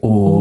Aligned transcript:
Te 0.00 0.33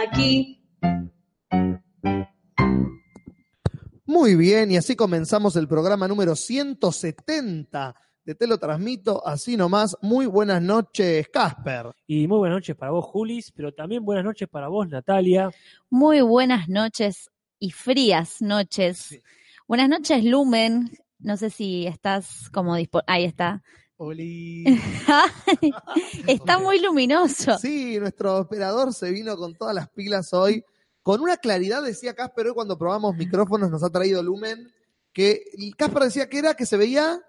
aquí. 0.00 0.56
Muy 4.04 4.34
bien, 4.34 4.70
y 4.70 4.76
así 4.76 4.96
comenzamos 4.96 5.54
el 5.56 5.68
programa 5.68 6.08
número 6.08 6.34
170 6.34 7.94
de 8.24 8.34
Te 8.34 8.46
lo 8.46 8.58
transmito 8.58 9.26
así 9.26 9.56
nomás. 9.56 9.96
Muy 10.02 10.26
buenas 10.26 10.60
noches, 10.60 11.28
Casper. 11.28 11.92
Y 12.06 12.26
muy 12.26 12.38
buenas 12.38 12.56
noches 12.56 12.76
para 12.76 12.92
vos, 12.92 13.04
Julis, 13.04 13.52
pero 13.52 13.72
también 13.72 14.04
buenas 14.04 14.24
noches 14.24 14.48
para 14.48 14.68
vos, 14.68 14.88
Natalia. 14.88 15.50
Muy 15.88 16.20
buenas 16.20 16.68
noches 16.68 17.30
y 17.58 17.70
frías 17.70 18.42
noches. 18.42 18.98
Sí. 18.98 19.20
Buenas 19.68 19.88
noches, 19.88 20.24
Lumen. 20.24 20.90
No 21.18 21.36
sé 21.36 21.50
si 21.50 21.86
estás 21.86 22.50
como 22.50 22.74
disponible. 22.76 23.12
Ahí 23.12 23.24
está. 23.24 23.62
Oli. 24.02 24.64
está 26.26 26.58
muy 26.58 26.80
luminoso. 26.80 27.58
Sí, 27.58 27.98
nuestro 27.98 28.38
operador 28.38 28.94
se 28.94 29.10
vino 29.10 29.36
con 29.36 29.54
todas 29.54 29.74
las 29.74 29.90
pilas 29.90 30.32
hoy. 30.32 30.64
Con 31.02 31.20
una 31.20 31.36
claridad, 31.36 31.82
decía 31.82 32.14
Casper, 32.14 32.48
hoy 32.48 32.54
cuando 32.54 32.78
probamos 32.78 33.14
micrófonos 33.16 33.70
nos 33.70 33.82
ha 33.82 33.90
traído 33.90 34.22
Lumen, 34.22 34.70
que 35.12 35.42
Casper 35.76 36.04
decía 36.04 36.28
que 36.30 36.38
era 36.38 36.54
que 36.54 36.64
se 36.64 36.78
veía 36.78 37.20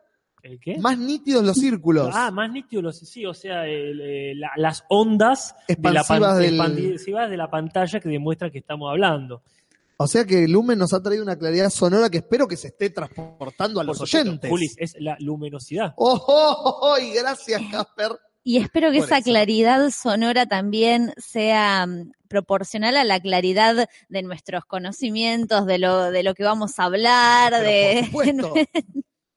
¿El 0.43 0.59
qué? 0.61 0.77
más 0.79 0.97
nítidos 0.97 1.43
los 1.43 1.57
círculos. 1.57 2.09
Ah, 2.13 2.31
más 2.31 2.49
nítido 2.51 2.81
los 2.81 2.97
sí, 2.99 3.25
o 3.25 3.33
sea, 3.33 3.65
el, 3.67 3.99
eh, 4.01 4.33
la- 4.35 4.51
las 4.55 4.85
ondas 4.89 5.55
de 5.67 5.75
la, 5.91 5.99
Expansivas 6.01 6.31
pan- 6.33 6.39
del- 6.41 6.53
expansivas 6.55 7.29
de 7.29 7.37
la 7.37 7.49
pantalla 7.51 7.99
que 7.99 8.09
demuestran 8.09 8.49
que 8.51 8.59
estamos 8.59 8.89
hablando. 8.89 9.41
O 10.03 10.07
sea 10.07 10.25
que 10.25 10.47
Lumen 10.47 10.79
nos 10.79 10.93
ha 10.93 11.03
traído 11.03 11.21
una 11.21 11.37
claridad 11.37 11.69
sonora 11.69 12.09
que 12.09 12.17
espero 12.17 12.47
que 12.47 12.57
se 12.57 12.69
esté 12.69 12.89
transportando 12.89 13.79
a 13.79 13.83
Por 13.83 13.89
los 13.89 13.97
supuesto, 13.97 14.17
oyentes. 14.17 14.49
Julis, 14.49 14.73
es 14.79 14.95
la 14.99 15.15
luminosidad. 15.19 15.93
¡Oh, 15.95 16.19
oh, 16.27 16.55
oh, 16.57 16.79
oh! 16.81 16.97
y 16.97 17.13
gracias, 17.13 17.61
Casper. 17.71 18.17
Y 18.43 18.57
espero 18.57 18.89
que 18.91 18.97
Por 18.97 19.05
esa 19.05 19.17
eso. 19.19 19.25
claridad 19.25 19.91
sonora 19.91 20.47
también 20.47 21.13
sea 21.17 21.85
mm, 21.85 22.13
proporcional 22.27 22.97
a 22.97 23.03
la 23.03 23.19
claridad 23.19 23.87
de 24.09 24.21
nuestros 24.23 24.65
conocimientos, 24.65 25.67
de 25.67 25.77
lo, 25.77 26.09
de 26.09 26.23
lo 26.23 26.33
que 26.33 26.45
vamos 26.45 26.79
a 26.79 26.85
hablar, 26.85 27.53
Pero 27.59 27.63
de 27.63 28.09
por 28.11 28.25
supuesto, 28.25 28.53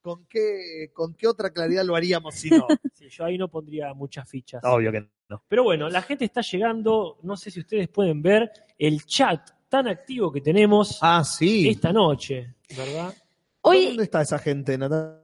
¿con 0.00 0.24
qué, 0.30 0.90
¿con 0.94 1.12
qué 1.12 1.28
otra 1.28 1.50
claridad 1.50 1.84
lo 1.84 1.94
haríamos 1.94 2.36
si 2.36 2.48
no? 2.48 2.66
Sí, 2.94 3.08
yo 3.10 3.26
ahí 3.26 3.36
no 3.36 3.50
pondría 3.50 3.92
muchas 3.92 4.26
fichas. 4.26 4.62
Obvio 4.64 4.90
que 4.92 5.06
no. 5.28 5.44
Pero 5.46 5.64
bueno, 5.64 5.90
la 5.90 6.00
gente 6.00 6.24
está 6.24 6.40
llegando, 6.40 7.18
no 7.22 7.36
sé 7.36 7.50
si 7.50 7.60
ustedes 7.60 7.88
pueden 7.88 8.22
ver 8.22 8.50
el 8.78 9.04
chat 9.04 9.50
tan 9.74 9.88
activo 9.88 10.30
que 10.30 10.40
tenemos 10.40 10.98
Ah, 11.02 11.24
sí. 11.24 11.68
esta 11.68 11.92
noche, 11.92 12.54
¿verdad? 12.76 13.12
Hoy, 13.62 13.86
¿Dónde 13.88 14.04
está 14.04 14.22
esa 14.22 14.38
gente, 14.38 14.78
Natalia? 14.78 15.20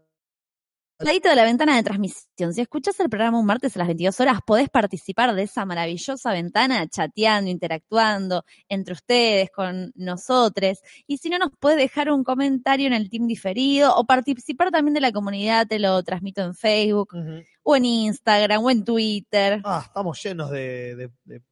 al 0.99 1.07
ladito 1.07 1.29
de 1.31 1.37
la 1.37 1.45
ventana 1.45 1.77
de 1.77 1.83
transmisión, 1.83 2.53
si 2.53 2.61
escuchas 2.61 2.99
el 3.01 3.09
programa 3.09 3.39
un 3.39 3.47
martes 3.47 3.75
a 3.75 3.79
las 3.79 3.89
22 3.89 4.21
horas, 4.21 4.41
podés 4.47 4.69
participar 4.69 5.35
de 5.35 5.45
esa 5.45 5.65
maravillosa 5.65 6.31
ventana 6.33 6.87
chateando, 6.89 7.49
interactuando 7.51 8.45
entre 8.69 8.93
ustedes, 8.93 9.51
con 9.51 9.93
nosotros. 9.95 10.81
Y 11.07 11.17
si 11.19 11.31
no, 11.31 11.39
nos 11.39 11.53
puedes 11.59 11.79
dejar 11.79 12.11
un 12.11 12.23
comentario 12.25 12.87
en 12.89 12.93
el 12.93 13.09
team 13.09 13.27
diferido 13.29 13.95
o 13.97 14.05
participar 14.05 14.71
también 14.73 14.93
de 14.95 15.01
la 15.01 15.11
comunidad, 15.13 15.67
te 15.67 15.79
lo 15.79 16.03
transmito 16.03 16.43
en 16.43 16.55
Facebook 16.55 17.15
o 17.63 17.77
en 17.77 17.85
Instagram 17.87 18.63
o 18.63 18.71
en 18.71 18.85
Twitter. 18.85 19.63
Ah, 19.65 19.83
estamos 19.87 20.23
llenos 20.23 20.51
de, 20.51 20.97
de- 20.97 21.11
de- 21.25 21.41
de 21.41 21.43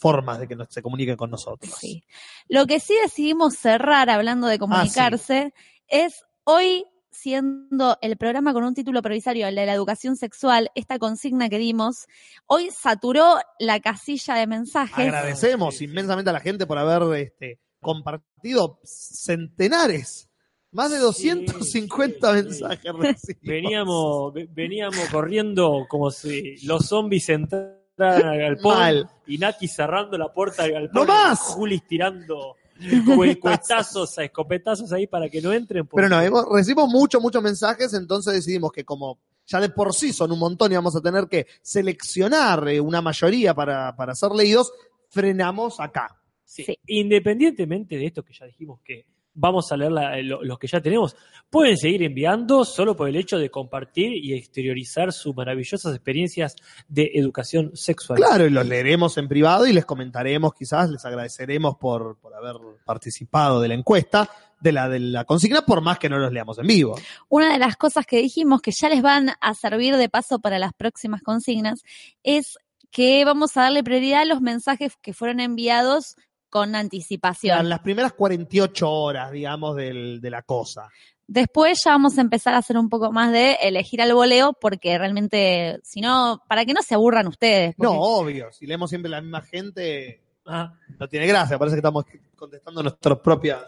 formas 0.00 0.40
de 0.40 0.48
que 0.48 0.56
nos, 0.56 0.68
se 0.70 0.82
comuniquen 0.82 1.16
con 1.16 1.30
nosotros. 1.30 1.72
Sí. 1.78 2.02
Lo 2.48 2.66
que 2.66 2.80
sí 2.80 2.94
decidimos 3.02 3.54
cerrar 3.54 4.08
hablando 4.10 4.46
de 4.48 4.58
comunicarse 4.58 5.52
es 5.88 6.24
hoy 6.44 6.84
siendo 7.12 7.98
el 8.00 8.16
programa 8.16 8.52
con 8.52 8.64
un 8.64 8.72
título 8.72 9.02
provisorio, 9.02 9.46
el 9.48 9.54
de 9.56 9.66
la 9.66 9.74
educación 9.74 10.16
sexual, 10.16 10.70
esta 10.74 10.98
consigna 10.98 11.48
que 11.48 11.58
dimos, 11.58 12.06
hoy 12.46 12.70
saturó 12.70 13.36
la 13.58 13.80
casilla 13.80 14.34
de 14.36 14.46
mensajes. 14.46 14.96
Agradecemos 15.06 15.82
inmensamente 15.82 16.30
a 16.30 16.32
la 16.32 16.40
gente 16.40 16.66
por 16.66 16.78
haber 16.78 17.02
este, 17.20 17.58
compartido 17.80 18.80
centenares, 18.84 20.28
más 20.72 20.90
de 20.92 20.98
250 20.98 22.32
Sí, 22.32 22.38
sí, 22.40 22.44
mensajes 22.48 22.92
recibidos. 22.94 23.42
Veníamos, 23.42 24.32
ve- 24.32 24.48
veníamos 24.50 25.08
corriendo 25.10 25.86
como 25.88 26.10
si 26.12 26.64
los 26.64 26.86
zombies 26.86 27.28
entraran 27.28 27.79
al 28.02 28.38
galpón 28.38 28.78
Mal. 28.78 29.10
y 29.26 29.38
Naki 29.38 29.68
cerrando 29.68 30.16
la 30.18 30.32
puerta 30.32 30.62
del 30.64 30.72
galpón. 30.72 30.94
¡No 30.94 31.04
más! 31.06 31.38
y 31.40 31.52
Julis 31.52 31.86
tirando 31.86 32.56
cue- 32.80 33.38
cuetazos, 33.38 34.16
escopetazos 34.18 34.92
ahí 34.92 35.06
para 35.06 35.28
que 35.28 35.40
no 35.42 35.52
entren. 35.52 35.86
porque- 35.86 36.02
Pero 36.04 36.08
no, 36.16 36.20
hemos- 36.22 36.46
recibimos 36.52 36.88
muchos, 36.88 37.20
muchos 37.20 37.42
mensajes, 37.42 37.92
entonces 37.94 38.34
decidimos 38.34 38.72
que 38.72 38.84
como 38.84 39.18
ya 39.46 39.60
de 39.60 39.68
por 39.70 39.92
sí 39.94 40.12
son 40.12 40.30
un 40.32 40.38
montón 40.38 40.70
y 40.72 40.76
vamos 40.76 40.94
a 40.94 41.00
tener 41.00 41.26
que 41.26 41.46
seleccionar 41.62 42.68
eh, 42.68 42.80
una 42.80 43.02
mayoría 43.02 43.52
para, 43.54 43.94
para 43.96 44.14
ser 44.14 44.30
leídos, 44.32 44.72
frenamos 45.08 45.80
acá. 45.80 46.16
Sí. 46.44 46.64
Sí. 46.64 46.78
Independientemente 46.86 47.96
de 47.96 48.06
esto 48.06 48.22
que 48.24 48.32
ya 48.32 48.46
dijimos 48.46 48.80
que 48.84 49.06
vamos 49.34 49.70
a 49.72 49.76
leer 49.76 49.92
la- 49.92 50.20
lo- 50.22 50.42
los 50.42 50.58
que 50.58 50.66
ya 50.66 50.80
tenemos, 50.80 51.16
pueden 51.48 51.76
seguir 51.76 52.02
enviando 52.02 52.64
solo 52.64 52.96
por 52.96 53.08
el 53.08 53.16
hecho 53.16 53.38
de 53.38 53.50
compartir 53.50 54.12
y 54.12 54.34
exteriorizar 54.34 55.12
sus 55.12 55.34
maravillosas 55.34 55.94
experiencias 55.94 56.56
de 56.88 57.10
educación 57.14 57.70
sexual. 57.74 58.18
Claro, 58.18 58.46
y 58.46 58.50
los 58.50 58.66
leeremos 58.66 59.16
en 59.18 59.28
privado 59.28 59.66
y 59.66 59.72
les 59.72 59.84
comentaremos, 59.86 60.52
quizás 60.54 60.90
les 60.90 61.04
agradeceremos 61.04 61.76
por, 61.76 62.18
por 62.18 62.34
haber 62.34 62.56
participado 62.84 63.60
de 63.60 63.68
la 63.68 63.74
encuesta, 63.74 64.28
de 64.60 64.72
la, 64.72 64.88
de 64.88 65.00
la 65.00 65.24
consigna, 65.24 65.62
por 65.62 65.80
más 65.80 65.98
que 65.98 66.08
no 66.08 66.18
los 66.18 66.32
leamos 66.32 66.58
en 66.58 66.66
vivo. 66.66 66.96
Una 67.28 67.52
de 67.52 67.58
las 67.58 67.76
cosas 67.76 68.04
que 68.06 68.18
dijimos 68.18 68.60
que 68.60 68.72
ya 68.72 68.88
les 68.90 69.00
van 69.00 69.30
a 69.40 69.54
servir 69.54 69.96
de 69.96 70.08
paso 70.08 70.38
para 70.40 70.58
las 70.58 70.74
próximas 70.74 71.22
consignas 71.22 71.82
es 72.22 72.58
que 72.90 73.24
vamos 73.24 73.56
a 73.56 73.62
darle 73.62 73.82
prioridad 73.84 74.22
a 74.22 74.24
los 74.26 74.40
mensajes 74.40 74.96
que 75.00 75.14
fueron 75.14 75.40
enviados 75.40 76.16
con 76.50 76.74
anticipación. 76.74 77.58
En 77.60 77.68
las 77.68 77.80
primeras 77.80 78.12
48 78.12 78.90
horas, 78.90 79.30
digamos, 79.32 79.76
del- 79.76 80.20
de 80.20 80.30
la 80.30 80.42
cosa. 80.42 80.88
Después 81.26 81.80
ya 81.84 81.92
vamos 81.92 82.18
a 82.18 82.22
empezar 82.22 82.54
a 82.54 82.58
hacer 82.58 82.76
un 82.76 82.88
poco 82.88 83.12
más 83.12 83.30
de 83.32 83.52
elegir 83.62 84.02
al 84.02 84.12
voleo, 84.12 84.52
porque 84.60 84.98
realmente, 84.98 85.78
si 85.84 86.00
no, 86.00 86.42
para 86.48 86.64
que 86.64 86.74
no 86.74 86.82
se 86.82 86.94
aburran 86.94 87.28
ustedes. 87.28 87.74
porque- 87.76 87.92
No, 87.94 88.00
obvio, 88.00 88.52
si 88.52 88.66
leemos 88.66 88.90
siempre 88.90 89.10
la 89.10 89.20
misma 89.20 89.40
gente, 89.42 90.20
Ah, 90.46 90.72
no 90.98 91.06
tiene 91.06 91.26
gracia, 91.28 91.58
parece 91.58 91.76
que 91.76 91.80
estamos 91.80 92.04
contestando 92.34 92.82
nuestras 92.82 93.18
propias, 93.20 93.60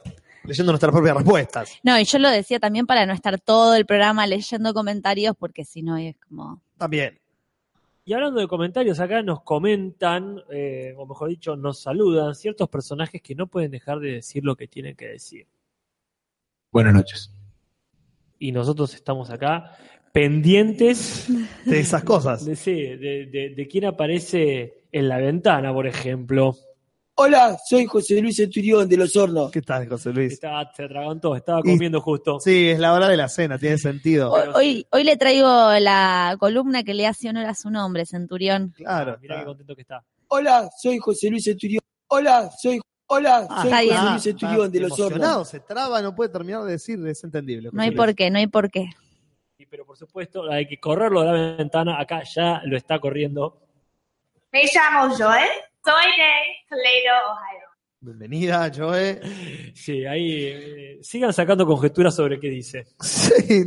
leyendo 0.43 0.73
nuestras 0.73 0.91
propias 0.91 1.17
respuestas. 1.19 1.79
No, 1.85 1.97
y 2.01 2.05
yo 2.05 2.19
lo 2.19 2.29
decía 2.31 2.59
también 2.59 2.87
para 2.87 3.07
no 3.07 3.13
estar 3.13 3.39
todo 3.39 3.75
el 3.77 3.87
programa 3.87 4.27
leyendo 4.27 4.75
comentarios, 4.75 5.37
porque 5.39 5.65
si 5.65 5.83
no 5.83 5.97
es 5.99 6.17
como... 6.29 6.61
También. 6.79 7.21
Y 8.05 8.15
hablando 8.15 8.41
de 8.41 8.49
comentarios, 8.49 8.99
acá 8.99 9.23
nos 9.23 9.43
comentan, 9.43 10.43
eh, 10.51 10.93
o 10.97 11.07
mejor 11.07 11.29
dicho, 11.29 11.55
nos 11.57 11.81
saludan 11.81 12.35
ciertos 12.35 12.69
personajes 12.69 13.23
que 13.23 13.35
no 13.37 13.47
pueden 13.47 13.71
dejar 13.71 14.01
de 14.01 14.13
decir 14.15 14.45
lo 14.45 14.57
que 14.57 14.67
tienen 14.67 14.97
que 14.97 15.07
decir. 15.07 15.47
Buenas 16.73 16.95
noches. 16.95 17.33
Y 18.41 18.51
nosotros 18.51 18.93
estamos 18.95 19.31
acá 19.31 19.77
pendientes 20.13 21.29
De 21.65 21.79
esas 21.79 22.03
cosas. 22.03 22.45
de, 22.45 22.57
sí, 22.57 22.73
de, 22.75 23.27
de- 23.27 23.55
de 23.55 23.69
quién 23.69 23.85
aparece 23.85 24.85
en 24.91 25.09
la 25.09 25.19
ventana, 25.19 25.73
por 25.73 25.87
ejemplo. 25.87 26.57
Hola, 27.15 27.59
soy 27.69 27.85
José 27.85 28.21
Luis 28.23 28.37
Centurión 28.37 28.89
de 28.89 28.97
Los 28.97 29.15
Hornos. 29.17 29.51
¿Qué 29.51 29.61
tal, 29.61 29.87
José 29.89 30.13
Luis? 30.13 30.33
Estaba, 30.33 30.73
se 30.75 30.85
atragantó, 30.85 31.37
estaba 31.37 31.61
Y- 31.63 31.71
comiendo 31.73 32.01
justo. 32.01 32.41
Sí, 32.41 32.71
es 32.71 32.79
la 32.79 32.95
hora 32.95 33.07
de 33.09 33.17
la 33.19 33.29
cena, 33.29 33.59
tiene 33.59 33.77
sentido. 33.77 34.33
Hoy, 34.33 34.49
hoy, 34.55 34.87
hoy 34.91 35.05
le 35.05 35.17
traigo 35.19 35.47
la 35.79 36.37
columna 36.41 36.83
que 36.83 36.95
le 36.95 37.07
hace 37.07 37.29
honor 37.29 37.45
a 37.47 37.55
su 37.55 37.71
nombre, 37.71 38.07
Centurión. 38.07 38.73
Claro. 38.77 39.19
Mirá 39.21 39.35
qué 39.35 39.41
está. 39.41 39.45
contento 39.47 39.75
que 39.77 39.83
está. 39.83 40.05
Hola, 40.29 40.71
soy 40.81 40.99
José 40.99 41.29
Luis 41.31 41.45
Centurión. 41.45 41.83
Hola, 42.09 42.51
soy 42.59 42.81
Hola, 43.07 43.47
Ah, 43.51 43.63
soy 43.63 43.71
está 43.71 43.77
José 43.77 43.91
bien. 43.93 44.11
Luis 44.11 44.23
Centurión 44.23 44.73
de 44.73 44.81
Los 44.81 44.99
Hornos. 44.99 45.49
se 45.49 45.61
traba, 45.61 46.01
no 46.01 46.15
puede 46.15 46.31
terminar 46.31 46.63
de 46.65 46.73
decir, 46.73 46.99
es 47.07 47.23
entendible. 47.23 47.69
No 47.73 47.83
hay 47.83 47.89
José 47.89 47.97
por 47.99 48.07
Luis. 48.07 48.17
qué, 48.17 48.31
no 48.31 48.39
hay 48.39 48.47
por 48.47 48.71
qué. 48.71 48.87
Y, 49.59 49.67
pero 49.67 49.85
por 49.85 49.99
supuesto, 49.99 50.51
hay 50.51 50.67
que 50.67 50.81
correrlo 50.81 51.21
de 51.21 51.27
la 51.27 51.57
ventana. 51.57 52.01
Acá 52.01 52.23
ya 52.25 52.63
lo 52.65 52.75
está 52.75 52.99
corriendo. 52.99 53.61
Me 54.51 54.63
llamo 54.65 55.15
Joel 55.15 55.49
Soy 55.85 56.05
de 56.17 56.69
Toledo, 56.69 57.15
Ohio. 57.33 57.69
Bienvenida, 58.01 58.71
Joe. 58.75 59.21
Sí, 59.75 60.05
ahí 60.07 60.45
eh, 60.45 60.99
sigan 61.03 61.33
sacando 61.33 61.67
conjeturas 61.67 62.15
sobre 62.15 62.39
qué 62.39 62.49
dice. 62.51 62.87
Sí. 63.01 63.65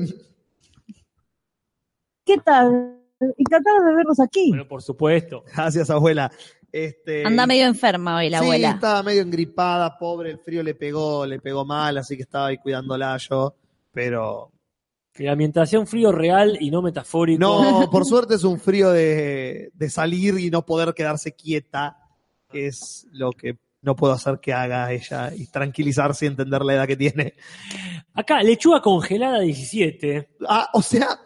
¿Qué 2.25 2.38
tal? 2.39 3.00
Encantada 3.38 3.79
de 3.88 3.95
verlos 3.95 4.19
aquí. 4.19 4.50
Bueno, 4.50 4.67
por 4.67 4.81
supuesto. 4.81 5.44
Gracias, 5.53 5.89
abuela. 5.89 6.31
Este, 6.71 7.25
Anda 7.25 7.47
medio 7.47 7.65
enferma 7.65 8.17
hoy 8.17 8.29
la 8.29 8.39
sí, 8.39 8.45
abuela. 8.45 8.71
estaba 8.71 9.03
medio 9.03 9.21
engripada, 9.21 9.97
pobre, 9.97 10.31
el 10.31 10.39
frío 10.39 10.62
le 10.63 10.75
pegó, 10.75 11.25
le 11.25 11.39
pegó 11.39 11.63
mal, 11.65 11.97
así 11.97 12.17
que 12.17 12.23
estaba 12.23 12.47
ahí 12.47 12.57
cuidándola 12.57 13.15
yo. 13.17 13.56
Pero 13.94 14.51
Que 15.13 15.23
la 15.23 15.31
ambientación 15.33 15.88
frío 15.88 16.12
real 16.12 16.57
y 16.59 16.71
no 16.71 16.81
metafórico. 16.81 17.39
no, 17.39 17.89
por 17.91 18.06
suerte 18.06 18.35
es 18.35 18.44
un 18.44 18.59
frío 18.59 18.91
de, 18.91 19.69
de 19.73 19.89
salir 19.89 20.38
y 20.39 20.50
no 20.50 20.65
poder 20.65 20.94
quedarse 20.94 21.33
quieta, 21.33 21.97
que 22.56 22.68
es 22.68 23.06
lo 23.12 23.31
que 23.31 23.57
no 23.81 23.98
puedo 23.98 24.13
hacer 24.13 24.40
que 24.40 24.54
haga 24.54 24.92
ella 24.94 25.31
y 25.36 25.48
tranquilizarse 25.48 26.25
y 26.25 26.30
entender 26.30 26.62
la 26.62 26.74
edad 26.74 26.88
que 26.88 26.96
tiene. 26.96 27.34
Acá, 28.13 28.42
lechuga 28.42 28.81
congelada 28.81 29.42
17. 29.42 30.38
Ah, 30.48 30.69
o 30.74 30.81
sea, 30.81 31.19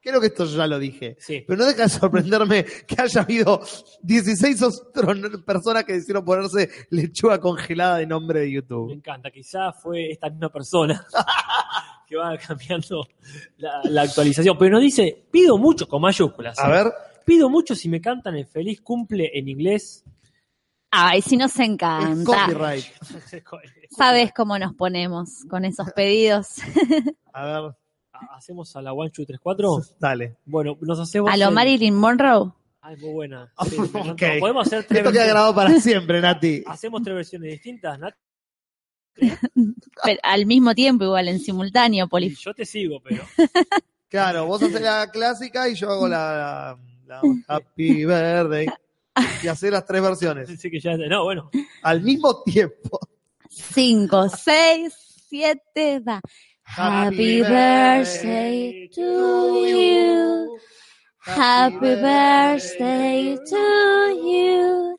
creo 0.00 0.20
que 0.20 0.26
esto 0.26 0.44
ya 0.46 0.66
lo 0.66 0.80
dije. 0.80 1.16
Sí. 1.20 1.44
Pero 1.46 1.60
no 1.60 1.66
deja 1.66 1.84
de 1.84 1.88
sorprenderme 1.88 2.64
que 2.64 2.96
haya 3.00 3.20
habido 3.22 3.62
16 4.02 4.62
otras 4.62 5.16
personas 5.46 5.84
que 5.84 5.92
decidieron 5.92 6.24
ponerse 6.24 6.68
lechuga 6.90 7.38
congelada 7.38 7.98
de 7.98 8.06
nombre 8.06 8.40
de 8.40 8.46
Me 8.46 8.52
YouTube. 8.52 8.92
encanta. 8.92 9.30
Quizá 9.30 9.72
fue 9.72 10.10
esta 10.10 10.28
misma 10.28 10.50
persona 10.50 11.06
que 12.08 12.16
va 12.16 12.36
cambiando 12.36 13.06
la, 13.58 13.80
la 13.84 14.02
actualización. 14.02 14.58
Pero 14.58 14.72
nos 14.72 14.82
dice, 14.82 15.24
pido 15.30 15.56
mucho 15.56 15.86
con 15.86 16.02
mayúsculas. 16.02 16.58
A 16.58 16.68
¿eh? 16.68 16.72
ver, 16.72 16.92
Pido 17.24 17.48
mucho 17.48 17.74
si 17.74 17.88
me 17.88 18.00
cantan 18.00 18.36
el 18.36 18.46
feliz 18.46 18.82
cumple 18.82 19.30
en 19.32 19.48
inglés. 19.48 20.04
Ay, 20.96 21.22
si 21.22 21.36
nos 21.36 21.52
es 21.54 21.60
encanta. 21.60 22.24
copyright. 22.46 22.84
Sabes 23.90 24.32
cómo 24.32 24.56
nos 24.58 24.74
ponemos 24.74 25.44
con 25.50 25.64
esos 25.64 25.90
pedidos. 25.92 26.58
A 27.32 27.44
ver, 27.62 27.74
¿Hacemos 28.30 28.74
a 28.76 28.80
la 28.80 28.92
1, 28.92 29.10
2, 29.16 29.26
3, 29.26 29.40
4? 29.42 29.82
dale. 29.98 30.36
Bueno, 30.44 30.78
nos 30.80 31.00
hacemos. 31.00 31.32
A 31.32 31.36
lo 31.36 31.48
el- 31.48 31.54
Marilyn 31.54 31.94
Monroe. 31.96 32.52
Ay, 32.80 32.96
muy 32.98 33.12
buena. 33.12 33.52
Sí, 33.68 33.76
me 33.78 33.86
encantó. 33.86 34.12
Ok. 34.12 34.22
Podemos 34.38 34.66
hacer 34.68 34.84
tres 34.84 35.00
Esto 35.00 35.10
queda 35.12 35.26
grabado 35.26 35.54
para 35.54 35.80
siempre, 35.80 36.20
Nati. 36.20 36.62
Hacemos 36.66 37.02
tres 37.02 37.16
versiones 37.16 37.50
distintas, 37.50 37.98
Nat. 37.98 38.14
Pero 39.16 40.20
al 40.22 40.46
mismo 40.46 40.74
tiempo, 40.74 41.04
igual, 41.04 41.28
en 41.28 41.40
simultáneo, 41.40 42.06
poli. 42.08 42.34
yo 42.34 42.54
te 42.54 42.64
sigo, 42.64 43.00
pero. 43.02 43.24
Claro, 44.08 44.46
vos 44.46 44.62
haces 44.62 44.80
la 44.80 45.10
clásica 45.10 45.68
y 45.68 45.74
yo 45.74 45.90
hago 45.90 46.06
la, 46.08 46.78
la 47.06 47.20
Happy 47.48 48.04
Birthday. 48.04 48.66
Y 49.42 49.46
hacer 49.48 49.72
las 49.72 49.84
tres 49.86 50.02
versiones 50.02 50.46
Pensé 50.48 50.70
que 50.70 50.80
ya. 50.80 50.96
No, 50.96 51.24
bueno. 51.24 51.50
al 51.82 52.00
mismo 52.02 52.42
tiempo. 52.42 52.98
Cinco, 53.48 54.28
seis, 54.28 54.92
siete, 55.28 56.00
va. 56.00 56.20
Happy 56.64 57.42
birthday 57.42 58.88
to 58.94 59.66
you. 59.68 60.58
Happy 61.18 61.94
birthday 61.94 63.36
to 63.48 64.10
you. 64.26 64.98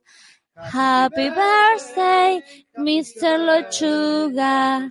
Happy 0.55 1.29
birthday, 1.29 2.41
Mr. 2.77 3.37
Lechuga. 3.37 4.89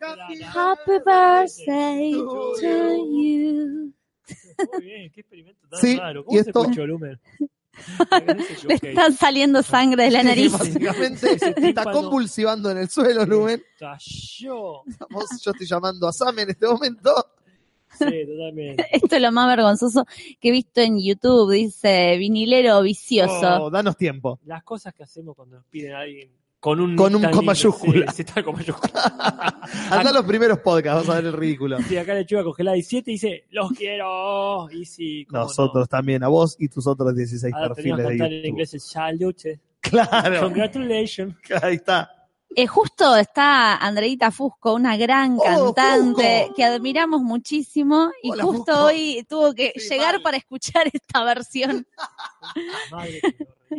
Happy 0.52 0.98
birthday 1.04 2.12
to 2.12 2.96
you. 3.10 3.92
Muy 4.72 4.84
bien, 4.84 5.10
qué 5.12 5.20
experimento 5.20 5.66
tan 5.68 5.80
Sí, 5.80 5.96
raro. 5.96 6.20
y 6.20 6.24
¿Cómo 6.24 6.42
se 6.42 6.48
esto- 6.50 6.60
escucha? 6.62 6.82
Le 8.68 8.74
está 8.88 9.10
saliendo 9.12 9.62
sangre 9.62 10.04
de 10.04 10.10
la 10.10 10.20
Sí, 10.20 10.26
nariz. 10.26 10.52
básicamente 10.52 11.32
está 11.68 11.84
convulsivando 11.90 12.70
en 12.70 12.78
el 12.78 12.88
suelo, 12.88 13.24
Lumen. 13.26 13.62
Estalló. 13.72 14.84
Estamos- 14.86 15.24
yo 15.42 15.50
estoy 15.50 15.66
llamando 15.66 16.08
a 16.08 16.12
Sam 16.12 16.38
en 16.40 16.50
este 16.50 16.66
momento. 16.66 17.12
Sí, 17.98 18.26
totalmente. 18.26 18.86
Esto 18.92 19.16
es 19.16 19.22
lo 19.22 19.30
más 19.32 19.46
vergonzoso 19.56 20.04
que 20.40 20.48
he 20.48 20.52
visto 20.52 20.80
en 20.80 20.98
YouTube. 21.00 21.52
Dice 21.52 22.16
vinilero 22.18 22.82
vicioso. 22.82 23.62
Oh, 23.64 23.70
danos 23.70 23.96
tiempo. 23.96 24.40
Las 24.46 24.64
cosas 24.64 24.92
que 24.94 25.04
hacemos 25.04 25.36
cuando 25.36 25.56
nos 25.56 25.66
piden 25.66 25.92
a 25.92 26.00
alguien 26.00 26.30
con 26.64 26.80
un. 26.80 26.96
Con 26.96 27.14
un 27.14 27.22
con 27.30 27.44
mayúscula. 27.44 28.06
Sí, 28.10 28.16
sí, 28.16 28.22
está 28.22 28.42
con 28.42 28.54
mayúscula. 28.54 29.60
Anda 29.90 30.12
los 30.14 30.24
primeros 30.24 30.60
podcasts, 30.60 31.06
vas 31.06 31.14
a 31.14 31.20
ver 31.20 31.26
el 31.26 31.34
ridículo. 31.34 31.76
Sí, 31.86 31.98
acá 31.98 32.14
lechuga 32.14 32.42
congelada 32.42 32.72
17 32.74 33.10
dice: 33.10 33.44
Los 33.50 33.70
quiero. 33.72 34.70
Y 34.70 34.86
sí, 34.86 35.26
Nosotros 35.30 35.86
también, 35.90 36.22
a 36.24 36.28
vos 36.28 36.56
y 36.58 36.70
tus 36.70 36.86
otros 36.86 37.14
16 37.14 37.52
No. 37.52 37.58
Ahora 37.58 37.74
tenemos 37.74 37.98
perfiles 37.98 38.06
que 38.06 38.12
de 38.14 38.18
cantar 38.18 38.32
en 38.32 38.46
inglés 38.46 38.72
el 38.72 38.80
salute. 38.80 39.60
Claro, 39.80 40.40
Congratulations. 40.40 41.36
ahí 41.62 41.74
está. 41.74 42.10
Eh, 42.56 42.66
justo 42.66 43.14
está 43.14 43.76
Andreita 43.76 44.30
Fusco, 44.30 44.72
una 44.72 44.96
gran 44.96 45.36
Oh, 45.38 45.74
cantante 45.74 46.42
Fusco. 46.44 46.54
que 46.54 46.64
admiramos 46.64 47.20
muchísimo 47.20 48.10
y 48.22 48.30
Hola, 48.30 48.42
justo 48.44 48.72
Fusco. 48.72 48.84
hoy 48.86 49.26
tuvo 49.28 49.52
que 49.52 49.72
Sí, 49.76 49.90
llegar 49.90 50.22
para 50.22 50.38
escuchar 50.38 50.88
esta 50.90 51.24
versión. 51.24 51.86
Madre 52.90 53.20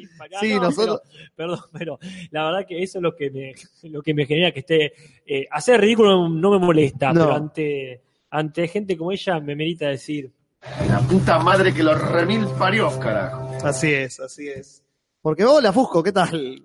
lo 0.03 0.17
para 0.17 0.25
acá. 0.27 0.39
Sí, 0.41 0.53
No, 0.53 0.61
nosotros- 0.61 1.01
pero- 1.05 1.29
perdón, 1.35 1.59
pero 1.73 1.99
la 2.31 2.45
verdad 2.45 2.65
que 2.67 2.81
eso 2.83 2.99
es 2.99 3.01
lo 3.03 3.15
que 3.15 3.29
me, 3.31 3.53
lo 3.89 4.01
que 4.01 4.13
me 4.13 4.25
genera 4.25 4.51
que 4.51 4.59
esté. 4.59 4.93
eh, 5.25 5.47
hacer 5.51 5.81
ridículo 5.81 6.29
no 6.29 6.51
me 6.51 6.59
molesta, 6.59 7.11
No. 7.13 7.21
pero 7.21 7.35
ante, 7.35 8.01
ante 8.29 8.67
gente 8.67 8.97
como 8.97 9.11
ella 9.11 9.39
me 9.39 9.55
merita 9.55 9.87
decir. 9.87 10.31
La 10.87 10.99
puta 10.99 11.37
madre 11.39 11.73
que 11.73 11.83
los 11.83 11.99
remil 12.11 12.45
parió, 12.57 12.89
carajo. 12.99 13.51
Así 13.63 13.93
es, 13.93 14.19
así 14.19 14.47
es. 14.47 14.83
Porque 15.21 15.43
hola, 15.45 15.71
Fusco, 15.71 16.01
¿qué 16.03 16.11
tal? 16.11 16.63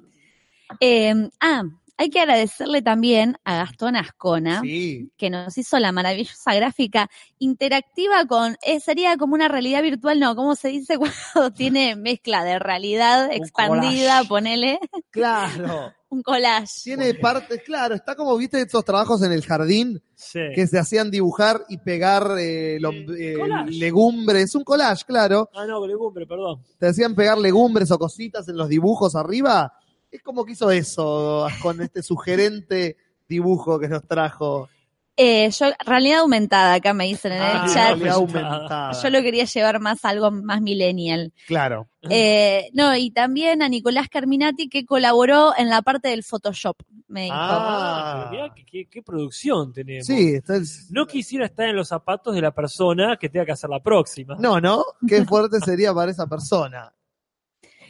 Eh, 0.80 1.28
ah, 1.40 1.62
hay 2.00 2.08
que 2.08 2.18
agradecerle 2.20 2.80
también 2.80 3.36
a 3.44 3.56
Gastón 3.56 3.94
Ascona. 3.94 4.62
Sí, 4.62 5.10
que 5.18 5.28
nos 5.28 5.58
hizo 5.58 5.78
la 5.78 5.92
maravillosa 5.92 6.54
gráfica 6.54 7.10
interactiva 7.38 8.24
con, 8.26 8.56
eh, 8.62 8.80
sería 8.80 9.16
como 9.18 9.34
una 9.34 9.48
realidad 9.48 9.82
virtual, 9.82 10.18
no, 10.18 10.34
¿cómo 10.34 10.54
se 10.56 10.68
dice 10.68 10.96
cuando 11.34 11.52
tiene 11.52 11.96
mezcla 11.96 12.42
de 12.42 12.58
realidad 12.58 13.30
expandida, 13.32 14.24
ponele, 14.24 14.78
claro. 15.10 15.92
un 16.08 16.22
collage? 16.22 16.80
Tiene 16.84 17.14
partes, 17.14 17.60
claro, 17.64 17.94
está 17.94 18.16
como, 18.16 18.36
viste, 18.36 18.60
estos 18.62 18.84
trabajos 18.84 19.22
en 19.22 19.32
el 19.32 19.44
jardín 19.44 20.02
Sí. 20.14 20.38
que 20.54 20.66
se 20.66 20.78
hacían 20.78 21.10
dibujar 21.10 21.64
y 21.70 21.78
pegar 21.78 22.36
eh, 22.38 22.76
lo- 22.78 22.92
eh, 22.92 23.36
collage. 23.38 23.70
legumbres. 23.72 24.54
Un 24.54 24.64
collage, 24.64 25.04
claro. 25.06 25.48
Ah, 25.54 25.64
no, 25.66 25.86
legumbre, 25.86 26.26
perdón. 26.26 26.62
Te 26.78 26.88
hacían 26.88 27.14
pegar 27.14 27.38
legumbres 27.38 27.90
o 27.90 27.98
cositas 27.98 28.46
en 28.48 28.56
los 28.58 28.68
dibujos 28.68 29.14
arriba. 29.16 29.72
Es 30.10 30.22
como 30.22 30.44
que 30.44 30.52
hizo 30.52 30.70
eso 30.70 31.46
con 31.62 31.80
este 31.80 32.02
sugerente 32.02 32.96
dibujo 33.28 33.78
que 33.78 33.88
nos 33.88 34.02
trajo. 34.06 34.68
Eh, 35.16 35.50
yo, 35.50 35.66
realidad 35.84 36.20
aumentada, 36.20 36.74
acá 36.74 36.94
me 36.94 37.04
dicen 37.04 37.32
en 37.32 37.42
el 37.42 37.46
Ah, 37.46 37.66
chat. 37.72 37.88
realidad 37.88 38.14
aumentada. 38.14 38.92
Yo 39.02 39.10
lo 39.10 39.20
quería 39.20 39.44
llevar 39.44 39.78
más 39.78 40.02
a 40.04 40.08
algo 40.08 40.30
más 40.30 40.62
millennial. 40.62 41.32
Claro. 41.46 41.88
Eh, 42.08 42.70
no, 42.72 42.96
y 42.96 43.10
también 43.10 43.60
a 43.62 43.68
Nicolás 43.68 44.08
Carminati 44.08 44.68
que 44.70 44.86
colaboró 44.86 45.52
en 45.58 45.68
la 45.68 45.82
parte 45.82 46.08
del 46.08 46.22
Photoshop, 46.24 46.76
me 47.08 47.24
dijo. 47.24 47.34
Ah. 47.36 48.28
mirá 48.30 48.54
qué, 48.54 48.64
qué- 48.64 48.88
qué 48.88 49.02
producción 49.02 49.72
tenemos. 49.74 50.06
Sí, 50.06 50.34
está 50.36 50.56
el- 50.56 50.66
No 50.90 51.06
quisiera 51.06 51.44
estar 51.46 51.68
en 51.68 51.76
los 51.76 51.88
zapatos 51.88 52.34
de 52.34 52.40
la 52.40 52.52
persona 52.52 53.18
que 53.20 53.28
tenga 53.28 53.44
que 53.44 53.52
hacer 53.52 53.68
la 53.68 53.80
próxima. 53.82 54.36
No, 54.38 54.58
¿no? 54.60 54.84
Qué 55.06 55.24
fuerte 55.26 55.60
sería 55.60 55.92
para 55.92 56.10
esa 56.12 56.26
persona. 56.26 56.90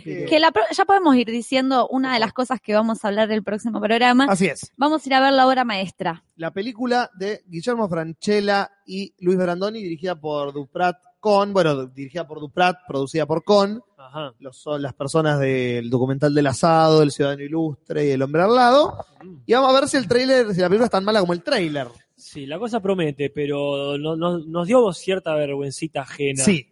Que 0.02 0.38
la 0.40 0.50
pro- 0.52 0.62
ya 0.76 0.84
podemos 0.84 1.14
ir 1.16 1.26
diciendo 1.30 1.86
una 1.88 2.14
de 2.14 2.20
las 2.20 2.32
cosas 2.32 2.60
que 2.60 2.74
vamos 2.74 3.04
a 3.04 3.08
hablar 3.08 3.30
el 3.32 3.42
próximo 3.42 3.80
programa. 3.80 4.26
Así 4.28 4.46
es. 4.46 4.72
Vamos 4.76 5.04
a 5.04 5.08
ir 5.08 5.14
a 5.14 5.20
ver 5.20 5.32
la 5.32 5.46
obra 5.46 5.64
maestra. 5.64 6.24
La 6.36 6.50
película 6.52 7.10
de 7.14 7.42
Guillermo 7.46 7.88
Franchella 7.88 8.70
y 8.86 9.14
Luis 9.18 9.38
Brandoni, 9.38 9.82
dirigida 9.82 10.14
por 10.18 10.52
Duprat 10.52 10.96
Con, 11.20 11.52
bueno, 11.52 11.86
dirigida 11.86 12.26
por 12.26 12.40
Duprat, 12.40 12.78
producida 12.88 13.26
por 13.26 13.44
Con, 13.44 13.82
Ajá. 13.98 14.32
los, 14.38 14.56
son 14.56 14.80
las 14.80 14.94
personas 14.94 15.38
del 15.38 15.90
documental 15.90 16.34
del 16.34 16.46
asado, 16.46 17.02
El 17.02 17.10
Ciudadano 17.10 17.42
Ilustre 17.42 18.06
y 18.06 18.10
El 18.12 18.22
Hombre 18.22 18.42
al 18.42 18.54
lado. 18.54 18.96
Mm. 19.22 19.34
Y 19.46 19.52
vamos 19.52 19.70
a 19.70 19.80
ver 19.80 19.88
si 19.88 19.96
el 19.98 20.08
tráiler, 20.08 20.54
si 20.54 20.60
la 20.60 20.68
película 20.68 20.86
es 20.86 20.90
tan 20.90 21.04
mala 21.04 21.20
como 21.20 21.34
el 21.34 21.42
tráiler. 21.42 21.88
Sí, 22.16 22.46
la 22.46 22.58
cosa 22.58 22.80
promete, 22.80 23.28
pero 23.30 23.96
no- 23.98 24.16
no- 24.16 24.38
nos 24.38 24.66
dio 24.66 24.90
cierta 24.92 25.34
vergüencita 25.34 26.02
ajena. 26.02 26.42
Sí, 26.44 26.66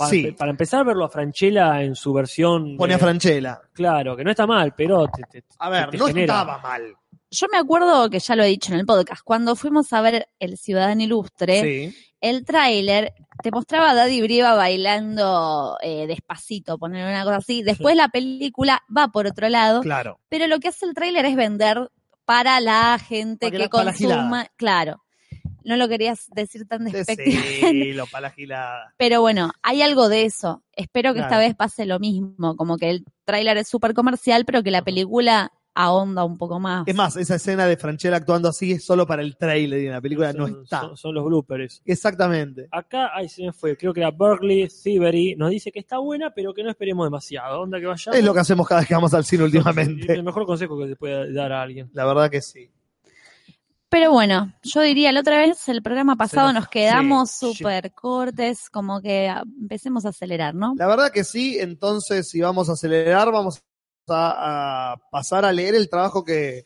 Para, 0.00 0.10
sí. 0.10 0.32
para 0.32 0.50
empezar 0.50 0.80
a 0.80 0.84
ver 0.84 0.96
a 1.02 1.08
Franchella 1.08 1.82
en 1.82 1.94
su 1.94 2.12
versión. 2.12 2.76
pone 2.76 2.94
a 2.94 2.98
Franchella. 2.98 3.60
Claro, 3.72 4.16
que 4.16 4.24
no 4.24 4.30
está 4.30 4.46
mal, 4.46 4.74
pero 4.76 5.06
te, 5.08 5.22
te- 5.24 5.44
A 5.58 5.68
ver, 5.70 5.90
te 5.90 5.98
no 5.98 6.06
genera. 6.06 6.34
estaba 6.34 6.58
mal. 6.58 6.82
Yo 7.30 7.46
me 7.52 7.58
acuerdo 7.58 8.10
que 8.10 8.18
ya 8.18 8.34
lo 8.34 8.42
he 8.42 8.48
dicho 8.48 8.72
en 8.72 8.80
el 8.80 8.86
podcast, 8.86 9.22
cuando 9.22 9.54
fuimos 9.54 9.92
a 9.92 10.00
ver 10.00 10.26
El 10.40 10.56
Ciudadano 10.58 11.00
Ilustre, 11.02 11.62
Sí, 11.62 11.96
el 12.20 12.44
tráiler 12.44 13.14
te 13.42 13.50
mostraba 13.52 13.90
a 13.90 13.94
Daddy 13.94 14.20
Brieva 14.20 14.54
bailando 14.54 15.76
eh, 15.80 16.06
despacito, 16.06 16.76
poner 16.78 17.06
una 17.06 17.22
cosa 17.24 17.36
así. 17.36 17.62
Después 17.62 17.94
la 17.96 18.08
película 18.08 18.82
va 18.94 19.08
por 19.08 19.26
otro 19.26 19.48
lado, 19.48 19.80
claro. 19.82 20.18
pero 20.28 20.46
lo 20.48 20.58
que 20.58 20.68
hace 20.68 20.86
el 20.86 20.94
tráiler 20.94 21.24
es 21.26 21.36
vender 21.36 21.90
para 22.24 22.60
la 22.60 22.98
gente 22.98 23.46
Para 23.46 23.50
que 23.50 23.56
que 23.56 23.62
la- 23.62 23.68
consuma. 23.92 24.46
claro. 24.56 25.02
No 25.64 25.76
lo 25.76 25.88
querías 25.88 26.28
decir 26.34 26.66
tan 26.66 26.84
despectivamente. 26.84 27.70
Sí, 27.70 27.92
lo 27.92 28.06
para 28.06 28.28
la 28.28 28.30
gilada. 28.30 28.94
Pero 28.96 29.20
bueno, 29.20 29.52
hay 29.62 29.82
algo 29.82 30.08
de 30.08 30.24
eso. 30.24 30.62
Espero 30.72 31.14
que 31.14 31.20
esta 31.20 31.38
vez 31.38 31.54
pase 31.54 31.86
lo 31.86 31.98
mismo, 31.98 32.56
como 32.56 32.76
que 32.76 32.90
el 32.90 33.04
tráiler 33.24 33.56
es 33.58 33.68
súper 33.68 33.94
comercial, 33.94 34.44
pero 34.44 34.62
que 34.62 34.70
la 34.70 34.82
película 34.82 35.52
ahonda 35.74 36.24
un 36.24 36.36
poco 36.36 36.58
más. 36.60 36.86
Es 36.86 36.94
más, 36.94 37.16
esa 37.16 37.36
escena 37.36 37.66
de 37.66 37.76
Franchella 37.76 38.16
actuando 38.16 38.48
así 38.48 38.72
es 38.72 38.84
solo 38.84 39.06
para 39.06 39.22
el 39.22 39.36
trailer 39.36 39.82
y 39.82 39.86
en 39.86 39.92
la 39.92 40.00
película 40.00 40.32
no 40.32 40.46
está. 40.46 40.80
Son, 40.80 40.96
son 40.96 41.14
los 41.14 41.24
bloopers. 41.24 41.82
Exactamente. 41.84 42.68
Acá, 42.70 43.10
ay, 43.14 43.28
se 43.28 43.42
me 43.42 43.52
fue, 43.52 43.76
creo 43.76 43.92
que 43.92 44.00
era 44.00 44.10
Berkeley 44.10 44.68
Thievery, 44.68 45.36
nos 45.36 45.50
dice 45.50 45.72
que 45.72 45.80
está 45.80 45.98
buena, 45.98 46.32
pero 46.34 46.52
que 46.52 46.62
no 46.62 46.70
esperemos 46.70 47.06
demasiado. 47.06 47.60
Onda 47.60 47.78
que 47.78 47.86
vayamos. 47.86 48.18
Es 48.18 48.24
lo 48.24 48.34
que 48.34 48.40
hacemos 48.40 48.66
cada 48.66 48.80
vez 48.80 48.88
que 48.88 48.94
vamos 48.94 49.14
al 49.14 49.24
cine 49.24 49.44
últimamente. 49.44 50.12
El 50.12 50.22
mejor 50.22 50.44
consejo 50.46 50.78
que 50.78 50.88
se 50.88 50.96
puede 50.96 51.32
dar 51.32 51.52
a 51.52 51.62
alguien. 51.62 51.90
La 51.92 52.04
verdad 52.04 52.30
que 52.30 52.42
sí. 52.42 52.70
Pero 53.90 54.12
bueno, 54.12 54.52
yo 54.62 54.80
diría, 54.82 55.10
la 55.12 55.20
otra 55.20 55.38
vez, 55.38 55.68
el 55.68 55.82
programa 55.82 56.14
pasado 56.16 56.46
nos- 56.52 56.62
nos 56.62 56.68
quedamos 56.68 57.30
sí, 57.32 57.52
súper 57.54 57.92
cortes, 57.92 58.70
como 58.70 59.00
que 59.02 59.28
ah, 59.28 59.42
empecemos 59.60 60.06
a 60.06 60.10
acelerar, 60.10 60.54
¿no? 60.54 60.74
La 60.76 60.86
verdad 60.86 61.10
que 61.10 61.24
sí, 61.24 61.58
entonces 61.58 62.28
si 62.28 62.40
vamos 62.40 62.68
a 62.68 62.72
acelerar, 62.74 63.32
vamos 63.32 63.60
a, 64.08 64.92
a 64.92 64.96
pasar 65.10 65.44
a 65.44 65.52
leer 65.52 65.74
el 65.74 65.90
trabajo 65.90 66.24
que 66.24 66.62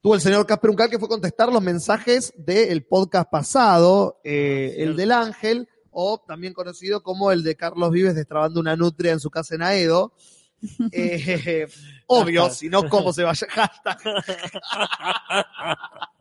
tuvo 0.00 0.14
el 0.14 0.20
señor 0.20 0.46
Casper 0.46 0.70
Uncal, 0.70 0.88
que 0.88 1.00
fue 1.00 1.08
contestar 1.08 1.52
los 1.52 1.60
mensajes 1.62 2.32
del 2.36 2.86
podcast 2.86 3.28
pasado, 3.28 4.20
eh, 4.22 4.76
el 4.78 4.94
del 4.94 5.10
Ángel, 5.10 5.68
o 5.90 6.22
también 6.26 6.54
conocido 6.54 7.02
como 7.02 7.32
el 7.32 7.42
de 7.42 7.56
Carlos 7.56 7.90
Vives 7.90 8.14
destrabando 8.14 8.60
una 8.60 8.76
nutria 8.76 9.10
en 9.10 9.18
su 9.20 9.30
casa 9.30 9.56
en 9.56 9.62
Aedo. 9.62 10.12
Eh, 10.92 11.68
obvio, 12.08 12.50
si 12.50 12.68
no, 12.68 12.88
¿cómo 12.88 13.12
se 13.12 13.22
vaya? 13.22 13.46
Hashtag. 13.48 13.98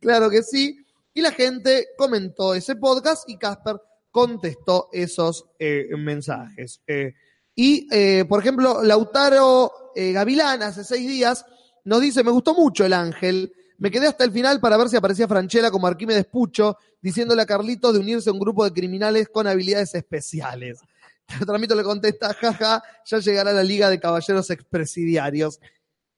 Claro 0.00 0.30
que 0.30 0.42
sí. 0.42 0.78
Y 1.12 1.20
la 1.20 1.32
gente 1.32 1.88
comentó 1.96 2.54
ese 2.54 2.76
podcast 2.76 3.28
y 3.28 3.36
Casper 3.36 3.76
contestó 4.10 4.88
esos 4.92 5.46
eh, 5.58 5.88
mensajes. 5.96 6.80
Eh, 6.86 7.14
y, 7.54 7.86
eh, 7.92 8.24
por 8.24 8.40
ejemplo, 8.40 8.82
Lautaro 8.82 9.92
eh, 9.94 10.12
Gavilán 10.12 10.62
hace 10.62 10.82
seis 10.82 11.06
días 11.06 11.44
nos 11.84 12.00
dice, 12.00 12.24
me 12.24 12.30
gustó 12.30 12.54
mucho 12.54 12.84
el 12.84 12.92
ángel, 12.92 13.52
me 13.78 13.90
quedé 13.90 14.06
hasta 14.06 14.24
el 14.24 14.32
final 14.32 14.58
para 14.58 14.76
ver 14.76 14.88
si 14.88 14.96
aparecía 14.96 15.28
Franchella 15.28 15.70
como 15.70 15.86
Arquímedes 15.86 16.26
Pucho, 16.26 16.78
diciéndole 17.00 17.42
a 17.42 17.46
Carlitos 17.46 17.92
de 17.92 18.00
unirse 18.00 18.30
a 18.30 18.32
un 18.32 18.38
grupo 18.38 18.64
de 18.64 18.72
criminales 18.72 19.28
con 19.28 19.46
habilidades 19.46 19.94
especiales. 19.94 20.80
Tramito 21.46 21.74
le 21.74 21.82
contesta, 21.82 22.32
jaja, 22.34 22.82
ya 23.04 23.18
llegará 23.18 23.52
la 23.52 23.62
Liga 23.62 23.90
de 23.90 24.00
Caballeros 24.00 24.50
Expresidiarios. 24.50 25.60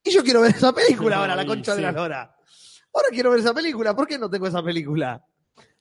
Y 0.05 0.13
yo 0.13 0.23
quiero 0.23 0.41
ver 0.41 0.55
esa 0.55 0.73
película 0.73 1.17
ahora, 1.17 1.35
la 1.35 1.45
concha 1.45 1.75
de 1.75 1.83
la 1.83 1.93
lora. 1.93 2.36
Ahora 2.97 3.09
quiero 3.11 3.31
ver 3.31 3.41
esa 3.41 3.53
película, 3.53 3.95
¿por 3.95 4.07
qué 4.07 4.19
no 4.19 4.31
tengo 4.31 4.47
esa 4.47 4.63
película? 4.63 5.23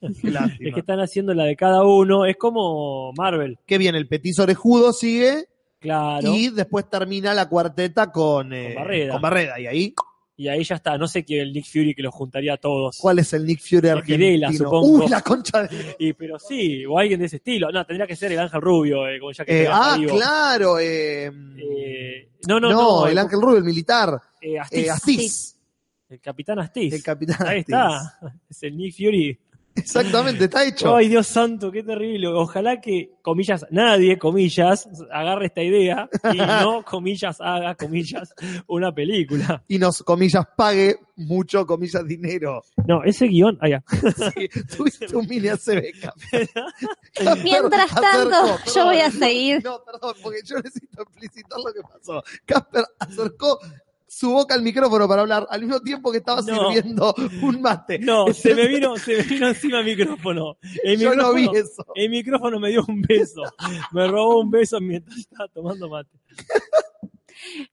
Es 0.00 0.74
que 0.74 0.80
están 0.80 1.00
haciendo 1.00 1.32
la 1.32 1.44
de 1.44 1.56
cada 1.56 1.82
uno, 1.82 2.26
es 2.26 2.36
como 2.36 3.12
Marvel, 3.14 3.58
Qué 3.66 3.78
bien, 3.78 3.94
el 3.94 4.06
petiso 4.06 4.42
orejudo 4.42 4.92
sigue 4.92 5.46
claro. 5.80 6.34
y 6.34 6.50
después 6.50 6.88
termina 6.90 7.32
la 7.32 7.48
cuarteta 7.48 8.12
con, 8.12 8.52
eh, 8.52 8.74
Barreda. 8.74 9.12
con 9.14 9.22
Barreda. 9.22 9.58
Y 9.58 9.66
ahí, 9.66 9.94
Y 10.36 10.48
ahí 10.48 10.62
ya 10.64 10.74
está, 10.74 10.98
no 10.98 11.08
sé 11.08 11.24
quién 11.24 11.40
el 11.40 11.52
Nick 11.54 11.64
Fury 11.64 11.94
que 11.94 12.02
los 12.02 12.14
juntaría 12.14 12.52
a 12.54 12.56
todos. 12.58 12.98
¿cuál 13.00 13.18
es 13.20 13.32
el 13.32 13.46
Nick 13.46 13.60
Fury 13.60 13.88
argentino? 13.88 14.52
supongo. 14.52 15.04
Uy, 15.04 15.08
la 15.08 15.22
concha 15.22 15.62
de... 15.62 15.68
Y, 15.98 16.12
pero 16.12 16.38
sí, 16.38 16.84
o 16.84 16.98
alguien 16.98 17.18
de 17.20 17.26
ese 17.26 17.36
estilo. 17.36 17.72
No, 17.72 17.86
tendría 17.86 18.06
que 18.06 18.16
ser 18.16 18.32
el 18.32 18.38
Ángel 18.38 18.60
Rubio, 18.60 19.08
eh, 19.08 19.18
como 19.18 19.32
ya 19.32 19.46
que 19.46 19.62
Eh, 19.62 19.68
ah, 19.70 19.96
vivo. 19.98 20.14
claro. 20.14 20.78
eh, 20.78 21.26
Eh, 21.26 22.28
no, 22.46 22.60
no, 22.60 22.70
no, 22.70 22.82
no, 23.00 23.06
el 23.06 23.16
Ángel 23.16 23.40
Rubio, 23.40 23.58
el 23.58 23.64
militar. 23.64 24.20
Astiz. 24.60 24.84
Eh, 24.84 24.90
Astiz. 24.90 25.55
El 26.08 26.20
Capitán 26.20 26.58
Astiz. 26.60 26.92
El 26.92 27.02
capitán 27.02 27.46
Ahí 27.46 27.60
Astiz. 27.60 27.74
está. 27.74 28.18
Es 28.48 28.62
el 28.62 28.76
Nick 28.76 28.94
Fury. 28.96 29.38
Exactamente, 29.76 30.44
está 30.44 30.64
hecho. 30.64 30.96
Ay, 30.96 31.08
Dios 31.08 31.26
santo, 31.26 31.70
qué 31.70 31.82
terrible. 31.82 32.28
Ojalá 32.28 32.80
que, 32.80 33.10
comillas, 33.20 33.66
nadie, 33.70 34.18
comillas, 34.18 34.88
agarre 35.12 35.46
esta 35.46 35.62
idea 35.62 36.08
y 36.32 36.36
no, 36.38 36.82
comillas, 36.82 37.40
haga, 37.40 37.74
comillas, 37.74 38.34
una 38.68 38.92
película. 38.92 39.62
Y 39.68 39.78
nos, 39.78 40.02
comillas, 40.02 40.44
pague 40.56 40.96
mucho, 41.16 41.66
comillas, 41.66 42.06
dinero. 42.06 42.62
No, 42.86 43.04
ese 43.04 43.26
guion, 43.26 43.58
ah, 43.60 43.68
ya. 43.68 43.84
Sí, 44.34 44.48
tuviste 44.76 45.14
un 45.14 45.26
mini 45.28 45.48
ACB, 45.48 45.82
Mientras 47.44 47.94
tanto, 47.94 48.56
yo 48.74 48.84
voy 48.86 49.00
a 49.00 49.10
seguir. 49.10 49.62
No, 49.62 49.82
perdón, 49.84 50.14
porque 50.22 50.38
yo 50.44 50.56
necesito 50.56 51.02
explicitar 51.02 51.58
lo 51.58 51.72
que 51.72 51.82
pasó. 51.82 52.22
Casper 52.46 52.84
acercó 52.98 53.58
su 54.08 54.30
boca 54.30 54.54
al 54.54 54.62
micrófono 54.62 55.06
para 55.08 55.22
hablar 55.22 55.46
al 55.50 55.60
mismo 55.62 55.80
tiempo 55.80 56.10
que 56.12 56.18
estaba 56.18 56.40
No. 56.42 56.70
sirviendo 56.70 57.14
un 57.42 57.60
mate. 57.60 57.98
No, 57.98 58.26
se 58.32 58.54
me 58.54 58.66
vino, 58.68 58.96
se 58.96 59.16
me 59.16 59.22
vino 59.24 59.48
encima 59.48 59.80
el 59.80 59.84
micrófono. 59.86 60.58
El 60.82 60.98
Yo 61.00 61.14
no 61.14 61.32
micrófono, 61.32 61.52
vi 61.52 61.58
eso. 61.58 61.86
el 61.94 62.10
micrófono 62.10 62.60
me 62.60 62.70
dio 62.70 62.84
un 62.86 63.02
beso. 63.02 63.42
Me 63.92 64.06
robó 64.06 64.40
un 64.40 64.50
beso 64.50 64.80
mientras 64.80 65.18
estaba 65.18 65.48
tomando 65.48 65.88
mate. 65.88 66.10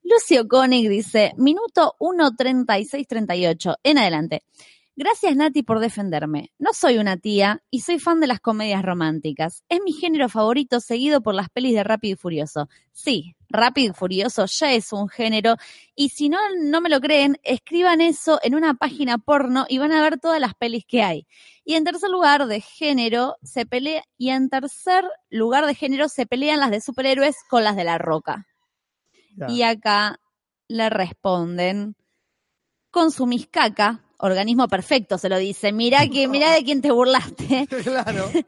Lucio 0.03 0.47
Koenig 0.47 0.89
dice, 0.89 1.33
minuto 1.37 1.95
1.36.38, 1.99 3.75
en 3.83 3.97
adelante. 3.97 4.43
Gracias 4.95 5.35
Nati 5.35 5.63
por 5.63 5.79
defenderme. 5.79 6.53
No 6.59 6.71
soy 6.71 6.99
una 6.99 7.17
tía 7.17 7.63
y 7.71 7.81
soy 7.81 7.97
fan 7.97 8.19
de 8.19 8.27
las 8.27 8.39
comedias 8.39 8.83
románticas. 8.83 9.63
Es 9.67 9.79
mi 9.83 9.91
género 9.91 10.29
favorito 10.29 10.79
seguido 10.79 11.21
por 11.21 11.33
las 11.33 11.49
pelis 11.49 11.73
de 11.73 11.83
Rápido 11.83 12.13
y 12.13 12.17
Furioso. 12.17 12.69
Sí, 12.91 13.35
Rápido 13.49 13.91
y 13.91 13.95
Furioso 13.95 14.45
ya 14.45 14.71
es 14.71 14.93
un 14.93 15.09
género 15.09 15.55
y 15.95 16.09
si 16.09 16.29
no, 16.29 16.37
no 16.61 16.79
me 16.79 16.89
lo 16.89 17.01
creen, 17.01 17.39
escriban 17.41 18.01
eso 18.01 18.39
en 18.43 18.53
una 18.53 18.75
página 18.75 19.17
porno 19.17 19.65
y 19.67 19.79
van 19.79 19.91
a 19.93 20.01
ver 20.03 20.19
todas 20.19 20.39
las 20.39 20.53
pelis 20.53 20.85
que 20.85 21.01
hay. 21.01 21.25
Y 21.65 21.73
en 21.73 21.85
tercer 21.85 22.11
lugar 22.11 22.45
de 22.45 22.61
género 22.61 23.37
se 23.41 23.65
pelea 23.65 24.03
y 24.19 24.29
en 24.29 24.49
tercer 24.49 25.05
lugar 25.31 25.65
de 25.65 25.73
género 25.73 26.07
se 26.07 26.27
pelean 26.27 26.59
las 26.59 26.69
de 26.69 26.81
superhéroes 26.81 27.37
con 27.49 27.63
las 27.63 27.75
de 27.75 27.83
la 27.83 27.97
roca. 27.97 28.45
Ya. 29.35 29.49
Y 29.49 29.63
acá 29.63 30.19
le 30.67 30.91
responden, 30.91 31.95
consumís 32.91 33.47
caca, 33.47 34.03
organismo 34.23 34.67
perfecto, 34.67 35.17
se 35.17 35.29
lo 35.29 35.37
dice. 35.37 35.71
Mirá 35.71 36.07
que, 36.07 36.27
mirá 36.27 36.51
de 36.53 36.63
quién 36.63 36.81
te 36.81 36.91
burlaste. 36.91 37.67
Claro. 37.83 38.29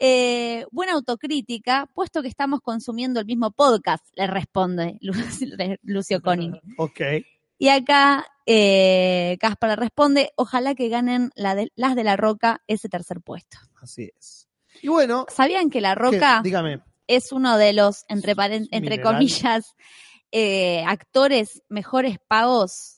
Eh, 0.00 0.64
buena 0.70 0.92
autocrítica, 0.92 1.90
puesto 1.92 2.22
que 2.22 2.28
estamos 2.28 2.60
consumiendo 2.60 3.18
el 3.18 3.26
mismo 3.26 3.50
podcast, 3.50 4.04
le 4.14 4.28
responde 4.28 4.96
Lu- 5.00 5.12
Lucio 5.82 6.22
Koenig. 6.22 6.54
Ok. 6.76 7.00
Y 7.58 7.68
acá 7.68 8.24
eh, 8.46 9.36
Caspar 9.40 9.70
le 9.70 9.76
responde, 9.76 10.30
ojalá 10.36 10.76
que 10.76 10.88
ganen 10.88 11.32
la 11.34 11.56
de- 11.56 11.72
las 11.74 11.96
de 11.96 12.04
la 12.04 12.16
Roca 12.16 12.62
ese 12.68 12.88
tercer 12.88 13.20
puesto. 13.22 13.58
Así 13.82 14.08
es. 14.16 14.48
Y 14.82 14.86
bueno, 14.86 15.26
¿Sabían 15.34 15.68
que 15.68 15.80
la 15.80 15.94
¿qué? 15.96 16.00
Roca 16.00 16.40
dígame. 16.44 16.80
es 17.08 17.32
uno 17.32 17.58
de 17.58 17.72
los, 17.72 18.04
entre, 18.08 18.36
entre 18.70 19.02
comillas, 19.02 19.74
eh, 20.30 20.84
actores 20.86 21.64
mejores 21.68 22.18
pagos 22.28 22.97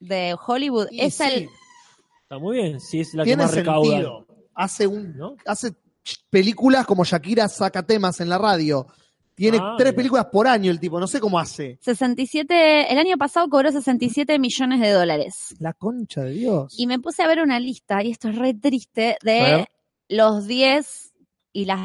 de 0.00 0.36
Hollywood? 0.46 0.88
Y 0.90 1.00
es 1.02 1.14
sí, 1.14 1.22
el 1.22 1.48
Está 2.22 2.38
muy 2.38 2.56
bien, 2.56 2.80
sí 2.80 3.00
es 3.00 3.14
la 3.14 3.24
que 3.24 3.36
más 3.36 3.54
recauda. 3.54 3.88
sentido. 3.90 4.26
Hace 4.54 4.86
un, 4.86 5.16
¿No? 5.16 5.36
hace 5.46 5.72
películas 6.30 6.86
como 6.86 7.04
Shakira 7.04 7.48
saca 7.48 7.82
temas 7.84 8.20
en 8.20 8.28
la 8.28 8.38
radio. 8.38 8.86
Tiene 9.34 9.58
Ah, 9.60 9.74
tres 9.78 9.88
mira. 9.88 9.96
películas 9.96 10.26
por 10.26 10.46
año 10.46 10.70
el 10.70 10.78
tipo, 10.78 11.00
no 11.00 11.06
sé 11.06 11.18
cómo 11.18 11.38
hace. 11.38 11.78
67, 11.80 12.92
el 12.92 12.98
año 12.98 13.16
pasado 13.16 13.48
cobró 13.48 13.72
67 13.72 14.38
millones 14.38 14.80
de 14.80 14.90
dólares. 14.90 15.54
La 15.60 15.72
concha 15.72 16.22
de 16.22 16.32
Dios. 16.32 16.74
Y 16.78 16.86
me 16.86 16.98
puse 16.98 17.22
a 17.22 17.26
ver 17.28 17.40
una 17.40 17.58
lista, 17.58 18.02
y 18.02 18.10
esto 18.10 18.28
es 18.28 18.36
re 18.36 18.52
triste, 18.54 19.16
de 19.22 19.66
los 20.08 20.46
10 20.46 21.14
y 21.54 21.64
las 21.64 21.80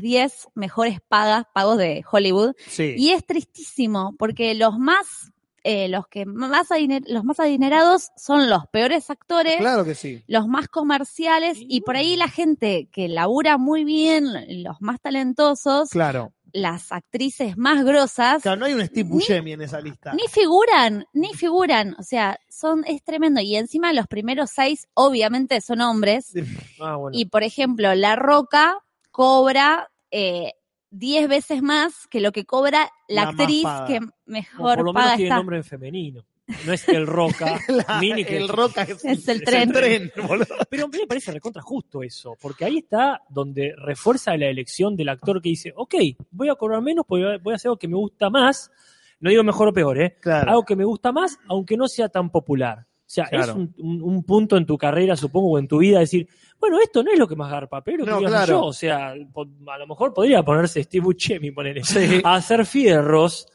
10 0.00 0.48
mejores 0.54 1.00
pagas, 1.08 1.44
pagos 1.52 1.78
de 1.78 2.04
Hollywood. 2.10 2.54
Sí. 2.68 2.94
Y 2.96 3.10
es 3.10 3.26
tristísimo, 3.26 4.14
porque 4.16 4.54
los 4.54 4.78
más, 4.78 5.32
eh, 5.68 5.88
los 5.88 6.06
que 6.06 6.26
más 6.26 6.70
adiner- 6.70 7.04
los 7.08 7.24
más 7.24 7.40
adinerados 7.40 8.10
son 8.16 8.48
los 8.48 8.68
peores 8.68 9.10
actores, 9.10 9.56
Claro 9.56 9.84
que 9.84 9.96
sí. 9.96 10.22
los 10.28 10.46
más 10.46 10.68
comerciales, 10.68 11.58
y 11.60 11.80
por 11.80 11.96
ahí 11.96 12.14
la 12.14 12.28
gente 12.28 12.88
que 12.92 13.08
labura 13.08 13.58
muy 13.58 13.82
bien, 13.84 14.62
los 14.62 14.80
más 14.80 15.00
talentosos, 15.00 15.90
Claro. 15.90 16.32
las 16.52 16.92
actrices 16.92 17.56
más 17.58 17.84
grosas, 17.84 18.42
Claro, 18.42 18.58
no 18.60 18.66
hay 18.66 18.74
un 18.74 18.86
Steve 18.86 19.08
Buscemi 19.08 19.52
en 19.54 19.62
esa 19.62 19.80
lista. 19.80 20.12
ni 20.14 20.28
figuran, 20.28 21.04
ni 21.12 21.34
figuran. 21.34 21.96
O 21.98 22.02
sea, 22.04 22.38
son, 22.48 22.84
es 22.86 23.02
tremendo. 23.02 23.40
Y 23.40 23.56
encima 23.56 23.92
los 23.92 24.06
primeros 24.06 24.50
seis, 24.54 24.86
obviamente, 24.94 25.60
son 25.60 25.80
hombres. 25.80 26.32
Ah, 26.80 26.96
bueno. 26.96 27.18
Y 27.18 27.24
por 27.26 27.42
ejemplo, 27.42 27.94
La 27.94 28.14
Roca 28.16 28.78
cobra 29.10 29.90
eh, 30.10 30.52
10 30.98 31.28
veces 31.28 31.62
más 31.62 32.06
que 32.08 32.20
lo 32.20 32.32
que 32.32 32.44
cobra 32.46 32.90
la, 33.08 33.22
actriz 33.28 33.62
paga. 33.62 33.86
que 33.86 34.00
mejor 34.26 34.76
por 34.76 34.84
lo 34.86 34.92
menos 34.92 35.16
tiene 35.16 35.34
nombre 35.34 35.56
en 35.58 35.64
femenino. 35.64 36.24
No 36.64 36.72
es 36.72 36.88
el 36.88 37.08
Roca, 37.08 37.58
La- 37.68 37.98
Mini 38.00 38.24
que 38.24 38.36
el 38.36 38.48
Roca 38.48 38.82
es, 38.82 39.04
Es 39.04 39.26
el 39.28 39.38
es 39.38 39.44
tren. 39.44 39.72
tren, 39.72 40.12
boludo. 40.28 40.46
Pero 40.70 40.84
a 40.84 40.88
mí 40.88 40.98
me 40.98 41.06
parece 41.06 41.32
recontra 41.32 41.60
justo 41.60 42.02
eso, 42.02 42.36
porque 42.40 42.64
ahí 42.64 42.78
está 42.78 43.20
donde 43.28 43.74
refuerza 43.76 44.36
la 44.36 44.46
elección 44.46 44.94
del 44.96 45.08
actor 45.08 45.42
que 45.42 45.48
dice, 45.48 45.72
ok, 45.74 45.94
voy 46.30 46.48
a 46.48 46.54
cobrar 46.54 46.80
menos, 46.82 47.04
porque 47.06 47.38
voy 47.42 47.52
a 47.52 47.56
hacer 47.56 47.68
algo 47.68 47.78
que 47.78 47.88
me 47.88 47.96
gusta 47.96 48.30
más, 48.30 48.70
no 49.18 49.28
digo 49.30 49.42
mejor 49.42 49.68
o 49.68 49.72
peor, 49.72 50.00
¿eh? 50.00 50.16
Claro. 50.20 50.50
Algo 50.50 50.64
que 50.64 50.76
me 50.76 50.84
gusta 50.84 51.10
más, 51.10 51.36
aunque 51.48 51.76
no 51.76 51.88
sea 51.88 52.08
tan 52.08 52.30
popular. 52.30 52.85
Sea, 53.06 53.26
Claro. 53.26 53.52
es 53.52 53.56
un, 53.56 53.74
un- 53.78 54.02
un 54.02 54.24
punto 54.24 54.56
en 54.56 54.66
tu 54.66 54.76
carrera, 54.76 55.16
supongo, 55.16 55.52
o 55.52 55.58
en 55.58 55.68
tu 55.68 55.78
vida, 55.78 56.00
decir, 56.00 56.28
bueno, 56.58 56.78
esto 56.80 57.02
no 57.02 57.12
es 57.12 57.18
lo 57.18 57.28
que 57.28 57.36
más 57.36 57.50
garpa, 57.50 57.82
pero 57.82 58.04
No, 58.04 58.18
claro. 58.18 58.46
yo. 58.46 58.64
O 58.64 58.72
sea, 58.72 59.10
a 59.12 59.78
lo 59.78 59.86
mejor 59.86 60.12
podría 60.12 60.42
ponerse 60.42 60.82
Steve 60.82 61.04
Buscemi, 61.04 61.50
ponerle, 61.52 61.84
Sí. 61.84 62.20
a 62.24 62.34
hacer 62.34 62.66
fierros 62.66 63.46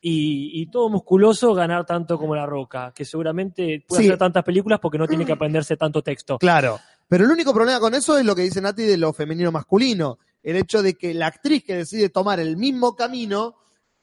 y, 0.00 0.60
y 0.62 0.66
todo 0.70 0.88
musculoso 0.90 1.54
ganar 1.54 1.84
tanto 1.86 2.18
como 2.18 2.36
La 2.36 2.46
Roca, 2.46 2.92
que 2.94 3.04
seguramente 3.04 3.84
puede 3.88 4.02
Sí. 4.02 4.08
hacer 4.08 4.18
tantas 4.18 4.44
películas 4.44 4.78
porque 4.80 4.98
no 4.98 5.08
tiene 5.08 5.24
que 5.24 5.32
aprenderse 5.38 5.76
tanto 5.76 6.02
texto. 6.02 6.38
Claro. 6.38 6.78
Pero 7.08 7.24
el 7.24 7.30
único 7.30 7.54
problema 7.54 7.80
con 7.80 7.94
eso 7.94 8.18
es 8.18 8.24
lo 8.24 8.34
que 8.36 8.42
dice 8.42 8.60
Nati 8.60 8.82
de 8.82 8.96
lo 8.98 9.12
femenino 9.14 9.50
masculino. 9.50 10.18
El 10.42 10.56
hecho 10.56 10.82
de 10.82 10.94
que 10.94 11.14
la 11.14 11.26
actriz 11.28 11.64
que 11.64 11.74
decide 11.76 12.10
tomar 12.10 12.38
el 12.38 12.56
mismo 12.58 12.94
camino, 12.94 13.56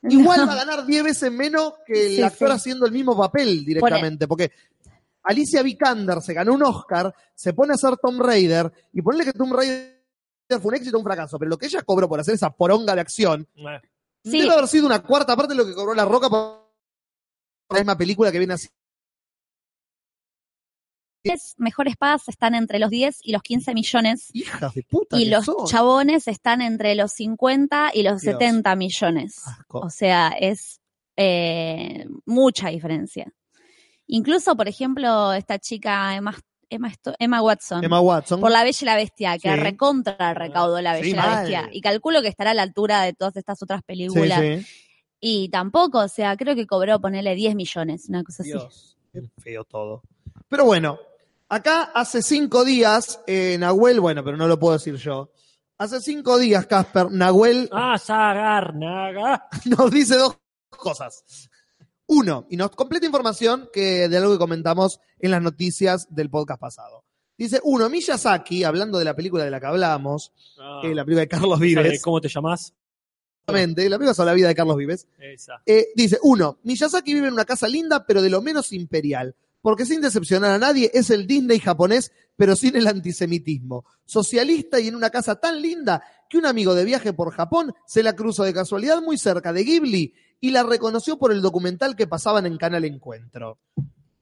igual 0.04 0.48
va 0.48 0.54
a 0.54 0.66
ganar 0.66 0.86
10 0.86 1.04
veces 1.04 1.32
menos 1.32 1.74
que 1.86 1.94
el 2.08 2.16
Sí, 2.16 2.22
actor 2.24 2.50
sí. 2.50 2.56
haciendo 2.56 2.86
el 2.88 2.92
mismo 2.92 3.16
papel 3.18 3.64
directamente. 3.64 4.28
Porque 4.28 4.52
Alicia 5.26 5.62
Vikander 5.64 6.22
se 6.22 6.34
ganó 6.34 6.54
un 6.54 6.64
Oscar, 6.64 7.14
se 7.34 7.54
pone 7.54 7.72
a 7.74 7.76
hacer 7.76 7.98
Tom 7.98 8.20
Raider, 8.20 8.72
y 8.94 9.02
ponle 9.02 9.26
que 9.26 9.34
Tom 9.34 9.52
Raider 9.52 9.96
fue 10.50 10.66
un 10.70 10.76
éxito 10.76 10.98
o 10.98 11.00
un 11.00 11.06
fracaso, 11.06 11.38
pero 11.40 11.50
lo 11.50 11.58
que 11.58 11.66
ella 11.66 11.82
cobró 11.82 12.08
por 12.08 12.20
hacer 12.20 12.36
esa 12.36 12.52
poronga 12.52 12.94
de 12.96 13.02
acción, 13.02 13.48
Eh, 13.56 13.82
Sí. 14.24 14.40
debe 14.42 14.54
haber 14.54 14.68
sido 14.68 14.86
una 14.88 15.04
cuarta 15.04 15.36
parte 15.36 15.54
de 15.54 15.58
lo 15.58 15.66
que 15.66 15.74
cobró 15.76 15.94
La 15.94 16.06
Roca 16.06 16.30
por 16.30 16.66
la 17.70 17.78
misma 17.80 17.96
película 17.98 18.32
que 18.32 18.40
viene 18.40 18.54
así. 18.56 18.68
Las 21.24 21.56
mejores 21.58 21.96
pagas 21.98 22.28
están 22.30 22.54
entre 22.54 22.78
los 22.78 22.92
10 22.92 23.18
y 23.24 23.32
los 23.32 23.42
15 23.42 23.74
millones. 23.74 24.30
Hijas 24.34 24.74
de 24.76 24.84
puta. 24.84 25.18
Y 25.18 25.24
que 25.26 25.30
los 25.32 25.46
son. 25.46 25.66
chabones 25.66 26.28
están 26.28 26.62
entre 26.62 26.94
los 26.94 27.14
50 27.14 27.90
y 27.96 28.04
los 28.04 28.22
Dios. 28.22 28.34
70 28.34 28.76
millones. 28.76 29.36
Asco. 29.46 29.80
O 29.80 29.90
sea, 29.90 30.30
es 30.40 30.82
eh, 31.18 32.06
mucha 32.26 32.70
diferencia. 32.70 33.32
Incluso, 34.08 34.56
por 34.56 34.68
ejemplo, 34.68 35.34
esta 35.34 35.58
chica 35.60 36.16
Emma, 36.16 36.36
Emma, 36.70 36.92
Emma 37.20 37.42
Watson, 37.42 37.84
Emma 37.84 38.00
Watson. 38.00 38.40
por 38.42 38.52
La 38.52 38.64
Bella 38.64 38.78
y 38.82 38.86
la 38.86 38.96
Bestia, 38.96 39.38
que 39.38 39.50
Sí. 39.52 39.56
recontra 39.60 40.34
recaudó 40.34 40.82
La 40.82 40.94
Bella 40.94 41.04
Sí, 41.04 41.12
y 41.12 41.14
la 41.16 41.22
mal. 41.26 41.40
Bestia. 41.40 41.70
Y 41.72 41.82
calculo 41.82 42.22
que 42.22 42.28
estará 42.28 42.52
a 42.52 42.54
la 42.54 42.64
altura 42.64 43.02
de 43.02 43.14
todas 43.14 43.36
estas 43.38 43.62
otras 43.64 43.82
películas. 43.84 44.40
sí. 44.42 44.66
Y 45.20 45.50
tampoco, 45.50 46.00
o 46.00 46.08
sea, 46.08 46.36
creo 46.38 46.56
que 46.56 46.68
cobró 46.68 47.00
ponerle 47.00 47.34
10 47.36 47.56
millones, 47.56 48.10
una 48.10 48.24
cosa 48.24 48.44
así. 48.44 48.52
Dios, 48.52 48.98
qué 49.12 49.22
feo 49.40 49.64
todo. 49.64 50.04
Pero 50.50 50.66
bueno, 50.66 51.00
acá 51.50 51.84
hace 51.96 52.22
cinco 52.22 52.64
días, 52.64 53.22
eh, 53.26 53.58
Nahuel, 53.58 54.00
bueno, 54.02 54.24
pero 54.24 54.38
no 54.38 54.48
lo 54.48 54.60
puedo 54.60 54.74
decir 54.74 54.96
yo. 54.98 55.32
Hace 55.80 56.00
cinco 56.02 56.38
días, 56.38 56.68
Casper, 56.68 57.10
Nahuel 57.12 57.70
Ah, 57.72 57.98
Sagarnaga. 57.98 59.48
nos 59.66 59.90
dice 59.92 60.16
dos 60.18 60.38
cosas. 60.70 61.24
Uno, 62.08 62.46
y 62.50 62.58
nos 62.58 62.72
completa 62.72 63.06
información 63.06 63.70
que 63.74 64.08
de 64.08 64.18
algo 64.18 64.34
que 64.34 64.38
comentamos 64.38 65.00
en 65.20 65.32
las 65.32 65.42
noticias 65.42 66.08
del 66.14 66.30
podcast 66.30 66.60
pasado. 66.60 67.04
Dice, 67.38 67.60
uno, 67.64 67.90
Miyazaki, 67.90 68.64
hablando 68.64 68.98
de 69.00 69.06
la 69.06 69.16
película 69.16 69.44
de 69.44 69.52
la 69.52 69.60
que 69.60 69.66
hablamos, 69.66 70.32
Ah, 70.58 70.82
eh, 70.84 70.94
la 70.96 71.04
película 71.04 71.22
de 71.22 71.28
Carlos 71.28 71.58
¿sabe 71.58 71.66
Vives, 71.68 72.02
¿Cómo 72.02 72.22
te 72.22 72.30
llamas? 72.30 72.74
exactamente, 73.42 73.90
la 73.90 73.98
película 73.98 74.14
sobre 74.14 74.28
la 74.28 74.34
vida 74.34 74.48
de 74.48 74.56
Carlos 74.56 74.78
Vives, 74.78 75.08
Esa. 75.20 75.62
Eh, 75.66 75.88
dice, 75.96 76.18
uno, 76.24 76.60
Miyazaki 76.64 77.14
vive 77.14 77.28
en 77.28 77.34
una 77.34 77.46
casa 77.46 77.68
linda, 77.68 78.06
pero 78.06 78.22
de 78.22 78.30
lo 78.30 78.42
menos 78.42 78.72
imperial. 78.72 79.36
Porque 79.62 79.86
sin 79.86 80.00
decepcionar 80.00 80.52
a 80.52 80.60
nadie, 80.60 80.92
es 80.94 81.10
el 81.10 81.26
Disney 81.26 81.60
japonés, 81.60 82.12
pero 82.36 82.56
sin 82.56 82.76
el 82.76 82.86
antisemitismo. 82.86 83.84
Socialista 84.06 84.80
y 84.80 84.88
en 84.90 84.96
una 84.96 85.10
casa 85.10 85.40
tan 85.40 85.60
linda 85.60 86.04
que 86.30 86.38
un 86.38 86.46
amigo 86.46 86.76
de 86.76 86.86
viaje 86.86 87.14
por 87.14 87.32
Japón 87.34 87.74
se 87.88 88.04
la 88.04 88.14
cruzó 88.16 88.44
de 88.44 88.54
casualidad 88.54 89.02
muy 89.02 89.18
cerca 89.18 89.52
de 89.54 89.64
Ghibli 89.64 90.14
y 90.40 90.52
la 90.52 90.64
reconoció 90.64 91.18
por 91.18 91.32
el 91.32 91.42
documental 91.42 91.96
que 91.96 92.08
pasaban 92.08 92.46
en 92.46 92.58
Canal 92.58 92.86
Encuentro. 92.86 93.60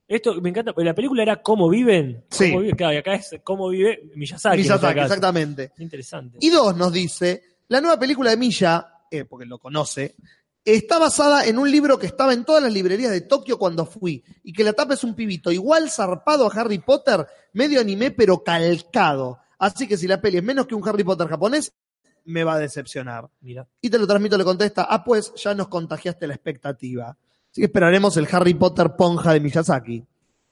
Esto 0.08 0.40
me 0.42 0.50
encanta, 0.50 0.74
porque 0.74 0.86
la 0.86 0.94
película 0.94 1.24
era 1.24 1.42
Cómo 1.42 1.70
viven. 1.70 2.26
Sí. 2.30 2.52
Cómo 2.52 2.62
vive, 2.62 2.76
claro, 2.76 2.94
y 2.94 2.98
acá 2.98 3.16
es 3.16 3.36
Cómo 3.44 3.70
vive 3.70 4.12
Miyazaki. 4.16 4.62
este 4.62 4.74
Miyazaki, 4.74 5.00
exactamente. 5.00 5.72
Interesante. 5.80 6.38
Y 6.42 6.50
dos, 6.50 6.76
nos 6.76 6.92
dice, 6.92 7.44
la 7.68 7.82
nueva 7.82 7.98
película 7.98 8.30
de 8.30 8.38
Milla, 8.38 9.00
eh, 9.10 9.26
porque 9.26 9.46
lo 9.46 9.60
conoce, 9.60 10.16
está 10.64 11.00
basada 11.00 11.46
en 11.46 11.58
un 11.58 11.70
libro 11.72 11.98
que 11.98 12.08
estaba 12.08 12.34
en 12.34 12.46
todas 12.46 12.62
las 12.62 12.72
librerías 12.72 13.12
de 13.12 13.22
Tokio 13.22 13.58
cuando 13.58 13.86
fui, 13.86 14.24
y 14.44 14.54
que 14.54 14.64
la 14.64 14.74
tapa 14.74 14.94
es 14.94 15.04
un 15.04 15.16
pibito 15.16 15.52
igual 15.52 15.90
zarpado 15.90 16.46
a 16.46 16.54
Harry 16.54 16.80
Potter, 16.80 17.26
medio 17.54 17.80
anime 17.80 18.12
pero 18.12 18.44
calcado. 18.44 19.40
Así 19.58 19.88
que 19.88 19.98
si 19.98 20.08
la 20.08 20.22
peli 20.22 20.38
es 20.38 20.44
menos 20.44 20.68
que 20.68 20.76
un 20.76 20.88
Harry 20.88 21.04
Potter 21.04 21.28
japonés, 21.28 21.74
me 22.26 22.44
va 22.44 22.54
a 22.56 22.60
decepcionar. 22.60 23.30
Mira. 23.42 23.68
Y 23.82 23.90
te 23.90 23.98
lo 24.00 24.08
transmito, 24.08 24.38
le 24.38 24.44
contesta, 24.44 24.88
ah, 24.90 25.04
pues 25.04 25.34
ya 25.36 25.54
nos 25.54 25.68
contagiaste 25.68 26.28
la 26.28 26.34
expectativa. 26.36 27.10
Así 27.52 27.62
que 27.62 27.66
esperaremos 27.66 28.16
el 28.18 28.28
Harry 28.32 28.54
Potter 28.54 28.96
ponja 28.98 29.34
de 29.34 29.40
Miyazaki. 29.40 30.06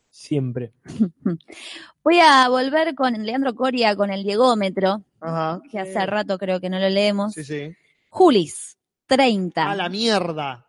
Siempre. 0.10 0.74
Voy 2.04 2.20
a 2.20 2.50
volver 2.50 2.94
con 2.96 3.14
Leandro 3.24 3.56
Coria 3.56 3.96
con 3.96 4.10
el 4.12 4.24
Diegómetro, 4.24 5.04
Ajá. 5.20 5.62
que 5.72 5.80
hace 5.80 6.06
rato 6.06 6.38
creo 6.38 6.60
que 6.60 6.70
no 6.70 6.80
lo 6.80 6.90
leemos. 6.90 7.34
Sí, 7.34 7.44
sí. 7.44 7.76
Julis, 8.10 8.78
30. 9.08 9.72
A 9.72 9.76
la 9.76 9.88
mierda. 9.90 10.68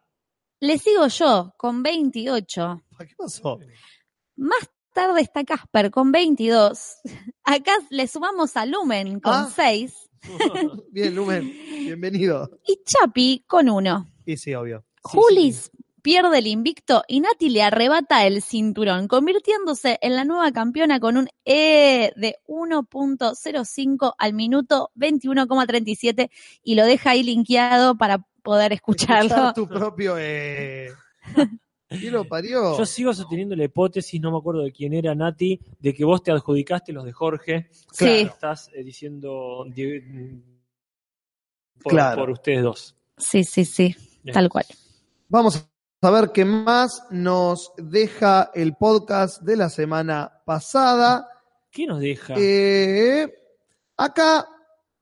Le 0.60 0.78
sigo 0.78 1.08
yo, 1.08 1.54
con 1.56 1.82
28. 1.82 2.82
¿Qué 2.98 3.14
pasó? 3.18 3.58
Más 4.36 4.70
tarde 4.94 5.22
está 5.22 5.42
Casper, 5.42 5.90
con 5.90 6.12
22. 6.12 6.98
Acá 7.44 7.72
le 7.90 8.06
sumamos 8.06 8.56
a 8.56 8.64
Lumen, 8.64 9.18
con 9.20 9.34
Ah. 9.34 9.50
6. 9.54 10.08
Bien, 10.90 11.14
Lumen, 11.14 11.52
bienvenido. 11.80 12.50
Y 12.66 12.80
Chapi, 12.85 13.44
con 13.46 13.68
1. 13.68 14.11
Y 14.26 14.37
sí, 14.37 14.54
obvio. 14.54 14.85
Julis 15.02 15.70
pierde 16.02 16.38
el 16.38 16.46
invicto 16.48 17.04
y 17.06 17.20
Nati 17.20 17.48
le 17.48 17.62
arrebata 17.62 18.26
el 18.26 18.42
cinturón, 18.42 19.08
convirtiéndose 19.08 19.98
en 20.02 20.16
la 20.16 20.24
nueva 20.24 20.52
campeona 20.52 21.00
con 21.00 21.16
un 21.16 21.28
E 21.44 22.12
de 22.16 22.37
1.05 22.46 24.14
al 24.18 24.32
minuto 24.35 24.90
21,37 24.96 26.30
y 26.62 26.74
lo 26.74 26.85
deja 26.85 27.11
ahí 27.11 27.22
linkeado 27.22 27.96
para 27.96 28.26
poder 28.42 28.72
escucharlo. 28.72 29.28
Escuchar 29.28 29.54
tu 29.54 29.68
propio. 29.68 30.16
Eh... 30.18 30.90
¿Quién 32.00 32.12
lo 32.12 32.24
parió? 32.24 32.76
Yo 32.78 32.87
sigo 32.87 33.12
sosteniendo 33.14 33.55
la 33.57 33.64
hipótesis, 33.64 34.20
no 34.20 34.31
me 34.33 34.38
acuerdo 34.38 34.62
de 34.62 34.72
quién 34.72 34.92
era 34.92 35.14
Nati, 35.14 35.61
de 35.78 35.94
que 35.94 36.05
vos 36.05 36.22
te 36.22 36.33
adjudicaste 36.33 36.92
los 36.92 37.05
de 37.05 37.12
Jorge. 37.12 37.68
Sí. 37.92 38.07
Estás 38.22 38.70
eh, 38.74 38.83
diciendo 38.83 39.64
di- 39.72 40.00
por, 41.83 41.92
Claro. 41.92 42.22
por 42.22 42.31
ustedes 42.31 42.62
dos. 42.62 42.96
Sí, 43.16 43.44
sí, 43.44 43.64
sí, 43.64 43.94
Bien. 44.22 44.35
tal 44.35 44.48
cual. 44.48 44.64
Vamos 45.28 45.66
a 46.02 46.11
ver 46.11 46.31
qué 46.33 46.44
más 46.44 47.05
nos 47.11 47.72
deja 47.76 48.50
el 48.55 48.74
podcast 48.76 49.42
de 49.42 49.57
la 49.57 49.68
semana 49.70 50.42
pasada. 50.44 51.28
¿Qué 51.70 51.87
nos 51.87 52.00
deja? 52.00 52.35
Eh, 52.37 53.33
acá 53.96 54.46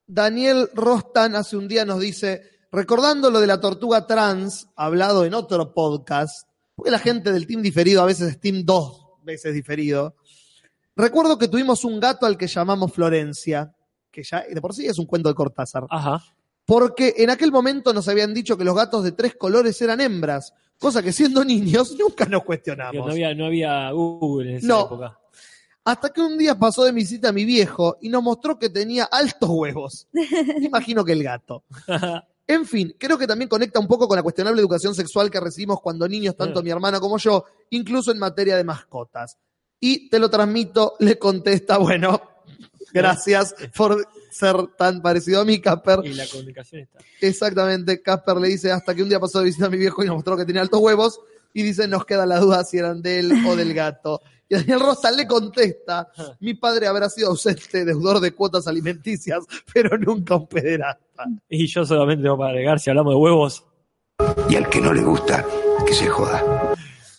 Daniel 0.07 0.68
Rostan 0.74 1.35
hace 1.37 1.57
un 1.57 1.68
día 1.68 1.85
nos 1.85 2.00
dice, 2.00 2.42
recordando 2.70 3.31
lo 3.31 3.40
de 3.40 3.46
la 3.46 3.61
tortuga 3.61 4.07
trans, 4.07 4.68
hablado 4.76 5.24
en 5.24 5.35
otro 5.35 5.72
podcast, 5.74 6.48
porque 6.81 6.90
la 6.90 6.99
gente 6.99 7.33
del 7.33 7.47
team 7.47 7.62
diferido 7.62 8.03
a 8.03 8.07
veces 8.07 8.29
es 8.31 8.40
team 8.40 8.64
dos 8.64 9.07
veces 9.23 9.55
diferido, 9.55 10.16
recuerdo 10.97 11.38
que 11.38 11.49
tuvimos 11.49 11.85
un 11.85 12.01
gato 12.01 12.27
al 12.27 12.37
que 12.37 12.47
llamamos 12.47 12.93
Florencia, 12.93 13.75
que 14.11 14.23
ya 14.23 14.43
de 14.51 14.61
por 14.61 14.75
sí 14.75 14.87
es 14.87 14.99
un 14.99 15.07
cuento 15.07 15.29
de 15.29 15.35
Cortázar. 15.35 15.87
Ajá. 15.90 16.23
porque 16.64 17.14
en 17.19 17.31
aquel 17.31 17.51
momento 17.53 17.93
nos 17.93 18.09
habían 18.09 18.33
dicho 18.33 18.57
que 18.57 18.64
los 18.64 18.75
gatos 18.77 19.03
de 19.05 19.12
tres 19.12 19.35
colores 19.35 19.81
eran 19.83 20.01
hembras, 20.01 20.55
cosa 20.79 21.03
que 21.03 21.12
siendo 21.12 21.45
niños 21.45 21.95
nunca 21.99 22.25
nos 22.27 22.45
cuestionamos. 22.45 23.07
No 23.07 23.12
había, 23.12 23.35
no 23.35 23.47
había 23.47 23.90
Google 23.90 24.51
en 24.53 24.57
esa 24.59 24.66
No. 24.69 24.81
época. 24.87 25.16
Hasta 25.85 26.11
que 26.12 26.21
un 26.21 26.37
día 26.38 26.55
pasó 26.59 26.85
de 26.85 26.93
visita 26.93 27.31
a 27.31 27.33
mi 27.33 27.45
viejo 27.45 27.97
y 28.03 28.09
nos 28.11 28.23
mostró 28.23 28.59
que 28.59 28.69
tenía 28.69 29.05
altos 29.05 29.49
huevos. 29.51 30.07
Imagino 30.61 31.05
que 31.05 31.12
el 31.12 31.23
gato. 31.25 31.64
En 32.52 32.66
fin, 32.66 32.94
creo 32.98 33.16
que 33.16 33.26
también 33.28 33.48
conecta 33.48 33.78
un 33.78 33.86
poco 33.86 34.08
con 34.08 34.16
la 34.16 34.22
cuestionable 34.24 34.60
educación 34.60 34.92
sexual 34.94 35.30
que 35.30 35.38
recibimos 35.38 35.80
cuando 35.80 36.08
niños, 36.08 36.36
tanto 36.36 36.60
Mm. 36.60 36.64
mi 36.64 36.70
hermana 36.70 36.98
como 36.98 37.16
yo, 37.18 37.44
incluso 37.70 38.10
en 38.10 38.18
materia 38.18 38.56
de 38.56 38.64
mascotas. 38.64 39.36
Y 39.78 40.08
te 40.10 40.18
lo 40.18 40.28
transmito, 40.28 40.94
le 40.98 41.16
contesta, 41.18 41.78
bueno, 41.78 42.20
gracias 42.92 43.54
por 43.76 44.04
ser 44.32 44.56
tan 44.76 45.00
parecido 45.00 45.40
a 45.40 45.44
mí, 45.44 45.60
Casper. 45.60 46.00
y 46.04 46.12
la 46.14 46.26
comunicación 46.26 46.82
está. 46.82 46.98
Exactamente, 47.20 48.02
Casper 48.02 48.36
le 48.38 48.48
dice 48.48 48.72
hasta 48.72 48.94
que 48.94 49.02
un 49.02 49.08
día 49.08 49.20
pasó 49.20 49.38
de 49.38 49.44
visita 49.44 49.66
a 49.66 49.70
mi 49.70 49.78
viejo 49.78 50.02
y 50.02 50.06
nos 50.06 50.16
mostró 50.16 50.36
que 50.36 50.44
tenía 50.44 50.62
altos 50.62 50.80
huevos 50.80 51.20
y 51.52 51.62
dice 51.62 51.88
nos 51.88 52.04
queda 52.04 52.26
la 52.26 52.38
duda 52.38 52.64
si 52.64 52.78
eran 52.78 53.02
de 53.02 53.20
él 53.20 53.32
o 53.46 53.56
del 53.56 53.74
gato. 53.74 54.20
Y 54.48 54.56
Daniel 54.56 54.80
Rosa 54.80 55.12
le 55.12 55.28
contesta, 55.28 56.08
mi 56.40 56.54
padre 56.54 56.88
habrá 56.88 57.08
sido 57.08 57.28
ausente, 57.28 57.84
deudor 57.84 58.18
de 58.18 58.32
cuotas 58.32 58.66
alimenticias, 58.66 59.44
pero 59.72 59.96
nunca 59.96 60.34
un 60.34 60.48
pederasta. 60.48 61.24
Y 61.48 61.66
yo 61.68 61.84
solamente 61.86 62.24
tengo 62.24 62.36
para 62.36 62.50
agregar, 62.50 62.80
si 62.80 62.90
hablamos 62.90 63.14
de 63.14 63.18
huevos, 63.18 63.64
Y 64.48 64.56
al 64.56 64.68
que 64.68 64.80
no 64.80 64.92
le 64.92 65.02
gusta, 65.02 65.46
que 65.86 65.94
se 65.94 66.08
joda. 66.08 66.74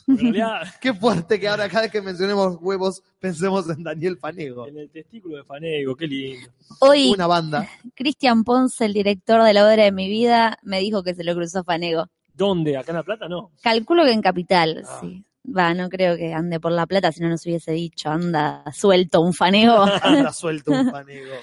Qué 0.81 0.93
fuerte 0.93 1.39
que 1.39 1.47
ahora 1.47 1.69
cada 1.69 1.83
vez 1.83 1.91
que 1.91 2.01
mencionemos 2.01 2.57
huevos 2.59 3.01
pensemos 3.19 3.69
en 3.69 3.83
Daniel 3.83 4.17
Fanego. 4.17 4.67
en 4.67 4.77
el 4.77 4.89
testículo 4.89 5.37
de 5.37 5.43
Fanego, 5.43 5.95
qué 5.95 6.07
lindo. 6.07 6.49
Hoy, 6.79 7.11
Una 7.13 7.27
banda. 7.27 7.67
Cristian 7.95 8.43
Ponce, 8.43 8.85
el 8.85 8.93
director 8.93 9.43
de 9.43 9.53
la 9.53 9.63
obra 9.63 9.83
de 9.83 9.91
mi 9.91 10.09
vida, 10.09 10.57
me 10.63 10.79
dijo 10.79 11.03
que 11.03 11.15
se 11.15 11.23
lo 11.23 11.33
cruzó 11.35 11.63
Fanego. 11.63 12.09
¿Dónde? 12.41 12.75
¿Acá 12.75 12.91
en 12.91 12.95
La 12.97 13.03
Plata? 13.03 13.27
No. 13.29 13.51
Calculo 13.61 14.03
que 14.03 14.11
en 14.11 14.21
Capital, 14.21 14.83
Ah. 14.87 14.97
sí. 14.99 15.23
Va, 15.45 15.73
no 15.75 15.89
creo 15.89 16.15
que 16.17 16.33
ande 16.33 16.59
por 16.59 16.71
La 16.71 16.87
Plata, 16.87 17.11
si 17.11 17.21
no 17.21 17.29
nos 17.29 17.45
hubiese 17.45 17.71
dicho, 17.71 18.09
anda 18.09 18.63
suelto 18.73 19.21
un 19.21 19.33
fanego. 19.33 19.83
Anda 20.03 20.33
suelto 20.33 20.71
un 20.71 20.89
panego. 20.91 21.35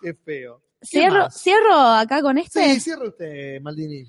Qué 0.00 0.14
feo. 0.14 0.62
¿Qué 0.80 0.86
Cierro, 0.86 1.28
cierro 1.30 1.74
acá 1.74 2.22
con 2.22 2.38
este. 2.38 2.74
Sí, 2.74 2.80
cierre 2.80 3.08
usted, 3.08 3.60
Maldini. 3.60 4.04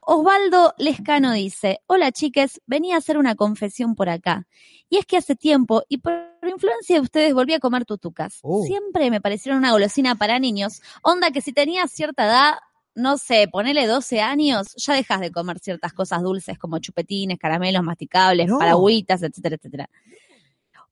Osvaldo 0.00 0.74
Lescano 0.78 1.32
dice, 1.32 1.80
hola 1.86 2.10
chiques, 2.12 2.60
venía 2.66 2.94
a 2.94 2.98
hacer 2.98 3.18
una 3.18 3.34
confesión 3.34 3.94
por 3.94 4.08
acá. 4.08 4.46
Y 4.88 4.96
es 4.98 5.06
que 5.06 5.16
hace 5.18 5.34
tiempo, 5.36 5.82
y 5.88 5.98
por 5.98 6.12
influencia 6.46 6.96
de 6.96 7.02
ustedes, 7.02 7.34
volví 7.34 7.52
a 7.54 7.58
comer 7.58 7.84
tutucas. 7.84 8.38
Oh. 8.42 8.64
Siempre 8.64 9.10
me 9.10 9.20
parecieron 9.20 9.58
una 9.58 9.72
golosina 9.72 10.14
para 10.14 10.38
niños. 10.38 10.80
Onda 11.02 11.30
que 11.30 11.40
si 11.40 11.52
tenías 11.52 11.90
cierta 11.90 12.26
edad, 12.26 12.54
no 12.94 13.18
sé, 13.18 13.48
ponele 13.50 13.86
12 13.86 14.20
años, 14.20 14.74
ya 14.76 14.94
dejas 14.94 15.20
de 15.20 15.30
comer 15.32 15.58
ciertas 15.58 15.92
cosas 15.92 16.22
dulces 16.22 16.58
como 16.58 16.78
chupetines, 16.78 17.38
caramelos 17.38 17.82
masticables, 17.82 18.48
No. 18.48 18.58
paragüitas, 18.58 19.22
etcétera, 19.22 19.56
etcétera. 19.56 19.90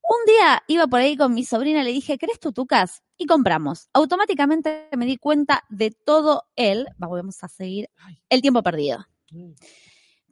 Un 0.05 0.27
día 0.27 0.63
iba 0.67 0.87
por 0.89 1.01
ahí 1.01 1.17
con 1.17 1.33
mi 1.33 1.45
sobrina, 1.45 1.83
le 1.83 1.91
dije, 1.93 2.19
¿querés 2.19 2.39
tutucas? 2.41 3.03
Y 3.17 3.25
compramos. 3.27 3.89
Automáticamente 3.93 4.89
me 4.97 5.07
di 5.07 5.17
cuenta 5.17 5.65
de 5.71 5.91
todo 5.93 6.45
el, 6.57 6.87
vamos 6.99 7.43
a 7.45 7.49
seguir, 7.49 7.89
el 8.29 8.43
tiempo 8.43 8.63
perdido. 8.63 9.07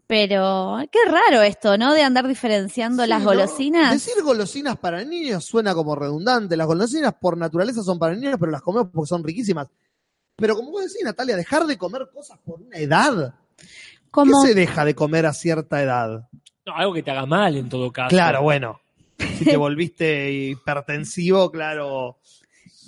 Pero 0.06 0.78
qué 0.90 0.98
raro 1.06 1.40
esto, 1.42 1.78
¿no? 1.78 1.94
De 1.94 2.02
andar 2.02 2.26
diferenciando 2.26 3.04
Sí, 3.04 3.08
las 3.08 3.20
¿no? 3.22 3.26
golosinas. 3.28 3.92
Decir 3.92 4.22
golosinas 4.24 4.76
para 4.76 5.04
niños 5.04 5.44
suena 5.44 5.72
como 5.72 5.94
redundante. 5.94 6.56
Las 6.56 6.66
golosinas 6.66 7.14
por 7.14 7.36
naturaleza 7.36 7.82
son 7.84 7.98
para 7.98 8.16
niños, 8.16 8.36
pero 8.40 8.50
las 8.50 8.60
comemos 8.62 8.90
porque 8.92 9.08
son 9.08 9.22
riquísimas. 9.22 9.68
Pero 10.40 10.56
como 10.56 10.70
vos 10.70 10.82
decís, 10.82 11.04
Natalia, 11.04 11.36
dejar 11.36 11.66
de 11.66 11.76
comer 11.76 12.08
cosas 12.12 12.38
por 12.44 12.60
una 12.60 12.78
edad. 12.78 13.34
Como, 14.10 14.42
¿Qué 14.42 14.48
se 14.48 14.54
deja 14.54 14.84
de 14.84 14.94
comer 14.94 15.26
a 15.26 15.32
cierta 15.32 15.82
edad? 15.82 16.28
No, 16.66 16.76
algo 16.76 16.94
que 16.94 17.02
te 17.02 17.10
haga 17.10 17.26
mal 17.26 17.56
en 17.56 17.68
todo 17.68 17.92
caso. 17.92 18.08
Claro, 18.08 18.42
bueno. 18.42 18.80
Si 19.18 19.44
te 19.44 19.56
volviste 19.56 20.32
hipertensivo, 20.32 21.50
claro. 21.50 22.18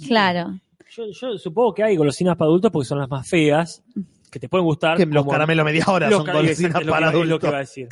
claro. 0.07 0.59
Yo, 0.91 1.05
yo 1.11 1.39
supongo 1.39 1.75
que 1.75 1.83
hay 1.83 1.97
golosinas 1.97 2.37
para 2.37 2.49
adultos 2.49 2.71
porque 2.71 2.87
son 2.87 2.99
las 2.99 3.09
más 3.09 3.27
feas, 3.27 3.83
que 4.31 4.41
te 4.41 4.49
pueden 4.49 4.65
gustar. 4.65 4.97
Que 4.97 5.07
los 5.07 5.27
caramelos 5.27 5.65
media 5.65 5.85
hora 5.89 6.11
son 6.11 6.27
golosinas 6.27 6.83
para 6.85 7.09
adultos. 7.09 7.49
iba 7.49 7.57
a 7.57 7.61
decir. 7.61 7.89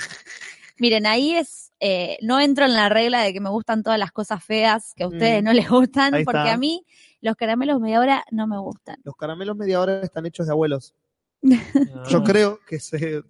Miren, 0.79 1.07
ahí 1.07 1.35
es, 1.35 1.70
eh, 1.81 2.19
no 2.23 2.39
entro 2.41 2.67
en 2.67 2.75
la 2.75 2.89
regla 2.89 3.23
de 3.23 3.33
que 3.33 3.41
me 3.41 3.49
gustan 3.51 3.83
todas 3.83 3.99
las 3.99 4.13
cosas 4.13 4.45
feas 4.45 4.93
que 4.95 5.05
a 5.05 5.09
ustedes 5.09 5.43
Mm. 5.43 5.45
no 5.47 5.53
les 5.55 5.69
gustan, 5.69 6.15
Ahí 6.15 6.25
porque 6.25 6.39
está. 6.41 6.53
a 6.53 6.57
mí 6.59 6.85
los 7.23 7.37
caramelos 7.37 7.81
media 7.81 8.01
hora 8.01 8.25
no 8.31 8.47
me 8.47 8.59
gustan. 8.59 8.97
Los 9.05 9.17
caramelos 9.17 9.57
media 9.57 9.81
hora 9.81 10.01
están 10.03 10.27
hechos 10.27 10.47
de 10.47 10.53
abuelos. 10.53 10.95
Ah. 11.45 11.49
Yo 12.11 12.23
creo 12.23 12.59
que 12.67 12.79
se 12.81 13.23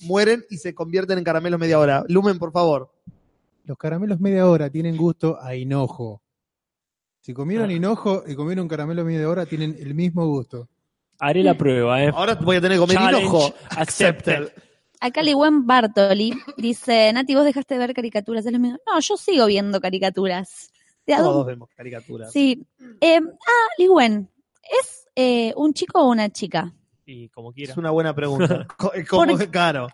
mueren 0.00 0.44
y 0.50 0.56
se 0.58 0.74
convierten 0.74 1.18
en 1.18 1.24
caramelos 1.24 1.60
media 1.60 1.78
hora. 1.78 2.04
Lumen, 2.08 2.38
por 2.38 2.50
favor. 2.52 2.92
Los 3.64 3.78
caramelos 3.78 4.18
media 4.18 4.48
hora 4.48 4.68
tienen 4.68 4.96
gusto 4.96 5.38
a 5.40 5.54
hinojo. 5.54 6.20
Si 7.20 7.32
comieron 7.32 7.70
Ah. 7.70 7.72
hinojo 7.72 8.24
y 8.26 8.34
comieron 8.34 8.66
caramelo 8.66 9.04
media 9.04 9.28
hora, 9.28 9.46
tienen 9.46 9.76
el 9.78 9.94
mismo 9.94 10.26
gusto. 10.26 10.68
Haré 11.20 11.44
la 11.44 11.56
prueba, 11.56 12.02
¿eh? 12.02 12.10
Ahora 12.12 12.34
voy 12.34 12.56
a 12.56 12.60
tener 12.60 12.76
que 12.78 12.80
comer 12.80 12.96
Challenge 12.96 13.20
hinojo. 13.28 13.54
accepted. 13.76 14.48
Acá 15.02 15.22
Liwen 15.22 15.66
Bartoli 15.66 16.32
dice, 16.56 17.12
Nati, 17.12 17.34
vos 17.34 17.44
dejaste 17.44 17.74
de 17.74 17.80
ver 17.80 17.94
caricaturas. 17.94 18.46
Es 18.46 18.52
lo 18.52 18.58
mismo. 18.58 18.78
No, 18.86 19.00
yo 19.00 19.16
sigo 19.16 19.46
viendo 19.46 19.80
caricaturas. 19.80 20.70
De 21.06 21.16
Todos 21.16 21.44
vemos 21.46 21.68
caricaturas. 21.76 22.30
Sí. 22.32 22.64
Eh, 23.00 23.18
ah, 23.20 23.68
Liwen, 23.78 24.30
¿es 24.80 25.08
eh, 25.16 25.52
un 25.56 25.74
chico 25.74 26.00
o 26.00 26.08
una 26.10 26.30
chica? 26.30 26.72
Y 27.04 27.28
como 27.30 27.52
quiera. 27.52 27.72
Es 27.72 27.78
una 27.78 27.90
buena 27.90 28.14
pregunta. 28.14 28.66
Co- 28.78 28.92
es 28.92 29.08
como 29.08 29.26
Por- 29.36 29.50
caro. 29.50 29.88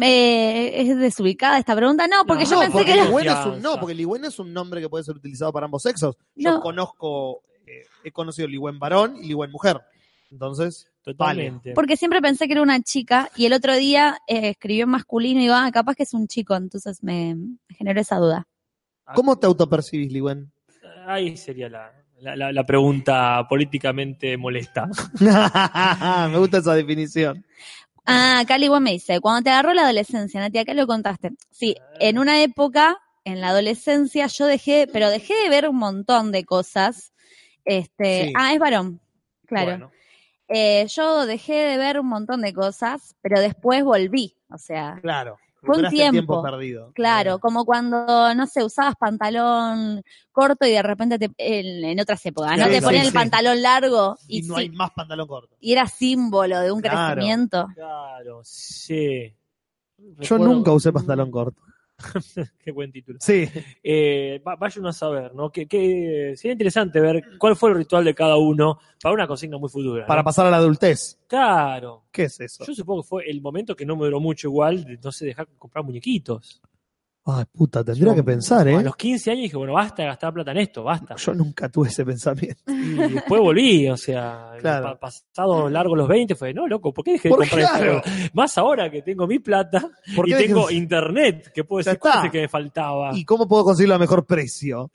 Eh, 0.00 0.72
¿Es 0.82 0.98
desubicada 0.98 1.58
esta 1.58 1.76
pregunta? 1.76 2.08
No, 2.08 2.24
porque 2.26 2.42
No, 2.44 2.50
yo 2.50 2.56
No, 2.56 2.60
pensé 2.62 2.72
porque 2.72 2.86
que 2.86 2.92
era... 2.94 3.04
Ligüen 3.04 3.28
es 3.28 3.46
un, 3.46 3.62
no, 3.62 3.78
porque 3.78 3.94
Ligüen 3.94 4.24
es 4.24 4.38
un 4.40 4.52
nombre 4.52 4.80
que 4.80 4.88
puede 4.88 5.04
ser 5.04 5.14
utilizado 5.14 5.52
para 5.52 5.66
ambos 5.66 5.82
sexos. 5.82 6.16
Yo 6.34 6.50
No. 6.54 6.60
conozco, 6.60 7.42
eh, 7.66 7.84
he 8.02 8.10
conocido 8.10 8.48
Ligüen 8.48 8.80
varón 8.80 9.16
y 9.16 9.28
Ligüen 9.28 9.52
mujer. 9.52 9.80
Entonces, 10.30 10.88
Totalmente. 11.04 11.74
Porque 11.74 11.98
siempre 11.98 12.22
pensé 12.22 12.46
que 12.46 12.54
era 12.54 12.62
una 12.62 12.80
chica 12.80 13.28
y 13.36 13.44
el 13.44 13.52
otro 13.52 13.76
día 13.76 14.16
eh, 14.26 14.48
escribió 14.48 14.84
en 14.84 14.90
masculino 14.90 15.38
y 15.38 15.42
digo, 15.42 15.54
ah, 15.54 15.70
capaz 15.70 15.96
que 15.96 16.04
es 16.04 16.14
un 16.14 16.26
chico, 16.28 16.56
entonces 16.56 17.02
me, 17.02 17.36
generó 17.68 18.00
esa 18.00 18.16
duda. 18.16 18.46
¿cómo 19.14 19.38
te 19.38 19.46
autopercibís, 19.46 20.10
Ligüen? 20.10 20.50
Ahí 21.06 21.36
sería 21.36 21.68
la, 21.68 21.92
la, 22.20 22.36
la- 22.36 22.52
la 22.52 22.64
pregunta 22.64 23.46
políticamente 23.50 24.34
molesta. 24.38 24.88
Me 26.30 26.38
gusta 26.38 26.58
esa 26.58 26.74
definición. 26.74 27.44
Ah, 28.06 28.40
acá 28.40 28.56
Liwan 28.56 28.82
me 28.82 28.92
dice, 28.92 29.20
cuando 29.20 29.42
te 29.42 29.50
agarró 29.50 29.72
la 29.74 29.82
adolescencia, 29.82 30.40
Nati, 30.40 30.58
acá 30.58 30.74
lo 30.74 30.86
contaste. 30.86 31.32
Sí, 31.50 31.76
en 32.00 32.18
una 32.18 32.42
época, 32.42 32.98
en 33.24 33.40
la 33.40 33.48
adolescencia, 33.48 34.26
yo 34.26 34.46
dejé, 34.46 34.86
pero 34.92 35.10
dejé 35.10 35.34
de 35.42 35.48
ver 35.50 35.68
un 35.68 35.76
montón 35.76 36.32
de 36.32 36.44
cosas. 36.44 37.12
Este, 37.64 38.24
Sí. 38.26 38.32
ah, 38.36 38.52
es 38.52 38.58
varón, 38.58 39.00
claro. 39.46 39.66
Bueno, 39.66 39.90
Eh, 40.56 40.86
yo 40.88 41.26
dejé 41.26 41.52
de 41.54 41.78
ver 41.78 41.98
un 41.98 42.06
montón 42.06 42.40
de 42.42 42.52
cosas, 42.54 43.16
pero 43.20 43.40
después 43.40 43.82
volví, 43.82 44.36
o 44.50 44.58
sea, 44.58 44.98
claro. 45.02 45.36
Fue 45.62 45.78
un 45.78 45.88
tiempo. 45.88 46.42
perdido. 46.42 46.92
claro, 46.92 47.38
como 47.38 47.64
cuando, 47.64 48.34
no 48.34 48.46
sé, 48.46 48.62
usabas 48.62 48.96
pantalón 48.96 50.02
corto 50.30 50.66
y 50.66 50.72
de 50.72 50.82
repente 50.82 51.18
te- 51.18 51.30
en, 51.38 51.82
en 51.86 52.00
otras 52.00 52.24
épocas, 52.26 52.58
¿no? 52.58 52.66
Te 52.66 52.82
sí, 52.82 52.86
sí. 52.86 52.96
el 52.96 53.12
pantalón 53.14 53.62
largo 53.62 54.16
y, 54.28 54.40
Y 54.40 54.42
no 54.42 54.56
sí, 54.56 54.60
hay 54.60 54.68
más 54.68 54.90
pantalón 54.90 55.26
corto. 55.26 55.56
y 55.60 55.72
era 55.72 55.86
símbolo 55.86 56.60
de 56.60 56.70
un 56.70 56.82
Claro. 56.82 57.14
crecimiento. 57.14 57.66
Claro, 57.74 58.40
sí. 58.44 59.34
Yo 60.20 60.38
nunca 60.38 60.70
usé 60.72 60.92
pantalón 60.92 61.30
corto. 61.30 61.62
Qué 62.58 62.72
buen 62.72 62.92
título. 62.92 63.18
Sí. 63.20 63.48
Eh, 63.82 64.42
a 64.44 64.92
saber, 64.92 65.34
¿no? 65.34 65.50
Que, 65.50 65.66
que 65.66 66.34
sería 66.36 66.52
interesante 66.52 67.00
ver 67.00 67.24
cuál 67.38 67.56
fue 67.56 67.70
el 67.70 67.76
ritual 67.76 68.04
de 68.04 68.14
cada 68.14 68.36
uno 68.36 68.78
para 69.02 69.14
una 69.14 69.26
consigna 69.26 69.58
muy 69.58 69.68
futura. 69.68 70.02
¿no? 70.02 70.06
Para 70.06 70.22
pasar 70.22 70.46
a 70.46 70.50
la 70.50 70.58
adultez. 70.58 71.18
Claro. 71.26 72.04
¿Qué 72.10 72.24
es 72.24 72.40
eso? 72.40 72.64
Yo 72.66 72.74
supongo 72.74 73.02
que 73.02 73.08
fue 73.08 73.30
el 73.30 73.40
momento 73.40 73.74
que 73.76 73.86
no 73.86 73.96
me 73.96 74.04
duró 74.04 74.20
mucho 74.20 74.48
igual 74.48 74.84
de 74.84 74.98
no 75.02 75.12
sé, 75.12 75.26
dejar 75.26 75.48
de 75.48 75.56
comprar 75.56 75.84
muñequitos. 75.84 76.62
Ay, 77.26 77.44
puta, 77.50 77.82
tendría 77.82 78.08
Yo, 78.08 78.14
que 78.16 78.22
pensar, 78.22 78.68
A 78.68 78.70
¿eh? 78.70 78.82
los 78.82 78.96
15 78.96 79.30
años 79.30 79.42
dije, 79.44 79.56
bueno, 79.56 79.72
basta 79.72 80.02
de 80.02 80.08
gastar 80.08 80.34
plata 80.34 80.50
en 80.50 80.58
esto, 80.58 80.84
basta. 80.84 81.16
Yo 81.16 81.32
nunca 81.32 81.70
tuve 81.70 81.88
ese 81.88 82.04
pensamiento. 82.04 82.60
Y 82.66 82.92
después 83.14 83.40
volví, 83.40 83.88
o 83.88 83.96
sea, 83.96 84.52
Claro. 84.60 84.98
pa- 85.00 85.08
pasado 85.10 85.70
largo 85.70 85.96
los 85.96 86.06
20, 86.06 86.34
fue, 86.34 86.52
no, 86.52 86.66
loco, 86.68 86.92
¿por 86.92 87.02
qué 87.02 87.12
dejé 87.12 87.28
de 87.30 87.34
¿Por 87.34 87.48
comprar 87.48 87.70
claro? 87.78 87.96
esto? 88.04 88.10
Más 88.34 88.58
ahora 88.58 88.90
que 88.90 89.00
tengo 89.00 89.26
mi 89.26 89.38
plata 89.38 89.88
¿Por 90.14 90.28
y 90.28 90.32
dejé- 90.32 90.46
tengo 90.48 90.70
internet, 90.70 91.50
que 91.54 91.64
puedo 91.64 91.82
decir, 91.82 91.98
¿cuál 91.98 92.10
es 92.12 92.16
está. 92.16 92.26
el 92.26 92.32
que 92.32 92.40
me 92.42 92.48
faltaba? 92.48 93.10
¿Y 93.16 93.24
cómo 93.24 93.48
puedo 93.48 93.64
conseguirlo 93.64 93.94
a 93.94 93.98
mejor 93.98 94.26
precio? 94.26 94.90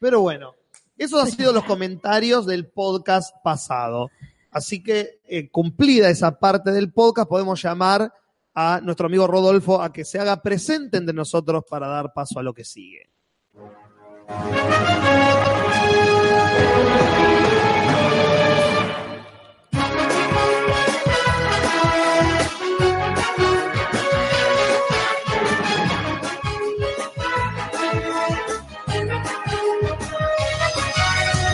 Pero 0.00 0.22
bueno, 0.22 0.54
esos 0.96 1.20
han 1.22 1.30
sido 1.30 1.52
los 1.52 1.64
comentarios 1.64 2.46
del 2.46 2.66
podcast 2.68 3.34
pasado. 3.44 4.08
Así 4.50 4.82
que, 4.82 5.20
eh, 5.28 5.50
cumplida 5.50 6.08
esa 6.08 6.38
parte 6.38 6.70
del 6.72 6.90
podcast, 6.92 7.28
podemos 7.28 7.62
llamar 7.62 8.10
a 8.54 8.80
nuestro 8.82 9.06
amigo 9.06 9.26
Rodolfo 9.26 9.80
a 9.80 9.92
que 9.92 10.04
se 10.04 10.18
haga 10.18 10.42
presente 10.42 10.96
entre 10.96 11.14
nosotros 11.14 11.64
para 11.68 11.88
dar 11.88 12.12
paso 12.12 12.38
a 12.38 12.42
lo 12.42 12.52
que 12.52 12.64
sigue. 12.64 13.10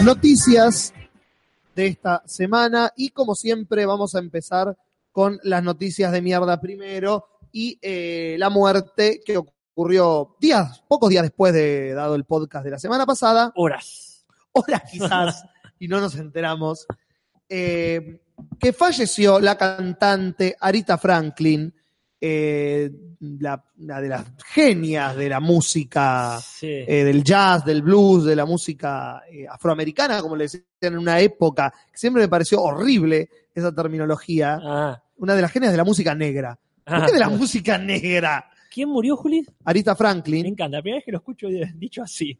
Noticias 0.03 0.95
de 1.75 1.89
esta 1.89 2.23
semana 2.27 2.93
y 2.97 3.11
como 3.11 3.35
siempre 3.35 3.85
vamos 3.87 4.15
a 4.15 4.21
empezar 4.21 4.77
con 5.17 5.41
las 5.45 5.63
noticias 5.63 6.13
de 6.13 6.21
mierda 6.21 6.61
primero 6.61 7.27
y 7.51 7.79
eh, 7.81 8.37
la 8.39 8.51
muerte 8.51 9.23
que 9.25 9.39
ocurrió 9.39 10.37
días, 10.39 10.85
pocos 10.87 11.09
días 11.09 11.23
después 11.23 11.55
de 11.55 11.95
dado 11.95 12.17
el 12.17 12.25
podcast 12.25 12.67
de 12.67 12.73
la 12.73 12.79
semana 12.79 13.07
pasada, 13.07 13.51
Horas. 13.57 14.27
horas 14.53 14.83
quizás, 14.93 15.43
y 15.79 15.89
no 15.89 16.03
nos 16.03 16.17
enteramos, 16.17 16.87
eh, 17.49 18.21
que 18.61 18.75
falleció 18.75 19.41
la 19.41 19.57
cantante 19.57 20.55
Arita 20.61 20.99
Franklin, 20.99 21.73
eh, 22.21 22.91
la, 23.21 23.65
la 23.79 24.03
de 24.03 24.09
las 24.11 24.27
genias 24.53 25.17
de 25.17 25.31
la 25.31 25.41
música 25.41 26.39
Sí. 26.43 26.67
eh, 26.87 27.05
del 27.05 27.25
jazz, 27.25 27.65
del 27.65 27.81
blues, 27.81 28.25
de 28.27 28.37
la 28.37 28.45
música 28.45 29.23
eh, 29.33 29.47
afroamericana, 29.49 30.21
como 30.21 30.37
le 30.37 30.45
decían 30.45 30.63
en 30.83 30.99
una 30.99 31.21
época, 31.21 31.73
que 31.91 31.97
siempre 31.97 32.21
me 32.21 32.29
pareció 32.29 32.61
horrible 32.61 33.31
esa 33.55 33.75
terminología, 33.75 34.59
Ah. 34.63 35.03
Una 35.17 35.35
de 35.35 35.43
las 35.43 35.51
genias 35.53 35.73
de 35.73 35.79
la 35.79 35.85
música 35.85 36.15
negra. 36.15 36.59
¿Por 36.85 36.95
Ah. 36.95 37.05
qué 37.07 37.13
de 37.13 37.19
la 37.19 37.29
música 37.29 37.79
negra? 37.79 38.49
¿Quién 38.73 38.89
murió, 38.91 39.17
Juli? 39.17 39.45
Arita 39.65 39.93
Me 39.93 39.97
Franklin. 39.97 40.47
encanta, 40.47 40.77
la 40.77 40.83
primera 40.83 40.99
vez 40.99 41.05
que 41.05 41.13
lo 41.13 41.19
escucho 41.19 41.49
dicho 41.75 42.03
así. 42.03 42.39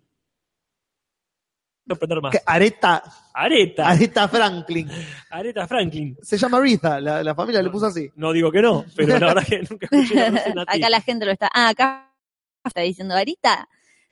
aprender 1.89 2.21
más. 2.21 2.33
Que 2.33 2.41
Areta, 2.45 3.03
Areta. 3.33 3.89
Areta 3.89 4.29
Franklin. 4.29 4.89
Areta 5.31 5.67
Franklin. 5.69 6.17
Se 6.21 6.37
llama 6.37 6.59
Aretha, 6.59 7.01
la, 7.01 7.23
la 7.23 7.35
familia 7.35 7.63
le 7.63 7.71
puso 7.71 7.87
así. 7.87 8.11
No 8.17 8.33
digo 8.33 8.51
que 8.51 8.61
no, 8.61 8.85
pero 8.97 9.19
la 9.19 9.27
verdad 9.35 9.47
que 9.47 9.63
nunca 9.71 9.87
escuché 9.91 10.31
la. 10.55 10.63
Acá 10.67 10.91
la 10.91 11.01
gente 11.01 11.25
lo 11.25 11.31
está. 11.33 11.49
Ah, 11.55 11.69
acá 11.69 12.13
está 12.65 12.81
diciendo 12.81 13.15
Arita. 13.15 13.69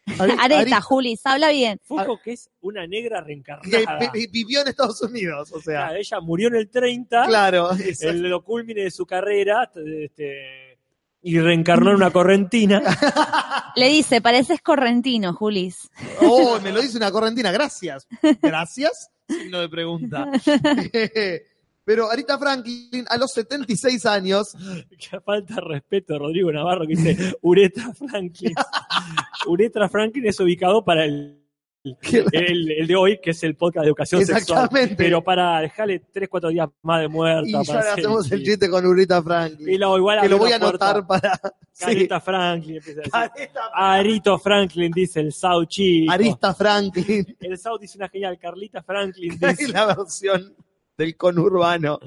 Ari- 0.07 0.37
Areta, 0.39 0.83
habla 1.25 1.51
bien. 1.51 1.81
Fusco, 1.83 2.21
que 2.23 2.33
es 2.33 2.51
una 2.61 2.87
negra 2.87 3.21
reencarnada. 3.23 3.99
vi- 3.99 4.07
vi- 4.13 4.27
vivió 4.27 4.61
en 4.61 4.69
Estados 4.69 5.01
Unidos, 5.03 5.51
o 5.53 5.61
sea. 5.61 5.87
Claro, 5.87 5.97
ella 5.97 6.21
murió 6.21 6.49
en 6.49 6.57
el 6.57 6.69
30, 6.69 7.27
Claro, 7.27 7.71
en 7.73 8.29
lo 8.29 8.45
culmine 8.45 8.83
de 8.85 8.91
su 8.91 9.07
carrera, 9.07 9.71
este, 9.75 10.79
y 11.23 11.39
reencarnó 11.41 11.91
en 11.91 11.97
una 11.97 12.11
correntina. 12.11 12.83
Le 13.77 13.89
dice, 13.89 14.21
pareces 14.21 14.61
correntino, 14.61 15.33
Julis. 15.35 15.89
Oh, 16.21 16.61
me 16.61 16.71
lo 16.71 16.83
dice 16.83 16.97
una 16.99 17.11
correntina, 17.11 17.51
gracias. 17.51 18.07
Gracias, 18.43 19.11
signo 19.27 19.59
de 19.61 19.69
pregunta. 19.71 20.31
Pero 21.85 22.11
Arita 22.11 22.39
Franklin, 22.39 23.05
a 23.09 23.19
los 23.19 23.31
76 23.33 24.07
años, 24.07 24.55
que 24.99 25.21
falta 25.21 25.57
de 25.57 25.61
respeto 25.61 26.19
Rodrigo 26.19 26.51
Navarro 26.51 26.87
que 26.87 26.97
dice 26.97 27.37
Uretra 27.43 27.93
Franklin. 27.93 28.55
Uretra 29.47 29.89
Franklin 29.89 30.27
es 30.27 30.41
ubicado 30.41 30.83
para 30.83 31.05
el, 31.05 31.45
el, 31.83 32.71
el 32.71 32.87
de 32.87 32.97
hoy, 32.97 33.21
que 33.21 33.33
es 33.33 33.43
el 33.45 33.57
podcast 33.57 33.83
de 33.83 33.89
educación 33.89 34.25
sexual. 34.25 34.65
Exactamente. 34.65 34.97
Pero 34.97 35.23
para 35.23 35.61
dejarle 35.61 36.01
3, 36.11 36.29
4 36.31 36.49
días 36.49 36.69
más 36.81 37.03
de 37.03 37.09
muerta. 37.09 37.47
y 37.47 37.53
ya 37.53 37.75
para 37.75 37.93
hacemos 37.93 38.33
el 38.33 38.43
chiste. 38.43 38.71
con 38.71 38.87
Urita 38.87 39.23
Franklin. 39.23 39.69
Y 39.69 39.77
luego 39.77 39.99
igual 39.99 40.23
que 40.23 40.29
lo 40.31 40.39
voy 40.39 40.53
a 40.53 40.57
anotar 40.57 41.07
para. 41.07 41.39
Sí. 41.77 41.87
Careta 41.87 42.21
Franklin. 42.21 42.77
empieza 42.77 43.01
a 43.01 43.03
decir. 43.03 43.51
Careta 43.51 43.61
Arito 43.75 44.39
Franklin 44.39 44.93
dice 44.93 45.19
el 45.19 45.33
Sau 45.33 45.65
chico. 45.65 46.13
Arista 46.13 46.55
Franklin. 46.55 47.37
El 47.41 47.59
Sau 47.59 47.77
dice 47.79 47.99
una 47.99 48.09
genial. 48.09 48.39
Carlita 48.39 48.81
Franklin 48.81 49.37
dice. 49.37 49.73
la 49.73 49.87
versión 49.87 50.55
del 50.97 51.17
conurbano. 51.17 51.99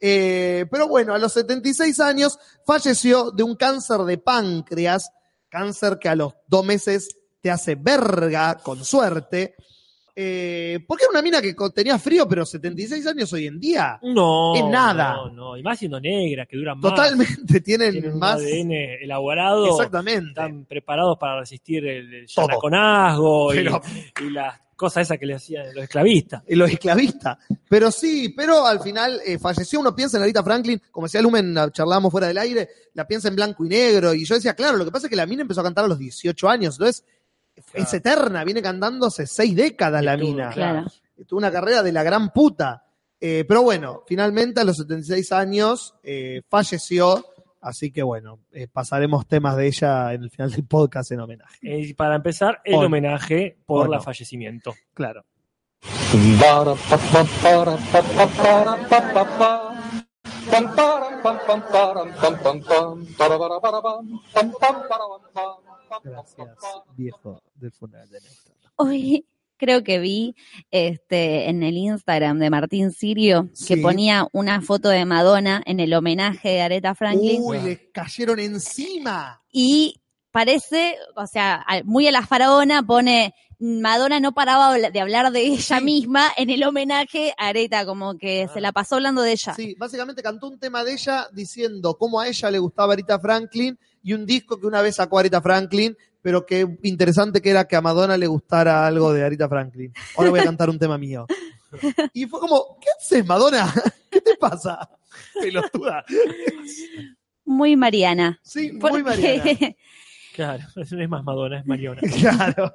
Eh, 0.00 0.66
pero 0.70 0.88
bueno, 0.88 1.14
a 1.14 1.18
los 1.18 1.32
76 1.34 2.00
años 2.00 2.38
falleció 2.64 3.30
de 3.30 3.42
un 3.42 3.54
cáncer 3.54 3.98
de 4.00 4.18
páncreas, 4.18 5.10
cáncer 5.48 5.98
que 5.98 6.08
a 6.08 6.16
los 6.16 6.34
dos 6.46 6.64
meses 6.64 7.16
te 7.40 7.50
hace 7.50 7.74
verga, 7.74 8.56
con 8.56 8.84
suerte. 8.84 9.54
Eh, 10.14 10.80
porque 10.86 11.04
era 11.04 11.10
una 11.10 11.22
mina 11.22 11.40
que 11.40 11.54
tenía 11.74 11.98
frío, 11.98 12.28
pero 12.28 12.44
76 12.44 13.06
años 13.06 13.32
hoy 13.32 13.46
en 13.46 13.60
día. 13.60 13.98
No. 14.02 14.54
Es 14.54 14.64
nada. 14.64 15.14
No, 15.14 15.30
no. 15.30 15.56
Y 15.56 15.62
más 15.62 15.78
siendo 15.78 16.00
negra, 16.00 16.46
que 16.46 16.56
duran 16.56 16.78
más. 16.78 16.90
Totalmente 16.90 17.60
tienen, 17.62 17.92
Tienen 17.92 18.12
un 18.12 18.18
más. 18.18 18.36
ADN 18.36 18.72
elaborado. 19.02 19.66
Exactamente. 19.70 20.28
Están 20.30 20.64
preparados 20.64 21.18
para 21.18 21.40
resistir 21.40 21.86
el, 21.86 22.12
el 22.14 22.26
yanaconazgo 22.26 23.54
y, 23.54 23.58
y 23.58 24.30
las 24.30 24.60
cosas 24.80 25.02
esas 25.02 25.18
que 25.18 25.26
le 25.26 25.34
hacían 25.34 25.74
los 25.74 25.84
esclavistas. 25.84 26.42
y 26.48 26.54
los 26.54 26.70
esclavistas. 26.70 27.36
Pero 27.68 27.90
sí, 27.90 28.32
pero 28.34 28.66
al 28.66 28.80
final 28.80 29.20
eh, 29.26 29.38
falleció. 29.38 29.78
Uno 29.78 29.94
piensa 29.94 30.16
en 30.16 30.22
Arita 30.22 30.42
Franklin, 30.42 30.80
como 30.90 31.06
decía 31.06 31.20
Lumen, 31.20 31.52
la 31.52 31.70
charlábamos 31.70 32.10
fuera 32.10 32.28
del 32.28 32.38
aire, 32.38 32.66
la 32.94 33.06
piensa 33.06 33.28
en 33.28 33.36
blanco 33.36 33.62
y 33.66 33.68
negro. 33.68 34.14
Y 34.14 34.24
yo 34.24 34.36
decía, 34.36 34.54
claro, 34.54 34.78
lo 34.78 34.86
que 34.86 34.90
pasa 34.90 35.06
es 35.06 35.10
que 35.10 35.16
la 35.16 35.26
mina 35.26 35.42
empezó 35.42 35.60
a 35.60 35.64
cantar 35.64 35.84
a 35.84 35.88
los 35.88 35.98
18 35.98 36.48
años. 36.48 36.76
Entonces, 36.76 37.04
es 37.74 37.92
eterna, 37.94 38.44
viene 38.44 38.62
cantando 38.62 39.06
hace 39.06 39.26
seis 39.26 39.54
décadas 39.54 40.02
la 40.02 40.16
mina. 40.16 40.50
Claro. 40.50 40.86
Tuvo 41.26 41.38
una 41.38 41.50
carrera 41.52 41.82
de 41.82 41.92
la 41.92 42.02
gran 42.02 42.30
puta. 42.32 42.84
Eh, 43.20 43.44
pero 43.46 43.62
bueno, 43.62 44.02
finalmente 44.06 44.60
a 44.60 44.64
los 44.64 44.78
76 44.78 45.32
años 45.32 45.94
eh, 46.02 46.42
falleció. 46.48 47.26
Así 47.60 47.92
que 47.92 48.02
bueno, 48.02 48.38
eh, 48.52 48.68
pasaremos 48.68 49.26
temas 49.26 49.54
de 49.56 49.66
ella 49.66 50.14
en 50.14 50.22
el 50.22 50.30
final 50.30 50.50
del 50.50 50.64
podcast 50.64 51.12
en 51.12 51.20
homenaje. 51.20 51.58
Eh, 51.62 51.80
Y 51.88 51.94
para 51.94 52.16
empezar, 52.16 52.62
el 52.64 52.76
O 52.76 52.80
homenaje 52.80 53.58
por 53.66 53.90
no. 53.90 54.00
fallecimiento. 54.00 54.74
Claro. 54.94 55.24
Gracias, 66.02 66.48
viejo 66.96 67.42
del 67.54 67.72
funeral 67.72 68.08
de 68.08 68.20
Néstor. 68.20 68.54
Hoy 68.76 69.26
creo 69.56 69.84
que 69.84 69.98
vi 69.98 70.34
este 70.70 71.50
en 71.50 71.62
el 71.62 71.76
Instagram 71.76 72.38
de 72.38 72.48
Martín 72.50 72.92
Sirio 72.92 73.50
que 73.66 73.76
ponía 73.76 74.26
una 74.32 74.62
foto 74.62 74.88
de 74.88 75.04
Madonna 75.04 75.62
en 75.66 75.80
el 75.80 75.92
homenaje 75.92 76.48
de 76.48 76.62
Aretha 76.62 76.94
Franklin 76.94 77.42
Uy, 77.44 77.60
le 77.60 77.90
cayeron 77.90 78.38
encima. 78.38 79.42
y 79.52 80.00
parece, 80.30 80.96
o 81.16 81.26
sea, 81.26 81.64
muy 81.84 82.06
a 82.08 82.12
la 82.12 82.26
faraona 82.26 82.82
pone 82.82 83.34
Madonna 83.62 84.20
no 84.20 84.32
paraba 84.32 84.72
de 84.74 85.00
hablar 85.00 85.30
de 85.32 85.42
ella 85.42 85.78
Sí. 85.78 85.84
misma 85.84 86.28
en 86.38 86.48
el 86.48 86.64
homenaje 86.64 87.34
a 87.36 87.48
Aretha, 87.48 87.84
como 87.84 88.16
que 88.16 88.48
se 88.54 88.60
la 88.62 88.72
pasó 88.72 88.94
hablando 88.94 89.20
de 89.20 89.32
ella. 89.32 89.52
Sí, 89.54 89.74
básicamente 89.78 90.22
cantó 90.22 90.48
un 90.48 90.58
tema 90.58 90.82
de 90.82 90.94
ella 90.94 91.28
diciendo 91.32 91.94
cómo 91.98 92.20
a 92.20 92.28
ella 92.28 92.50
le 92.50 92.58
gustaba 92.58 92.94
Arita 92.94 93.18
Franklin 93.20 93.78
y 94.02 94.14
un 94.14 94.24
disco 94.24 94.58
que 94.58 94.66
una 94.66 94.80
vez 94.80 94.96
sacó 94.96 95.18
Arita 95.18 95.42
Franklin, 95.42 95.94
pero 96.22 96.46
que 96.46 96.66
interesante 96.84 97.42
que 97.42 97.50
era 97.50 97.68
que 97.68 97.76
a 97.76 97.82
Madonna 97.82 98.16
le 98.16 98.26
gustara 98.28 98.86
algo 98.86 99.12
de 99.12 99.24
Arita 99.24 99.46
Franklin. 99.46 99.92
Ahora 100.16 100.30
voy 100.30 100.40
a 100.40 100.44
cantar 100.44 100.70
un 100.70 100.78
tema 100.78 100.96
mío. 100.96 101.26
Y 102.14 102.24
fue 102.26 102.40
como, 102.40 102.78
¿qué 102.80 102.88
haces, 102.98 103.26
Madonna? 103.26 103.70
¿Qué 104.10 104.22
te 104.22 104.36
pasa? 104.36 104.88
Pelotuda. 105.40 106.02
Muy 107.44 107.76
Mariana. 107.76 108.40
Sí, 108.42 108.70
muy 108.72 108.80
Porque- 108.80 109.02
Mariana. 109.02 109.44
Claro, 110.40 110.64
no 110.76 111.02
es 111.02 111.08
más 111.08 111.22
Madonna, 111.24 111.58
es 111.58 111.66
Mariona. 111.66 112.00
Claro. 112.20 112.72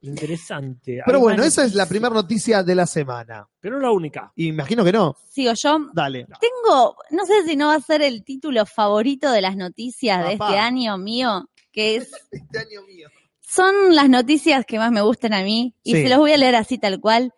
Interesante. 0.00 1.00
Pero 1.06 1.18
Hay 1.18 1.22
bueno, 1.22 1.44
esa 1.44 1.64
es 1.64 1.74
la 1.74 1.86
primera 1.86 2.12
noticia 2.12 2.62
de 2.64 2.74
la 2.74 2.86
semana. 2.86 3.46
Pero 3.60 3.76
no 3.76 3.82
la 3.82 3.92
única. 3.92 4.32
Y 4.34 4.48
imagino 4.48 4.82
que 4.84 4.90
no. 4.92 5.14
Sigo 5.30 5.52
yo. 5.52 5.78
Dale. 5.92 6.26
Tengo, 6.40 6.96
no 7.10 7.24
sé 7.26 7.44
si 7.46 7.54
no 7.54 7.68
va 7.68 7.74
a 7.76 7.80
ser 7.80 8.02
el 8.02 8.24
título 8.24 8.66
favorito 8.66 9.30
de 9.30 9.40
las 9.42 9.56
noticias 9.56 10.24
de 10.26 10.32
este 10.32 10.58
año 10.58 10.98
mío, 10.98 11.48
que 11.70 11.96
es 11.96 12.10
Este 12.32 12.58
año 12.58 12.82
mío. 12.86 13.08
son 13.40 13.94
las 13.94 14.08
noticias 14.08 14.64
que 14.66 14.78
más 14.78 14.90
me 14.90 15.02
gustan 15.02 15.34
a 15.34 15.42
mí 15.42 15.76
y 15.84 15.92
Sí. 15.94 16.02
se 16.02 16.08
los 16.08 16.18
voy 16.18 16.32
a 16.32 16.36
leer 16.38 16.56
así 16.56 16.78
tal 16.78 16.98
cual. 16.98 17.32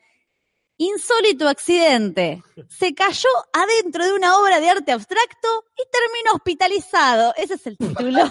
Insólito 0.78 1.48
accidente. 1.48 2.42
Se 2.68 2.94
cayó 2.94 3.28
adentro 3.52 4.06
de 4.06 4.12
una 4.14 4.38
obra 4.38 4.58
de 4.58 4.70
arte 4.70 4.90
abstracto 4.90 5.48
y 5.76 5.82
terminó 5.90 6.32
hospitalizado. 6.36 7.34
Ese 7.36 7.54
es 7.54 7.66
el 7.66 7.76
título. 7.76 8.22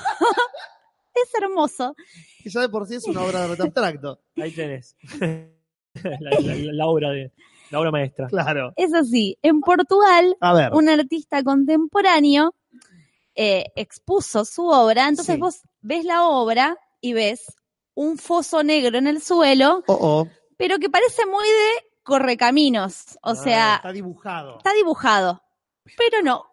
Es 1.16 1.34
hermoso. 1.42 1.96
Que 2.44 2.50
ya 2.50 2.62
de 2.62 2.70
por 2.70 2.88
sí 2.88 2.96
es 2.96 3.06
una 3.06 3.22
obra 3.22 3.42
de 3.46 3.52
arte 3.52 3.64
abstracto. 3.64 4.20
Ahí 4.42 4.52
tenés. 4.52 4.96
la, 5.20 5.50
la- 6.20 6.40
la- 6.40 6.74
la 6.74 6.86
obra 6.88 7.10
de 7.12 7.32
la 7.72 7.80
obra 7.80 7.92
maestra. 7.92 8.28
Claro. 8.28 8.74
Es 8.76 8.94
así. 8.94 9.38
En 9.42 9.60
Portugal, 9.62 10.36
A 10.42 10.54
ver. 10.54 10.74
un 10.74 10.90
artista 10.90 11.44
contemporáneo 11.44 12.54
eh, 13.36 13.66
expuso 13.76 14.46
su 14.46 14.68
obra. 14.68 15.08
Entonces 15.08 15.36
Sí. 15.36 15.42
vos 15.42 15.62
ves 15.82 16.06
la 16.06 16.28
obra 16.28 16.78
y 17.02 17.14
ves 17.14 17.46
un 17.96 18.18
foso 18.18 18.64
negro 18.64 18.98
en 18.98 19.08
el 19.08 19.22
suelo, 19.22 19.84
Oh, 19.88 19.98
oh. 20.00 20.28
pero 20.58 20.78
que 20.80 20.90
parece 20.90 21.26
muy 21.26 21.46
de 21.46 21.88
correcaminos. 22.04 23.18
O 23.24 23.30
Ah, 23.32 23.36
sea, 23.36 23.76
Está 23.78 23.92
dibujado. 23.92 24.58
está 24.58 24.74
dibujado, 24.74 25.42
pero 25.98 26.22
no, 26.24 26.46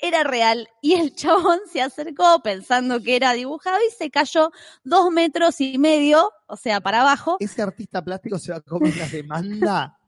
era 0.00 0.24
real. 0.24 0.68
Y 0.80 0.94
el 0.94 1.14
chabón 1.14 1.60
se 1.70 1.82
acercó 1.82 2.40
pensando 2.42 3.00
que 3.00 3.16
era 3.16 3.32
dibujado 3.32 3.78
y 3.86 3.92
se 3.92 4.10
cayó 4.10 4.50
dos 4.84 5.10
metros 5.10 5.60
y 5.60 5.78
medio, 5.78 6.30
o 6.46 6.56
sea, 6.56 6.80
para 6.80 7.02
abajo. 7.02 7.36
Ese 7.40 7.62
artista 7.62 8.02
plástico 8.02 8.38
se 8.38 8.52
va 8.52 8.58
a 8.58 8.60
comer 8.60 8.96
la 8.96 9.08
demanda. 9.08 9.94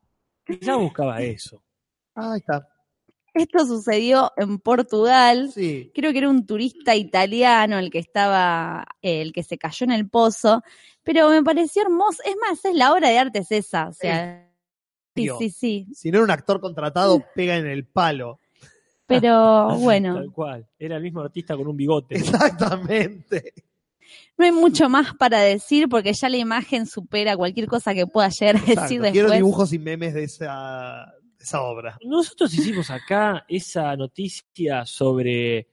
Ya 0.62 0.74
buscaba 0.74 1.22
eso. 1.22 1.62
Ah, 2.12 2.33
ahí 2.33 2.40
está. 2.40 2.66
Esto 3.35 3.64
sucedió 3.66 4.33
en 4.37 4.59
Portugal. 4.59 5.50
Sí. 5.53 5.92
Creo 5.94 6.11
que 6.12 6.18
era 6.18 6.29
un 6.29 6.44
turista 6.44 6.96
italiano 6.96 7.79
el 7.79 7.90
que 7.90 8.00
estaba, 8.00 8.85
eh, 9.00 9.22
el 9.22 9.33
que 9.33 9.44
se 9.44 9.59
cayó 9.59 9.85
en 9.85 9.92
el 9.92 10.09
pozo, 10.09 10.62
pero 11.05 11.31
me 11.31 11.42
pareció 11.42 11.83
hermoso. 11.83 12.22
Es 12.24 12.37
más, 12.37 12.64
es 12.64 12.74
la 12.74 12.92
obra 12.92 13.09
de 13.09 13.18
arte 13.18 13.38
es 13.40 13.53
esa, 13.53 13.88
o 13.88 13.92
sea, 13.92 14.50
sí, 15.14 15.29
sí, 15.38 15.50
sí. 15.50 15.87
Si 15.94 16.11
no 16.11 16.18
era 16.18 16.24
un 16.24 16.31
actor 16.31 16.61
contratado, 16.61 17.24
pega 17.35 17.57
en 17.57 17.66
el 17.66 17.87
palo. 17.87 18.40
Pero 19.11 19.77
bueno, 19.79 20.14
Tal 20.14 20.33
cual. 20.33 20.66
Era 20.79 20.96
el 20.96 21.03
mismo 21.03 21.20
artista 21.20 21.57
con 21.57 21.66
un 21.66 21.77
bigote. 21.77 22.14
Exactamente. 22.16 23.53
no 24.38 24.44
hay 24.44 24.53
mucho 24.53 24.88
más 24.88 25.14
para 25.14 25.40
decir 25.40 25.88
porque 25.88 26.12
ya 26.12 26.29
la 26.29 26.37
imagen 26.37 26.87
supera 26.87 27.37
cualquier 27.37 27.66
cosa 27.66 27.92
que 27.92 28.07
pueda 28.07 28.29
llegar 28.29 28.57
a 28.57 28.59
decir 28.61 28.73
Exacto. 28.73 28.92
después. 28.94 29.12
Quiero 29.12 29.31
dibujos 29.33 29.73
y 29.73 29.79
memes 29.81 30.14
de 30.14 30.25
esa, 30.25 31.12
de 31.23 31.44
esa 31.44 31.62
obra. 31.62 31.99
Nosotros 32.05 32.55
hicimos 32.55 32.88
acá 32.90 33.44
esa 33.49 33.96
noticia 33.96 34.87
sobre. 34.87 35.68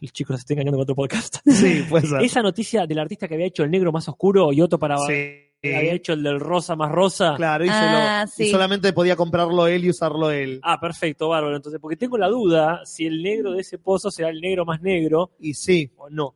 El 0.00 0.12
chico 0.12 0.32
se 0.34 0.40
está 0.40 0.54
engañando 0.54 0.78
con 0.78 0.82
otro 0.82 0.94
podcast. 0.94 1.36
Sí, 1.46 1.84
puede 1.88 2.06
ser. 2.06 2.22
Esa 2.22 2.42
noticia 2.42 2.86
del 2.86 2.98
artista 2.98 3.28
que 3.28 3.34
había 3.34 3.46
hecho 3.46 3.64
el 3.64 3.70
negro 3.70 3.92
más 3.92 4.08
oscuro 4.08 4.52
y 4.52 4.60
otro 4.60 4.78
para. 4.78 4.96
Sí. 4.98 5.47
Había 5.62 5.92
hecho 5.94 6.12
el 6.12 6.22
del 6.22 6.38
rosa 6.40 6.76
más 6.76 6.90
rosa. 6.92 7.34
Claro, 7.36 7.64
y, 7.64 7.68
se 7.68 7.74
Ah, 7.74 8.24
lo- 8.24 8.28
y 8.44 8.44
sí. 8.46 8.50
solamente 8.50 8.92
podía 8.92 9.16
comprarlo 9.16 9.66
él 9.66 9.84
y 9.84 9.90
usarlo 9.90 10.30
él. 10.30 10.60
Ah, 10.62 10.78
perfecto, 10.80 11.28
bárbaro. 11.28 11.56
Entonces, 11.56 11.80
porque 11.80 11.96
tengo 11.96 12.16
la 12.16 12.28
duda 12.28 12.82
si 12.84 13.06
el 13.06 13.22
negro 13.22 13.52
de 13.52 13.60
ese 13.62 13.78
pozo 13.78 14.10
será 14.10 14.28
el 14.28 14.40
negro 14.40 14.64
más 14.64 14.80
negro 14.80 15.32
Y 15.40 15.54
sí, 15.54 15.92
o 15.96 16.08
no. 16.10 16.34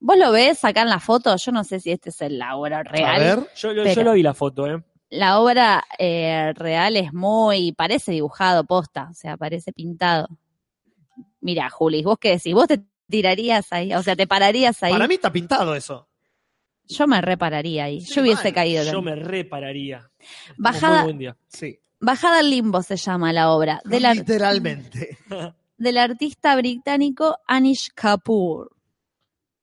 Vos 0.00 0.16
lo 0.18 0.32
ves 0.32 0.64
acá 0.64 0.82
en 0.82 0.88
la 0.90 1.00
foto, 1.00 1.34
yo 1.36 1.52
no 1.52 1.64
sé 1.64 1.80
si 1.80 1.90
este 1.90 2.10
es 2.10 2.20
el- 2.22 2.38
la 2.38 2.56
obra 2.56 2.82
real. 2.82 3.14
A 3.14 3.18
ver. 3.18 3.38
Yo, 3.56 3.72
yo, 3.72 3.82
Pero- 3.84 3.94
yo 3.94 4.02
lo 4.04 4.12
vi 4.12 4.22
la 4.22 4.34
foto, 4.34 4.66
¿eh? 4.66 4.82
La 5.10 5.38
obra 5.38 5.84
eh, 5.98 6.52
real 6.56 6.96
es 6.96 7.12
muy, 7.12 7.72
parece 7.72 8.12
dibujado 8.12 8.64
posta, 8.64 9.08
o 9.10 9.14
sea, 9.14 9.36
parece 9.36 9.72
pintado. 9.72 10.26
Mira, 11.40 11.68
Juli, 11.70 12.02
vos 12.02 12.18
qué 12.18 12.30
decís, 12.30 12.54
vos 12.54 12.66
te 12.66 12.80
tirarías 13.08 13.72
ahí, 13.72 13.94
o 13.94 14.02
sea, 14.02 14.16
te 14.16 14.26
pararías 14.26 14.82
ahí. 14.82 14.92
Para 14.92 15.06
mí 15.06 15.14
está 15.14 15.30
pintado 15.30 15.74
eso. 15.74 16.08
Yo 16.86 17.06
me 17.06 17.20
repararía 17.20 17.84
ahí, 17.84 18.00
Sí, 18.02 18.14
yo 18.14 18.22
hubiese 18.22 18.44
mal. 18.44 18.52
caído. 18.54 18.84
Yo 18.84 18.92
también. 18.92 19.18
me 19.18 19.24
repararía. 19.24 20.10
Bajada- 20.56 20.96
Muy 20.98 21.04
buen 21.04 21.18
día. 21.18 21.36
Sí. 21.48 21.78
Bajada 22.00 22.40
al 22.40 22.50
limbo 22.50 22.82
se 22.82 22.96
llama 22.96 23.32
la 23.32 23.50
obra, 23.50 23.80
del, 23.84 24.04
ar- 24.04 24.16
Literalmente. 24.16 25.16
del 25.78 25.98
artista 25.98 26.54
británico 26.56 27.38
Anish 27.46 27.90
Kapoor, 27.94 28.70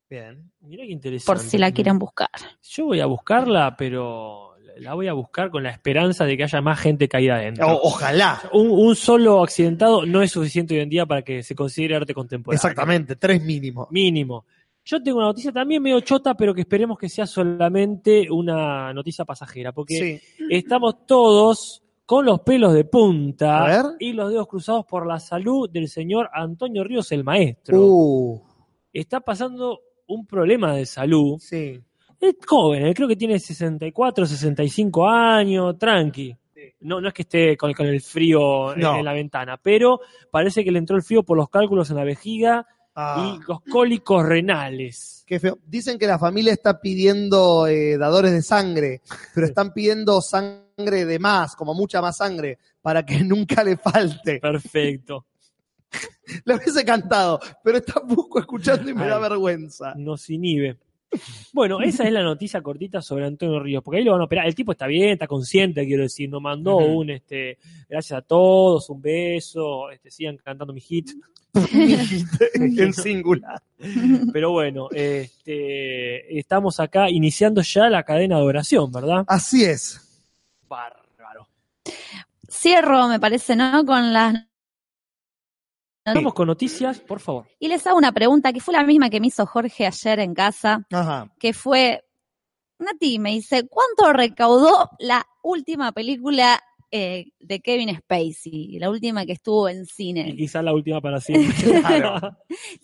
Bien. 0.09 0.51
Mirá 0.61 0.83
qué 0.83 0.91
interesante. 0.91 1.25
por 1.25 1.39
si 1.39 1.57
la 1.57 1.71
quieren 1.71 1.97
buscar. 1.97 2.29
Yo 2.63 2.85
voy 2.85 2.99
a 2.99 3.05
buscarla, 3.05 3.75
pero 3.77 4.55
la 4.77 4.93
voy 4.93 5.07
a 5.07 5.13
buscar 5.13 5.49
con 5.49 5.63
la 5.63 5.69
esperanza 5.69 6.25
de 6.25 6.35
que 6.35 6.43
haya 6.43 6.59
más 6.61 6.79
gente 6.81 7.07
caída 7.07 7.35
adentro. 7.35 7.65
O- 7.67 7.87
ojalá. 7.87 8.41
Un, 8.51 8.69
un 8.71 8.95
solo 8.95 9.41
accidentado 9.41 10.05
no 10.05 10.21
es 10.21 10.31
suficiente 10.31 10.73
hoy 10.75 10.81
en 10.81 10.89
día 10.89 11.05
para 11.05 11.21
que 11.21 11.43
se 11.43 11.55
considere 11.55 11.95
arte 11.95 12.13
contemporáneo. 12.13 12.57
Exactamente, 12.57 13.15
tres 13.15 13.41
mínimo. 13.41 13.87
Mínimo. 13.91 14.45
Yo 14.83 15.01
tengo 15.01 15.19
una 15.19 15.27
noticia 15.27 15.51
también 15.51 15.81
medio 15.81 15.99
chota, 16.01 16.33
pero 16.35 16.53
que 16.53 16.61
esperemos 16.61 16.97
que 16.97 17.07
sea 17.09 17.27
solamente 17.27 18.27
una 18.29 18.93
noticia 18.93 19.25
pasajera, 19.25 19.71
porque 19.71 20.21
Sí. 20.21 20.45
estamos 20.49 21.05
todos 21.05 21.83
con 22.05 22.25
los 22.25 22.41
pelos 22.41 22.73
de 22.73 22.83
punta 22.83 23.95
y 23.99 24.13
los 24.13 24.29
dedos 24.31 24.47
cruzados 24.47 24.85
por 24.85 25.05
la 25.07 25.19
salud 25.19 25.69
del 25.69 25.87
señor 25.87 26.29
Antonio 26.33 26.83
Ríos, 26.83 27.11
el 27.11 27.23
maestro. 27.23 27.79
Uh, 27.79 28.41
Está 28.91 29.21
pasando 29.21 29.79
un 30.07 30.25
problema 30.25 30.75
de 30.75 30.85
salud. 30.85 31.37
sí. 31.39 31.79
Es 32.19 32.35
joven, 32.45 32.85
eh, 32.85 32.93
creo 32.93 33.07
que 33.07 33.15
tiene 33.15 33.39
64, 33.39 34.27
65 34.27 35.07
años, 35.09 35.75
tranqui. 35.79 36.35
No, 36.81 37.01
no 37.01 37.07
es 37.07 37.13
que 37.15 37.23
esté 37.23 37.57
con, 37.57 37.73
con 37.73 37.87
el 37.87 37.99
frío 37.99 38.75
en, 38.75 39.03
la 39.03 39.13
ventana, 39.13 39.57
pero 39.57 40.01
parece 40.29 40.63
que 40.63 40.71
le 40.71 40.77
entró 40.77 40.95
el 40.95 41.01
frío 41.01 41.23
por 41.23 41.35
los 41.35 41.49
cálculos 41.49 41.89
en 41.89 41.95
la 41.95 42.03
vejiga 42.03 42.67
Ah, 43.03 43.35
y 43.35 43.47
los 43.47 43.61
cólicos 43.61 44.25
renales. 44.25 45.23
qué 45.25 45.39
feo. 45.39 45.57
Dicen 45.65 45.97
que 45.97 46.07
la 46.07 46.19
familia 46.19 46.53
está 46.53 46.79
pidiendo 46.79 47.65
eh, 47.67 47.97
dadores 47.97 48.31
de 48.31 48.41
sangre, 48.41 49.01
pero 49.33 49.47
están 49.47 49.73
pidiendo 49.73 50.21
sangre 50.21 51.05
de 51.05 51.19
más, 51.19 51.55
como 51.55 51.73
mucha 51.73 52.01
más 52.01 52.17
sangre, 52.17 52.59
para 52.81 53.05
que 53.05 53.19
nunca 53.23 53.63
le 53.63 53.77
falte. 53.77 54.39
Perfecto. 54.39 55.25
Lo 56.45 56.55
hubiese 56.55 56.85
cantado, 56.85 57.39
pero 57.63 57.79
está 57.79 57.99
busco 57.99 58.39
escuchando 58.39 58.89
y 58.89 58.93
me 58.93 59.07
da 59.07 59.19
vergüenza. 59.19 59.93
Nos 59.95 60.29
inhibe. 60.29 60.77
Bueno, 61.53 61.81
esa 61.81 62.05
es 62.05 62.11
la 62.11 62.23
noticia 62.23 62.61
cortita 62.61 63.01
sobre 63.01 63.25
Antonio 63.25 63.59
Ríos, 63.59 63.83
porque 63.83 63.97
ahí 63.97 64.03
lo 64.03 64.13
van 64.13 64.21
a 64.21 64.25
operar. 64.25 64.47
El 64.47 64.55
tipo 64.55 64.71
está 64.71 64.87
bien, 64.87 65.09
está 65.09 65.27
consciente, 65.27 65.85
quiero 65.85 66.03
decir, 66.03 66.29
nos 66.29 66.41
mandó 66.41 66.77
un 66.77 67.09
este, 67.09 67.57
gracias 67.89 68.19
a 68.19 68.21
todos, 68.21 68.89
un 68.89 69.01
beso, 69.01 69.89
este, 69.89 70.09
sigan 70.09 70.37
cantando 70.37 70.73
mi 70.73 70.81
hit. 70.81 71.11
en 72.53 72.93
singular. 72.93 73.61
Pero 74.31 74.51
bueno, 74.51 74.87
este, 74.91 76.39
estamos 76.39 76.79
acá 76.79 77.09
iniciando 77.09 77.61
ya 77.61 77.89
la 77.89 78.03
cadena 78.03 78.37
de 78.37 78.43
oración, 78.43 78.89
¿verdad? 78.91 79.25
Así 79.27 79.65
es. 79.65 79.99
Bárbaro. 80.69 81.01
Cierro, 82.49 83.07
me 83.07 83.19
parece, 83.19 83.55
¿no? 83.55 83.85
Con 83.85 84.13
las... 84.13 84.35
Vamos 86.05 86.33
con 86.33 86.47
noticias, 86.47 86.99
por 86.99 87.19
favor. 87.19 87.45
Y 87.59 87.67
les 87.67 87.85
hago 87.85 87.97
una 87.97 88.11
pregunta 88.11 88.51
que 88.51 88.59
fue 88.59 88.73
la 88.73 88.83
misma 88.83 89.09
que 89.09 89.19
me 89.19 89.27
hizo 89.27 89.45
Jorge 89.45 89.85
ayer 89.85 90.19
en 90.19 90.33
casa, 90.33 90.85
Ajá. 90.91 91.31
que 91.39 91.53
fue, 91.53 92.03
Nati 92.79 93.19
me 93.19 93.31
dice, 93.31 93.67
¿cuánto 93.67 94.11
recaudó 94.11 94.89
la 94.99 95.25
última 95.43 95.91
película 95.91 96.59
eh, 96.89 97.27
de 97.39 97.59
Kevin 97.59 97.95
Spacey? 97.95 98.79
La 98.79 98.89
última 98.89 99.25
que 99.27 99.33
estuvo 99.33 99.69
en 99.69 99.83
Y 99.83 99.85
cine. 99.85 100.35
quizás 100.35 100.63
la 100.63 100.73
última 100.73 100.99
para 101.01 101.21
siempre. 101.21 101.53
Claro. 101.81 102.35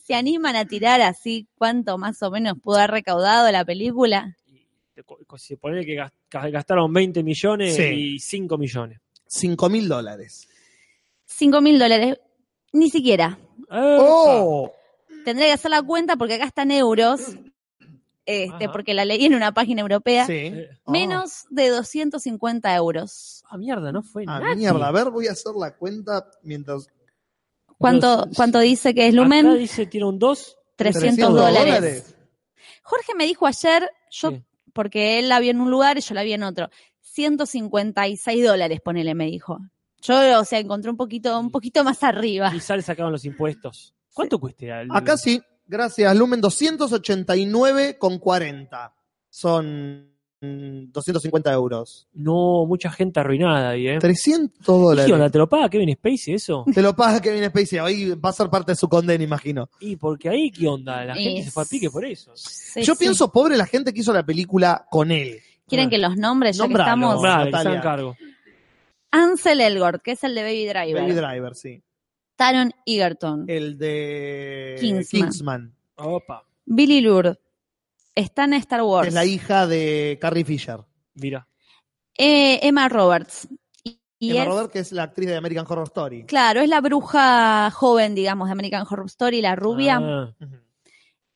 ¿Se 0.04 0.14
animan 0.14 0.56
a 0.56 0.66
tirar 0.66 1.02
así 1.02 1.48
cuánto 1.58 1.98
más 1.98 2.22
o 2.22 2.30
menos 2.30 2.60
pudo 2.62 2.78
haber 2.78 2.92
recaudado 2.92 3.52
la 3.52 3.66
película? 3.66 4.38
Y 4.46 4.62
Se 5.38 5.58
pone 5.58 5.84
que 5.86 5.96
gas- 5.96 6.12
gastaron 6.30 6.94
20 6.94 7.24
millones 7.24 7.76
Sí. 7.76 7.84
y 7.84 8.20
5 8.20 8.58
millones. 8.60 9.00
Cinco 9.26 9.70
mil 9.70 9.88
dólares. 9.90 10.48
Cinco 11.26 11.60
mil 11.62 11.78
dólares. 11.80 12.18
Ni 12.78 12.90
siquiera. 12.90 13.40
¡Oh! 13.72 14.72
Tendré 15.26 15.48
que 15.48 15.52
hacer 15.54 15.72
la 15.72 15.82
cuenta 15.82 16.16
porque 16.16 16.36
acá 16.36 16.46
están 16.46 16.72
euros, 16.72 17.22
este, 18.26 18.66
Ajá. 18.66 18.72
porque 18.72 18.94
la 18.94 19.04
leí 19.06 19.26
en 19.26 19.34
una 19.36 19.52
página 19.54 19.82
europea. 19.82 20.26
Sí. 20.26 20.34
Eh, 20.34 20.70
Menos 20.88 21.46
de 21.50 21.70
250 21.70 22.76
euros. 22.76 23.44
Ah, 23.50 23.58
mierda, 23.58 23.92
no 23.92 24.04
fue 24.04 24.24
Ah, 24.28 24.40
nada. 24.40 24.56
mierda. 24.56 24.88
A 24.88 24.92
ver, 24.92 25.10
voy 25.10 25.28
a 25.28 25.32
hacer 25.32 25.54
la 25.60 25.76
cuenta 25.76 26.30
mientras. 26.44 26.88
¿Cuánto, 27.78 28.26
Los- 28.26 28.36
cuánto 28.36 28.60
dice 28.60 28.94
que 28.94 29.08
es 29.08 29.14
Acá 29.14 29.24
Lumen? 29.24 29.58
dice, 29.58 29.86
tiene 29.86 30.08
un 30.08 30.20
2. 30.20 30.58
300, 30.76 31.02
300 31.16 31.34
dólares. 31.34 31.66
dólares. 31.76 32.16
Jorge 32.84 33.16
me 33.16 33.26
dijo 33.26 33.48
ayer, 33.48 33.90
yo, 34.12 34.32
Sí. 34.32 34.44
porque 34.74 35.20
él 35.20 35.30
la 35.30 35.40
vio 35.40 35.52
en 35.52 35.60
un 35.62 35.72
lugar 35.72 35.98
y 35.98 36.02
yo 36.02 36.14
la 36.14 36.24
vi 36.24 36.34
en 36.34 36.44
otro, 36.44 36.70
156 37.02 38.46
dólares, 38.46 38.80
ponele, 38.82 39.16
me 39.16 39.26
dijo. 39.26 39.60
Yo, 40.02 40.40
o 40.40 40.46
sea, 40.46 40.60
encontré 40.60 40.90
un 40.92 40.98
poquito, 40.98 41.40
un 41.40 41.52
poquito 41.52 41.84
más 41.84 42.04
arriba. 42.04 42.52
Y 42.56 42.60
sale 42.60 42.82
sacaron 42.82 43.12
los 43.12 43.26
impuestos. 43.26 43.94
¿Cuánto 44.14 44.40
cuesta? 44.40 44.82
el- 44.82 44.90
Acá 44.92 45.18
sí, 45.18 45.42
gracias. 45.68 46.16
Lumen 46.16 46.42
289,40. 46.42 48.92
Son 49.30 50.10
mm, 50.42 50.92
250 50.92 51.52
euros. 51.54 52.08
No, 52.14 52.66
mucha 52.66 52.90
gente 52.92 53.20
arruinada 53.20 53.70
ahí, 53.70 53.88
¿eh? 53.88 54.00
300 54.00 54.58
¿Qué 54.60 54.66
dólares. 54.72 55.12
onda? 55.12 55.30
¿Te 55.30 55.38
lo 55.38 55.48
paga 55.50 55.70
Kevin 55.70 55.94
Spacey 55.96 56.34
eso? 56.36 56.66
Te 56.74 56.82
lo 56.82 56.96
paga 56.96 57.20
Kevin 57.22 57.46
Spacey. 57.50 57.80
Ahí 57.80 58.12
va 58.16 58.30
a 58.30 58.34
ser 58.34 58.50
parte 58.50 58.72
de 58.74 58.76
su 58.76 58.88
condena, 58.88 59.24
imagino. 59.24 59.70
Y 59.80 59.96
porque 59.98 60.30
ahí, 60.30 60.52
¿qué 60.52 60.68
onda? 60.68 61.04
La 61.06 61.16
gente 61.16 61.40
Es- 61.40 61.46
se 61.46 61.52
fue 61.52 61.64
a 61.64 61.66
pique 61.66 61.90
por 61.90 62.06
eso. 62.06 62.32
Sí, 62.36 62.82
Yo 62.84 62.94
sí. 62.96 63.00
pienso, 63.00 63.32
pobre 63.32 63.58
la 63.58 63.66
gente 63.66 63.94
que 63.94 64.02
hizo 64.02 64.14
la 64.14 64.26
película 64.26 64.86
con 64.90 65.12
él. 65.12 65.40
¿Quieren 65.68 65.90
que 65.90 65.98
los 65.98 66.16
nombres, 66.16 66.56
ya 66.58 66.64
que 66.64 66.70
Nombralo. 66.70 67.46
estamos? 67.46 67.76
Que 67.76 67.82
cargo. 67.82 68.16
Ansel 69.12 69.62
Elgort, 69.62 70.02
que 70.02 70.12
es 70.12 70.24
el 70.24 70.36
de 70.36 70.44
Baby 70.44 70.66
Driver. 70.66 71.02
Baby 71.02 71.14
Driver, 71.14 71.56
sí. 71.56 71.84
Taron 72.36 72.72
Egerton. 72.86 73.46
El 73.48 73.78
de 73.78 74.78
Kingsman. 74.80 75.06
Kingsman. 75.06 75.76
Opa, 75.96 76.44
Billy 76.66 77.02
Lourdes. 77.02 77.38
Está 78.14 78.46
en 78.46 78.54
Star 78.54 78.82
Wars. 78.82 79.10
Es 79.10 79.14
la 79.14 79.26
hija 79.26 79.68
de 79.68 80.18
Carrie 80.20 80.44
Fisher. 80.44 80.80
mira. 81.14 81.48
Eh, 82.18 82.60
Emma 82.64 82.90
Roberts. 82.90 83.48
Y, 84.20 84.32
Emma 84.32 84.42
es, 84.42 84.48
Robert, 84.48 84.72
que 84.72 84.80
es 84.80 84.92
la 84.92 85.04
actriz 85.04 85.28
de 85.28 85.36
American 85.36 85.66
Horror 85.70 85.86
Story. 85.86 86.26
claro, 86.26 86.62
es 86.62 86.70
la 86.70 86.82
bruja 86.82 87.70
joven, 87.70 88.16
digamos, 88.16 88.48
de 88.48 88.54
American 88.54 88.88
Horror 88.90 89.06
Story, 89.06 89.42
la 89.42 89.56
rubia. 89.56 90.00
Ah. 90.02 90.36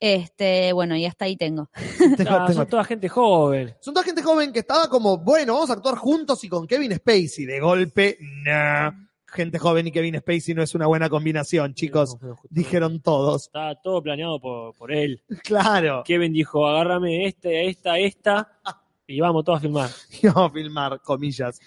Este, 0.01 0.73
bueno, 0.73 0.97
y 0.97 1.05
hasta 1.05 1.25
ahí 1.25 1.37
tengo. 1.37 1.69
Ah, 2.27 2.51
son 2.51 2.67
toda 2.67 2.83
gente 2.83 3.07
joven. 3.07 3.75
Son 3.79 3.93
toda 3.93 4.03
gente 4.03 4.23
joven 4.23 4.51
que 4.51 4.59
estaba 4.59 4.89
como, 4.89 5.17
bueno, 5.17 5.53
vamos 5.53 5.69
a 5.69 5.73
actuar 5.73 5.95
juntos 5.95 6.43
y 6.43 6.49
con 6.49 6.65
Kevin 6.65 6.95
Spacey. 6.95 7.45
De 7.45 7.59
golpe, 7.59 8.17
nah. 8.45 8.91
Gente 9.27 9.59
joven 9.59 9.87
y 9.87 9.91
Kevin 9.91 10.17
Spacey 10.17 10.55
no 10.55 10.63
es 10.63 10.73
una 10.75 10.87
buena 10.87 11.09
combinación, 11.09 11.73
chicos. 11.73 12.17
Dijeron 12.49 12.99
todos. 13.01 13.43
Está 13.45 13.75
todo 13.75 14.01
planeado 14.01 14.39
por, 14.39 14.75
por 14.75 14.91
él. 14.91 15.21
Claro. 15.43 16.03
Kevin 16.05 16.33
dijo, 16.33 16.67
agárrame 16.67 17.27
este, 17.27 17.67
esta, 17.67 17.97
esta, 17.97 18.59
y 19.07 19.19
vamos 19.19 19.45
todos 19.45 19.59
a 19.59 19.61
filmar. 19.61 19.89
Vamos 20.23 20.51
a 20.51 20.53
filmar, 20.53 21.01
comillas. 21.01 21.59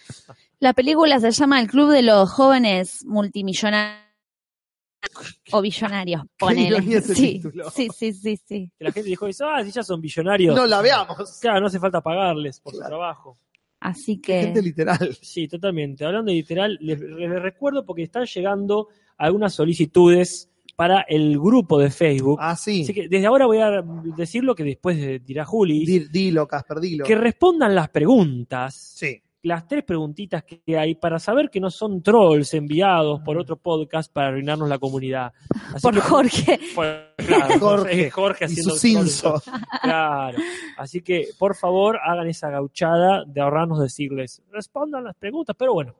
La 0.58 0.72
película 0.72 1.20
se 1.20 1.30
llama 1.30 1.60
El 1.60 1.68
Club 1.68 1.90
de 1.90 2.02
los 2.02 2.30
Jóvenes 2.30 3.04
Multimillonarios 3.04 4.03
o 5.52 5.60
Billonarios, 5.60 6.22
ese 6.40 7.14
sí, 7.14 7.32
título. 7.40 7.70
sí, 7.70 7.88
sí, 7.96 8.12
sí, 8.12 8.36
sí. 8.46 8.70
Que 8.78 8.84
la 8.84 8.92
gente 8.92 9.08
dijo, 9.10 9.26
ah, 9.44 9.62
si 9.64 9.70
ya 9.70 9.82
son 9.82 10.00
billonarios. 10.00 10.54
No 10.54 10.66
la 10.66 10.80
veamos. 10.82 11.38
Claro, 11.40 11.60
no 11.60 11.66
hace 11.66 11.78
falta 11.78 12.00
pagarles 12.00 12.60
por 12.60 12.74
su 12.74 12.80
trabajo. 12.80 13.38
Así 13.80 14.20
Gente 14.24 14.54
que 14.54 14.62
literal. 14.62 15.16
Sí, 15.20 15.46
totalmente. 15.46 16.04
Hablando 16.06 16.30
de 16.30 16.36
literal, 16.38 16.78
les, 16.80 16.98
les 17.00 17.30
recuerdo 17.42 17.84
porque 17.84 18.02
están 18.04 18.24
llegando 18.24 18.88
algunas 19.18 19.52
solicitudes 19.54 20.50
para 20.74 21.02
el 21.02 21.38
grupo 21.38 21.78
de 21.78 21.90
Facebook. 21.90 22.38
Ah, 22.40 22.56
sí. 22.56 22.82
Así 22.82 22.92
que 22.94 23.08
desde 23.08 23.26
ahora 23.26 23.46
voy 23.46 23.58
a 23.58 23.82
decir 24.16 24.42
lo 24.42 24.54
que 24.54 24.64
después 24.64 24.96
de- 24.96 25.18
dirá 25.20 25.44
Juli. 25.44 25.84
Di- 25.84 26.08
Dilo, 26.08 26.48
Casper, 26.48 26.80
dilo. 26.80 27.04
Que 27.04 27.14
respondan 27.14 27.74
las 27.74 27.90
preguntas, 27.90 28.74
Sí. 28.74 29.20
Las 29.44 29.68
tres 29.68 29.84
preguntitas 29.84 30.42
que 30.44 30.78
hay 30.78 30.94
para 30.94 31.18
saber 31.18 31.50
que 31.50 31.60
no 31.60 31.70
son 31.70 32.02
trolls 32.02 32.52
enviados 32.54 33.20
por 33.20 33.38
otro 33.38 33.56
podcast 33.56 34.12
para 34.12 34.28
arruinarnos 34.28 34.68
la 34.68 34.78
comunidad. 34.78 35.32
Así 35.74 35.82
por 35.82 35.94
que- 35.94 36.00
Jorge. 36.00 36.60
por- 36.74 37.14
claro, 37.16 37.54
Jorge 37.60 38.10
Jorge 38.10 38.44
Y 38.44 38.46
haciendo 38.46 38.72
su 38.72 38.78
cinzo. 38.78 39.42
Claro. 39.82 40.38
Así 40.78 41.02
que, 41.02 41.28
por 41.38 41.54
favor, 41.56 41.98
hagan 42.04 42.26
esa 42.26 42.50
gauchada 42.50 43.24
de 43.26 43.40
ahorrarnos 43.40 43.80
decirles, 43.80 44.42
respondan 44.50 45.04
las 45.04 45.14
preguntas, 45.16 45.54
pero 45.58 45.74
bueno, 45.74 45.94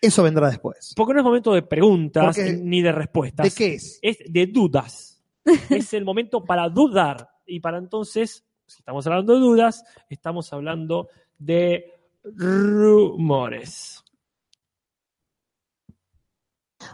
Eso 0.00 0.22
vendrá 0.22 0.48
después. 0.48 0.92
porque 0.96 1.14
no 1.14 1.20
es 1.20 1.24
momento 1.24 1.54
de 1.54 1.62
preguntas 1.62 2.24
Porque- 2.36 2.52
ni 2.60 2.82
de 2.82 2.92
respuestas. 2.92 3.44
¿De 3.44 3.50
qué 3.56 3.74
es? 3.74 3.98
Es 4.02 4.18
de 4.28 4.46
dudas. 4.46 5.22
es 5.70 5.94
el 5.94 6.04
momento 6.04 6.44
para 6.44 6.68
dudar. 6.68 7.30
Y 7.46 7.60
para 7.60 7.78
entonces, 7.78 8.44
si 8.66 8.78
estamos 8.80 9.06
hablando 9.06 9.34
de 9.34 9.38
dudas, 9.40 9.84
estamos 10.10 10.52
hablando 10.52 11.08
de 11.38 11.92
rumores. 12.34 14.02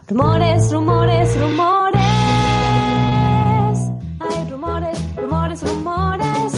Rumores, 0.07 0.71
rumores, 0.71 1.39
rumores. 1.39 2.01
Hay 4.19 4.49
rumores, 4.49 5.15
rumores, 5.15 5.61
rumores. 5.63 6.53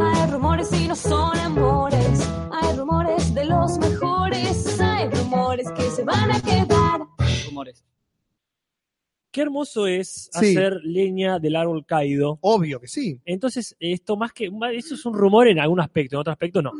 Hay 0.00 0.30
rumores 0.30 0.72
y 0.72 0.88
no 0.88 0.94
son 0.96 1.38
amores. 1.38 2.28
Hay 2.52 2.76
rumores 2.76 3.34
de 3.34 3.44
los 3.44 3.78
mejores. 3.78 4.80
Hay 4.80 5.08
rumores 5.10 5.70
que 5.72 5.82
se 5.90 6.04
van 6.04 6.30
a 6.30 6.40
quedar. 6.40 7.00
Rumores. 7.46 7.84
Qué 9.30 9.42
hermoso 9.42 9.86
es 9.86 10.30
Sí. 10.32 10.56
hacer 10.56 10.80
leña 10.84 11.38
del 11.38 11.54
árbol 11.56 11.84
caído. 11.84 12.38
Obvio 12.40 12.80
que 12.80 12.88
sí. 12.88 13.20
Entonces, 13.24 13.76
esto 13.78 14.16
más 14.16 14.32
que. 14.32 14.50
Eso 14.72 14.94
es 14.94 15.04
un 15.06 15.14
rumor 15.14 15.48
en 15.48 15.58
algún 15.58 15.80
aspecto, 15.80 16.16
en 16.16 16.20
otro 16.20 16.32
aspecto 16.32 16.62
no. 16.62 16.72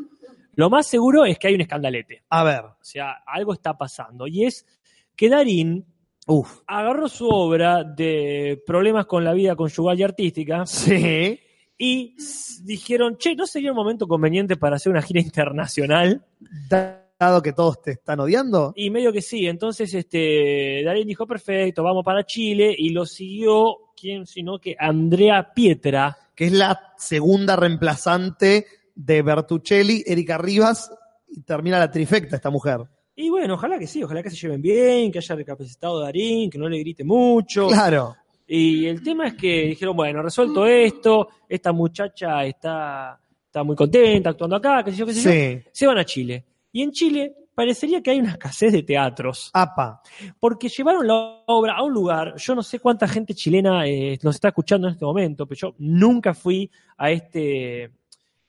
Lo 0.59 0.69
más 0.69 0.89
seguro 0.89 1.25
es 1.25 1.39
que 1.39 1.47
hay 1.47 1.55
un 1.55 1.61
escandalete. 1.61 2.25
A 2.31 2.43
ver. 2.43 2.63
O 2.65 2.77
sea, 2.81 3.23
algo 3.25 3.53
está 3.53 3.79
pasando. 3.79 4.27
Y 4.27 4.45
es 4.45 4.67
que 5.15 5.29
Darín 5.29 5.87
Uf. 6.27 6.63
agarró 6.67 7.09
su 7.09 7.29
obra 7.29 7.85
de 7.85 8.61
problemas 8.67 9.07
con 9.07 9.23
la 9.23 9.35
vida 9.35 9.55
conyugal 9.55 10.01
y 10.01 10.03
artística 10.03 10.67
Sí. 10.67 11.39
y 11.79 12.17
dijeron, 12.65 13.17
che, 13.19 13.37
¿no 13.37 13.47
sería 13.47 13.71
un 13.71 13.77
momento 13.77 14.09
conveniente 14.09 14.57
para 14.57 14.75
hacer 14.75 14.91
una 14.91 15.01
gira 15.01 15.21
internacional? 15.21 16.27
Dado 16.69 17.41
que 17.41 17.53
todos 17.53 17.81
te 17.81 17.93
están 17.93 18.19
odiando. 18.19 18.73
Y 18.75 18.91
medio 18.91 19.13
que 19.13 19.23
sí. 19.23 19.47
Entonces, 19.47 19.95
este, 19.95 20.83
Darín 20.85 21.07
dijo, 21.07 21.25
perfecto, 21.25 21.85
vamos 21.85 22.05
para 22.05 22.27
Chile. 22.27 22.75
Y 22.77 22.89
lo 22.91 23.07
siguió, 23.07 23.93
¿quién 23.97 24.27
sino 24.27 24.59
que 24.59 24.75
Andrea 24.77 25.53
Pietra. 25.55 26.17
que 26.35 26.47
es 26.47 26.53
la 26.53 26.95
segunda 26.97 27.55
reemplazante 27.55 28.67
de 28.99 29.22
Bertuccelli, 29.22 30.03
Erika 30.05 30.36
Rivas, 30.38 30.90
y 31.28 31.42
termina 31.42 31.78
la 31.78 31.90
trifecta 31.90 32.34
esta 32.34 32.51
mujer. 32.51 32.80
Y 33.14 33.30
bueno, 33.30 33.55
ojalá 33.55 33.78
que 33.78 33.86
sí, 33.86 34.03
ojalá 34.03 34.22
que 34.22 34.30
se 34.30 34.36
lleven 34.36 34.61
bien, 34.61 35.12
que 35.12 35.18
haya 35.18 35.36
recapacitado 35.36 36.01
Darín, 36.01 36.51
que 36.51 36.59
no 36.59 36.68
le 36.68 36.80
grite 36.80 37.05
mucho. 37.05 37.68
Claro. 37.68 38.16
Y 38.46 38.86
el 38.86 39.03
tema 39.03 39.28
es 39.28 39.34
que 39.34 39.66
dijeron, 39.66 39.96
bueno, 39.96 40.22
resuelto 40.22 40.66
esto, 40.66 41.28
esta 41.49 41.72
muchacha 41.72 42.44
está, 42.44 43.20
está 43.44 43.62
muy 43.62 43.76
contenta 43.76 44.30
actuando 44.30 44.57
acá, 44.57 44.82
qué 44.82 44.90
sé 44.90 44.96
yo, 44.96 45.07
qué 45.07 45.14
sé 45.14 45.22
yo. 45.22 45.30
Sí. 45.62 45.68
Se 45.72 45.86
van 45.86 45.99
a 45.99 46.05
Chile. 46.05 46.44
Y 46.72 46.82
en 46.82 46.90
Chile 46.90 47.34
parecería 47.55 48.03
que 48.03 48.11
hay 48.11 48.20
una 48.20 48.32
escasez 48.32 48.72
de 48.72 48.82
teatros, 48.82 49.51
Apa. 49.53 50.01
porque 50.40 50.68
llevaron 50.68 51.07
la 51.07 51.42
obra 51.46 51.76
a 51.76 51.82
un 51.82 51.92
lugar, 51.92 52.34
yo 52.36 52.55
no 52.55 52.62
sé 52.62 52.78
cuánta 52.78 53.09
gente 53.09 53.34
chilena 53.34 53.86
eh, 53.86 54.18
nos 54.22 54.36
está 54.36 54.49
escuchando 54.49 54.86
en 54.86 54.94
este 54.94 55.05
momento, 55.05 55.44
pero 55.46 55.59
yo 55.59 55.74
nunca 55.78 56.34
fui 56.34 56.70
a 56.96 57.11
este, 57.11 57.90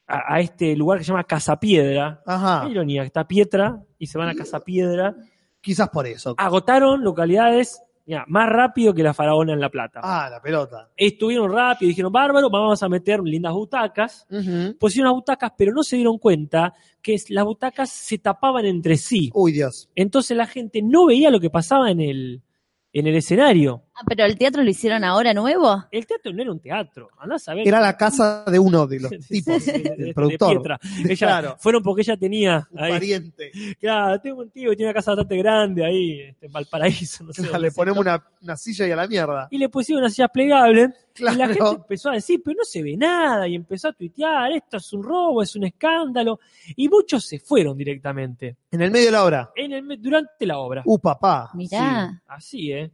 a, 0.10 0.34
a 0.36 0.40
este 0.40 0.76
lugar 0.76 0.98
que 0.98 1.06
se 1.06 1.12
llama 1.12 1.24
Casa 1.24 1.60
Piedra. 1.60 2.22
Ajá. 2.26 2.64
Qué 2.66 2.72
ironía, 2.72 3.02
que 3.04 3.08
está 3.08 3.28
Pietra 3.28 3.82
y 3.98 4.08
se 4.08 4.18
van 4.18 4.30
a 4.30 4.36
Casa 4.36 4.60
Piedra. 4.62 5.16
Quizás 5.62 5.90
por 5.90 6.08
eso. 6.08 6.36
Agotaron 6.38 7.04
localidades 7.04 7.82
más 8.28 8.50
rápido 8.50 8.94
que 8.94 9.04
la 9.04 9.14
Faraona 9.14 9.54
en 9.54 9.60
La 9.60 9.70
Plata. 9.70 10.00
Ah, 10.04 10.30
la 10.30 10.42
pelota. 10.42 10.90
Estuvieron 10.96 11.52
rápido, 11.52 11.90
dijeron, 11.90 12.12
bárbaro, 12.12 12.50
vamos 12.50 12.82
a 12.82 12.90
meter 12.90 13.22
lindas 13.22 13.54
butacas. 13.54 14.26
Ujú. 14.32 14.78
Pusieron 14.80 15.10
las 15.12 15.16
butacas, 15.16 15.54
pero 15.58 15.74
no 15.74 15.84
se 15.84 15.96
dieron 15.96 16.18
cuenta 16.18 16.74
que 17.02 17.18
las 17.30 17.46
butacas 17.46 17.90
se 17.90 18.18
tapaban 18.18 18.66
entre 18.66 18.98
sí. 18.98 19.30
Uy, 19.34 19.52
Dios. 19.52 19.90
Entonces 19.96 20.36
la 20.36 20.48
gente 20.48 20.82
no 20.82 21.06
veía 21.06 21.30
lo 21.30 21.40
que 21.40 21.50
pasaba 21.50 21.92
en 21.92 22.02
el, 22.02 22.42
en 22.94 23.08
el 23.08 23.16
escenario. 23.16 23.84
Ah, 24.00 24.04
pero 24.08 24.24
el 24.24 24.38
teatro 24.38 24.64
lo 24.64 24.70
hicieron 24.70 25.04
ahora 25.04 25.34
nuevo. 25.34 25.84
El 25.92 26.08
teatro 26.08 26.32
no 26.32 26.42
era 26.42 26.52
un 26.52 26.60
teatro. 26.62 27.10
Andás 27.18 27.50
a 27.50 27.54
ver. 27.54 27.68
Era 27.68 27.82
la 27.82 27.98
casa 27.98 28.46
de 28.48 28.58
uno 28.58 28.88
de 28.88 29.00
los 29.02 29.12
tipos, 29.28 29.66
de, 29.66 29.72
de- 29.74 29.80
del 29.90 30.06
de 30.08 30.14
productor. 30.14 30.80
Ella, 31.06 31.16
Claro. 31.28 31.56
Fueron 31.60 31.84
porque 31.84 32.02
ella 32.04 32.16
tenía 32.16 32.68
Un 32.72 32.80
ahí. 32.80 32.92
pariente. 32.92 33.52
Claro, 33.80 34.20
tengo 34.22 34.40
un 34.42 34.50
tío 34.52 34.70
que 34.70 34.76
tiene 34.78 34.90
una 34.92 34.94
casa 34.94 35.12
bastante 35.12 35.38
grande 35.38 35.86
ahí, 35.86 36.22
este, 36.22 36.46
en 36.46 36.52
Valparaíso. 36.52 37.24
No 37.26 37.34
sé 37.34 37.60
Le 37.60 37.72
ponemos 37.72 38.00
una, 38.00 38.24
una 38.42 38.56
silla 38.56 38.88
y 38.88 38.92
a 38.92 38.96
la 38.96 39.08
mierda. 39.08 39.48
y 39.52 39.58
le 39.58 39.68
pusieron 39.70 40.02
unas 40.04 40.14
sillas 40.14 40.30
plegables. 40.32 40.90
Y 41.18 41.24
la 41.24 41.34
gente 41.48 41.60
empezó 41.76 42.10
a 42.12 42.14
decir, 42.14 42.42
pero 42.46 42.60
no 42.60 42.64
se 42.64 42.82
ve 42.82 42.96
nada. 42.96 43.46
Y 43.46 43.56
empezó 43.56 43.90
a 43.90 43.92
tuitear, 43.94 44.54
esto 44.54 44.78
es 44.78 44.94
un 44.94 45.04
robo, 45.04 45.44
es 45.44 45.54
un 45.58 45.66
escándalo. 45.66 46.40
Y 46.78 46.88
muchos 46.88 47.26
se 47.26 47.40
fueron 47.40 47.76
directamente 47.78 48.56
En 48.72 48.82
el 48.82 48.90
medio 48.92 49.08
de 49.08 49.12
la 49.12 49.26
obra. 49.26 49.52
en 49.58 49.74
el, 49.74 50.02
durante 50.02 50.46
la 50.46 50.60
obra. 50.60 50.82
Uh, 50.86 50.98
papá. 50.98 51.50
Mirá. 51.56 52.22
Así, 52.26 52.72
¿eh? 52.72 52.90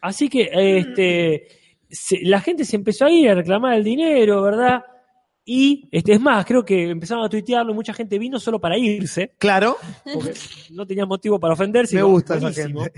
Así 0.00 0.28
que 0.28 0.48
este, 0.52 1.48
se- 1.90 2.20
la 2.22 2.40
gente 2.40 2.64
se 2.64 2.76
empezó 2.76 3.06
a 3.06 3.10
ir 3.10 3.30
a 3.30 3.34
reclamar 3.34 3.74
el 3.74 3.84
dinero, 3.84 4.42
¿verdad? 4.42 4.84
Y 5.44 5.88
este, 5.92 6.12
es 6.12 6.20
más, 6.20 6.44
creo 6.44 6.64
que 6.64 6.90
empezaron 6.90 7.24
a 7.24 7.28
tuitearlo 7.28 7.72
y 7.72 7.74
mucha 7.74 7.94
gente 7.94 8.18
vino 8.18 8.38
solo 8.38 8.60
para 8.60 8.76
irse, 8.76 9.32
Claro. 9.38 9.76
porque 10.12 10.34
no 10.70 10.86
tenía 10.86 11.06
motivo 11.06 11.40
para 11.40 11.54
ofenderse. 11.54 11.96
Me 11.96 12.02
gusta 12.02 12.36
esa 12.36 12.52
gente. 12.52 12.92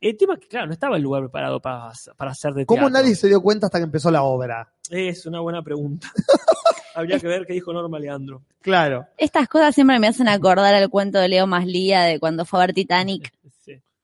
El 0.00 0.16
tema 0.18 0.34
es 0.34 0.40
que, 0.40 0.48
claro, 0.48 0.66
no 0.66 0.72
estaba 0.74 0.96
el 0.96 1.02
lugar 1.02 1.22
preparado 1.22 1.60
para, 1.60 1.90
para 2.16 2.32
hacer 2.32 2.52
de 2.52 2.66
¿Cómo 2.66 2.88
teatro. 2.88 2.92
nadie 3.00 3.14
se 3.14 3.28
dio 3.28 3.40
cuenta 3.40 3.66
hasta 3.66 3.78
que 3.78 3.84
empezó 3.84 4.10
la 4.10 4.22
obra? 4.24 4.70
Es 4.90 5.24
una 5.24 5.40
buena 5.40 5.62
pregunta. 5.62 6.12
Habría 6.94 7.18
que 7.18 7.26
ver 7.26 7.46
qué 7.46 7.54
dijo 7.54 7.72
Norma 7.72 7.98
Leandro. 7.98 8.42
Claro. 8.60 9.06
Estas 9.16 9.48
cosas 9.48 9.74
siempre 9.74 9.98
me 9.98 10.06
hacen 10.08 10.28
acordar 10.28 10.74
al 10.74 10.90
cuento 10.90 11.18
de 11.18 11.28
Leo 11.28 11.46
Maslía 11.46 12.02
de 12.02 12.20
cuando 12.20 12.44
fue 12.44 12.58
a 12.60 12.66
ver 12.66 12.74
Titanic. 12.74 13.32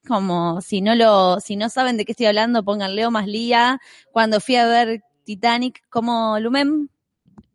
Como 0.07 0.61
si 0.61 0.81
no 0.81 0.95
lo, 0.95 1.41
si 1.41 1.57
no 1.57 1.69
saben 1.69 1.97
de 1.97 2.05
qué 2.05 2.13
estoy 2.13 2.27
hablando, 2.27 2.65
pongan 2.65 2.97
Leo 2.97 3.11
Maslía. 3.11 3.81
Cuando 4.13 4.41
fui 4.41 4.57
a 4.57 4.67
ver 4.67 5.03
Titanic, 5.25 5.83
como 5.89 6.39
Lumem. 6.41 6.89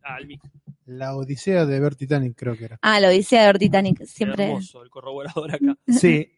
Ah, 0.03 0.17
el 0.19 0.27
mic. 0.27 0.41
La 0.85 1.15
odisea 1.15 1.65
de 1.65 1.79
ver 1.79 1.95
Titanic 1.95 2.37
creo 2.37 2.55
que 2.55 2.65
era. 2.65 2.79
Ah, 2.81 2.99
lo 2.99 3.09
dice 3.09 3.37
de 3.37 3.45
ver 3.47 3.57
Titanic. 3.57 4.05
Siempre. 4.05 4.45
Hermoso 4.45 4.83
el 4.83 4.89
corroborador 4.89 5.55
acá. 5.55 5.77
Sí. 5.87 6.31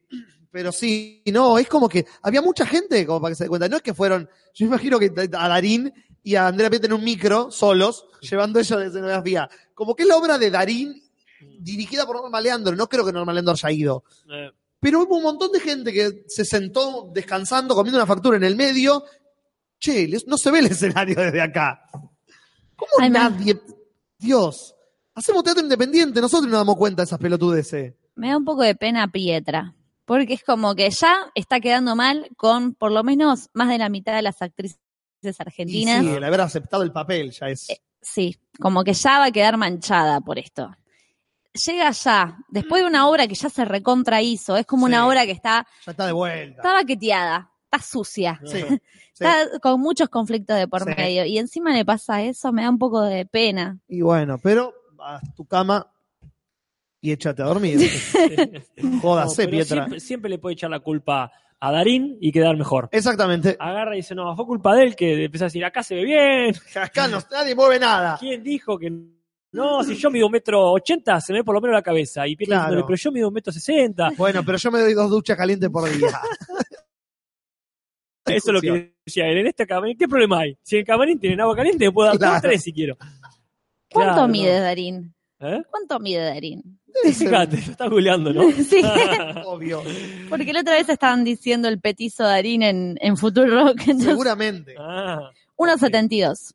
Pero 0.50 0.72
sí, 0.72 1.22
no, 1.28 1.60
es 1.60 1.68
como 1.68 1.90
que 1.90 2.06
había 2.24 2.42
mucha 2.42 2.66
gente, 2.66 3.06
como 3.06 3.22
para 3.22 3.32
que 3.32 3.36
se 3.36 3.44
dé 3.44 3.50
cuenta. 3.50 3.68
No 3.68 3.76
es 3.76 3.84
que 3.84 3.94
fueron, 3.94 4.30
yo 4.54 4.66
imagino 4.66 4.98
que 4.98 5.12
a 5.34 5.48
Darín 5.48 5.94
y 6.24 6.36
a 6.36 6.48
Andrea 6.48 6.70
Pieta 6.70 6.88
en 6.88 6.94
un 6.94 7.04
micro, 7.04 7.52
solos, 7.52 8.08
llevando 8.22 8.60
ellos 8.60 8.80
de 8.80 8.88
escenografía. 8.88 9.50
Como 9.74 9.94
que 9.94 10.04
es 10.04 10.10
la 10.10 10.16
obra 10.16 10.38
de 10.38 10.50
Darín 10.50 11.04
dirigida 11.60 12.06
por 12.06 12.16
Norma 12.16 12.42
Leandro. 12.42 12.76
No 12.76 12.88
creo 12.88 13.06
que 13.06 13.12
Norma 13.12 13.34
Leandro 13.34 13.54
haya 13.54 13.72
ido. 13.72 14.04
Eh, 14.32 14.50
Pero 14.80 15.02
hubo 15.04 15.18
un 15.18 15.24
montón 15.24 15.52
de 15.52 15.60
gente 15.60 15.92
que 15.92 16.24
se 16.28 16.46
sentó 16.46 17.10
descansando, 17.14 17.76
comiendo 17.76 17.98
una 17.98 18.06
factura 18.06 18.38
en 18.38 18.44
el 18.44 18.56
medio. 18.56 19.04
Che, 19.80 20.08
no 20.28 20.38
se 20.38 20.52
ve 20.52 20.60
el 20.60 20.66
escenario 20.72 21.20
desde 21.20 21.42
acá. 21.42 21.82
¿Cómo 22.76 22.92
Ay, 23.00 23.10
nadie? 23.10 23.60
Dios. 24.18 24.76
Hacemos 25.16 25.44
teatro 25.44 25.64
independiente, 25.64 26.22
nosotros 26.22 26.50
nos 26.50 26.60
damos 26.60 26.78
cuenta 26.78 27.02
de 27.02 27.06
esas 27.06 27.20
pelotudeces. 27.20 27.96
Me 28.16 28.30
da 28.30 28.38
un 28.38 28.46
poco 28.46 28.62
de 28.62 28.76
pena 28.76 29.08
Pietra. 29.12 29.74
Porque 30.06 30.36
es 30.36 30.44
como 30.44 30.74
que 30.74 30.90
ya 30.90 31.18
está 31.36 31.60
quedando 31.60 31.96
mal 31.96 32.30
con 32.38 32.74
por 32.76 32.92
lo 32.94 33.04
menos 33.04 33.50
más 33.54 33.68
de 33.68 33.78
la 33.78 33.90
mitad 33.90 34.16
de 34.16 34.22
las 34.22 34.42
actrices 34.42 34.80
Y 35.22 35.28
argentinas. 35.38 36.02
sí, 36.06 36.12
el 36.12 36.24
haber 36.24 36.40
aceptado 36.40 36.84
el 36.84 36.94
papel 36.94 37.32
ya 37.32 37.48
es. 37.50 37.68
Sí, 38.02 38.38
como 38.60 38.86
que 38.86 38.94
ya 38.94 39.20
va 39.20 39.26
a 39.26 39.32
quedar 39.32 39.58
manchada 39.58 40.22
por 40.22 40.40
esto. 40.40 40.72
Llega 41.66 41.92
ya, 41.92 42.38
después 42.50 42.82
de 42.84 42.88
una 42.88 43.08
obra 43.08 43.28
que 43.28 43.36
ya 43.36 43.50
se 43.50 43.66
recontra 43.66 44.22
hizo, 44.22 44.56
es 44.58 44.66
como 44.66 44.86
Sí. 44.88 44.92
una 44.94 45.08
obra 45.08 45.26
que 45.26 45.32
está, 45.32 45.66
Ya 45.86 45.92
está 45.92 46.06
de 46.06 46.12
vuelta. 46.14 46.58
está 46.62 46.74
baqueteada, 46.74 47.52
está 47.72 47.84
sucia, 47.86 48.40
Sí, 48.46 48.58
sí. 48.62 48.82
está 49.14 49.60
con 49.62 49.80
muchos 49.82 50.10
conflictos 50.10 50.56
de 50.58 50.68
por 50.68 50.84
Sí. 50.84 50.92
medio. 50.96 51.26
Y 51.26 51.38
encima 51.38 51.74
le 51.74 51.84
pasa 51.86 52.22
eso, 52.22 52.52
me 52.54 52.64
da 52.64 52.70
un 52.70 52.78
poco 52.80 53.02
de 53.04 53.26
pena. 53.26 53.78
Y 53.88 54.02
bueno, 54.02 54.38
pero 54.42 54.74
a 55.00 55.20
tu 55.36 55.46
cama 55.46 55.92
y 57.02 57.12
échate 57.12 57.42
a 57.42 57.46
dormir. 57.46 57.78
Jódase, 59.02 59.44
no, 59.46 59.50
Pietra. 59.52 59.78
Siempre, 59.84 60.00
siempre 60.00 60.30
le 60.30 60.38
puede 60.40 60.54
echar 60.54 60.70
la 60.70 60.80
culpa 60.80 61.32
a 61.60 61.72
Darín 61.72 62.18
y 62.22 62.32
quedar 62.32 62.56
mejor. 62.56 62.88
Exactamente. 62.92 63.56
Agarra 63.60 63.94
y 63.96 63.98
dice, 63.98 64.14
no, 64.14 64.36
fue 64.36 64.46
culpa 64.46 64.76
de 64.76 64.84
él 64.84 64.96
que 64.96 65.24
empezó 65.26 65.46
a 65.46 65.48
decir, 65.48 65.66
acá 65.66 65.82
se 65.82 65.96
ve 65.96 66.04
bien. 66.04 66.56
Acá 66.76 67.08
no, 67.08 67.20
nadie 67.32 67.56
mueve 67.56 67.80
nada. 67.80 68.18
¿Quién 68.20 68.44
dijo 68.44 68.78
que 68.78 68.92
no? 69.58 69.84
Si 69.84 69.96
yo 69.96 70.10
mido 70.10 70.28
un 70.28 70.32
metro 70.32 70.72
ochenta, 70.72 71.20
se 71.20 71.34
me 71.34 71.40
ve 71.40 71.44
por 71.44 71.56
lo 71.56 71.62
menos 71.62 71.74
la 71.76 71.82
cabeza. 71.82 72.26
Y 72.28 72.36
Pietra 72.36 72.56
Claro. 72.58 72.64
diciéndole, 72.70 72.88
pero 72.88 72.98
yo 72.98 73.12
mido 73.12 73.28
un 73.28 73.34
metro 73.34 73.52
sesenta. 73.52 74.12
Bueno, 74.18 74.42
pero 74.46 74.58
yo 74.58 74.72
me 74.72 74.80
doy 74.80 74.94
dos 74.94 75.10
duchas 75.10 75.36
calientes 75.36 75.70
por 75.70 75.90
día. 75.90 76.08
Eso 78.26 78.50
es 78.50 78.54
lo 78.54 78.62
que 78.62 78.94
decía 79.06 79.28
él. 79.28 79.38
En 79.38 79.48
este 79.48 79.66
camarín, 79.66 79.98
¿qué 79.98 80.08
problema 80.08 80.40
hay? 80.42 80.58
Si 80.62 80.76
en 80.76 80.82
el 80.82 80.86
camarín 80.86 81.20
tienen 81.20 81.40
agua 81.42 81.56
caliente, 81.56 81.86
me 81.86 81.92
puedo 81.92 82.10
dar 82.10 82.18
Claro. 82.18 82.42
tres 82.42 82.62
si 82.64 82.74
quiero. 82.74 82.98
¿Cuánto 83.90 84.14
Claro, 84.16 84.28
mide. 84.28 84.60
Darín? 84.60 85.14
¿Eh? 85.40 85.62
¿Cuánto 85.70 86.00
mide 86.00 86.24
Darín? 86.26 86.80
Fíjate, 87.14 87.56
lo 87.58 87.72
estás 87.72 87.90
googleando, 87.90 88.34
¿no? 88.34 88.42
Sí, 88.70 88.82
Obvio. 89.46 89.82
porque 90.30 90.52
la 90.52 90.60
otra 90.62 90.74
vez 90.74 90.90
estaban 90.90 91.24
diciendo 91.24 91.68
el 91.70 91.80
petizo 91.80 92.24
Darín 92.24 92.64
en, 92.64 92.98
en 93.02 93.16
Futuro 93.16 93.48
Rock, 93.64 93.80
entonces 93.82 94.08
Seguramente. 94.10 94.76
Ah, 94.78 95.30
1.72. 95.56 96.54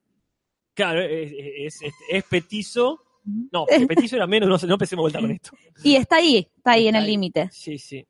claro, 0.75 1.01
es, 1.03 1.33
es- 1.33 1.83
es- 1.83 1.95
es 2.11 2.25
petizo. 2.25 3.03
No, 3.25 3.67
porque 3.67 3.87
petizo 3.87 4.17
era 4.17 4.27
menos, 4.27 4.49
no, 4.63 4.69
no 4.69 4.75
empecemos 4.75 5.03
vuelta 5.05 5.21
con 5.21 5.31
esto. 5.31 5.51
Y 5.85 5.95
está 5.97 6.17
ahí, 6.17 6.49
está 6.57 6.73
ahí 6.73 6.89
en 6.89 6.97
el 6.97 7.07
límite. 7.07 7.49
Sí, 7.53 7.79
sí. 7.79 8.05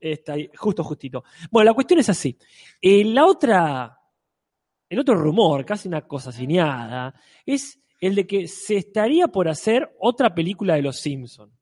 Está 0.00 0.34
ahí, 0.34 0.48
justo, 0.56 0.84
justito. 0.84 1.24
Bueno, 1.50 1.70
la 1.70 1.74
cuestión 1.74 1.98
es 2.00 2.08
así. 2.08 2.36
Eh, 2.80 3.04
la 3.04 3.26
otra 3.26 3.94
el 4.90 4.98
otro 5.00 5.14
rumor, 5.16 5.64
casi 5.66 5.86
una 5.86 6.00
cosa 6.06 6.32
cineada, 6.32 7.14
es 7.44 7.78
el 8.00 8.14
de 8.14 8.26
que 8.26 8.48
se 8.48 8.76
estaría 8.78 9.28
por 9.28 9.48
hacer 9.48 9.94
otra 9.98 10.34
película 10.34 10.76
de 10.76 10.82
Los 10.82 10.98
Simpsons. 11.00 11.52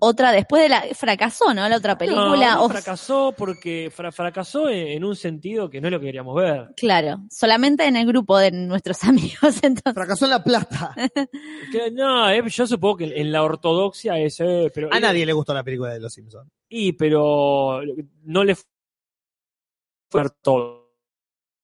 Otra, 0.00 0.30
después 0.30 0.62
de 0.62 0.68
la. 0.68 0.82
Fracasó, 0.94 1.52
¿no? 1.52 1.68
La 1.68 1.76
otra 1.76 1.98
película. 1.98 2.54
No, 2.54 2.68
fracasó 2.68 3.34
porque 3.36 3.90
fra- 3.92 4.12
fracasó 4.12 4.68
en, 4.68 5.02
un 5.02 5.16
sentido 5.16 5.68
que 5.68 5.80
no 5.80 5.88
es 5.88 5.92
lo 5.92 5.98
que 5.98 6.06
queríamos 6.06 6.36
ver. 6.36 6.68
Claro, 6.76 7.18
solamente 7.30 7.84
en 7.84 7.96
el 7.96 8.06
grupo 8.06 8.38
de 8.38 8.52
nuestros 8.52 9.02
amigos, 9.04 9.56
entonces. 9.62 9.94
Fracasó 9.94 10.26
en 10.26 10.30
La 10.30 10.44
Plata. 10.44 10.94
Que, 11.72 11.90
no, 11.90 12.30
eh, 12.30 12.42
yo 12.48 12.66
supongo 12.66 12.98
que 12.98 13.20
en, 13.20 13.30
la 13.32 13.42
ortodoxia 13.42 14.18
es, 14.18 14.38
eh, 14.40 14.70
pero 14.72 14.88
A 14.92 15.00
nadie 15.00 15.26
le 15.26 15.32
gustó 15.32 15.52
la 15.52 15.64
película 15.64 15.92
de 15.92 16.00
Los 16.00 16.12
Simpsons. 16.14 16.48
y 16.68 16.92
pero 16.92 17.80
no 18.22 18.44
le 18.44 18.54
fue 20.10 20.24
todo. 20.40 20.88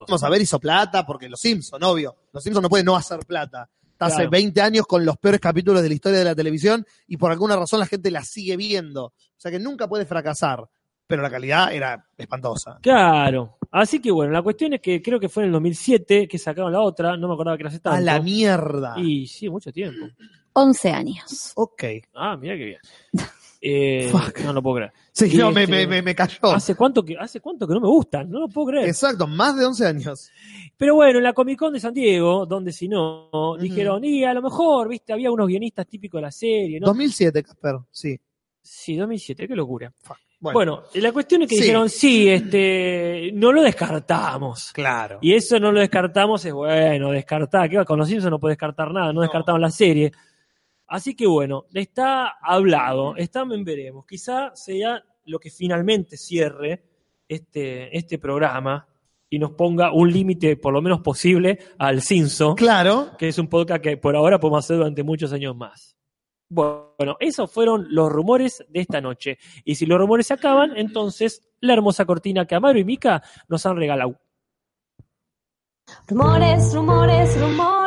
Vamos 0.00 0.22
a 0.22 0.28
ver, 0.28 0.42
hizo 0.42 0.58
plata 0.58 1.06
porque 1.06 1.28
Los 1.28 1.40
Simpsons, 1.40 1.82
obvio. 1.82 2.14
Los 2.32 2.42
Simpsons 2.42 2.62
no 2.64 2.68
pueden 2.68 2.84
no 2.84 2.96
hacer 2.96 3.20
plata. 3.20 3.70
Está 3.94 4.06
hace 4.06 4.16
Claro. 4.16 4.30
20 4.30 4.60
años 4.60 4.86
con 4.86 5.04
los 5.04 5.16
peores 5.18 5.40
capítulos 5.40 5.82
de 5.82 5.88
la 5.88 5.94
historia 5.94 6.18
de 6.18 6.24
la 6.24 6.34
televisión 6.34 6.84
y 7.06 7.16
por 7.16 7.30
alguna 7.30 7.56
razón 7.56 7.80
la 7.80 7.86
gente 7.86 8.10
la 8.10 8.22
sigue 8.22 8.56
viendo. 8.56 9.06
O 9.06 9.12
sea 9.36 9.50
que 9.50 9.58
nunca 9.58 9.88
puede 9.88 10.04
fracasar. 10.04 10.68
Pero 11.06 11.20
la 11.22 11.30
calidad 11.30 11.72
era 11.72 12.06
espantosa. 12.16 12.78
Claro. 12.80 13.58
Así 13.70 14.00
que 14.00 14.10
bueno, 14.10 14.32
la 14.32 14.42
cuestión 14.42 14.72
es 14.72 14.80
que 14.80 15.02
creo 15.02 15.20
que 15.20 15.28
fue 15.28 15.42
en 15.42 15.48
el 15.48 15.52
2007 15.52 16.26
que 16.26 16.38
sacaron 16.38 16.72
la 16.72 16.80
otra, 16.80 17.16
no 17.16 17.28
me 17.28 17.34
acordaba 17.34 17.56
que 17.56 17.62
era 17.62 17.68
hace 17.68 17.80
tanto. 17.80 17.98
A 17.98 18.00
la 18.00 18.20
mierda. 18.20 18.94
Y 18.96 19.26
sí, 19.26 19.48
mucho 19.50 19.70
tiempo. 19.70 20.06
11 20.54 20.90
años. 20.90 21.52
Ok. 21.56 21.84
Ah, 22.14 22.36
mira 22.36 22.56
qué 22.56 22.64
bien. 22.64 22.80
Eh, 23.66 24.12
no 24.44 24.52
lo 24.52 24.62
puedo 24.62 24.76
creer. 24.76 24.92
Sí, 25.10 25.34
no, 25.38 25.50
me, 25.50 25.62
Este, 25.62 25.72
me, 25.72 25.86
me, 25.86 26.02
me 26.02 26.14
cayó. 26.14 26.52
¿Hace 26.52 26.74
cuánto, 26.74 27.02
que, 27.02 27.16
¿Hace 27.18 27.40
cuánto 27.40 27.66
que 27.66 27.72
no 27.72 27.80
me 27.80 27.88
gustan? 27.88 28.30
No 28.30 28.40
lo 28.40 28.48
puedo 28.48 28.66
creer. 28.68 28.88
Exacto, 28.88 29.26
más 29.26 29.56
de 29.56 29.64
11 29.64 29.86
años. 29.86 30.30
Pero 30.76 30.96
bueno, 30.96 31.18
en 31.18 31.24
la 31.24 31.32
Comic 31.32 31.58
Con 31.58 31.72
de 31.72 31.80
San 31.80 31.94
Diego, 31.94 32.44
donde 32.44 32.72
si 32.72 32.88
no, 32.88 33.56
dijeron, 33.58 34.04
y 34.04 34.22
a 34.24 34.34
lo 34.34 34.42
mejor, 34.42 34.88
viste, 34.88 35.14
había 35.14 35.30
unos 35.30 35.46
guionistas 35.48 35.86
típicos 35.86 36.18
de 36.18 36.22
la 36.22 36.30
serie, 36.30 36.78
¿no? 36.78 36.88
2007, 36.88 37.42
Casper, 37.42 37.76
sí. 37.90 38.20
Sí, 38.60 38.96
2007, 38.96 39.48
qué 39.48 39.56
locura. 39.56 39.90
Bueno, 40.40 40.52
Bueno, 40.52 40.82
la 40.96 41.12
cuestión 41.12 41.42
es 41.42 41.48
que 41.48 41.54
Sí. 41.54 41.62
dijeron, 41.62 41.88
sí, 41.88 42.28
este, 42.28 43.30
no 43.32 43.50
lo 43.50 43.62
descartamos. 43.62 44.72
claro. 44.74 45.18
Y 45.22 45.32
eso 45.32 45.58
no 45.58 45.72
lo 45.72 45.80
descartamos, 45.80 46.44
es 46.44 46.52
bueno, 46.52 47.12
descartar. 47.12 47.70
¿Qué 47.70 47.78
va? 47.78 47.84
Con 47.86 47.98
los 47.98 48.08
Simpsons 48.08 48.30
no 48.30 48.38
puede 48.38 48.52
descartar 48.52 48.92
nada, 48.92 49.10
no, 49.12 49.22
descartaron 49.22 49.60
la 49.60 49.70
serie. 49.70 50.12
Así 50.94 51.16
que 51.16 51.26
bueno, 51.26 51.64
está 51.74 52.36
hablado, 52.40 53.16
está 53.16 53.40
en 53.40 53.64
veremos. 53.64 54.06
Quizá 54.06 54.54
sea 54.54 55.02
lo 55.24 55.40
que 55.40 55.50
finalmente 55.50 56.16
cierre 56.16 56.84
este, 57.26 57.98
este 57.98 58.16
programa 58.16 58.86
y 59.28 59.40
nos 59.40 59.50
ponga 59.50 59.92
un 59.92 60.12
límite, 60.12 60.56
por 60.56 60.72
lo 60.72 60.80
menos 60.80 61.00
posible, 61.00 61.58
al 61.78 62.00
Simpson, 62.00 62.54
Claro. 62.54 63.10
que 63.18 63.26
es 63.26 63.36
un 63.38 63.48
podcast 63.48 63.82
que 63.82 63.96
por 63.96 64.14
ahora 64.14 64.38
podemos 64.38 64.64
hacer 64.64 64.76
durante 64.76 65.02
muchos 65.02 65.32
años 65.32 65.56
más. 65.56 65.96
Bueno, 66.48 67.16
esos 67.18 67.50
fueron 67.50 67.88
los 67.90 68.12
rumores 68.12 68.64
de 68.68 68.78
esta 68.78 69.00
noche. 69.00 69.38
Y 69.64 69.74
si 69.74 69.86
los 69.86 69.98
rumores 69.98 70.28
se 70.28 70.34
acaban, 70.34 70.76
entonces 70.76 71.42
la 71.58 71.72
hermosa 71.72 72.04
cortina 72.04 72.46
que 72.46 72.54
Amaro 72.54 72.78
y 72.78 72.84
Mika 72.84 73.20
nos 73.48 73.66
han 73.66 73.76
regalado. 73.76 74.20
Rumores, 76.06 76.72
rumores, 76.72 77.40
rumores. 77.40 77.83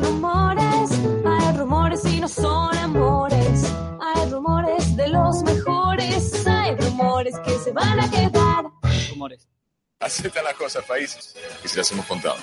Rumores, 0.00 1.02
rumores. 1.02 1.24
Hay 1.26 1.56
rumores 1.56 2.04
y 2.04 2.20
no 2.20 2.28
son 2.28 2.76
amores. 2.78 3.72
Hay 4.00 4.30
rumores 4.30 4.96
de 4.96 5.08
los 5.08 5.42
mejores. 5.42 6.46
Hay 6.46 6.76
rumores 6.76 7.38
que 7.44 7.58
se 7.58 7.72
van 7.72 8.00
a 8.00 8.10
quedar. 8.10 8.64
Rumores. 9.10 9.48
Así 10.00 10.26
están 10.26 10.44
las 10.44 10.54
cosas, 10.54 10.84
países. 10.84 11.34
Y 11.64 11.68
se 11.68 11.78
las 11.78 11.90
hemos 11.92 12.06
contado. 12.06 12.36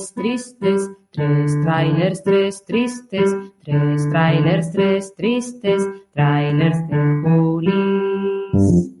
Tres 0.00 0.14
tristes, 0.14 0.90
tres 1.12 1.60
trailers, 1.62 2.22
tres 2.22 2.64
tristes, 2.64 3.30
tres 3.62 4.08
trailers, 4.08 4.72
tres 4.72 5.14
tristes, 5.14 5.82
trailers 6.14 6.88
de 6.88 6.96
Julis. 7.22 8.96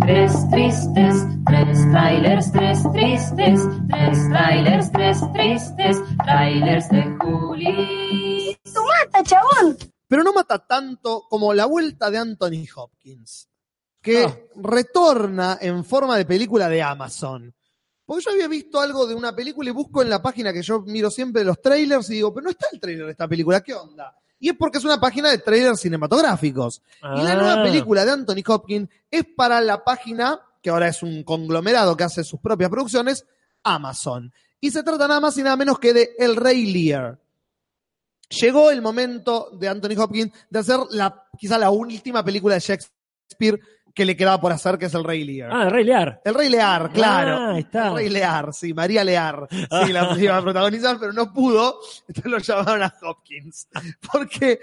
Tres 0.00 0.50
tristes, 0.50 1.26
tres 1.46 1.90
trailers, 1.92 2.50
tres 2.50 2.82
tristes, 2.92 3.60
tres 3.88 4.28
trailers, 4.30 4.90
tres 4.90 5.32
tristes, 5.32 6.02
trailers 6.24 6.88
de 6.88 7.16
Julis. 7.20 8.58
¡Mata, 8.74 9.22
chabón! 9.22 9.78
Pero 10.08 10.24
no 10.24 10.32
mata 10.32 10.58
tanto 10.58 11.22
como 11.30 11.54
la 11.54 11.66
vuelta 11.66 12.10
de 12.10 12.18
Anthony 12.18 12.66
Hopkins, 12.74 13.48
que 14.00 14.48
retorna 14.56 15.58
en 15.60 15.84
forma 15.84 16.16
de 16.16 16.24
película 16.24 16.68
de 16.68 16.82
Amazon. 16.82 17.54
Porque 18.12 18.24
yo 18.26 18.30
había 18.32 18.46
visto 18.46 18.78
algo 18.78 19.06
de 19.06 19.14
una 19.14 19.34
película 19.34 19.70
y 19.70 19.72
busco 19.72 20.02
en 20.02 20.10
la 20.10 20.20
página 20.20 20.52
que 20.52 20.60
yo 20.60 20.82
miro 20.82 21.10
siempre 21.10 21.42
los 21.44 21.62
trailers 21.62 22.10
y 22.10 22.16
digo, 22.16 22.34
pero 22.34 22.44
no 22.44 22.50
está 22.50 22.66
el 22.70 22.78
trailer 22.78 23.06
de 23.06 23.12
esta 23.12 23.26
película, 23.26 23.62
¿qué 23.62 23.72
onda? 23.72 24.14
Y 24.38 24.50
es 24.50 24.54
porque 24.58 24.76
es 24.76 24.84
una 24.84 25.00
página 25.00 25.30
de 25.30 25.38
trailers 25.38 25.80
cinematográficos. 25.80 26.82
Y 27.02 27.22
la 27.22 27.36
nueva 27.36 27.54
Ah. 27.54 27.62
película 27.62 28.04
de 28.04 28.10
Anthony 28.10 28.42
Hopkins 28.46 28.90
es 29.10 29.24
para 29.34 29.62
la 29.62 29.82
página, 29.82 30.38
que 30.60 30.68
ahora 30.68 30.88
es 30.88 31.02
un 31.02 31.24
conglomerado 31.24 31.96
que 31.96 32.04
hace 32.04 32.22
sus 32.22 32.38
propias 32.38 32.68
producciones, 32.68 33.24
Amazon. 33.62 34.30
Y 34.60 34.70
se 34.70 34.82
trata 34.82 35.08
nada 35.08 35.20
más 35.20 35.38
y 35.38 35.42
nada 35.42 35.56
menos 35.56 35.78
que 35.78 35.94
de 35.94 36.10
El 36.18 36.36
Rey 36.36 36.70
Lear. 36.70 37.18
Llegó 38.28 38.70
el 38.70 38.82
momento 38.82 39.48
de 39.58 39.68
Anthony 39.68 39.98
Hopkins 39.98 40.32
de 40.50 40.58
hacer 40.58 40.80
la, 40.90 41.24
quizá 41.38 41.56
la 41.56 41.70
última 41.70 42.22
película 42.22 42.56
de 42.56 42.60
Shakespeare 42.60 43.58
que 43.94 44.04
le 44.04 44.16
quedaba 44.16 44.40
por 44.40 44.52
hacer, 44.52 44.78
que 44.78 44.86
es 44.86 44.94
El 44.94 45.04
Rey 45.04 45.24
Lear. 45.24 45.50
Ah, 45.52 45.68
Rey 45.68 45.84
Lear. 45.84 46.20
El 46.24 46.34
Rey 46.34 46.48
Lear, 46.48 46.90
claro. 46.92 47.36
Ah, 47.38 47.58
está. 47.58 47.88
El 47.88 47.94
Rey 47.94 48.08
Lear, 48.08 48.52
sí, 48.54 48.72
María 48.72 49.04
Lear. 49.04 49.46
Sí, 49.50 49.92
la 49.92 50.16
iba 50.18 50.36
a 50.36 50.42
protagonizar, 50.42 50.98
pero 50.98 51.12
no 51.12 51.32
pudo. 51.32 51.80
Entonces 52.08 52.30
lo 52.30 52.38
llamaron 52.38 52.82
a 52.82 52.94
Hopkins. 53.02 53.68
Porque 54.12 54.60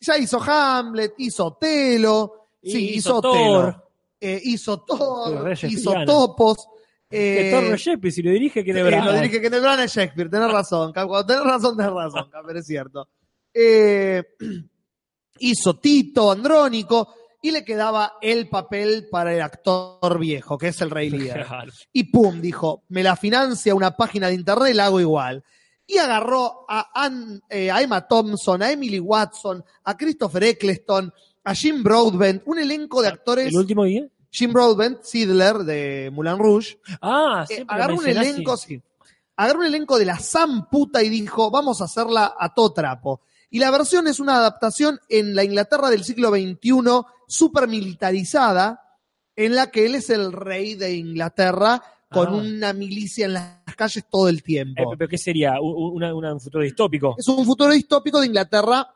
ya 0.00 0.18
hizo 0.18 0.40
Hamlet, 0.42 1.14
hizo 1.18 1.46
Otelo, 1.46 2.48
sí, 2.62 2.94
hizo, 2.94 3.18
hizo. 3.18 3.20
Thor. 3.20 3.84
Eh, 4.20 4.40
hizo 4.44 4.74
El 4.74 4.80
Thor, 4.86 5.52
hizo 5.52 5.66
shakespeariano. 5.68 6.12
Topos. 6.12 6.68
Que 7.08 7.48
eh, 7.48 7.52
Thor 7.52 7.62
no 7.62 7.74
es 7.74 7.80
Shakespeare, 7.80 8.12
si 8.12 8.22
lo 8.22 8.30
dirige 8.32 8.64
que 8.64 8.72
eh, 8.72 8.82
Branagh. 8.82 9.04
lo 9.06 9.12
dirige 9.12 9.40
Kenneth 9.40 9.60
Branagh 9.60 9.84
es 9.84 9.94
Shakespeare, 9.94 10.28
tenés 10.28 10.50
razón. 10.50 10.92
Cuando 10.92 11.24
tenés 11.24 11.44
razón, 11.44 11.76
tenés 11.76 11.92
razón, 11.92 12.30
Cap, 12.30 12.50
es 12.50 12.66
cierto. 12.66 13.08
Eh, 13.54 14.24
hizo 15.38 15.78
Tito, 15.78 16.32
Andrónico, 16.32 17.14
y 17.46 17.50
le 17.52 17.64
quedaba 17.64 18.14
el 18.20 18.48
papel 18.48 19.08
para 19.10 19.32
el 19.34 19.40
actor 19.40 20.18
viejo, 20.18 20.58
que 20.58 20.68
es 20.68 20.80
el 20.80 20.90
Rey 20.90 21.10
Lear. 21.10 21.46
Y 21.92 22.04
pum, 22.04 22.40
dijo, 22.40 22.82
me 22.88 23.02
la 23.02 23.14
financia 23.16 23.74
una 23.74 23.96
página 23.96 24.28
de 24.28 24.34
internet, 24.34 24.74
la 24.74 24.86
hago 24.86 25.00
igual. 25.00 25.44
Y 25.86 25.98
agarró 25.98 26.64
a, 26.68 26.90
Ann- 27.04 27.40
eh, 27.48 27.70
a 27.70 27.80
Emma 27.80 28.06
Thompson, 28.08 28.62
a 28.62 28.72
Emily 28.72 28.98
Watson, 28.98 29.64
a 29.84 29.96
Christopher 29.96 30.42
Eccleston, 30.44 31.12
a 31.44 31.54
Jim 31.54 31.82
Broadbent, 31.84 32.42
un 32.46 32.58
elenco 32.58 33.00
de 33.02 33.08
actores. 33.08 33.46
¿El 33.48 33.56
último 33.58 33.84
día? 33.84 34.04
Jim 34.30 34.52
Broadbent, 34.52 35.02
Sidler 35.02 35.58
de 35.58 36.10
Moulin 36.12 36.38
Rouge. 36.38 36.78
Ah, 37.00 37.44
Eh, 37.48 37.54
siempre 37.54 37.76
agarró 37.76 37.94
un 37.96 38.06
elenco, 38.08 38.56
sí. 38.56 38.76
sí. 38.76 38.82
Agarró 39.36 39.60
un 39.60 39.66
elenco 39.66 39.98
de 39.98 40.06
la 40.06 40.18
Sam 40.18 40.68
puta 40.68 41.02
y 41.04 41.08
dijo, 41.08 41.50
vamos 41.50 41.80
a 41.80 41.84
hacerla 41.84 42.34
a 42.38 42.52
todo 42.52 42.72
trapo. 42.72 43.20
Y 43.50 43.58
la 43.58 43.70
versión 43.70 44.06
es 44.08 44.20
una 44.20 44.36
adaptación 44.36 44.98
en 45.08 45.34
la 45.34 45.44
Inglaterra 45.44 45.88
del 45.90 46.04
siglo 46.04 46.30
XXI, 46.30 47.04
súper 47.28 47.68
militarizada, 47.68 48.82
en 49.36 49.54
la 49.54 49.70
que 49.70 49.86
él 49.86 49.94
es 49.94 50.10
el 50.10 50.32
rey 50.32 50.74
de 50.74 50.94
Inglaterra 50.94 51.82
con 52.10 52.28
Ah. 52.28 52.32
una 52.32 52.72
milicia 52.72 53.26
en 53.26 53.34
las 53.34 53.58
calles 53.76 54.04
todo 54.10 54.28
el 54.28 54.42
tiempo. 54.42 54.92
Eh, 54.92 54.96
¿Pero 54.98 55.08
qué 55.08 55.18
sería? 55.18 55.60
¿Un, 55.60 55.96
una- 55.96 56.14
una- 56.14 56.32
un 56.34 56.40
futuro 56.40 56.64
distópico? 56.64 57.14
Es 57.18 57.26
un 57.28 57.44
futuro 57.44 57.72
distópico 57.72 58.20
de 58.20 58.26
Inglaterra 58.26 58.88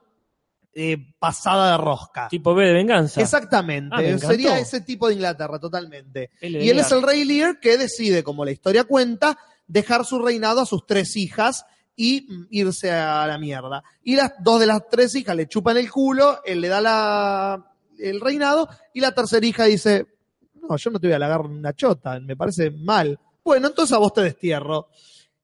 eh, 0.72 0.96
pasada 1.18 1.72
de 1.72 1.78
rosca. 1.78 2.28
Tipo 2.28 2.54
B 2.54 2.64
de 2.64 2.72
venganza. 2.72 3.20
Exactamente. 3.20 3.90
Ah. 3.92 4.18
Sería 4.18 4.56
ese 4.60 4.80
tipo 4.80 5.08
de 5.08 5.14
Inglaterra, 5.14 5.58
totalmente. 5.58 6.30
Y 6.40 6.68
él 6.70 6.78
es 6.78 6.92
el 6.92 7.02
rey 7.02 7.24
Lear 7.24 7.58
que 7.58 7.76
decide, 7.76 8.22
como 8.22 8.44
la 8.44 8.52
historia 8.52 8.84
cuenta, 8.84 9.36
dejar 9.66 10.04
su 10.04 10.20
reinado 10.20 10.60
a 10.60 10.66
sus 10.66 10.86
tres 10.86 11.16
hijas 11.16 11.66
y 12.02 12.26
irse 12.48 12.90
a 12.90 13.26
la 13.26 13.36
mierda. 13.36 13.84
Y 14.02 14.16
las 14.16 14.32
dos 14.40 14.58
de 14.58 14.66
las 14.66 14.88
tres 14.88 15.14
hijas 15.14 15.36
le 15.36 15.46
chupan 15.46 15.76
el 15.76 15.90
culo, 15.90 16.40
él 16.46 16.62
le 16.62 16.68
da 16.68 16.80
la, 16.80 17.74
el 17.98 18.22
reinado, 18.22 18.70
y 18.94 19.00
la 19.00 19.12
tercera 19.12 19.46
hija 19.46 19.64
dice, 19.64 20.06
no, 20.54 20.78
yo 20.78 20.90
no 20.90 20.98
te 20.98 21.08
voy 21.08 21.12
a 21.12 21.16
halagar 21.16 21.42
una 21.42 21.74
chota, 21.74 22.18
me 22.18 22.36
parece 22.36 22.70
mal. 22.70 23.20
Bueno, 23.44 23.68
entonces 23.68 23.94
a 23.94 23.98
vos 23.98 24.14
te 24.14 24.22
destierro. 24.22 24.88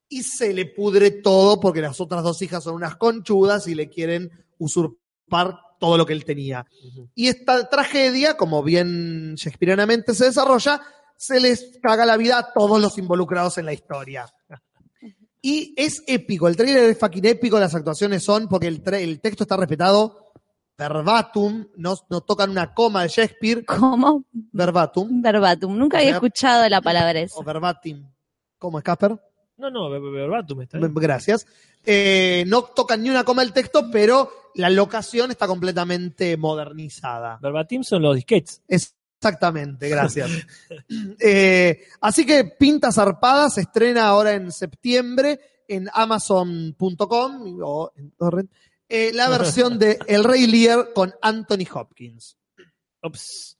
Y 0.09 0.23
se 0.23 0.55
le 0.55 0.65
pudre 0.65 1.11
todo 1.11 1.61
porque 1.61 1.83
las 1.83 2.01
otras 2.01 2.23
dos 2.23 2.41
hijas 2.41 2.65
son 2.65 2.77
unas 2.77 2.97
conchudas 2.97 3.67
y 3.69 3.75
le 3.75 3.91
quieren 3.91 4.31
usurpar 4.57 5.59
todo 5.79 5.99
lo 5.99 6.07
que 6.07 6.15
él 6.15 6.25
tenía. 6.25 6.65
Y 7.15 7.29
esta 7.29 7.69
tragedia, 7.69 8.39
como 8.39 8.63
bien 8.63 9.35
shakespearianamente 9.35 10.15
se 10.15 10.25
desarrolla, 10.25 10.81
se 11.19 11.39
les 11.39 11.79
caga 11.83 12.07
la 12.07 12.17
vida 12.17 12.39
a 12.39 12.53
todos 12.55 12.81
los 12.81 12.97
involucrados 12.97 13.59
en 13.59 13.67
la 13.67 13.75
historia. 13.75 14.27
Y 15.49 15.75
es 15.77 16.03
épico, 16.09 16.49
el 16.49 16.57
trailer 16.57 16.91
es 16.91 16.99
fucking 16.99 17.25
épico, 17.25 17.61
las 17.61 17.73
actuaciones 17.73 18.25
son, 18.25 18.49
porque 18.49 18.67
el, 18.67 18.83
el 18.95 19.21
texto 19.21 19.45
está 19.45 19.57
respetado 19.57 20.33
verbatim, 20.77 21.69
no, 21.77 21.95
no 22.11 22.21
tocan 22.21 22.51
una 22.51 22.75
coma 22.75 23.03
de 23.05 23.09
Shakespeare. 23.09 23.65
¿Cómo? 23.65 24.25
Verbatim. 24.33 25.23
Verbatim. 25.23 25.77
Nunca 25.79 25.99
había 25.99 26.11
sea, 26.11 26.17
escuchado 26.17 26.69
la 26.69 26.81
palabra 26.81 27.21
esa. 27.21 27.39
O 27.39 27.45
verbatim. 27.45 28.05
¿Cómo 28.59 28.79
es, 28.79 28.85
Casper? 28.85 29.17
No, 29.57 29.71
no, 29.71 29.89
ver- 29.89 30.01
ver- 30.03 30.13
verbatim 30.13 30.63
está 30.63 30.79
bien. 30.79 30.93
Gracias. 30.95 31.47
Eh, 31.85 32.45
no 32.49 32.63
tocan 32.63 33.03
ni 33.03 33.11
una 33.11 33.23
coma 33.25 33.43
del 33.43 33.53
texto, 33.53 33.89
pero 33.91 34.31
la 34.57 34.69
locación 34.69 35.31
está 35.31 35.47
completamente 35.47 36.37
modernizada. 36.37 37.39
Verbatim 37.41 37.85
son 37.85 38.03
los 38.03 38.17
disquets. 38.17 38.63
Exactamente, 39.21 39.89
gracias. 39.89 40.31
Eh, 41.21 41.83
así 42.01 42.25
que 42.27 42.45
Pinta 42.45 42.93
Zarpada 42.93 43.49
se 43.51 43.63
estrena 43.63 44.07
ahora 44.09 44.33
en 44.35 44.53
septiembre 44.53 45.41
en 45.69 45.89
Amazon.com 45.93 47.59
o 47.63 47.93
en 47.97 48.11
Torrent. 48.13 48.51
eh, 48.89 49.11
la 49.15 49.29
versión 49.39 49.79
de 49.79 49.99
El 50.07 50.23
Rey 50.25 50.47
Lear 50.47 50.93
con 50.95 51.13
Anthony 51.23 51.67
Hopkins. 51.73 52.37
Ups. 53.03 53.59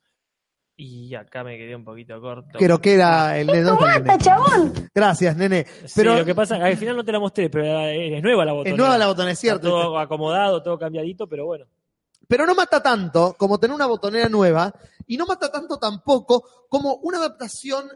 Y 0.79 1.15
acá 1.15 1.43
me 1.43 1.57
quedé 1.57 1.75
un 1.75 1.85
poquito 1.85 2.21
corto. 2.21 2.59
Creo 2.59 2.79
que 2.81 2.95
era 2.95 3.39
el 3.39 3.47
nene. 3.47 3.63
¿dónde 3.63 3.85
está 3.87 3.97
el 3.97 4.05
nene? 4.05 4.19
chabón! 4.19 4.91
Gracias, 4.95 5.35
nene. 5.37 5.67
Sí, 5.87 5.93
Pero 5.97 6.19
lo 6.19 6.25
que 6.25 6.35
pasa, 6.35 6.57
al 6.57 6.77
final 6.77 6.97
no 6.97 7.05
te 7.05 7.13
la 7.13 7.19
mostré, 7.19 7.49
pero 7.49 7.81
es 7.89 8.23
nueva 8.23 8.45
la 8.45 8.53
botonera. 8.53 8.75
es 8.75 8.79
nueva 8.79 8.99
la 8.99 9.07
botonera, 9.07 9.33
es 9.33 9.39
Está 9.39 9.53
cierto. 9.59 9.69
todo 9.71 9.99
acomodado, 9.99 10.63
todo 10.63 10.79
cambiadito, 10.79 11.27
pero 11.27 11.47
bueno. 11.47 11.65
pero 12.29 12.45
no 12.45 12.55
mata 12.55 12.83
tanto 12.83 13.35
como 13.39 13.59
tener 13.59 13.75
una 13.75 13.87
botonera 13.87 14.29
nueva 14.29 14.75
y 15.07 15.17
no 15.17 15.27
mata 15.27 15.51
tanto 15.51 15.79
tampoco 15.79 16.67
como 16.69 16.97
una 16.97 17.19
adaptación 17.19 17.89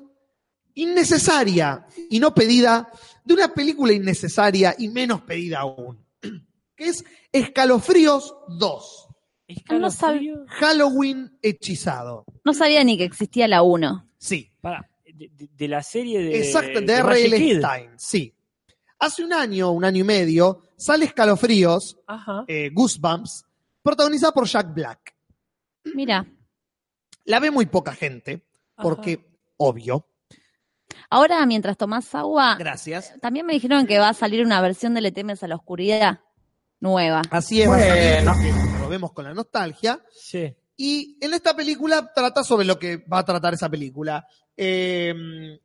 innecesaria 0.74 1.86
y 2.08 2.20
no 2.20 2.32
pedida 2.34 2.90
de 3.24 3.34
una 3.34 3.52
película 3.52 3.92
innecesaria 3.92 4.74
y 4.78 4.88
menos 4.88 5.22
pedida 5.22 5.60
aún, 5.60 6.04
que 6.76 6.88
es 6.88 7.04
Escalofríos 7.32 8.34
2, 8.48 9.08
No, 9.70 9.88
sab- 9.90 10.46
Halloween 10.48 11.36
hechizado. 11.42 12.24
no 12.44 12.54
sabía 12.54 12.82
ni 12.84 12.96
que 12.96 13.04
existía 13.04 13.48
la 13.48 13.62
1. 13.62 14.08
Sí, 14.18 14.50
Pará, 14.60 14.88
de, 15.04 15.68
la 15.68 15.82
serie 15.82 16.22
de. 16.22 16.38
exacto, 16.38 16.80
de 16.80 16.86
de 16.86 16.92
R.L. 16.94 17.58
Stein, 17.58 17.90
sí. 17.98 18.34
Hace 18.98 19.24
un 19.24 19.32
año, 19.32 19.70
un 19.70 19.84
año 19.84 20.00
y 20.00 20.04
medio, 20.04 20.62
sale 20.76 21.06
Escalofríos, 21.06 21.98
Ajá. 22.06 22.44
eh, 22.48 22.70
Goosebumps, 22.72 23.44
protagonizada 23.82 24.32
por 24.32 24.46
Jack 24.46 24.74
Black. 24.74 25.14
Mira, 25.94 26.26
La 27.24 27.40
ve 27.40 27.50
muy 27.50 27.66
poca 27.66 27.92
gente, 27.94 28.44
porque, 28.76 29.26
obvio, 29.56 30.06
ahora 31.10 31.44
mientras 31.46 31.76
tomás 31.76 32.14
agua, 32.14 32.56
gracias. 32.58 33.14
también 33.20 33.46
me 33.46 33.52
dijeron 33.52 33.86
que 33.86 33.98
va 33.98 34.08
a 34.10 34.14
salir 34.14 34.44
una 34.44 34.60
versión 34.60 34.94
de 34.94 35.00
Le 35.00 35.12
temes 35.12 35.42
a 35.42 35.48
la 35.48 35.56
oscuridad 35.56 36.20
nueva. 36.80 37.22
Así 37.30 37.60
es, 37.62 37.68
porque 37.68 38.22
lo 38.80 38.88
vemos 38.88 39.12
con 39.12 39.24
la 39.24 39.34
nostalgia. 39.34 40.00
Sí. 40.12 40.54
Y 40.76 41.18
en 41.20 41.34
esta 41.34 41.54
película 41.54 42.10
trata 42.14 42.42
sobre 42.42 42.64
lo 42.64 42.78
que 42.78 42.96
va 43.12 43.18
a 43.18 43.24
tratar 43.24 43.52
esa 43.52 43.68
película. 43.68 44.26
Eh, 44.56 45.14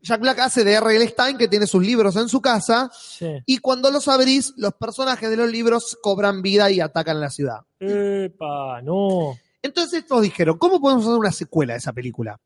Jack 0.01 0.19
Black 0.21 0.39
hace 0.39 0.63
de 0.65 0.73
R.L. 0.73 1.07
Stein, 1.07 1.37
que 1.37 1.47
tiene 1.47 1.67
sus 1.67 1.81
libros 1.85 2.15
en 2.17 2.27
su 2.29 2.41
casa, 2.41 2.89
Sí. 2.93 3.27
y 3.45 3.57
cuando 3.59 3.91
los 3.91 4.07
abrís, 4.09 4.53
los 4.57 4.73
personajes 4.73 5.29
de 5.29 5.37
los 5.37 5.49
libros 5.49 5.97
cobran 6.01 6.41
vida 6.41 6.69
y 6.69 6.79
atacan 6.81 7.19
la 7.21 7.29
ciudad. 7.29 7.59
Epa, 7.79 8.81
no. 8.81 9.37
Entonces 9.65 10.03
estos 10.03 10.21
dijeron, 10.21 10.57
¿cómo 10.59 10.79
podemos 10.79 11.05
hacer 11.05 11.17
una 11.17 11.31
secuela 11.31 11.73
de 11.73 11.79
esa 11.79 11.91
película? 11.91 12.39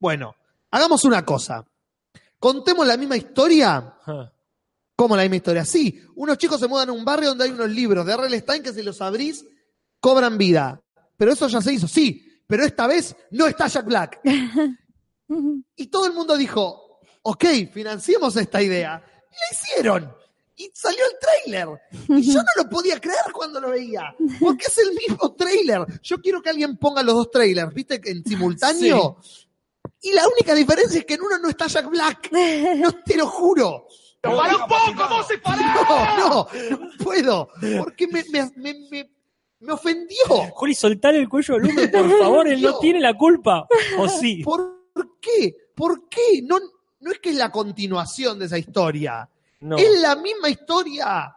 Bueno, 0.00 0.34
hagamos 0.72 1.04
una 1.04 1.24
cosa. 1.24 1.64
Contemos 2.40 2.84
la 2.84 2.96
misma 2.96 3.16
historia. 3.16 3.94
¿Cómo 4.96 5.16
la 5.16 5.22
misma 5.22 5.36
historia? 5.36 5.64
Sí, 5.64 6.02
unos 6.16 6.36
chicos 6.36 6.58
se 6.58 6.66
mudan 6.66 6.88
a 6.88 6.92
un 6.92 7.04
barrio 7.04 7.28
donde 7.28 7.44
hay 7.44 7.50
unos 7.52 7.70
libros 7.70 8.04
de 8.04 8.14
R.L. 8.14 8.38
Stein 8.40 8.62
que 8.62 8.72
si 8.72 8.82
los 8.82 9.00
abrís, 9.00 9.44
cobran 10.00 10.36
vida. 10.36 10.82
Pero 11.16 11.32
eso 11.32 11.46
ya 11.46 11.62
se 11.62 11.72
hizo, 11.72 11.86
sí, 11.86 12.42
pero 12.46 12.64
esta 12.64 12.88
vez 12.88 13.14
no 13.30 13.46
está 13.46 13.68
Jack 13.68 13.86
Black. 13.86 14.20
Y 15.76 15.86
todo 15.86 16.06
el 16.06 16.12
mundo 16.12 16.36
dijo, 16.36 17.00
ok, 17.22 17.44
financiemos 17.72 18.36
esta 18.36 18.60
idea. 18.60 19.02
Y 19.30 19.34
la 19.34 19.46
hicieron. 19.52 20.14
Y 20.56 20.70
salió 20.72 21.00
el 21.04 21.18
tráiler. 21.18 21.80
Y 22.20 22.32
yo 22.32 22.40
no 22.40 22.62
lo 22.62 22.68
podía 22.70 23.00
creer 23.00 23.32
cuando 23.32 23.60
lo 23.60 23.70
veía. 23.70 24.14
Porque 24.40 24.66
es 24.66 24.78
el 24.78 24.92
mismo 24.94 25.34
tráiler. 25.34 25.84
Yo 26.02 26.18
quiero 26.20 26.40
que 26.42 26.50
alguien 26.50 26.76
ponga 26.76 27.02
los 27.02 27.14
dos 27.14 27.30
trailers, 27.30 27.74
¿viste? 27.74 28.00
En 28.04 28.22
simultáneo. 28.24 29.16
Y 30.00 30.12
la 30.12 30.22
única 30.28 30.54
diferencia 30.54 31.00
es 31.00 31.06
que 31.06 31.14
en 31.14 31.22
uno 31.22 31.38
no 31.38 31.48
está 31.48 31.66
Jack 31.66 31.88
Black. 31.90 32.30
No 32.76 32.92
te 33.04 33.16
lo 33.16 33.26
juro. 33.26 33.86
¡Para 34.20 34.56
un 34.56 34.62
poco, 34.62 35.08
vos 35.08 35.26
se 35.26 35.38
No, 35.44 36.18
no, 36.18 36.48
no 36.70 36.90
puedo. 37.02 37.48
Porque 37.78 38.06
me, 38.06 38.24
me, 38.30 38.50
me, 38.56 38.74
me- 38.90 39.10
me 39.60 39.72
ofendió. 39.72 40.18
Juli, 40.52 40.74
soltar 40.74 41.14
el 41.14 41.28
cuello 41.28 41.54
al 41.54 41.64
hombre, 41.64 41.88
por 41.88 42.18
favor, 42.18 42.46
él 42.48 42.60
no 42.60 42.78
tiene 42.78 43.00
la 43.00 43.14
culpa. 43.14 43.66
¿O 43.98 44.08
sí? 44.08 44.42
¿Por 44.44 44.88
qué? 45.20 45.54
¿Por 45.74 46.08
qué? 46.08 46.42
No, 46.42 46.58
no 47.00 47.10
es 47.10 47.18
que 47.18 47.30
es 47.30 47.36
la 47.36 47.50
continuación 47.50 48.38
de 48.38 48.44
esa 48.46 48.58
historia. 48.58 49.28
Es 49.78 50.00
la 50.00 50.16
misma 50.16 50.50
historia, 50.50 51.34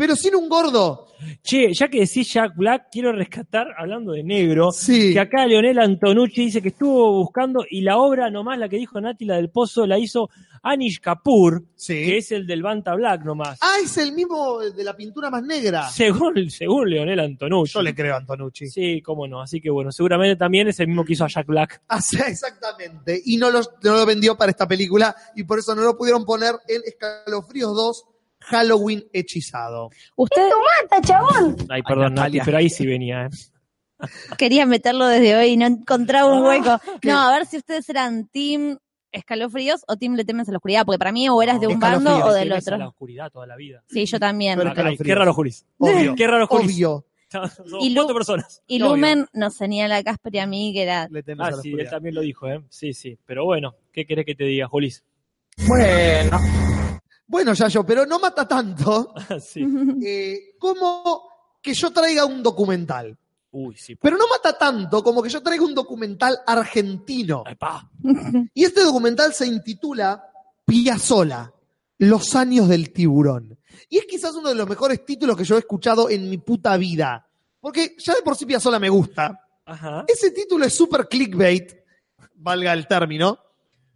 pero 0.00 0.16
sin 0.16 0.34
un 0.34 0.48
gordo. 0.48 1.08
Che, 1.42 1.74
ya 1.74 1.88
que 1.88 2.00
decís 2.00 2.32
Jack 2.32 2.56
Black, 2.56 2.86
quiero 2.90 3.12
rescatar, 3.12 3.66
hablando 3.76 4.12
de 4.12 4.22
negro, 4.22 4.72
Sí. 4.72 5.12
que 5.12 5.20
acá 5.20 5.44
Leonel 5.46 5.78
Antonucci 5.78 6.46
dice 6.46 6.62
que 6.62 6.68
estuvo 6.68 7.12
buscando 7.18 7.66
y 7.70 7.82
la 7.82 7.98
obra 7.98 8.30
nomás, 8.30 8.58
la 8.58 8.70
que 8.70 8.78
dijo 8.78 8.98
Nati, 8.98 9.26
la 9.26 9.36
del 9.36 9.50
Pozo, 9.50 9.86
la 9.86 9.98
hizo 9.98 10.30
Anish 10.62 11.00
Kapoor, 11.00 11.62
que 11.86 12.16
es 12.16 12.32
el 12.32 12.46
del 12.46 12.62
Banta 12.62 12.94
Black 12.94 13.22
nomás. 13.24 13.58
Ah, 13.60 13.76
es 13.84 13.98
el 13.98 14.12
mismo 14.12 14.60
de 14.60 14.82
la 14.82 14.96
pintura 14.96 15.28
más 15.28 15.42
negra. 15.42 15.86
Según, 15.90 16.48
según 16.48 16.88
Leonel 16.88 17.20
Antonucci. 17.20 17.74
Yo 17.74 17.82
le 17.82 17.94
creo 17.94 18.14
a 18.14 18.18
Antonucci. 18.18 18.68
Sí, 18.68 19.02
cómo 19.02 19.28
no. 19.28 19.42
Así 19.42 19.60
que 19.60 19.68
bueno, 19.68 19.92
seguramente 19.92 20.36
también 20.36 20.68
es 20.68 20.80
el 20.80 20.86
mismo 20.86 21.04
que 21.04 21.12
hizo 21.12 21.24
a 21.26 21.28
Jack 21.28 21.46
Black. 21.46 21.82
Ah, 21.88 22.00
sí, 22.00 22.16
exactamente. 22.26 23.20
Y 23.26 23.36
no 23.36 23.50
lo, 23.50 23.60
no 23.82 23.92
lo 23.98 24.06
vendió 24.06 24.36
para 24.38 24.50
esta 24.50 24.66
película 24.66 25.14
y 25.36 25.44
por 25.44 25.58
eso 25.58 25.74
no 25.74 25.82
lo 25.82 25.98
pudieron 25.98 26.24
poner 26.24 26.54
en 26.66 26.80
Escalofríos 26.86 27.74
2 27.74 28.04
Halloween 28.40 29.04
hechizado. 29.12 29.90
Usted 30.16 30.42
mata, 30.82 31.00
chabón! 31.06 31.56
Ay, 31.68 31.82
perdón, 31.82 32.14
Nati, 32.14 32.38
Natalia. 32.38 32.42
pero 32.44 32.58
ahí 32.58 32.70
sí 32.70 32.86
venía. 32.86 33.26
¿eh? 33.26 33.28
quería 34.38 34.64
meterlo 34.64 35.06
desde 35.06 35.36
hoy 35.36 35.48
y 35.48 35.56
no 35.56 35.66
encontraba 35.66 36.32
un 36.34 36.42
hueco. 36.44 36.70
Ah, 36.70 36.80
¿qué? 37.00 37.08
No, 37.10 37.18
a 37.20 37.32
ver 37.36 37.46
si 37.46 37.58
ustedes 37.58 37.88
eran 37.90 38.26
Team 38.28 38.78
Escalofríos 39.12 39.82
o 39.88 39.96
Team 39.96 40.14
Le 40.14 40.24
temes 40.24 40.48
a 40.48 40.52
la 40.52 40.58
oscuridad, 40.58 40.86
porque 40.86 40.98
para 40.98 41.12
mí 41.12 41.28
o 41.28 41.42
eras 41.42 41.60
de 41.60 41.66
un 41.66 41.78
bando 41.80 42.16
o 42.24 42.32
del 42.32 42.48
Temes 42.48 42.66
a 42.68 42.70
la 42.70 42.76
otro. 42.76 42.88
oscuridad 42.90 43.30
toda 43.30 43.46
la 43.46 43.56
vida. 43.56 43.82
Sí, 43.88 44.06
yo 44.06 44.18
también. 44.18 44.56
Pero 44.56 44.70
Ay, 44.70 44.72
escalofríos. 44.72 45.06
qué 45.06 45.14
raro, 45.14 45.34
Julis. 45.34 45.66
Obvio. 45.78 46.14
Qué 46.14 46.26
raro, 46.26 46.46
Julis. 46.46 46.74
Obvio. 46.76 47.04
Y 47.80 47.94
cuatro 47.94 48.14
personas. 48.14 48.60
Y 48.66 48.80
Obvio. 48.82 48.94
Lumen 48.96 49.26
nos 49.34 49.54
señala 49.54 49.98
a 49.98 50.02
Casper 50.02 50.34
y 50.34 50.38
a 50.40 50.46
mí 50.48 50.72
que 50.72 50.82
era 50.82 51.06
Le 51.08 51.22
temes 51.22 51.44
Ah, 51.44 51.48
a 51.48 51.50
la 51.52 51.56
sí, 51.58 51.68
él 51.68 51.74
oscuridad. 51.74 51.90
también 51.92 52.14
lo 52.16 52.20
dijo, 52.22 52.48
¿eh? 52.48 52.60
Sí, 52.70 52.92
sí. 52.92 53.16
Pero 53.26 53.44
bueno, 53.44 53.74
¿qué 53.92 54.04
querés 54.06 54.24
que 54.26 54.34
te 54.34 54.44
diga, 54.44 54.66
Julis? 54.66 55.04
Bueno. 55.68 56.38
Bueno, 57.30 57.54
Yayo, 57.54 57.86
pero 57.86 58.04
no 58.06 58.18
mata 58.18 58.46
tanto 58.46 59.14
sí. 59.40 59.64
eh, 60.04 60.56
como 60.58 61.28
que 61.62 61.72
yo 61.74 61.92
traiga 61.92 62.24
un 62.24 62.42
documental. 62.42 63.16
Uy, 63.52 63.76
sí. 63.76 63.94
Pero 63.94 64.16
no 64.16 64.26
mata 64.26 64.58
tanto 64.58 65.00
como 65.00 65.22
que 65.22 65.28
yo 65.28 65.40
traiga 65.40 65.62
un 65.64 65.72
documental 65.72 66.40
argentino. 66.44 67.44
Epá. 67.46 67.88
Y 68.52 68.64
este 68.64 68.82
documental 68.82 69.32
se 69.32 69.46
intitula 69.46 70.24
Piazzola, 70.64 71.52
Los 71.98 72.34
años 72.34 72.68
del 72.68 72.92
tiburón. 72.92 73.56
Y 73.88 73.98
es 73.98 74.06
quizás 74.06 74.34
uno 74.34 74.48
de 74.48 74.56
los 74.56 74.68
mejores 74.68 75.04
títulos 75.04 75.36
que 75.36 75.44
yo 75.44 75.54
he 75.54 75.60
escuchado 75.60 76.10
en 76.10 76.28
mi 76.28 76.38
puta 76.38 76.76
vida. 76.76 77.28
Porque 77.60 77.94
ya 77.98 78.16
de 78.16 78.22
por 78.22 78.34
sí 78.36 78.44
Piazzola 78.44 78.80
me 78.80 78.88
gusta. 78.88 79.38
Ajá. 79.66 80.04
Ese 80.08 80.32
título 80.32 80.64
es 80.64 80.74
súper 80.74 81.06
clickbait, 81.06 81.74
valga 82.34 82.72
el 82.72 82.88
término. 82.88 83.38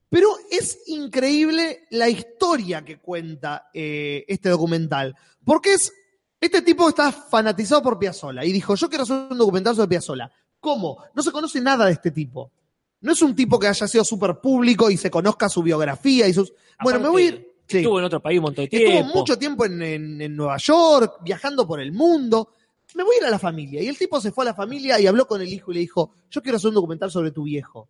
Pero 0.08 0.28
es 0.50 0.78
increíble 0.86 1.86
la 1.90 2.08
historia 2.08 2.84
que 2.84 2.98
cuenta 2.98 3.68
eh, 3.74 4.24
este 4.28 4.48
documental. 4.48 5.14
Porque 5.44 5.74
es. 5.74 5.92
Este 6.40 6.60
tipo 6.60 6.88
está 6.88 7.10
fanatizado 7.10 7.82
por 7.82 7.98
Piazzola 7.98 8.44
y 8.44 8.52
dijo: 8.52 8.74
Yo 8.74 8.88
quiero 8.88 9.04
hacer 9.04 9.28
un 9.30 9.38
documental 9.38 9.74
sobre 9.74 9.88
Piazzola. 9.88 10.30
¿Cómo? 10.60 10.98
No 11.14 11.22
se 11.22 11.32
conoce 11.32 11.60
nada 11.60 11.86
de 11.86 11.92
este 11.92 12.10
tipo. 12.10 12.52
No 13.00 13.12
es 13.12 13.22
un 13.22 13.34
tipo 13.34 13.58
que 13.58 13.66
haya 13.68 13.86
sido 13.88 14.04
súper 14.04 14.40
público 14.40 14.90
y 14.90 14.96
se 14.96 15.10
conozca 15.10 15.48
su 15.48 15.62
biografía 15.62 16.28
y 16.28 16.34
sus. 16.34 16.52
Bueno, 16.82 17.00
me 17.00 17.08
voy 17.08 17.22
a 17.22 17.26
ir. 17.26 17.54
Sí. 17.66 17.78
Estuvo 17.78 17.98
en 17.98 18.04
otro 18.04 18.20
país 18.20 18.38
un 18.38 18.42
montón 18.44 18.64
de 18.66 18.68
tiempo. 18.68 18.92
Estuvo 18.98 19.14
mucho 19.20 19.38
tiempo 19.38 19.64
en, 19.64 19.80
en- 19.82 20.20
en 20.20 20.36
Nueva 20.36 20.58
York, 20.58 21.16
viajando 21.22 21.66
por 21.66 21.80
el 21.80 21.92
mundo. 21.92 22.50
Me 22.94 23.02
voy 23.02 23.16
a 23.16 23.18
ir 23.20 23.24
a 23.24 23.30
la 23.30 23.38
familia. 23.38 23.82
Y 23.82 23.88
el 23.88 23.96
tipo 23.96 24.20
se 24.20 24.30
fue 24.30 24.44
a 24.44 24.48
la 24.48 24.54
familia 24.54 25.00
y 25.00 25.06
habló 25.06 25.26
con 25.26 25.40
el 25.40 25.48
hijo 25.50 25.70
y 25.72 25.74
le 25.74 25.80
dijo, 25.80 26.12
yo 26.30 26.42
quiero 26.42 26.56
hacer 26.58 26.68
un 26.68 26.74
documental 26.74 27.10
sobre 27.10 27.30
tu 27.30 27.44
viejo. 27.44 27.88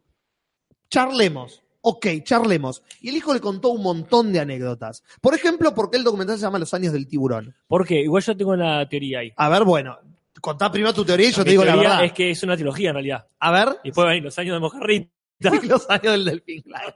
Charlemos. 0.89 1.63
Ok, 1.87 2.07
charlemos. 2.23 2.83
Y 3.03 3.11
el 3.11 3.17
hijo 3.17 3.35
le 3.35 3.41
contó 3.41 3.69
un 3.69 3.83
montón 3.83 4.33
de 4.33 4.41
anécdotas. 4.41 5.05
Por 5.21 5.35
ejemplo, 5.35 5.75
¿por 5.75 5.91
qué 5.91 5.99
el 5.99 6.05
documental 6.05 6.37
se 6.37 6.43
llama 6.43 6.59
Los 6.59 6.73
años 6.73 6.95
del 6.95 7.07
tiburón? 7.07 7.55
¿Por 7.67 7.87
qué? 7.87 8.01
Igual 8.01 8.23
yo 8.23 8.35
tengo 8.35 8.53
una 8.53 8.89
teoría 8.89 9.19
ahí. 9.19 9.33
A 9.37 9.51
ver, 9.51 9.65
bueno, 9.65 9.99
Contá 10.41 10.71
primero 10.71 10.93
tu 10.93 11.05
teoría 11.05 11.29
y 11.29 11.33
yo 11.33 11.39
Mi 11.39 11.45
te 11.45 11.51
digo 11.51 11.65
la 11.65 11.73
teoría 11.73 11.89
verdad. 11.91 12.05
Es 12.07 12.13
que 12.13 12.31
es 12.31 12.43
una 12.43 12.55
trilogía 12.55 12.89
en 12.89 12.95
realidad. 12.95 13.27
A 13.39 13.51
ver. 13.51 13.81
Y 13.85 13.93
puede 13.93 14.09
venir 14.09 14.25
los 14.25 14.39
años 14.39 14.57
de 14.57 14.61
Mojarrita. 14.61 15.11
los 15.63 15.91
años 15.91 16.13
del 16.13 16.25
delfín, 16.25 16.63
claro. 16.63 16.95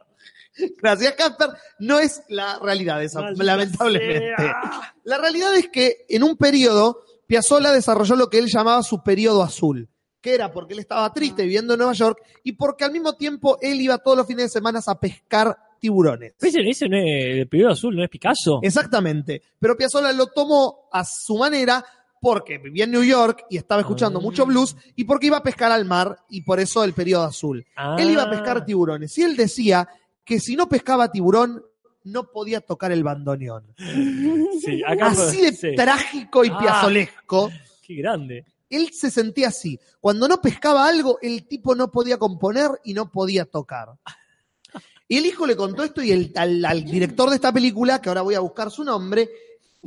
Gracias, 0.78 1.12
Casper. 1.12 1.50
No 1.78 1.98
es 1.98 2.22
la 2.28 2.58
realidad 2.58 3.02
esa, 3.02 3.20
Maldita 3.20 3.44
lamentablemente. 3.44 4.34
sea. 4.36 4.94
La 5.04 5.18
realidad 5.18 5.54
es 5.54 5.68
que 5.68 6.06
en 6.08 6.24
un 6.24 6.36
periodo, 6.36 7.02
Piazzolla 7.26 7.72
desarrolló 7.72 8.16
lo 8.16 8.28
que 8.30 8.38
él 8.38 8.48
llamaba 8.48 8.82
su 8.82 9.02
periodo 9.02 9.42
azul, 9.42 9.88
que 10.20 10.34
era 10.34 10.50
porque 10.52 10.74
él 10.74 10.80
estaba 10.80 11.12
triste 11.12 11.42
viviendo 11.44 11.74
en 11.74 11.78
Nueva 11.78 11.92
York 11.92 12.18
y 12.42 12.52
porque 12.52 12.84
al 12.84 12.92
mismo 12.92 13.14
tiempo 13.14 13.58
él 13.60 13.80
iba 13.80 13.98
todos 13.98 14.16
los 14.16 14.26
fines 14.26 14.44
de 14.44 14.48
semana 14.50 14.80
a 14.86 14.98
pescar 14.98 15.56
tiburones. 15.80 16.34
Ese, 16.40 16.60
ese 16.68 16.88
no 16.88 16.96
es 16.98 17.46
el 17.50 17.66
azul, 17.68 17.94
no 17.96 18.02
es 18.02 18.10
Picasso. 18.10 18.58
Exactamente. 18.62 19.42
Pero 19.60 19.76
Piazzolla 19.76 20.12
lo 20.12 20.26
tomó 20.26 20.88
a 20.92 21.04
su 21.04 21.36
manera 21.38 21.84
porque 22.20 22.58
vivía 22.58 22.82
en 22.84 22.90
New 22.90 23.04
York 23.04 23.44
y 23.48 23.56
estaba 23.58 23.80
escuchando 23.82 24.18
Ah. 24.18 24.22
mucho 24.22 24.44
blues 24.44 24.76
y 24.96 25.04
porque 25.04 25.28
iba 25.28 25.36
a 25.36 25.42
pescar 25.44 25.70
al 25.70 25.84
mar 25.84 26.16
y 26.28 26.42
por 26.42 26.58
eso 26.58 26.82
el 26.82 26.94
periodo 26.94 27.22
azul. 27.24 27.64
Ah. 27.76 27.94
Él 27.96 28.10
iba 28.10 28.24
a 28.24 28.30
pescar 28.30 28.64
tiburones 28.64 29.16
y 29.18 29.22
él 29.22 29.36
decía 29.36 29.88
que 30.24 30.40
si 30.40 30.56
no 30.56 30.68
pescaba 30.68 31.12
tiburón 31.12 31.62
no 32.02 32.24
podía 32.32 32.60
tocar 32.60 32.90
el 32.90 33.04
bandoneón. 33.04 33.72
Sí, 34.60 34.82
acá 34.84 35.06
Así 35.08 35.40
de 35.40 35.52
sí. 35.52 35.74
trágico 35.76 36.44
y 36.44 36.48
Ah. 36.52 36.58
piazolesco. 36.58 37.50
Qué 37.86 37.94
grande. 37.94 38.44
Él 38.70 38.90
se 38.92 39.10
sentía 39.10 39.48
así. 39.48 39.78
Cuando 40.00 40.28
no 40.28 40.40
pescaba 40.40 40.86
algo, 40.86 41.18
el 41.22 41.46
tipo 41.46 41.74
no 41.74 41.90
podía 41.90 42.18
componer 42.18 42.70
y 42.84 42.94
no 42.94 43.10
podía 43.10 43.44
tocar. 43.44 43.88
Y 45.08 45.16
el 45.16 45.26
hijo 45.26 45.46
le 45.46 45.56
contó 45.56 45.82
esto 45.82 46.02
y 46.02 46.12
el, 46.12 46.32
al, 46.36 46.64
al 46.64 46.84
director 46.84 47.30
de 47.30 47.36
esta 47.36 47.52
película, 47.52 48.00
que 48.00 48.10
ahora 48.10 48.22
voy 48.22 48.34
a 48.34 48.40
buscar 48.40 48.70
su 48.70 48.84
nombre, 48.84 49.28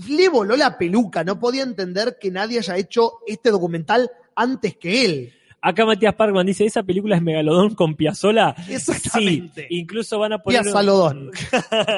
le 0.08 0.30
voló 0.30 0.56
la 0.56 0.78
peluca. 0.78 1.24
No 1.24 1.40
podía 1.40 1.64
entender 1.64 2.18
que 2.20 2.32
nadie 2.32 2.58
haya 2.58 2.78
hecho 2.78 3.20
este 3.28 3.52
documental 3.52 4.10
antes 4.36 4.78
que 4.78 5.06
él. 5.06 5.34
Acá 5.64 5.86
Matías 5.86 6.16
Parkman 6.16 6.48
dice, 6.48 6.66
esa 6.66 6.82
película 6.82 7.16
es 7.16 7.22
Megalodón 7.22 7.76
con 7.76 7.96
Piazzola. 7.96 8.56
Exactamente. 8.68 9.68
Sí, 9.70 9.78
incluso 9.78 10.18
van 10.18 10.34
a 10.34 10.40
poner... 10.40 10.64
Piazzalodón. 10.64 11.30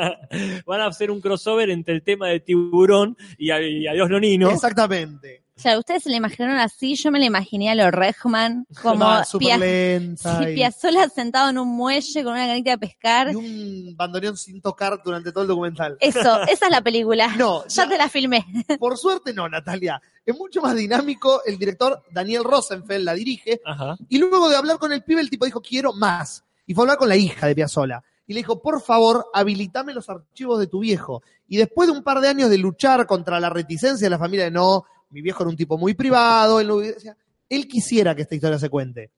van 0.66 0.82
a 0.82 0.88
hacer 0.88 1.10
un 1.10 1.22
crossover 1.22 1.70
entre 1.70 1.96
el 1.96 2.04
tema 2.04 2.28
de 2.28 2.42
tiburón 2.42 3.16
y, 3.38 3.52
Adiós 3.52 4.10
Nonino. 4.10 4.52
Exactamente. 4.52 5.43
Claro, 5.62 5.80
ustedes 5.80 6.04
se 6.04 6.10
lo 6.10 6.16
imaginaron 6.16 6.58
así, 6.58 6.95
yo 6.95 7.12
me 7.12 7.20
lo 7.20 7.26
imaginé 7.26 7.70
a 7.70 7.76
lo 7.76 7.91
Rechman, 7.91 8.66
como 8.82 9.06
Ah, 9.06 9.24
Pia- 9.38 9.60
sí, 9.60 10.49
y- 10.51 10.56
Piazzolla 10.56 11.08
sentado 11.10 11.49
en 11.51 11.60
un 11.60 11.68
muelle 11.70 12.24
con 12.24 12.34
una 12.34 12.47
canita 12.47 12.72
de 12.72 12.78
pescar. 12.80 13.32
Y 13.32 13.36
un 13.36 13.95
bandoneón 13.95 14.36
sin 14.36 14.62
tocar 14.62 14.99
durante 15.06 15.32
todo 15.32 15.43
el 15.43 15.47
documental. 15.47 15.95
Eso, 15.99 16.20
esa 16.49 16.66
es 16.66 16.72
la 16.72 16.82
película. 16.82 17.36
No, 17.38 17.64
ya 17.68 17.84
ya- 17.84 17.89
te 17.89 17.97
la 17.97 18.10
filmé. 18.10 18.45
Por 18.80 18.97
suerte 18.97 19.34
no, 19.34 19.47
Natalia. 19.47 20.01
Es 20.26 20.36
mucho 20.36 20.62
más 20.62 20.76
dinámico. 20.76 21.43
El 21.45 21.58
director 21.60 22.01
Daniel 22.12 22.43
Rosenfeld 22.43 23.04
la 23.06 23.14
dirige. 23.14 23.62
Ajá. 23.66 23.95
Y 24.10 24.18
luego 24.18 24.49
de 24.49 24.56
hablar 24.56 24.80
con 24.80 24.91
el 24.91 25.04
pibe, 25.04 25.22
el 25.22 25.30
tipo 25.30 25.45
dijo, 25.45 25.62
quiero 25.62 25.93
más. 25.93 26.43
Y 26.66 26.74
fue 26.74 26.82
a 26.82 26.84
hablar 26.86 26.97
con 26.97 27.10
la 27.10 27.16
hija 27.18 27.45
de 27.45 27.56
Piazzola. 27.56 28.04
Y 28.26 28.34
le 28.34 28.39
dijo, 28.39 28.62
por 28.62 28.82
favor, 28.82 29.26
habilitame 29.34 29.93
los 29.93 30.10
archivos 30.10 30.58
de 30.60 30.68
tu 30.68 30.80
viejo. 30.80 31.22
Y 31.49 31.58
después 31.58 31.88
de 31.89 31.93
un 31.97 32.04
par 32.04 32.22
de 32.22 32.30
años 32.30 32.49
de 32.49 32.58
luchar 32.58 33.06
contra 33.06 33.38
la 33.41 33.49
reticencia 33.49 34.06
de 34.06 34.10
la 34.10 34.18
familia 34.18 34.45
de 34.45 34.51
no, 34.51 34.86
mi 35.14 35.22
viejo 35.22 35.43
era 35.43 35.49
un 35.49 35.55
tipo 35.55 35.78
muy 35.78 35.93
privado, 35.93 36.59
él, 36.59 37.68
quisiera 37.68 38.16
que 38.16 38.24
esta 38.24 38.36
historia 38.36 38.57
se 38.57 38.70
cuente. 38.70 39.11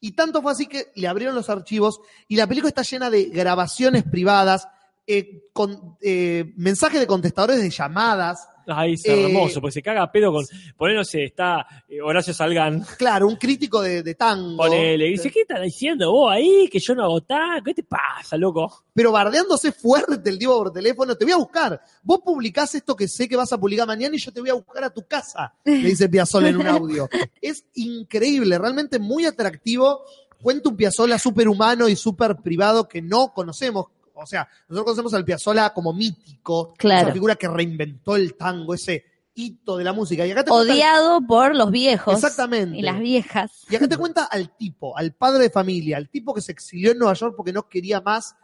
Y 0.00 0.12
tanto 0.12 0.42
fue 0.42 0.50
así 0.50 0.66
que 0.66 0.86
le 0.96 1.06
abrieron 1.06 1.34
los 1.34 1.48
archivos 1.50 2.00
y 2.26 2.36
la 2.36 2.46
película 2.46 2.70
está 2.70 2.82
llena 2.82 3.10
de 3.10 3.26
grabaciones 3.26 4.02
privadas, 4.02 4.66
eh, 5.06 5.50
con 5.52 5.96
eh, 6.00 6.52
mensajes 6.56 6.98
de 6.98 7.06
contestadores 7.06 7.60
de 7.60 7.70
llamadas. 7.70 8.48
Ay, 8.66 8.94
es 8.94 9.04
Eh, 9.06 9.24
hermoso, 9.24 9.60
porque 9.60 9.72
se 9.72 9.82
caga 9.82 10.02
a 10.02 10.12
pedo 10.12 10.32
con... 10.32 10.44
Ponele, 10.76 10.98
no 10.98 11.04
sé, 11.04 11.24
está 11.24 11.66
eh, 11.88 12.00
Horacio 12.00 12.32
Salgán. 12.34 12.84
Claro, 12.98 13.28
un 13.28 13.36
crítico 13.36 13.80
de, 13.80 14.02
de 14.02 14.14
tango. 14.14 14.56
Ponele, 14.56 15.08
y 15.08 15.12
dice, 15.12 15.30
¿qué 15.30 15.42
estás 15.42 15.62
diciendo 15.62 16.10
vos 16.12 16.32
ahí? 16.32 16.68
Que 16.70 16.78
yo 16.78 16.94
no 16.94 17.04
hago 17.04 17.20
tango. 17.22 17.64
¿Qué 17.64 17.74
te 17.74 17.82
pasa, 17.82 18.36
loco? 18.36 18.84
pero 18.94 19.10
bardeándose 19.12 19.72
fuerte 19.72 20.28
el 20.28 20.38
tipo 20.38 20.56
por 20.56 20.72
teléfono, 20.72 21.16
te 21.16 21.24
voy 21.24 21.32
a 21.32 21.36
buscar. 21.36 21.80
Vos 22.02 22.20
publicás 22.24 22.74
esto 22.74 22.94
que 22.94 23.08
sé 23.08 23.28
que 23.28 23.36
vas 23.36 23.52
a 23.52 23.58
publicar 23.58 23.86
mañana 23.86 24.14
y 24.14 24.18
yo 24.18 24.32
te 24.32 24.40
voy 24.40 24.50
a 24.50 24.54
buscar 24.54 24.84
a 24.84 24.90
tu 24.90 25.06
casa, 25.06 25.54
le 25.64 25.72
dice 25.78 26.08
Piazzolla 26.08 26.48
en 26.48 26.56
un 26.58 26.66
audio. 26.66 27.08
Es 27.40 27.64
increíble, 27.74 28.58
realmente 28.58 28.98
muy 28.98 29.24
atractivo. 29.24 30.02
Cuenta 30.40 30.68
un 30.68 30.76
Piazzolla 30.76 31.18
súper 31.18 31.48
humano 31.48 31.88
y 31.88 31.96
súper 31.96 32.36
privado 32.36 32.88
que 32.88 33.00
no 33.00 33.32
conocemos. 33.32 33.86
O 34.14 34.26
sea, 34.26 34.48
nosotros 34.68 34.84
conocemos 34.84 35.14
al 35.14 35.24
Piazzolla 35.24 35.70
como 35.72 35.92
mítico, 35.92 36.74
Claro. 36.76 37.02
esa 37.08 37.12
figura 37.12 37.36
que 37.36 37.48
reinventó 37.48 38.16
el 38.16 38.34
tango, 38.34 38.74
ese 38.74 39.04
hito 39.34 39.76
de 39.78 39.84
la 39.84 39.92
música. 39.94 40.26
Y 40.26 40.30
acá 40.30 40.44
te 40.44 40.50
cuenta- 40.50 40.72
Odiado 40.72 41.20
por 41.26 41.56
los 41.56 41.70
viejos. 41.70 42.14
Exactamente. 42.14 42.76
Y 42.76 42.82
las 42.82 43.00
viejas. 43.00 43.50
y 43.70 43.76
acá 43.76 43.88
te 43.88 43.96
cuenta 43.96 44.24
al 44.24 44.54
tipo, 44.56 44.96
al 44.96 45.12
padre 45.14 45.44
de 45.44 45.50
familia, 45.50 45.96
al 45.96 46.08
tipo 46.10 46.34
que 46.34 46.42
se 46.42 46.52
exilió 46.52 46.92
en 46.92 46.98
Nueva 46.98 47.14
York 47.14 47.34
porque 47.36 47.52
no 47.52 47.66
quería 47.68 48.00
más 48.02 48.34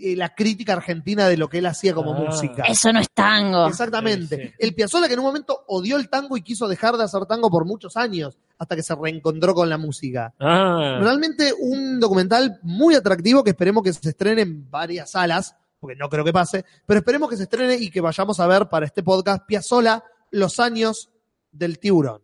eh, 0.00 0.16
la 0.16 0.34
crítica 0.34 0.72
argentina 0.74 1.28
de 1.28 1.36
lo 1.36 1.48
que 1.48 1.58
él 1.58 1.66
hacía 1.66 1.94
como 1.94 2.12
Ah. 2.12 2.24
música. 2.28 2.64
Eso 2.64 2.92
no 2.92 3.00
es 3.00 3.08
tango. 3.14 3.66
Exactamente. 3.68 4.36
Sí, 4.36 4.42
sí. 4.48 4.54
El 4.58 4.74
Piazzolla 4.74 5.06
que 5.06 5.14
en 5.14 5.20
un 5.20 5.26
momento 5.26 5.64
odió 5.68 5.96
el 5.96 6.08
tango 6.08 6.36
y 6.36 6.42
quiso 6.42 6.66
dejar 6.68 6.96
de 6.96 7.04
hacer 7.04 7.26
tango 7.26 7.48
por 7.50 7.64
muchos 7.64 7.96
años 7.96 8.36
hasta 8.58 8.76
que 8.76 8.82
se 8.82 8.94
reencontró 8.94 9.54
con 9.54 9.68
la 9.68 9.78
música. 9.78 10.32
Ah, 10.40 10.98
Realmente 11.00 11.52
un 11.58 12.00
documental 12.00 12.58
muy 12.62 12.94
atractivo 12.94 13.42
que 13.44 13.50
esperemos 13.50 13.82
que 13.82 13.92
se 13.92 14.08
estrene 14.08 14.42
en 14.42 14.70
varias 14.70 15.10
salas, 15.12 15.54
porque 15.80 15.96
no 15.96 16.08
creo 16.08 16.24
que 16.24 16.32
pase, 16.32 16.64
pero 16.86 16.98
esperemos 17.00 17.28
que 17.28 17.36
se 17.36 17.42
estrene 17.44 17.76
y 17.76 17.90
que 17.90 18.00
vayamos 18.00 18.40
a 18.40 18.46
ver 18.46 18.68
para 18.68 18.86
este 18.86 19.02
podcast 19.02 19.44
Piazzolla 19.46 20.02
los 20.30 20.58
años 20.60 21.10
del 21.52 21.78
tiburón. 21.78 22.20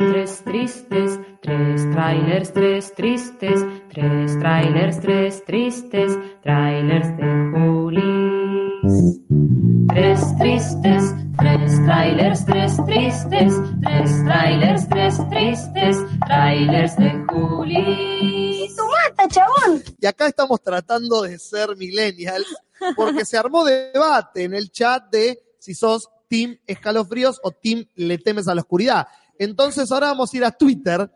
Tres 0.00 0.42
tristes, 0.44 1.20
tres 1.42 1.90
trailers, 1.90 2.54
tres 2.54 2.94
tristes, 2.94 3.60
tres 3.92 4.38
trailers, 4.38 4.98
tres 4.98 5.44
tristes, 5.44 6.18
trailers 6.42 7.16
de 7.18 7.50
Julis. 7.52 9.20
Tres 9.88 10.20
tristes, 10.38 11.14
tres 11.36 11.84
trailers, 11.84 12.46
tres 12.46 12.76
tristes, 12.86 13.54
tres 13.82 14.24
trailers, 14.24 14.88
tres 14.88 15.28
tristes, 15.28 15.98
trailers 16.26 16.96
de 16.96 17.24
Julis. 17.28 18.76
¡Mata, 18.78 19.28
chabón! 19.28 19.82
Y 20.00 20.06
acá 20.06 20.28
estamos 20.28 20.62
tratando 20.62 21.20
de 21.20 21.38
ser 21.38 21.76
millennials, 21.76 22.46
porque 22.96 23.26
se 23.26 23.36
armó 23.36 23.66
debate 23.66 24.44
en 24.44 24.54
el 24.54 24.70
chat 24.70 25.10
de 25.12 25.42
si 25.58 25.74
sos 25.74 26.08
Team 26.26 26.56
Escalofríos 26.66 27.38
o 27.42 27.50
Team 27.50 27.84
Le 27.96 28.16
Temes 28.16 28.48
a 28.48 28.54
la 28.54 28.62
Oscuridad. 28.62 29.06
Entonces 29.40 29.90
ahora 29.90 30.08
vamos 30.08 30.32
a 30.32 30.36
ir 30.36 30.44
a 30.44 30.50
Twitter 30.52 31.10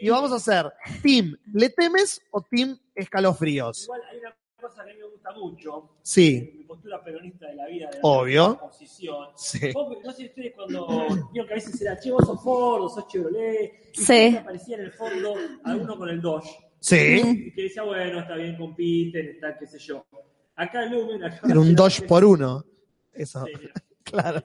y 0.00 0.08
vamos 0.08 0.32
a 0.32 0.36
hacer 0.36 0.72
Team 1.02 1.36
Le 1.52 1.68
Temes 1.68 2.22
o 2.30 2.40
Team 2.40 2.78
Escalofríos. 2.94 3.84
Igual 3.84 4.00
hay 4.10 4.18
una 4.18 4.34
cosa 4.58 4.82
que 4.82 4.90
a 4.90 4.94
mí 4.94 5.00
me 5.00 5.06
gusta 5.08 5.32
mucho. 5.32 5.90
Sí. 6.00 6.52
Mi 6.56 6.64
postura 6.64 7.04
peronista 7.04 7.46
de 7.48 7.54
la 7.54 7.66
vida. 7.66 7.90
De 7.90 7.96
la 7.96 8.00
Obvio. 8.02 8.46
oposición. 8.52 9.28
Sí. 9.36 9.72
Vos, 9.74 9.94
no 10.02 10.10
sé 10.10 10.16
si 10.16 10.24
ustedes 10.26 10.54
cuando 10.54 10.86
vieron 11.32 11.46
que 11.48 11.52
a 11.52 11.54
veces 11.56 11.78
era, 11.82 11.98
che, 12.00 12.10
vos 12.10 12.24
sos 12.26 12.42
Ford, 12.42 12.82
o 12.84 12.88
sos 12.88 13.06
Chevrolet. 13.08 13.90
Y 13.94 14.00
Sí. 14.00 14.36
aparecía 14.36 14.76
en 14.78 14.84
el 14.84 14.92
fondo 14.92 15.34
alguno 15.64 15.98
con 15.98 16.08
el 16.08 16.22
Dodge. 16.22 16.48
Sí. 16.80 17.20
Y 17.22 17.52
que 17.52 17.62
decía, 17.64 17.82
bueno, 17.82 18.20
está 18.20 18.36
bien, 18.36 18.56
compiten, 18.56 19.28
está, 19.28 19.58
qué 19.58 19.66
sé 19.66 19.78
yo. 19.78 20.06
Acá 20.54 20.84
el 20.84 20.92
Lumen... 20.92 21.22
Era 21.22 21.60
un 21.60 21.74
Dodge 21.76 22.06
por 22.06 22.24
uno. 22.24 22.64
Eso. 23.12 23.44
Sí. 23.44 23.52
Claro. 24.02 24.40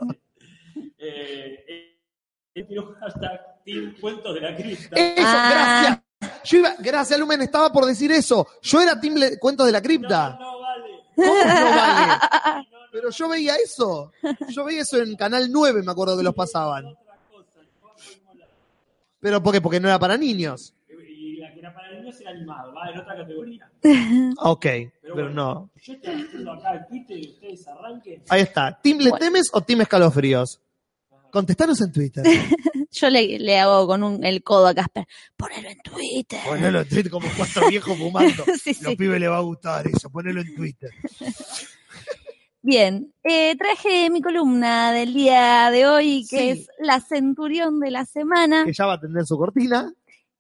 Eh, 0.98 1.91
tiró 2.54 2.96
hashtag 3.00 3.64
Team 3.66 3.96
Cuentos 4.00 4.34
de 4.36 4.42
la 4.42 4.56
Cripta. 4.56 4.96
Eso, 4.96 5.24
Ah. 5.28 5.50
gracias. 6.20 6.42
Yo 6.44 6.58
iba, 6.58 6.76
gracias, 6.80 7.20
Lumen, 7.20 7.42
estaba 7.42 7.72
por 7.72 7.86
decir 7.86 8.12
eso. 8.12 8.48
Yo 8.62 8.82
era 8.82 9.00
Team 9.00 9.16
Le- 9.16 9.40
Cuentos 9.40 9.66
de 9.66 9.72
la 9.72 9.82
Cripta. 9.82 10.38
No, 10.40 10.52
no 10.52 10.60
vale. 10.60 10.84
¿Cómo 11.16 11.28
no 11.34 11.36
vale? 11.44 12.68
Pero 12.92 13.10
yo 13.10 13.30
veía 13.30 13.56
eso. 13.56 14.12
Yo 14.50 14.66
veía 14.66 14.82
eso 14.82 14.98
en 15.02 15.16
Canal 15.16 15.48
9, 15.52 15.82
me 15.84 15.92
acuerdo 15.92 16.18
que 16.18 16.24
los 16.24 16.36
pasaban. 16.36 16.86
¿Pero 19.20 19.42
por 19.42 19.54
qué? 19.54 19.62
Porque 19.62 19.80
no 19.80 19.88
era 19.88 20.00
para 20.00 20.18
niños. 20.18 20.74
Y 20.90 21.38
la 21.38 21.54
que 21.54 21.60
era 21.60 21.74
para 21.74 21.92
niños 21.94 22.20
era 22.20 22.32
animado, 22.32 22.74
va 22.74 22.90
en 22.92 23.00
otra 23.00 23.16
categoría. 23.18 23.70
Ok, 24.40 24.62
Pero, 24.62 24.92
pero 25.02 25.14
bueno, 25.16 25.30
no. 25.30 25.70
Yo 25.82 25.94
estoy 25.94 26.22
haciendo 26.24 26.52
acá 26.54 26.72
el 26.74 26.88
Twitter 26.88 27.18
y 27.20 27.30
ustedes 27.30 27.68
arranquen. 27.68 28.24
Ahí 28.30 28.42
está. 28.42 28.80
¿Team 28.82 28.98
Le 29.00 29.12
Temes 29.14 29.50
o 29.54 29.62
Team 29.62 29.82
Escalofríos? 29.82 30.60
Contestanos 31.32 31.80
en 31.82 31.92
Twitter. 31.92 32.24
Yo 32.92 33.10
le, 33.10 33.40
le 33.40 33.58
hago 33.58 33.88
con 33.88 34.04
un, 34.04 34.24
el 34.26 34.44
codo 34.44 34.68
a 34.68 34.74
Casper. 34.74 35.06
Ponelo 35.38 35.70
en 35.70 35.80
Twitter. 35.80 36.40
Ponelo 36.46 36.82
en 36.82 36.90
Twitter 36.90 37.10
como 37.12 37.28
cuatro 37.38 37.68
viejos 37.70 37.98
fumando. 37.98 38.44
Sí, 38.62 38.76
Los 38.82 38.92
sí. 38.92 38.96
pibes 38.98 39.20
les 39.20 39.30
va 39.30 39.38
a 39.38 39.42
gustar 39.42 39.88
eso. 39.88 40.10
Ponelo 40.10 40.42
en 40.42 40.54
Twitter. 40.56 40.90
Bien, 42.64 43.12
eh, 43.24 43.56
traje 43.58 44.10
mi 44.12 44.22
columna 44.22 44.92
del 44.92 45.14
día 45.14 45.72
de 45.72 45.88
hoy, 45.88 46.28
que 46.30 46.38
Sí. 46.38 46.50
es 46.62 46.68
la 46.80 47.00
centurión 47.00 47.80
de 47.80 47.90
la 47.90 48.06
semana, 48.06 48.66
Que 48.66 48.74
ya 48.74 48.86
va 48.86 48.94
a 48.94 49.00
tener 49.00 49.26
su 49.26 49.36
cortina. 49.38 49.92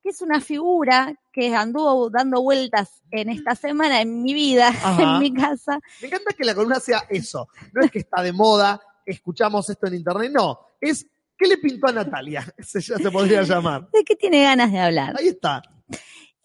que 0.03 0.09
es 0.09 0.21
una 0.21 0.39
figura 0.41 1.15
que 1.31 1.55
anduvo 1.55 2.09
dando 2.09 2.41
vueltas 2.41 3.01
en 3.11 3.29
esta 3.29 3.55
semana 3.55 4.01
en 4.01 4.21
mi 4.23 4.33
vida, 4.33 4.67
Ajá. 4.83 5.01
en 5.15 5.19
mi 5.19 5.33
casa. 5.33 5.79
Me 6.01 6.07
encanta 6.07 6.33
que 6.33 6.43
la 6.43 6.53
columna 6.53 6.79
sea 6.79 7.03
eso. 7.09 7.47
No 7.73 7.83
es 7.83 7.89
que 7.91 7.99
está 7.99 8.21
de 8.21 8.33
moda, 8.33 8.79
escuchamos 9.05 9.67
esto 9.69 9.87
en 9.87 9.95
internet. 9.95 10.31
No. 10.33 10.59
Es 10.81 11.07
¿Qué 11.37 11.47
le 11.47 11.57
pintó 11.57 11.87
a 11.87 11.91
Natalia? 11.93 12.45
Se, 12.59 12.81
ya 12.81 12.97
se 12.97 13.09
podría 13.09 13.41
llamar. 13.43 13.89
¿De 13.91 14.03
qué 14.03 14.15
tiene 14.15 14.43
ganas 14.43 14.71
de 14.71 14.79
hablar? 14.79 15.15
Ahí 15.17 15.29
está. 15.29 15.61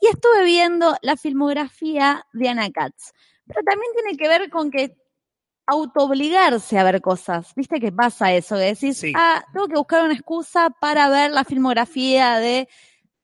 Y 0.00 0.06
estuve 0.06 0.44
viendo 0.44 0.96
la 1.02 1.16
filmografía 1.16 2.24
de 2.32 2.48
Ana 2.48 2.70
Katz. 2.70 3.12
Pero 3.46 3.60
también 3.64 3.90
tiene 3.94 4.16
que 4.16 4.28
ver 4.28 4.48
con 4.50 4.70
que 4.70 4.96
autoobligarse 5.66 6.78
a 6.78 6.84
ver 6.84 7.00
cosas. 7.00 7.52
¿Viste 7.54 7.80
que 7.80 7.92
pasa 7.92 8.32
eso? 8.32 8.56
Que 8.56 8.62
decís, 8.62 8.98
Sí. 8.98 9.12
ah, 9.16 9.44
tengo 9.52 9.68
que 9.68 9.76
buscar 9.76 10.04
una 10.04 10.14
excusa 10.14 10.70
para 10.80 11.08
ver 11.08 11.30
la 11.32 11.44
filmografía 11.44 12.38
de 12.38 12.68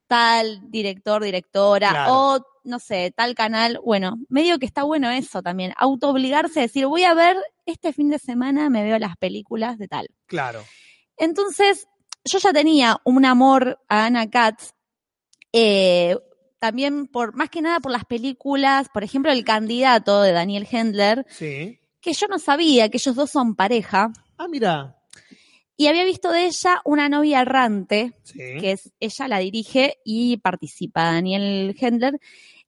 tal 0.09 0.61
director, 0.71 1.23
directora, 1.23 1.91
Claro. 1.91 2.13
o 2.15 2.47
no 2.65 2.79
sé, 2.79 3.13
tal 3.17 3.35
canal. 3.35 3.81
Bueno, 3.85 4.19
medio 4.29 4.59
que 4.59 4.67
está 4.67 4.83
bueno 4.83 5.11
eso 5.11 5.43
también. 5.43 5.73
Autoobligarse 5.77 6.59
a 6.61 6.63
decir, 6.63 6.87
voy 6.87 7.05
a 7.05 7.15
ver 7.15 7.37
este 7.67 7.93
fin 7.93 8.11
de 8.11 8.19
semana, 8.19 8.69
me 8.71 8.83
veo 8.85 8.99
las 8.99 9.17
películas 9.17 9.79
de 9.79 9.89
tal. 9.89 10.09
Claro. 10.27 10.63
Entonces, 11.17 11.87
yo 12.25 12.39
ya 12.39 12.53
tenía 12.53 13.01
un 13.05 13.25
amor 13.25 13.79
a 13.89 14.07
Anna 14.07 14.31
Katz, 14.31 14.73
eh, 15.53 16.17
también 16.59 17.07
por, 17.09 17.35
más 17.35 17.51
que 17.51 17.61
nada 17.63 17.81
por 17.81 17.91
las 17.93 18.05
películas, 18.05 18.89
por 18.93 19.03
ejemplo, 19.05 19.33
El 19.33 19.45
candidato 19.45 20.23
de 20.23 20.33
Daniel 20.33 20.67
Hendler, 20.71 21.27
Sí. 21.29 21.79
que 22.01 22.13
yo 22.13 22.27
no 22.29 22.39
sabía 22.39 22.89
que 22.89 22.99
ellos 22.99 23.15
dos 23.17 23.31
son 23.31 23.55
pareja, 23.57 24.13
Ah, 24.39 24.47
mira. 24.49 24.97
y 25.77 25.89
había 25.89 26.05
visto 26.05 26.31
de 26.31 26.47
ella 26.47 26.81
una 26.85 27.09
novia 27.09 27.41
errante, 27.41 28.13
Sí. 28.23 28.39
que 28.61 28.73
es, 28.73 28.93
ella 29.01 29.29
la 29.29 29.39
dirige 29.39 29.99
y 30.05 30.37
participa 30.39 31.05
Daniel 31.13 31.75
Hendler, 31.79 32.21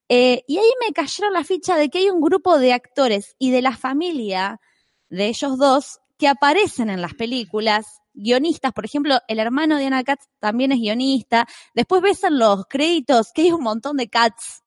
eh, 0.09 0.42
y 0.49 0.59
ahí 0.59 0.70
me 0.86 0.92
cayeron 0.92 1.32
la 1.32 1.45
ficha 1.45 1.76
de 1.76 1.88
que 1.88 1.99
hay 1.99 2.11
un 2.11 2.20
grupo 2.20 2.59
de 2.59 2.72
actores 2.72 3.36
y 3.38 3.51
de 3.53 3.62
la 3.62 3.76
familia 3.76 4.61
de 5.09 5.28
ellos 5.28 5.57
dos 5.57 6.01
que 6.18 6.28
aparecen 6.28 6.90
en 6.90 7.01
las 7.01 7.14
películas, 7.14 7.86
guionistas, 8.14 8.72
por 8.72 8.84
ejemplo, 8.84 9.18
el 9.28 9.38
hermano 9.38 9.76
de 9.76 9.86
Anna 9.86 10.04
Katz 10.04 10.26
también 10.38 10.72
es 10.72 10.78
guionista, 10.78 11.46
después 11.74 12.00
ves 12.00 12.24
en 12.24 12.38
los 12.38 12.64
créditos 12.66 13.32
que 13.34 13.42
hay 13.42 13.52
un 13.52 13.62
montón 13.62 13.96
de 13.96 14.08
Katz. 14.08 14.62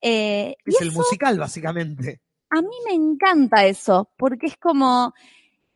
Eh, 0.00 0.56
y 0.66 0.70
Es 0.74 0.80
el 0.80 0.88
eso- 0.88 0.98
musical, 0.98 1.38
básicamente. 1.38 2.20
a 2.50 2.62
mí 2.62 2.76
me 2.86 2.94
encanta 2.94 3.66
eso, 3.66 4.10
porque 4.16 4.46
es 4.46 4.56
como, 4.56 5.12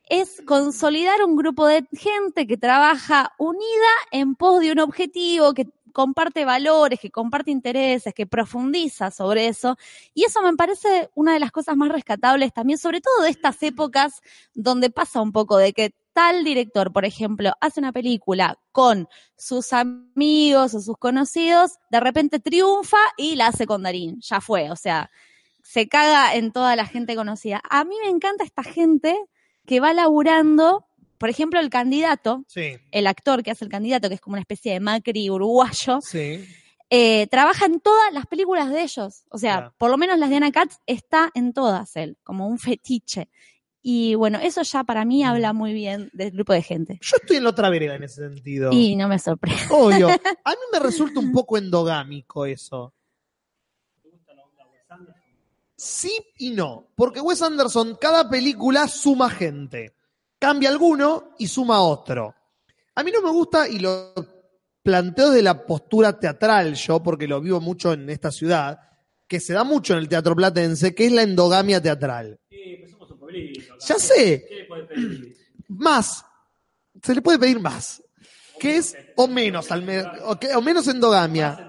es 0.09 0.43
consolidar 0.47 1.23
un 1.25 1.37
grupo 1.37 1.67
de 1.67 1.87
gente 1.93 2.47
que 2.47 2.57
trabaja 2.57 3.33
unida 3.39 3.91
en 4.11 4.35
pos 4.35 4.61
de 4.61 4.73
un 4.73 4.79
objetivo, 4.81 5.53
que 5.55 5.67
comparte 5.93 6.47
valores, 6.47 6.99
que 7.01 7.11
comparte 7.11 7.51
intereses, 7.51 8.15
que 8.15 8.27
profundiza 8.27 9.11
sobre 9.11 9.49
eso. 9.49 9.77
Y 10.15 10.25
eso 10.25 10.41
me 10.41 10.55
parece 10.57 11.11
una 11.15 11.35
de 11.35 11.41
las 11.41 11.53
cosas 11.53 11.77
más 11.77 11.91
rescatables 11.91 12.55
también, 12.55 12.79
sobre 12.79 13.03
todo 13.03 13.23
de 13.23 13.29
estas 13.29 13.63
épocas 13.63 14.23
donde 14.55 14.89
pasa 14.89 15.21
un 15.21 15.33
poco 15.33 15.59
de 15.59 15.75
que 15.75 15.95
tal 16.13 16.45
director, 16.45 16.93
por 16.93 17.05
ejemplo, 17.05 17.53
hace 17.61 17.81
una 17.81 17.93
película 17.93 18.59
con 18.71 19.09
sus 19.37 19.73
amigos 19.73 20.75
o 20.75 20.81
sus 20.81 20.97
conocidos, 20.99 21.73
de 21.91 22.01
repente 22.01 22.41
triunfa 22.41 22.99
y 23.17 23.37
la 23.37 23.49
hace 23.49 23.67
con 23.67 23.83
Darín. 23.83 24.21
Ya 24.21 24.41
fue, 24.41 24.71
o 24.71 24.77
sea, 24.77 25.11
se 25.63 25.89
caga 25.89 26.35
en 26.35 26.53
toda 26.53 26.77
la 26.77 26.87
gente 26.87 27.15
conocida. 27.17 27.61
A 27.71 27.85
mí 27.85 27.95
me 28.03 28.11
encanta 28.11 28.45
esta 28.45 28.63
gente 28.63 29.17
que 29.67 29.81
va 29.81 29.93
laburando, 29.93 30.87
por 31.19 31.29
ejemplo, 31.31 31.61
el 31.61 31.71
candidato, 31.71 32.45
Sí. 32.49 32.79
el 32.91 33.07
actor 33.07 33.43
que 33.43 33.53
hace 33.53 33.65
el 33.65 33.71
candidato, 33.71 34.09
que 34.09 34.17
es 34.17 34.21
como 34.21 34.35
una 34.35 34.41
especie 34.41 34.73
de 34.73 34.81
Macri 34.81 35.31
uruguayo, 35.31 36.01
Sí. 36.03 36.45
eh, 36.91 37.27
trabaja 37.29 37.65
en 37.67 37.81
todas 37.81 38.13
las 38.13 38.27
películas 38.27 38.71
de 38.71 38.83
ellos. 38.83 39.25
O 39.31 39.39
sea, 39.39 39.73
por 39.79 39.91
lo 39.91 39.97
menos 39.97 40.19
las 40.19 40.29
de 40.31 40.37
Ana 40.37 40.53
Katz 40.53 40.79
está 40.87 41.31
en 41.35 41.53
todas 41.55 41.97
él, 41.97 42.19
como 42.25 42.47
un 42.49 42.59
fetiche. 42.59 43.29
Y 43.83 44.15
bueno, 44.15 44.39
eso 44.41 44.63
ya 44.63 44.85
para 44.85 45.05
mí 45.05 45.25
habla 45.25 45.53
muy 45.53 45.73
bien 45.73 46.09
del 46.13 46.31
grupo 46.31 46.53
de 46.53 46.63
gente. 46.63 46.99
Yo 47.03 47.17
estoy 47.21 47.39
en 47.39 47.45
la 47.45 47.51
otra 47.51 47.69
vereda 47.69 47.97
en 47.97 48.05
ese 48.05 48.29
sentido. 48.29 48.71
Y 48.73 48.95
no 48.95 49.09
me 49.09 49.19
sorprende. 49.19 49.61
Obvio. 49.71 50.09
A 50.45 50.51
mí 50.51 50.57
me 50.73 50.79
resulta 50.79 51.19
un 51.19 51.33
poco 51.33 51.59
endogámico 51.59 52.47
eso. 52.47 52.95
Sí 55.77 56.17
y 56.39 56.51
no. 56.51 56.93
Porque 56.95 57.21
Wes 57.21 57.43
Anderson, 57.43 57.99
cada 58.01 58.31
película 58.31 58.87
suma 58.87 59.29
gente. 59.29 59.97
Cambia 60.39 60.69
alguno 60.69 61.35
y 61.39 61.49
suma 61.49 61.81
otro. 61.81 62.37
A 62.95 63.03
mí 63.03 63.11
no 63.11 63.21
me 63.21 63.31
gusta 63.31 63.69
y 63.69 63.81
lo 63.81 64.15
planteo 64.83 65.31
de 65.31 65.43
la 65.43 65.67
postura 65.67 66.19
teatral 66.19 66.75
yo, 66.75 67.03
porque 67.03 67.27
lo 67.27 67.41
vivo 67.41 67.61
mucho 67.61 67.93
en 67.93 68.09
esta 68.11 68.31
ciudad, 68.31 68.79
que 69.27 69.41
se 69.41 69.55
da 69.55 69.65
mucho 69.65 69.95
en 69.95 70.01
el 70.01 70.09
teatro 70.09 70.37
platense, 70.37 70.95
que 70.95 71.07
es 71.07 71.13
la 71.13 71.23
endogamia 71.23 71.81
teatral. 71.83 72.39
Ya 73.89 73.95
sé. 73.99 74.47
Más. 75.69 76.25
Se 77.03 77.15
le 77.15 77.23
puede 77.23 77.39
pedir 77.39 77.59
más. 77.61 78.03
Que 78.61 78.77
es 78.77 78.97
o 79.17 79.27
menos, 79.27 79.71
al 79.73 79.83
me- 79.83 80.03
o, 80.25 80.39
que- 80.39 80.55
o 80.55 80.61
menos 80.63 80.87
endogamia. 80.89 81.67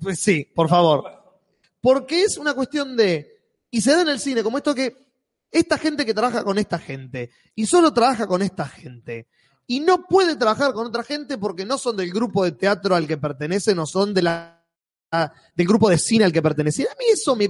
Pues 0.00 0.20
sí, 0.20 0.46
por 0.54 0.68
favor. 0.68 1.04
Porque 1.80 2.22
es 2.22 2.38
una 2.38 2.54
cuestión 2.54 2.96
de. 2.96 3.30
Y 3.70 3.80
se 3.80 3.92
da 3.92 4.02
en 4.02 4.08
el 4.08 4.20
cine, 4.20 4.42
como 4.42 4.58
esto 4.58 4.74
que. 4.74 4.96
Esta 5.50 5.78
gente 5.78 6.04
que 6.04 6.14
trabaja 6.14 6.42
con 6.42 6.58
esta 6.58 6.78
gente. 6.78 7.30
Y 7.54 7.66
solo 7.66 7.92
trabaja 7.92 8.26
con 8.26 8.42
esta 8.42 8.66
gente. 8.66 9.28
Y 9.66 9.80
no 9.80 10.04
puede 10.06 10.36
trabajar 10.36 10.72
con 10.72 10.86
otra 10.86 11.02
gente 11.04 11.38
porque 11.38 11.64
no 11.64 11.78
son 11.78 11.96
del 11.96 12.10
grupo 12.12 12.44
de 12.44 12.52
teatro 12.52 12.94
al 12.96 13.06
que 13.06 13.16
pertenecen 13.18 13.78
o 13.78 13.86
son 13.86 14.12
de 14.12 14.22
la, 14.22 14.64
del 15.54 15.66
grupo 15.66 15.88
de 15.88 15.98
cine 15.98 16.24
al 16.24 16.32
que 16.32 16.42
pertenecen. 16.42 16.86
A 16.86 16.94
mí 16.98 17.04
eso 17.12 17.36
me. 17.36 17.48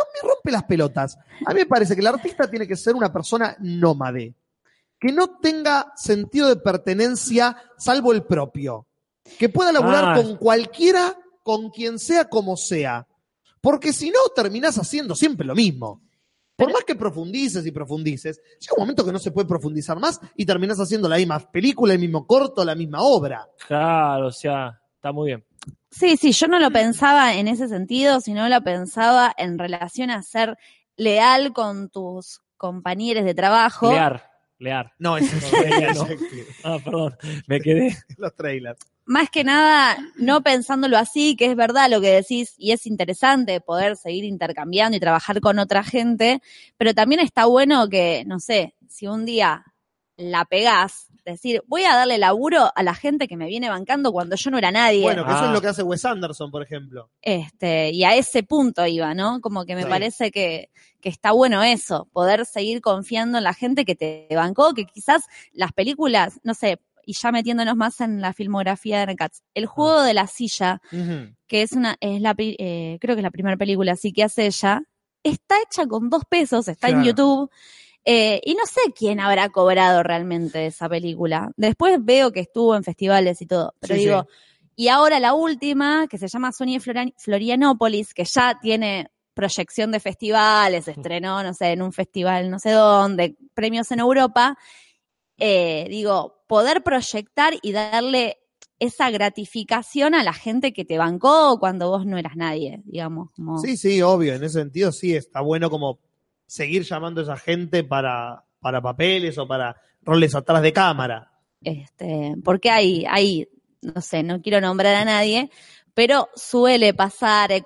No 0.00 0.28
me 0.28 0.28
rompe 0.34 0.50
las 0.50 0.64
pelotas. 0.64 1.18
A 1.46 1.52
mí 1.52 1.60
me 1.60 1.66
parece 1.66 1.94
que 1.94 2.00
el 2.00 2.06
artista 2.06 2.48
tiene 2.48 2.66
que 2.66 2.76
ser 2.76 2.94
una 2.94 3.12
persona 3.12 3.56
nómade. 3.60 4.34
Que 4.98 5.12
no 5.12 5.38
tenga 5.38 5.92
sentido 5.96 6.48
de 6.48 6.56
pertenencia 6.56 7.56
salvo 7.78 8.12
el 8.12 8.22
propio. 8.24 8.86
Que 9.38 9.48
pueda 9.48 9.72
laburar 9.72 10.04
Ah. 10.10 10.14
con 10.22 10.36
cualquiera, 10.36 11.16
con 11.42 11.70
quien 11.70 11.98
sea 11.98 12.26
como 12.28 12.56
sea. 12.56 13.06
Porque 13.60 13.92
si 13.92 14.10
no, 14.10 14.18
terminás 14.34 14.78
haciendo 14.78 15.14
siempre 15.14 15.46
lo 15.46 15.54
mismo. 15.54 16.02
Por 16.56 16.72
más 16.72 16.84
que 16.84 16.94
profundices 16.94 17.64
y 17.66 17.70
profundices, 17.70 18.38
llega 18.60 18.74
un 18.76 18.82
momento 18.82 19.04
que 19.04 19.12
no 19.12 19.18
se 19.18 19.30
puede 19.30 19.48
profundizar 19.48 19.98
más 19.98 20.20
y 20.36 20.44
terminás 20.44 20.78
haciendo 20.78 21.08
la 21.08 21.16
misma 21.16 21.38
película, 21.38 21.94
el 21.94 21.98
mismo 21.98 22.26
corto, 22.26 22.64
la 22.64 22.74
misma 22.74 23.00
obra. 23.02 23.48
Claro, 23.66 24.26
o 24.28 24.32
sea, 24.32 24.78
está 24.94 25.10
muy 25.12 25.28
bien. 25.28 25.44
Sí, 25.90 26.16
sí, 26.16 26.32
yo 26.32 26.46
no 26.46 26.58
lo 26.58 26.70
pensaba 26.70 27.34
en 27.34 27.48
ese 27.48 27.68
sentido, 27.68 28.20
sino 28.20 28.48
lo 28.48 28.62
pensaba 28.62 29.34
en 29.36 29.58
relación 29.58 30.10
a 30.10 30.22
ser 30.22 30.56
leal 30.96 31.52
con 31.52 31.90
tus 31.90 32.42
compañeros 32.56 33.24
de 33.24 33.34
trabajo. 33.34 33.90
Lear, 33.90 34.30
lear. 34.58 34.92
No, 34.98 35.16
es 35.16 35.30
No. 35.94 36.06
Ah, 36.62 36.78
perdón, 36.84 37.16
me 37.46 37.60
quedé. 37.60 37.96
los 38.18 38.34
trailers. 38.36 38.78
Más 39.04 39.28
que 39.30 39.42
nada, 39.42 39.98
no 40.16 40.42
pensándolo 40.42 40.96
así, 40.96 41.34
que 41.34 41.46
es 41.46 41.56
verdad 41.56 41.90
lo 41.90 42.00
que 42.00 42.12
decís, 42.12 42.54
y 42.56 42.70
es 42.70 42.86
interesante 42.86 43.60
poder 43.60 43.96
seguir 43.96 44.24
intercambiando 44.24 44.96
y 44.96 45.00
trabajar 45.00 45.40
con 45.40 45.58
otra 45.58 45.82
gente, 45.82 46.40
pero 46.76 46.94
también 46.94 47.20
está 47.20 47.46
bueno 47.46 47.88
que, 47.88 48.22
no 48.26 48.38
sé, 48.38 48.76
si 48.88 49.08
un 49.08 49.24
día 49.24 49.64
la 50.16 50.44
pegás, 50.44 51.09
decir, 51.24 51.62
voy 51.66 51.84
a 51.84 51.94
darle 51.94 52.18
laburo 52.18 52.70
a 52.74 52.82
la 52.82 52.94
gente 52.94 53.28
que 53.28 53.36
me 53.36 53.46
viene 53.46 53.68
bancando 53.68 54.12
cuando 54.12 54.36
yo 54.36 54.50
no 54.50 54.58
era 54.58 54.70
nadie. 54.70 55.02
Bueno, 55.02 55.24
que 55.24 55.30
eso 55.32 55.40
Ah. 55.42 55.46
es 55.46 55.52
lo 55.52 55.60
que 55.60 55.68
hace 55.68 55.82
Wes 55.82 56.04
Anderson, 56.04 56.50
por 56.50 56.62
ejemplo. 56.62 57.10
Este, 57.22 57.90
y 57.90 58.04
a 58.04 58.14
ese 58.16 58.42
punto 58.42 58.86
iba, 58.86 59.14
¿no? 59.14 59.40
Como 59.40 59.64
que 59.64 59.74
me 59.74 59.82
Sí. 59.84 59.88
parece 59.88 60.30
que, 60.30 60.70
que 61.00 61.08
está 61.08 61.32
bueno 61.32 61.62
eso, 61.62 62.08
poder 62.12 62.46
seguir 62.46 62.80
confiando 62.80 63.38
en 63.38 63.44
la 63.44 63.54
gente 63.54 63.84
que 63.84 63.94
te 63.94 64.26
bancó, 64.34 64.74
que 64.74 64.84
quizás 64.86 65.22
las 65.52 65.72
películas, 65.72 66.40
no 66.42 66.54
sé, 66.54 66.78
y 67.06 67.14
ya 67.14 67.32
metiéndonos 67.32 67.74
más 67.76 68.00
en 68.02 68.20
la 68.20 68.32
filmografía 68.34 69.04
de 69.06 69.16
Katz, 69.16 69.40
el 69.54 69.66
juego 69.66 70.02
de 70.02 70.14
la 70.14 70.26
silla, 70.26 70.80
que 71.46 71.62
es 71.62 71.72
una, 71.72 71.96
es 72.00 72.20
la, 72.20 72.34
eh, 72.38 72.98
creo 73.00 73.14
que 73.16 73.20
es 73.20 73.24
la 73.24 73.30
primera 73.30 73.56
película 73.56 73.92
así 73.92 74.12
que 74.12 74.22
hace 74.22 74.46
ella, 74.46 74.82
está 75.22 75.56
hecha 75.62 75.86
con 75.86 76.08
dos 76.10 76.22
pesos, 76.28 76.68
está 76.68 76.88
en. 76.88 77.02
YouTube. 77.02 77.50
Eh, 78.04 78.40
y 78.44 78.54
no 78.54 78.64
sé 78.66 78.80
quién 78.96 79.20
habrá 79.20 79.48
cobrado 79.50 80.02
realmente 80.02 80.66
esa 80.66 80.88
película. 80.88 81.50
Después 81.56 81.98
veo 82.02 82.32
que 82.32 82.40
estuvo 82.40 82.74
en 82.76 82.82
festivales 82.84 83.40
y 83.42 83.46
todo. 83.46 83.74
Pero 83.80 83.94
Sí, 83.94 84.00
digo, 84.00 84.26
sí. 84.28 84.72
y 84.76 84.88
ahora 84.88 85.20
la 85.20 85.34
última, 85.34 86.06
que 86.08 86.18
se 86.18 86.28
llama 86.28 86.52
Sony 86.52 86.78
Florianópolis, 87.16 88.14
que 88.14 88.24
ya 88.24 88.58
tiene 88.60 89.10
proyección 89.34 89.90
de 89.92 90.00
festivales, 90.00 90.88
estrenó, 90.88 91.42
no 91.42 91.54
sé, 91.54 91.72
en 91.72 91.82
un 91.82 91.92
festival 91.92 92.50
no 92.50 92.58
sé 92.58 92.70
dónde, 92.72 93.36
premios 93.54 93.90
en 93.92 94.00
Europa. 94.00 94.56
eh, 95.38 95.86
digo, 95.88 96.42
poder 96.46 96.82
proyectar 96.82 97.54
y 97.62 97.72
darle 97.72 98.38
esa 98.78 99.10
gratificación 99.10 100.14
a 100.14 100.22
la 100.22 100.32
gente 100.32 100.72
que 100.72 100.84
te 100.84 100.98
bancó 100.98 101.58
cuando 101.58 101.90
vos 101.90 102.04
no 102.06 102.18
eras 102.18 102.36
nadie, 102.36 102.80
digamos. 102.84 103.30
Como, 103.32 103.58
Sí, 103.58 103.76
sí, 103.76 104.02
obvio. 104.02 104.34
En 104.34 104.42
ese 104.44 104.58
sentido, 104.60 104.90
sí, 104.92 105.14
está 105.14 105.40
bueno 105.42 105.70
como 105.70 105.98
seguir 106.50 106.82
llamando 106.82 107.20
a 107.20 107.24
esa 107.24 107.36
gente 107.36 107.84
para, 107.84 108.44
para 108.58 108.82
papeles 108.82 109.38
o 109.38 109.46
para 109.46 109.76
roles 110.02 110.34
atrás 110.34 110.60
de 110.62 110.72
cámara. 110.72 111.30
Este, 111.62 112.34
porque 112.44 112.70
hay, 112.70 113.04
hay, 113.08 113.46
no 113.82 114.00
sé, 114.00 114.24
no 114.24 114.42
quiero 114.42 114.60
nombrar 114.60 114.96
a 114.96 115.04
nadie, 115.04 115.48
pero 115.94 116.28
suele 116.34 116.92
pasar, 116.92 117.52
he, 117.52 117.62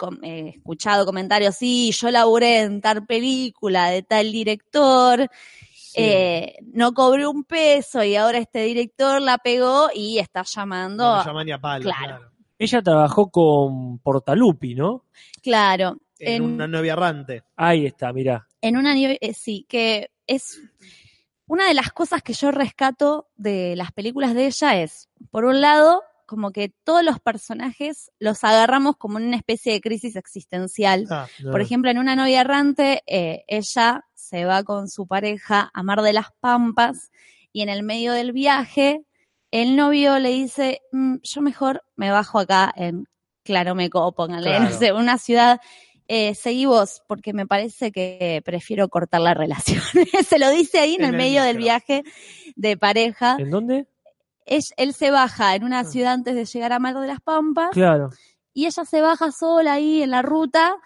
escuchado 0.49 1.07
comentarios, 1.07 1.55
sí, 1.57 1.93
yo 1.93 2.11
laburé 2.11 2.61
en 2.61 2.82
tal 2.82 3.07
película 3.07 3.89
de 3.89 4.03
tal 4.03 4.30
director, 4.30 5.30
eh, 5.95 6.57
no 6.74 6.93
cobró 6.93 7.30
un 7.30 7.45
peso 7.45 8.05
y 8.05 8.16
ahora 8.16 8.37
este 8.37 8.64
director 8.64 9.22
la 9.22 9.39
pegó 9.39 9.89
y 9.95 10.18
está 10.18 10.43
llamando. 10.43 11.05
No 11.05 11.18
le 11.20 11.24
llaman 11.24 11.47
ni 11.47 11.53
a 11.53 11.59
palo, 11.59 11.85
Claro. 11.85 12.05
claro. 12.05 12.30
Ella 12.59 12.82
trabajó 12.82 13.30
con 13.30 13.99
Portalupi, 14.01 14.74
¿no? 14.74 15.05
Claro. 15.43 15.97
En, 16.18 16.35
En- 16.35 16.43
una 16.43 16.66
novia 16.66 16.93
errante. 16.93 17.45
Ahí 17.57 17.87
está, 17.87 18.12
mirá. 18.12 18.47
En 18.69 18.77
una 18.79 18.95
nieve, 18.95 19.19
eh, 19.21 19.35
sí, 19.35 19.67
que 19.69 20.11
es 20.27 20.59
una 21.47 21.69
de 21.69 21.75
las 21.75 21.93
cosas 21.93 22.23
que 22.23 22.33
yo 22.33 22.51
rescato 22.51 23.29
de 23.37 23.77
las 23.77 23.93
películas 23.93 24.35
de 24.35 24.47
ella 24.47 24.81
es, 24.81 25.09
por 25.31 25.45
un 25.45 25.61
lado, 25.61 26.03
como 26.27 26.51
que 26.53 26.71
todos 26.85 27.05
los 27.05 27.21
personajes 27.21 28.11
los 28.19 28.43
agarramos 28.43 28.97
como 28.97 29.19
en 29.19 29.27
una 29.27 29.37
especie 29.37 29.75
de 29.75 29.83
crisis 29.83 30.17
existencial. 30.17 31.07
Ah, 31.11 31.29
Por 31.51 31.61
ejemplo, 31.61 31.91
en 31.91 31.99
una 31.99 32.17
novia 32.17 32.41
errante, 32.41 33.03
eh, 33.07 33.45
ella 33.49 34.05
se 34.15 34.47
va 34.47 34.62
con 34.65 34.89
su 34.89 35.07
pareja 35.07 35.71
a 35.75 35.83
Mar 35.83 36.01
de 36.01 36.15
las 36.15 36.29
Pampas 36.41 37.11
y 37.53 37.61
en 37.61 37.69
el 37.69 37.83
medio 37.83 38.12
del 38.15 38.33
viaje, 38.33 39.03
el 39.51 39.77
novio 39.77 40.19
le 40.19 40.31
dice, 40.31 40.81
"Mm, 40.93 41.17
yo 41.23 41.43
mejor 41.43 41.83
me 41.97 42.11
bajo 42.11 42.39
acá 42.39 42.73
en 42.75 43.07
Claromeco, 43.45 44.11
póngale, 44.15 44.49
no 44.59 44.69
Claro. 44.69 44.79
sé, 44.79 44.93
una 44.95 45.19
ciudad. 45.19 45.61
Eh, 46.07 46.35
seguí 46.35 46.67
vos, 46.67 47.03
porque 47.09 47.33
me 47.33 47.47
parece 47.47 47.91
que 47.91 48.43
prefiero 48.45 48.89
cortar 48.89 49.21
la 49.23 49.33
relación. 49.35 49.83
se 50.29 50.39
lo 50.39 50.51
dice 50.51 50.79
ahí 50.79 50.95
en, 50.97 51.01
En 51.03 51.09
el 51.09 51.15
el 51.15 51.17
medio 51.19 51.43
del 51.43 51.57
viaje 51.57 52.03
de 52.57 52.77
pareja. 52.77 53.37
¿En 53.39 53.51
dónde? 53.51 53.87
Él, 54.47 54.61
él 54.77 54.93
se 54.93 55.11
baja 55.11 55.55
en 55.55 55.65
una 55.65 55.81
Ah. 55.81 55.85
ciudad 55.85 56.13
antes 56.13 56.35
de 56.35 56.45
llegar 56.45 56.73
a 56.73 56.79
Mar 56.79 56.99
de 56.99 57.07
las 57.07 57.21
Pampas 57.21 57.71
Claro. 57.73 58.11
y 58.53 58.67
ella 58.67 58.85
se 58.85 59.01
baja 59.01 59.33
sola 59.33 59.73
ahí 59.73 60.03
en 60.03 60.11
la 60.11 60.21
ruta, 60.21 60.77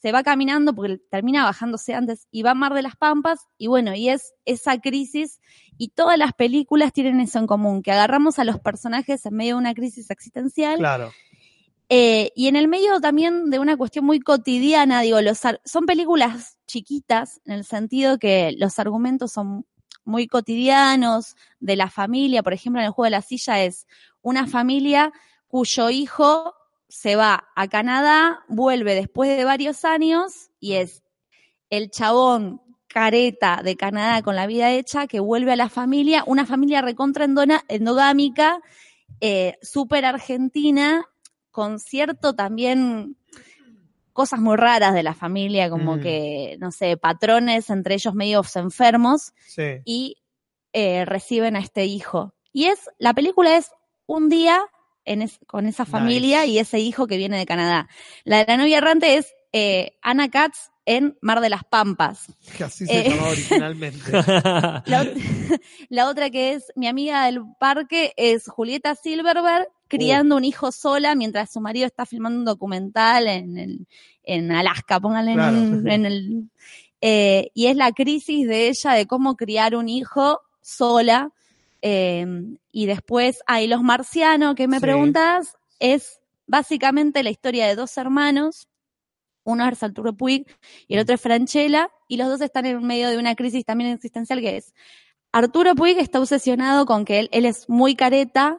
se 0.00 0.12
va 0.12 0.22
caminando 0.22 0.74
porque 0.74 0.96
termina 1.10 1.44
bajándose 1.44 1.92
antes 1.92 2.26
y 2.30 2.42
va 2.42 2.52
a 2.52 2.54
Mar 2.54 2.72
de 2.72 2.80
las 2.82 2.96
Pampas 2.96 3.40
y 3.58 3.66
bueno, 3.66 3.94
y 3.94 4.08
es 4.08 4.32
esa 4.46 4.78
crisis 4.80 5.40
y 5.76 5.88
todas 5.88 6.16
las 6.16 6.32
películas 6.32 6.92
tienen 6.94 7.20
eso 7.20 7.38
en 7.38 7.46
común, 7.46 7.82
que 7.82 7.92
agarramos 7.92 8.38
a 8.38 8.44
los 8.44 8.58
personajes 8.58 9.26
en 9.26 9.34
medio 9.34 9.56
de 9.56 9.60
una 9.60 9.74
crisis 9.74 10.10
existencial 10.10 10.78
Claro. 10.78 11.12
Eh, 11.88 12.32
y 12.34 12.48
en 12.48 12.56
el 12.56 12.68
medio 12.68 13.00
también 13.00 13.50
de 13.50 13.58
una 13.58 13.76
cuestión 13.76 14.04
muy 14.04 14.20
cotidiana, 14.20 15.00
digo, 15.00 15.20
los 15.22 15.38
son 15.38 15.86
películas 15.86 16.58
chiquitas 16.66 17.40
en 17.46 17.54
el 17.54 17.64
sentido 17.64 18.18
que 18.18 18.54
los 18.58 18.78
argumentos 18.78 19.32
son 19.32 19.64
muy 20.04 20.26
cotidianos 20.26 21.36
de 21.60 21.76
la 21.76 21.90
familia, 21.90 22.42
por 22.42 22.52
ejemplo, 22.52 22.80
en 22.80 22.86
el 22.86 22.92
juego 22.92 23.06
de 23.06 23.10
la 23.10 23.22
silla 23.22 23.62
es 23.62 23.86
una 24.22 24.46
familia 24.46 25.12
cuyo 25.48 25.90
hijo 25.90 26.54
se 26.88 27.16
va 27.16 27.48
a 27.54 27.68
Canadá, 27.68 28.44
vuelve 28.48 28.94
después 28.94 29.36
de 29.36 29.44
varios 29.44 29.84
años 29.84 30.50
y 30.60 30.74
es 30.74 31.02
el 31.70 31.90
chabón 31.90 32.62
careta 32.86 33.60
de 33.62 33.76
Canadá 33.76 34.22
con 34.22 34.34
la 34.34 34.46
vida 34.46 34.72
hecha 34.72 35.06
que 35.06 35.20
vuelve 35.20 35.52
a 35.52 35.56
la 35.56 35.68
familia, 35.68 36.24
una 36.26 36.46
familia 36.46 36.80
recontra 36.80 37.26
endogámica, 37.68 38.60
eh, 39.20 39.58
súper 39.62 40.04
argentina, 40.04 41.06
con 41.58 41.80
cierto 41.80 42.34
también 42.36 43.16
cosas 44.12 44.38
muy 44.38 44.56
raras 44.56 44.94
de 44.94 45.02
la 45.02 45.12
familia, 45.12 45.68
como 45.68 45.96
Mm. 45.96 46.00
que, 46.00 46.56
no 46.60 46.70
sé, 46.70 46.96
patrones 46.96 47.68
entre 47.68 47.94
ellos 47.96 48.14
medios 48.14 48.54
enfermos 48.54 49.32
Sí. 49.48 49.80
y 49.84 50.16
eh, 50.72 51.04
reciben 51.04 51.56
a 51.56 51.58
este 51.58 51.84
hijo. 51.86 52.32
Y 52.52 52.66
es, 52.66 52.78
la 52.98 53.12
película 53.12 53.56
es 53.56 53.72
un 54.06 54.28
día 54.28 54.60
en 55.04 55.22
es- 55.22 55.40
con 55.48 55.66
esa 55.66 55.84
familia 55.84 56.46
y 56.46 56.60
ese 56.60 56.78
hijo 56.78 57.08
que 57.08 57.16
viene 57.16 57.38
de 57.38 57.46
Canadá. 57.46 57.88
La 58.22 58.38
de 58.38 58.44
la 58.46 58.56
novia 58.56 58.78
errante 58.78 59.16
es 59.16 59.34
eh, 59.52 59.96
Anna 60.02 60.28
Katz 60.28 60.68
en 60.84 61.16
Mar 61.22 61.40
de 61.40 61.48
las 61.48 61.64
Pampas. 61.64 62.26
Que 62.56 62.62
así 62.70 62.86
se 62.86 63.00
Eh. 63.00 63.10
llamaba 63.10 63.30
originalmente. 63.30 64.12
La 65.88 66.08
otra 66.08 66.30
que 66.30 66.52
es 66.52 66.70
mi 66.76 66.86
amiga 66.86 67.24
del 67.26 67.40
parque 67.58 68.12
es 68.16 68.46
Julieta 68.46 68.94
Silverberg 68.94 69.66
criando 69.88 70.36
un 70.36 70.44
hijo 70.44 70.70
sola 70.72 71.14
mientras 71.14 71.50
su 71.52 71.60
marido 71.60 71.86
está 71.86 72.06
filmando 72.06 72.38
un 72.38 72.44
documental 72.44 73.26
en, 73.26 73.58
el- 73.58 73.86
en 74.22 74.52
Alaska, 74.52 75.00
pónganle 75.00 75.32
en, 75.32 75.36
Claro. 75.38 75.58
un- 75.58 75.88
en 75.88 76.06
el... 76.06 76.50
eh, 77.00 77.50
y 77.54 77.66
es 77.66 77.76
la 77.76 77.92
crisis 77.92 78.46
de 78.46 78.68
ella 78.68 78.92
de 78.92 79.06
cómo 79.06 79.36
criar 79.36 79.74
un 79.76 79.88
hijo 79.88 80.40
sola. 80.60 81.32
eh, 81.80 82.26
y 82.72 82.86
después 82.86 83.40
hay 83.46 83.68
Los 83.68 83.82
Marcianos, 83.82 84.54
que 84.56 84.66
me 84.68 84.76
Sí. 84.78 84.82
preguntas, 84.82 85.56
es 85.78 86.20
básicamente 86.46 87.22
la 87.22 87.30
historia 87.30 87.66
de 87.68 87.76
dos 87.76 87.96
hermanos, 87.96 88.66
uno 89.44 89.66
es 89.68 89.82
Arturo 89.82 90.12
Puig 90.12 90.44
y 90.88 90.94
el 90.94 91.00
otro 91.00 91.14
es 91.14 91.20
Franchella, 91.20 91.88
y 92.08 92.16
los 92.16 92.26
dos 92.28 92.40
están 92.40 92.66
en 92.66 92.84
medio 92.84 93.08
de 93.10 93.16
una 93.16 93.34
crisis 93.36 93.64
también 93.64 93.90
existencial 93.92 94.40
que 94.40 94.56
es 94.56 94.74
Arturo 95.32 95.74
Puig 95.74 95.98
está 95.98 96.20
obsesionado 96.20 96.86
con 96.86 97.04
que 97.04 97.18
él, 97.20 97.28
él 97.32 97.44
es 97.44 97.68
muy 97.68 97.94
careta, 97.94 98.58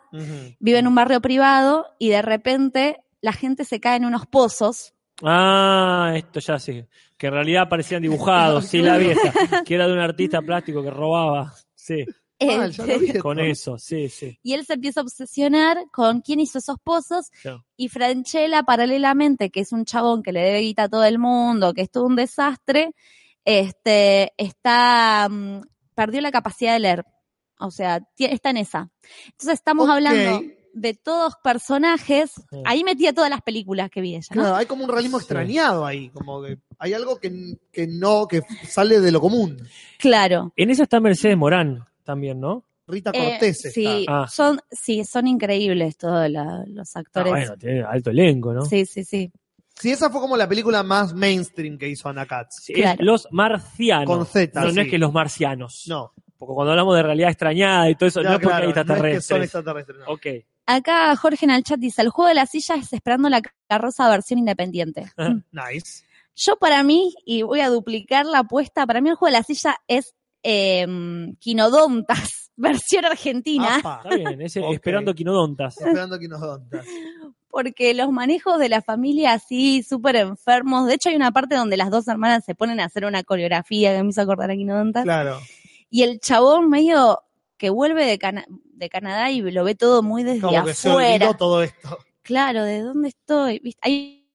vive 0.60 0.80
en 0.80 0.88
un 0.88 0.96
barrio 0.96 1.20
privado 1.22 1.88
y 1.98 2.10
de 2.10 2.22
repente 2.22 2.98
la 3.22 3.34
gente 3.34 3.66
se 3.66 3.80
cae 3.80 3.98
en 3.98 4.06
unos 4.06 4.26
pozos. 4.28 4.94
Ah, 5.24 6.14
esto 6.16 6.40
ya 6.40 6.60
sí. 6.60 6.86
Que 7.18 7.28
en 7.28 7.34
realidad 7.34 7.68
parecían 7.68 8.02
dibujados, 8.02 8.66
sí, 8.68 8.82
la 8.82 8.98
vieja. 8.98 9.20
Que 9.66 9.76
era 9.76 9.88
de 9.88 9.94
un 9.94 10.00
artista 10.00 10.42
plástico 10.42 10.82
que 10.84 10.92
robaba. 10.92 11.54
Sí, 11.76 12.06
Ah, 12.42 12.68
ya 12.68 12.86
lo 12.86 13.00
vi 13.00 13.08
esto. 13.08 13.20
con 13.22 13.38
eso, 13.40 13.78
sí, 13.78 14.08
sí. 14.08 14.40
Y 14.44 14.54
él 14.54 14.66
se 14.66 14.76
empieza 14.76 15.02
a 15.02 15.04
obsesionar 15.04 15.78
con 15.92 16.22
quién 16.22 16.40
hizo 16.40 16.60
esos 16.60 16.78
pozos 16.82 17.30
Claro. 17.42 17.66
y 17.76 17.90
Franchella 17.90 18.64
paralelamente, 18.64 19.50
que 19.50 19.60
es 19.60 19.74
un 19.74 19.84
chabón 19.84 20.24
que 20.24 20.32
le 20.32 20.40
debe 20.40 20.60
guita 20.62 20.84
a 20.84 20.90
todo 20.90 21.04
el 21.04 21.20
mundo, 21.20 21.74
que 21.74 21.82
es 21.82 21.92
todo 21.92 22.06
un 22.06 22.16
desastre, 22.16 22.92
este, 23.44 24.32
está, 24.38 25.28
mm, 25.30 25.62
perdió 26.06 26.22
la 26.22 26.32
capacidad 26.32 26.74
de 26.74 26.80
leer. 26.80 27.06
O 27.60 27.72
sea, 27.72 28.00
está 28.18 28.52
en 28.52 28.58
esa. 28.58 28.90
Entonces 29.26 29.56
estamos 29.56 29.90
hablando 29.90 30.42
de 30.74 30.94
todos 30.94 31.34
personajes, 31.44 32.32
Sí. 32.50 32.62
ahí 32.64 32.84
metía 32.86 33.12
todas 33.12 33.30
las 33.30 33.42
películas 33.42 33.90
que 33.90 34.00
vi 34.02 34.16
ella, 34.16 34.28
¿no? 34.34 34.42
Claro, 34.42 34.56
hay 34.56 34.66
como 34.66 34.86
un 34.86 34.90
realismo 34.90 35.20
Sí. 35.20 35.24
extrañado 35.24 35.86
ahí, 35.86 36.10
como 36.10 36.42
que 36.42 36.58
hay 36.78 36.94
algo 36.94 37.18
que, 37.20 37.58
que 37.72 37.88
no, 37.88 38.28
que 38.28 38.42
sale 38.68 39.02
de 39.02 39.12
lo 39.12 39.20
común. 39.20 39.58
Claro. 39.98 40.54
En 40.56 40.70
esa 40.70 40.84
está 40.84 41.00
Mercedes 41.02 41.36
Morán 41.36 41.84
también, 42.06 42.40
¿no? 42.40 42.64
Rita 42.88 43.12
Eh, 43.14 43.20
Cortés 43.32 43.66
está. 43.66 43.70
sí, 43.72 44.06
Ah. 44.08 44.26
son, 44.32 44.60
sí, 44.72 45.04
son 45.04 45.28
increíbles 45.28 45.98
todos 45.98 46.30
la- 46.30 46.64
los 46.68 46.96
Ah, 46.96 47.00
actores. 47.00 47.32
bueno, 47.32 47.58
tiene 47.58 47.84
alto 47.84 48.10
elenco, 48.12 48.54
¿no? 48.54 48.64
Sí, 48.66 48.86
sí, 48.86 49.04
sí. 49.04 49.32
Sí, 49.80 49.92
esa 49.92 50.10
fue 50.10 50.20
como 50.22 50.36
la 50.38 50.48
película 50.48 50.84
más 50.84 51.14
mainstream 51.14 51.78
que 51.78 51.88
hizo 51.88 52.10
Ana 52.10 52.26
Katz. 52.26 52.58
Sí, 52.64 52.74
es. 52.76 52.96
Los 53.00 53.28
marcianos. 53.32 54.06
Con 54.06 54.26
Z, 54.26 54.62
No, 54.62 54.72
no 54.72 54.82
es 54.82 54.90
que 54.90 54.98
los 54.98 55.14
marcianos. 55.14 55.86
No, 55.88 56.14
Porque 56.38 56.54
cuando 56.54 56.72
hablamos 56.72 56.96
de 56.96 57.04
realidad 57.04 57.30
extrañada 57.30 57.90
y 57.90 57.96
todo 57.96 58.08
eso, 58.10 58.22
no, 58.22 58.30
no, 58.30 58.36
es 58.36 58.42
porque 58.42 58.48
claro, 58.50 58.68
hay 58.68 58.74
no 58.86 58.96
es 59.08 59.14
que 59.16 59.22
son 59.22 59.42
extraterrestres. 59.44 59.98
no. 60.00 60.06
Ok. 60.14 60.26
Acá 60.66 61.16
Jorge 61.16 61.46
en 61.46 61.52
el 61.52 61.64
chat 61.64 61.80
dice, 61.80 62.02
el 62.02 62.10
juego 62.10 62.30
de 62.30 62.36
la 62.36 62.46
silla 62.46 62.76
es 62.76 62.94
esperando 62.94 63.28
la 63.30 63.42
carroza 63.68 64.08
versión 64.10 64.38
independiente. 64.40 65.12
Nice. 65.52 66.04
Yo 66.36 66.58
para 66.58 66.84
mí, 66.84 67.14
y 67.26 67.42
voy 67.42 67.62
a 67.62 67.70
duplicar 67.70 68.26
la 68.26 68.40
apuesta, 68.40 68.86
para 68.86 69.02
mí 69.02 69.10
el 69.10 69.16
juego 69.16 69.34
de 69.34 69.40
la 69.40 69.44
silla 69.44 69.78
es 69.88 70.14
eh, 70.44 70.86
Quinodontas, 71.40 72.52
versión 72.56 73.06
argentina, 73.06 73.78
Apa, 73.78 74.02
Está 74.04 74.16
bien, 74.16 74.42
ese 74.42 74.60
Ok. 74.64 74.74
esperando 74.74 75.14
quinodontas. 75.16 75.78
esperando 75.80 76.20
que 76.20 76.28
nos 76.28 76.40
dontas. 76.42 76.86
Porque 77.50 77.94
los 77.94 78.12
manejos 78.12 78.60
de 78.60 78.70
la 78.70 78.82
familia 78.82 79.34
así, 79.34 79.84
súper 79.84 80.16
enfermos, 80.18 80.88
de 80.88 80.94
hecho 80.96 81.10
hay 81.10 81.16
una 81.16 81.32
parte 81.32 81.56
donde 81.56 81.78
las 81.78 81.90
dos 81.90 82.08
hermanas 82.08 82.46
se 82.46 82.56
ponen 82.56 82.80
a 82.80 82.86
hacer 82.86 83.06
una 83.06 83.24
coreografía 83.24 83.96
que 83.96 84.04
me 84.04 84.10
hizo 84.10 84.22
acordar 84.22 84.52
a 84.52 84.56
Quinodontas, 84.56 85.04
Claro. 85.04 85.40
y 85.90 86.04
el 86.04 86.20
chabón 86.20 86.70
medio 86.70 87.22
que 87.58 87.70
vuelve 87.70 88.06
de, 88.06 88.18
Cana- 88.20 88.46
de 88.48 88.90
Canadá 88.90 89.32
y 89.32 89.42
lo 89.42 89.64
ve 89.64 89.76
todo 89.76 90.02
muy 90.04 90.24
desde 90.24 90.42
Como 90.42 90.64
que 90.64 90.74
se 90.74 90.90
afuera. 90.90 91.26
olvidó 91.26 91.38
todo 91.38 91.64
esto. 91.64 91.98
Claro, 92.22 92.64
¿de 92.64 92.82
dónde 92.82 93.10
estoy? 93.10 93.60
¿Viste? 93.60 93.80
Hay, 93.84 94.28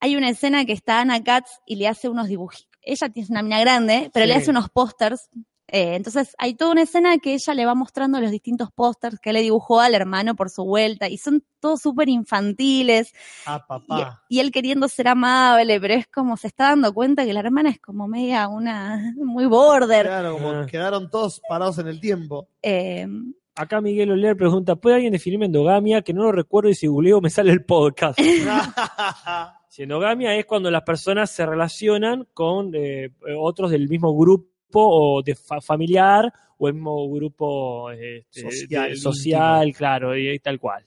hay 0.00 0.16
una 0.16 0.28
escena 0.28 0.64
que 0.64 0.72
está 0.74 1.00
Ana 1.00 1.22
Katz 1.24 1.50
y 1.66 1.76
le 1.76 1.88
hace 1.88 2.08
unos 2.08 2.28
dibujitos. 2.28 2.68
Ella 2.82 3.08
tiene 3.08 3.28
una 3.30 3.42
mina 3.42 3.60
grande, 3.60 4.10
pero 4.14 4.26
le 4.26 4.34
hace 4.34 4.50
unos 4.50 4.68
pósters. 4.70 5.28
Eh, 5.70 5.96
entonces 5.96 6.34
hay 6.38 6.54
toda 6.54 6.72
una 6.72 6.82
escena 6.82 7.18
que 7.18 7.34
ella 7.34 7.52
le 7.54 7.66
va 7.66 7.74
mostrando 7.74 8.20
los 8.20 8.30
distintos 8.30 8.70
pósters 8.74 9.18
que 9.20 9.34
le 9.34 9.42
dibujó 9.42 9.80
al 9.80 9.94
hermano 9.94 10.34
por 10.34 10.48
su 10.48 10.64
vuelta 10.64 11.08
y 11.08 11.18
son 11.18 11.44
todos 11.60 11.82
súper 11.82 12.08
infantiles 12.08 13.12
Ah, 13.46 13.60
y, 13.62 13.68
papá. 13.68 14.22
y 14.30 14.38
él 14.40 14.50
queriendo 14.50 14.88
ser 14.88 15.08
amable, 15.08 15.78
pero 15.80 15.92
es 15.94 16.06
como 16.06 16.36
se 16.38 16.46
está 16.46 16.70
dando 16.70 16.94
cuenta 16.94 17.26
que 17.26 17.32
la 17.34 17.40
hermana 17.40 17.68
es 17.70 17.80
como 17.80 18.08
media 18.08 18.48
una 18.48 19.12
muy 19.16 19.44
border. 19.46 20.06
Claro, 20.06 20.32
como 20.34 20.48
Ah. 20.50 20.66
quedaron 20.66 21.10
todos 21.10 21.40
parados 21.48 21.78
en 21.78 21.88
el 21.88 22.00
tiempo. 22.00 22.48
Eh, 22.62 23.06
Acá 23.54 23.80
Miguel 23.80 24.12
Oler 24.12 24.36
pregunta, 24.36 24.76
¿puede 24.76 24.94
alguien 24.94 25.12
definirme 25.12 25.46
endogamia? 25.46 26.00
Que 26.02 26.14
no 26.14 26.22
lo 26.22 26.30
recuerdo 26.30 26.70
y 26.70 26.74
si 26.76 26.86
googleo 26.86 27.20
me 27.20 27.28
sale 27.28 27.52
el 27.52 27.64
podcast. 27.64 28.18
Si 29.68 29.82
endogamia 29.84 30.34
es 30.34 30.46
cuando 30.46 30.70
las 30.70 30.82
personas 30.82 31.30
se 31.30 31.44
relacionan 31.46 32.26
con 32.34 32.72
eh, 32.74 33.10
otros 33.38 33.70
del 33.70 33.88
mismo 33.88 34.16
grupo 34.16 34.48
o 34.72 35.22
de 35.22 35.34
fa- 35.34 35.60
familiar 35.60 36.32
o 36.58 36.68
el 36.68 36.74
mismo 36.74 37.08
grupo 37.10 37.90
este, 37.90 38.40
Social, 38.42 38.90
de- 38.90 38.96
social, 38.96 39.72
claro, 39.74 40.16
y, 40.16 40.30
y 40.30 40.38
tal 40.38 40.58
cual. 40.58 40.84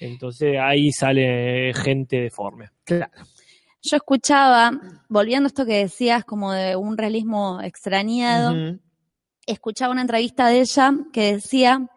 Entonces 0.00 0.56
ahí 0.60 0.90
sale 0.92 1.72
gente 1.74 2.20
deforme. 2.20 2.70
Claro. 2.84 3.12
yo 3.82 3.96
escuchaba, 3.96 4.72
volviendo 5.08 5.46
a 5.46 5.48
esto 5.48 5.64
que 5.64 5.78
decías, 5.78 6.24
como 6.24 6.52
de 6.52 6.74
un 6.76 6.96
realismo 6.98 7.60
extrañado, 7.62 8.78
escuchaba 9.46 9.92
una 9.92 10.02
entrevista 10.02 10.48
de 10.48 10.60
ella 10.60 10.92
que 11.12 11.34
decía 11.34 11.88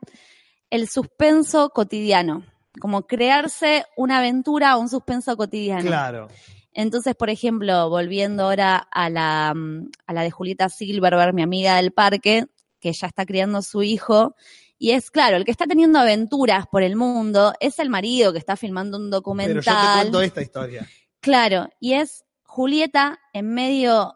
el 0.69 0.87
suspenso 0.89 1.69
cotidiano, 1.69 2.43
como 2.79 3.03
crearse 3.07 3.85
una 3.97 4.17
aventura 4.19 4.77
o 4.77 4.81
un 4.81 4.89
suspenso 4.89 5.35
cotidiano. 5.37 5.83
Claro. 5.85 6.27
Entonces, 6.75 7.15
por 7.15 7.29
ejemplo, 7.29 7.89
volviendo 7.89 8.43
ahora 8.43 8.75
a 8.91 9.09
la, 9.09 9.53
mm, 9.55 9.89
a 10.05 10.13
la 10.13 10.21
de 10.21 10.29
Julieta 10.29 10.69
Silverberg, 10.69 11.33
mi 11.33 11.41
amiga 11.41 11.77
del 11.77 11.91
parque, 11.91 12.45
que 12.79 12.91
ya 12.91 13.07
está 13.07 13.25
criando 13.25 13.61
su 13.61 13.81
hijo, 13.81 14.35
y 14.77 14.91
es 14.91 15.09
claro, 15.09 15.37
el 15.37 15.45
que 15.45 15.51
está 15.51 15.65
teniendo 15.65 15.99
aventuras 15.99 16.67
por 16.67 16.83
el 16.83 16.97
mundo 16.97 17.53
es 17.61 17.79
el 17.79 17.89
marido 17.89 18.33
que 18.33 18.39
está 18.39 18.57
filmando 18.57 18.97
un 18.97 19.05
Pero 19.05 19.09
yo 19.09 19.11
te 19.11 19.15
documental. 19.15 20.01
cuento 20.01 20.21
esta 20.21 20.41
historia. 20.41 20.87
Claro, 21.21 21.67
y 21.79 21.93
es 21.93 22.23
Julieta 22.43 23.19
en 23.33 23.51
medio 23.51 24.15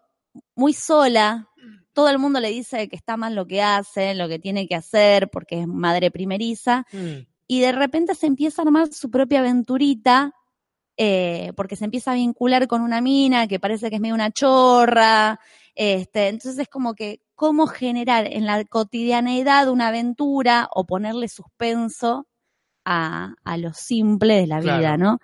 muy 0.53 0.73
sola. 0.73 1.49
Todo 1.91 2.09
el 2.09 2.19
mundo 2.19 2.39
le 2.39 2.49
dice 2.49 2.87
que 2.87 2.95
está 2.95 3.17
mal 3.17 3.33
lo 3.33 3.47
que 3.47 3.63
hace, 3.63 4.13
lo 4.13 4.27
que 4.27 4.37
tiene 4.37 4.67
que 4.67 4.75
hacer, 4.75 5.27
porque 5.31 5.61
es 5.61 5.67
madre 5.67 6.11
primeriza. 6.11 6.85
Mm. 6.91 7.25
Y 7.47 7.61
de 7.61 7.71
repente 7.71 8.13
se 8.13 8.27
empieza 8.27 8.61
a 8.61 8.65
armar 8.65 8.93
su 8.93 9.09
propia 9.09 9.39
aventurita, 9.39 10.35
eh, 11.01 11.53
porque 11.55 11.77
se 11.77 11.85
empieza 11.85 12.11
a 12.11 12.15
vincular 12.15 12.67
con 12.67 12.81
una 12.81 12.99
mina 12.99 13.47
que 13.47 13.57
parece 13.57 13.89
que 13.89 13.95
es 13.95 14.01
medio 14.01 14.15
una 14.15 14.31
chorra. 14.31 15.39
Este, 15.73 16.27
entonces 16.27 16.59
es 16.59 16.67
como 16.67 16.93
que 16.93 17.21
cómo 17.35 17.67
generar 17.67 18.27
en 18.27 18.45
la 18.45 18.65
cotidianeidad 18.65 19.69
una 19.69 19.87
aventura 19.87 20.67
o 20.73 20.85
ponerle 20.85 21.29
suspenso 21.29 22.27
a, 22.83 23.33
a 23.45 23.55
lo 23.55 23.73
simple 23.73 24.35
de 24.41 24.47
la 24.47 24.59
vida. 24.59 24.97
¿no? 24.97 25.19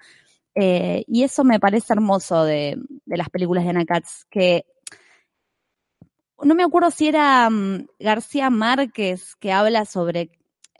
Eh, 0.55 1.03
y 1.07 1.23
eso 1.23 1.43
me 1.43 1.59
parece 1.59 1.91
hermoso 1.91 2.45
de, 2.45 2.77
de 3.05 3.17
las 3.17 3.29
películas 3.29 3.65
de 3.65 3.71
Ana 3.71 3.83
Katz, 3.83 4.23
que 4.29 4.65
no 6.41 6.55
me 6.55 6.63
acuerdo 6.63 6.89
si 6.89 7.09
era 7.09 7.49
mm, 7.49 7.87
García 7.99 8.49
Márquez 8.49 9.35
que 9.35 9.51
habla 9.51 9.83
sobre 9.83 10.29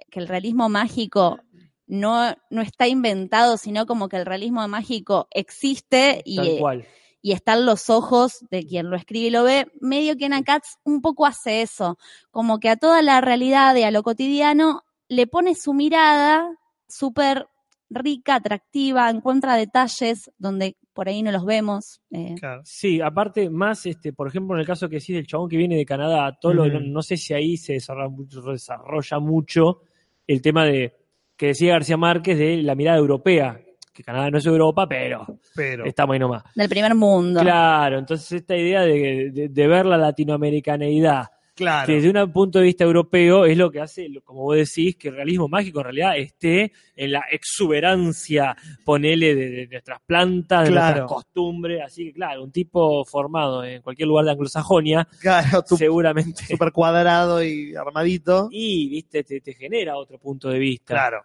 que 0.09 0.21
el 0.21 0.29
realismo 0.29 0.69
mágico 0.69 1.41
no, 1.87 2.35
no 2.49 2.61
está 2.61 2.87
inventado, 2.87 3.57
sino 3.57 3.85
como 3.85 4.09
que 4.09 4.17
el 4.17 4.25
realismo 4.25 4.67
mágico 4.67 5.27
existe 5.31 6.21
y, 6.25 6.35
Tal 6.37 6.55
cual. 6.57 6.85
y 7.21 7.31
están 7.33 7.65
los 7.65 7.89
ojos 7.89 8.45
de 8.49 8.65
quien 8.65 8.89
lo 8.89 8.95
escribe 8.95 9.27
y 9.27 9.31
lo 9.31 9.43
ve, 9.43 9.67
medio 9.81 10.15
que 10.17 10.25
Ana 10.25 10.43
Katz 10.43 10.77
un 10.83 11.01
poco 11.01 11.25
hace 11.25 11.61
eso, 11.61 11.97
como 12.31 12.59
que 12.59 12.69
a 12.69 12.75
toda 12.77 13.01
la 13.01 13.21
realidad 13.21 13.75
y 13.75 13.83
a 13.83 13.91
lo 13.91 14.03
cotidiano 14.03 14.83
le 15.07 15.27
pone 15.27 15.53
su 15.55 15.73
mirada 15.73 16.49
súper 16.87 17.47
rica, 17.89 18.35
atractiva, 18.35 19.09
encuentra 19.09 19.55
detalles 19.55 20.31
donde 20.39 20.75
por 20.93 21.07
ahí 21.07 21.21
no 21.21 21.31
los 21.31 21.45
vemos. 21.45 22.01
eh, 22.11 22.35
Sí, 22.63 22.99
aparte, 23.01 23.49
más, 23.49 23.85
este, 23.85 24.11
por 24.11 24.27
ejemplo, 24.27 24.55
en 24.55 24.61
el 24.61 24.65
caso 24.65 24.89
que 24.89 24.95
decís 24.95 25.15
del 25.15 25.27
chabón 25.27 25.49
que 25.49 25.57
viene 25.57 25.75
de 25.75 25.85
Canadá, 25.85 26.35
Ujú. 26.43 26.53
no, 26.53 26.67
no 26.79 27.01
sé 27.03 27.15
si 27.17 27.33
ahí 27.35 27.57
se 27.57 27.73
desarrolla, 27.73 28.09
mucho- 28.09 28.41
desarrolla 28.41 29.19
mucho 29.19 29.81
el 30.25 30.41
tema 30.41 30.65
de 30.65 30.95
que 31.37 31.47
decía 31.47 31.73
García 31.73 31.97
Márquez 31.97 32.37
de 32.37 32.57
la 32.57 32.75
mirada 32.75 32.97
europea, 32.97 33.59
que 33.93 34.03
Canadá 34.03 34.29
no 34.29 34.37
es 34.37 34.45
Europa, 34.45 34.87
pero, 34.89 35.25
Pero. 35.55 35.85
estamos 35.85 36.13
ahí 36.13 36.19
nomás. 36.19 36.43
del 36.55 36.67
primer 36.69 36.95
mundo. 36.95 37.39
Claro, 37.41 37.97
entonces 37.99 38.31
esta 38.33 38.55
idea 38.57 38.81
de, 38.81 39.31
de- 39.31 39.49
de 39.49 39.67
ver 39.67 39.85
la 39.85 39.97
latinoamericaneidad 39.97 41.27
Claro. 41.55 41.93
desde 41.93 42.09
un 42.09 42.31
punto 42.33 42.59
de 42.59 42.65
vista 42.65 42.83
europeo 42.83 43.45
es 43.45 43.57
lo 43.57 43.71
que 43.71 43.79
hace, 43.79 44.09
como 44.25 44.41
vos 44.43 44.57
decís, 44.57 44.97
que 44.97 45.07
el 45.07 45.15
realismo 45.15 45.47
mágico 45.47 45.79
en 45.79 45.83
realidad 45.85 46.17
esté 46.17 46.73
en 46.97 47.13
la 47.13 47.23
exuberancia, 47.31 48.55
ponele, 48.83 49.33
de, 49.35 49.49
de 49.49 49.67
nuestras 49.67 49.99
plantas, 50.05 50.65
de 50.65 50.71
Claro. 50.71 50.97
nuestras 50.97 51.07
costumbres. 51.23 51.81
Así 51.85 52.05
que, 52.07 52.13
claro, 52.13 52.43
un 52.43 52.51
tipo 52.51 53.05
formado 53.05 53.63
en 53.63 53.81
cualquier 53.81 54.07
lugar 54.09 54.25
de 54.25 54.31
anglosajonia, 54.31 55.07
Claro, 55.21 55.63
tú 55.63 55.77
seguramente. 55.77 56.43
súper 56.57 56.71
cuadrado 56.73 57.41
y 57.43 57.73
armadito. 57.75 58.49
Y, 58.51 58.89
viste, 58.89 59.23
te, 59.23 59.39
te 59.39 59.53
genera 59.53 59.95
otro 59.97 60.19
punto 60.19 60.49
de 60.49 60.59
vista. 60.59 60.93
Claro. 60.93 61.23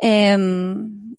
Em, 0.00 1.14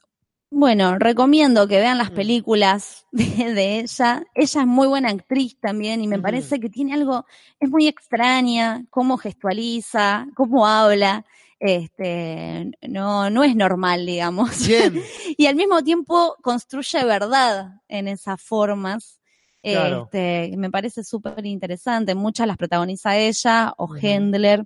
bueno, 0.54 1.00
recomiendo 1.00 1.68
que 1.68 1.80
vean 1.80 1.98
las 1.98 2.12
Mm. 2.12 2.16
películas 2.16 3.06
de, 3.12 3.54
de 3.54 3.80
ella. 3.80 4.24
Ella 4.36 4.62
es 4.62 4.68
muy 4.68 4.88
buena 4.88 5.10
actriz 5.10 5.58
también 5.60 6.02
y 6.02 6.08
me 6.08 6.20
parece 6.20 6.60
que 6.60 6.70
tiene 6.70 6.94
algo, 6.94 7.26
es 7.60 7.70
muy 7.70 7.88
extraña, 7.88 8.86
cómo 8.90 9.18
gestualiza, 9.18 10.28
cómo 10.36 10.68
habla. 10.68 11.26
Este, 11.60 12.72
no, 12.88 13.30
no 13.30 13.44
es 13.44 13.56
normal, 13.56 14.06
digamos. 14.06 14.68
Bien. 14.68 15.02
y 15.38 15.46
al 15.48 15.56
mismo 15.56 15.82
tiempo 15.84 16.36
construye 16.42 17.04
verdad 17.06 17.82
en 17.88 18.08
esas 18.08 18.42
formas. 18.42 19.20
Claro. 19.62 20.04
Este, 20.12 20.58
me 20.58 20.70
parece 20.70 21.04
súper 21.06 21.46
interesante. 21.46 22.16
Muchas 22.16 22.48
las 22.48 22.58
protagoniza 22.58 23.18
ella, 23.18 23.74
o 23.78 23.86
Ujú. 23.86 23.96
Hendler, 24.02 24.66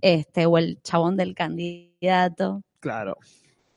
este, 0.00 0.46
o 0.46 0.56
el 0.58 0.80
chabón 0.82 1.16
del 1.16 1.34
candidato. 1.34 2.62
Claro. 2.78 3.16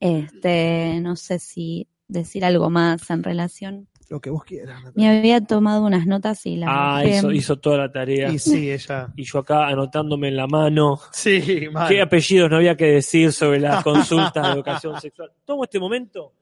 Este, 0.01 0.99
no 1.01 1.15
sé 1.15 1.39
si 1.39 1.87
decir 2.07 2.43
algo 2.43 2.69
más 2.69 3.09
en 3.09 3.23
relación. 3.23 3.87
Lo 4.09 4.19
que 4.19 4.29
vos 4.29 4.43
quieras. 4.43 4.81
Me 4.95 5.07
había 5.07 5.39
tomado 5.39 5.85
unas 5.85 6.05
notas 6.05 6.45
y 6.45 6.57
las 6.57 6.69
Ah, 6.69 7.03
hizo, 7.05 7.31
hizo 7.31 7.55
toda 7.59 7.77
la 7.77 7.91
tarea. 7.91 8.29
Y 8.29 8.39
sí, 8.39 8.69
ella. 8.69 9.07
Y 9.15 9.23
yo 9.23 9.39
acá 9.39 9.67
anotándome 9.67 10.27
en 10.27 10.35
la 10.35 10.47
mano 10.47 10.99
Sí, 11.13 11.69
mal. 11.71 11.87
qué 11.87 12.01
apellidos 12.01 12.49
no 12.49 12.57
había 12.57 12.75
que 12.75 12.87
decir 12.87 13.31
sobre 13.31 13.61
las 13.61 13.81
consultas 13.83 14.47
de 14.47 14.51
educación 14.53 14.99
sexual. 14.99 15.31
Tomo 15.45 15.63
este 15.63 15.79
momento 15.79 16.33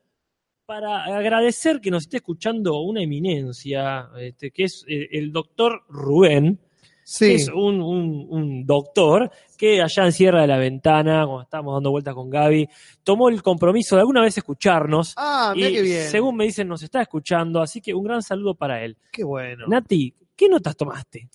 para 0.65 1.03
agradecer 1.05 1.79
que 1.81 1.91
nos 1.91 2.03
esté 2.03 2.17
escuchando 2.17 2.79
una 2.81 3.01
eminencia, 3.03 4.09
este, 4.19 4.49
que 4.51 4.63
es 4.63 4.83
eh, 4.87 5.07
el 5.11 5.31
doctor 5.31 5.83
Rubén, 5.89 6.59
Sí. 7.03 7.25
que 7.25 7.35
es 7.35 7.49
un, 7.49 7.81
un- 7.81 8.27
un 8.29 8.65
doctor 8.65 9.31
que 9.59 9.81
allá 9.81 10.05
en 10.05 10.13
Sierra 10.13 10.41
de 10.41 10.47
la 10.47 10.57
Ventana, 10.57 11.25
cuando 11.25 11.41
estábamos 11.41 11.73
dando 11.75 11.91
vueltas 11.91 12.15
con 12.15 12.29
Gaby, 12.29 12.69
tomó 13.03 13.27
el 13.27 13.43
compromiso 13.43 13.97
de 13.97 13.99
alguna 13.99 14.21
vez 14.21 14.37
escucharnos. 14.37 15.13
Ah, 15.17 15.51
mira 15.53 15.67
y 15.67 15.73
qué 15.73 15.81
bien. 15.81 16.07
según 16.07 16.37
me 16.37 16.45
dicen, 16.45 16.69
nos 16.69 16.81
está 16.81 17.01
escuchando, 17.01 17.61
así 17.61 17.81
que 17.81 17.93
un 17.93 18.05
gran 18.05 18.23
saludo 18.23 18.55
para 18.55 18.81
él. 18.81 18.95
Qué 19.11 19.25
bueno. 19.25 19.67
Nati, 19.67 20.15
¿qué 20.33 20.47
notas 20.47 20.77
tomaste? 20.77 21.27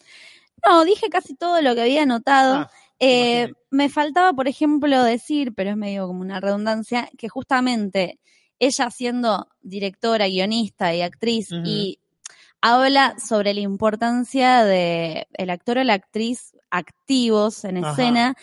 No, 0.67 0.87
dije 0.87 1.11
casi 1.11 1.35
todo 1.35 1.61
lo 1.61 1.75
que 1.75 1.83
había 1.83 2.05
anotado. 2.05 2.55
Ah, 2.55 2.71
Eh, 2.99 3.53
me 3.71 3.91
faltaba, 3.91 4.33
por 4.33 4.49
ejemplo, 4.49 5.03
decir, 5.03 5.53
pero 5.55 5.71
es 5.71 5.77
medio 5.77 6.07
como 6.07 6.23
una 6.23 6.41
redundancia, 6.41 7.11
que 7.19 7.29
justamente 7.29 8.19
ella 8.59 8.89
siendo 8.91 9.49
directora, 9.61 10.29
guionista 10.29 10.95
y 10.95 11.03
actriz 11.03 11.51
y 11.51 11.99
habla 12.63 13.17
sobre 13.19 13.53
la 13.53 13.61
importancia 13.61 14.65
de 14.65 15.27
el 15.35 15.51
actor 15.51 15.77
o 15.77 15.85
la 15.85 15.93
actriz 15.93 16.55
activos 16.77 17.65
en 17.65 17.79
Ajá. 17.79 17.91
escena, 17.93 18.35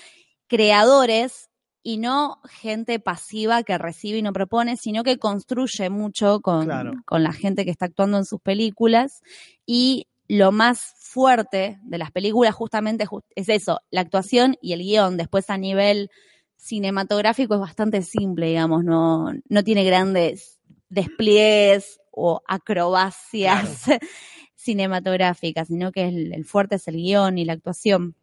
creadores 0.48 1.50
y 1.84 1.98
no 1.98 2.40
gente 2.50 3.00
pasiva 3.00 3.64
que 3.64 3.78
recibe 3.78 4.20
y 4.20 4.22
no 4.22 4.34
propone, 4.34 4.78
sino 4.78 5.04
que 5.04 5.18
construye 5.18 5.90
mucho 5.90 6.40
con, 6.42 6.66
Claro. 6.66 6.94
con 7.06 7.24
la 7.24 7.34
gente 7.34 7.66
que 7.66 7.72
está 7.72 7.86
actuando 7.86 8.18
en 8.18 8.26
sus 8.26 8.40
películas. 8.40 9.22
Y 9.66 10.08
lo 10.28 10.52
más 10.52 10.94
fuerte 11.00 11.80
de 11.84 11.98
las 11.98 12.12
películas 12.12 12.54
justamente 12.54 13.06
ju- 13.08 13.24
es 13.36 13.50
eso, 13.50 13.80
la 13.90 14.02
actuación 14.02 14.56
y 14.62 14.74
el 14.74 14.80
guion. 14.82 15.18
Después 15.18 15.50
a 15.50 15.58
nivel 15.58 16.10
cinematográfico 16.56 17.56
es 17.56 17.60
bastante 17.60 18.04
simple, 18.04 18.48
digamos, 18.48 18.84
no, 18.84 19.34
no 19.50 19.64
tiene 19.64 19.84
grandes 19.84 20.60
despliegues 20.90 22.00
o 22.12 22.42
acrobacias 22.48 23.86
cinematográficas, 24.56 25.68
sino 25.68 25.92
que 25.92 26.08
el, 26.08 26.34
el 26.34 26.46
fuerte 26.46 26.76
es 26.76 26.88
el 26.88 26.96
guion 26.98 27.38
y 27.40 27.46
la 27.46 27.54
actuación. 27.54 28.16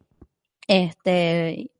Este, 0.69 1.71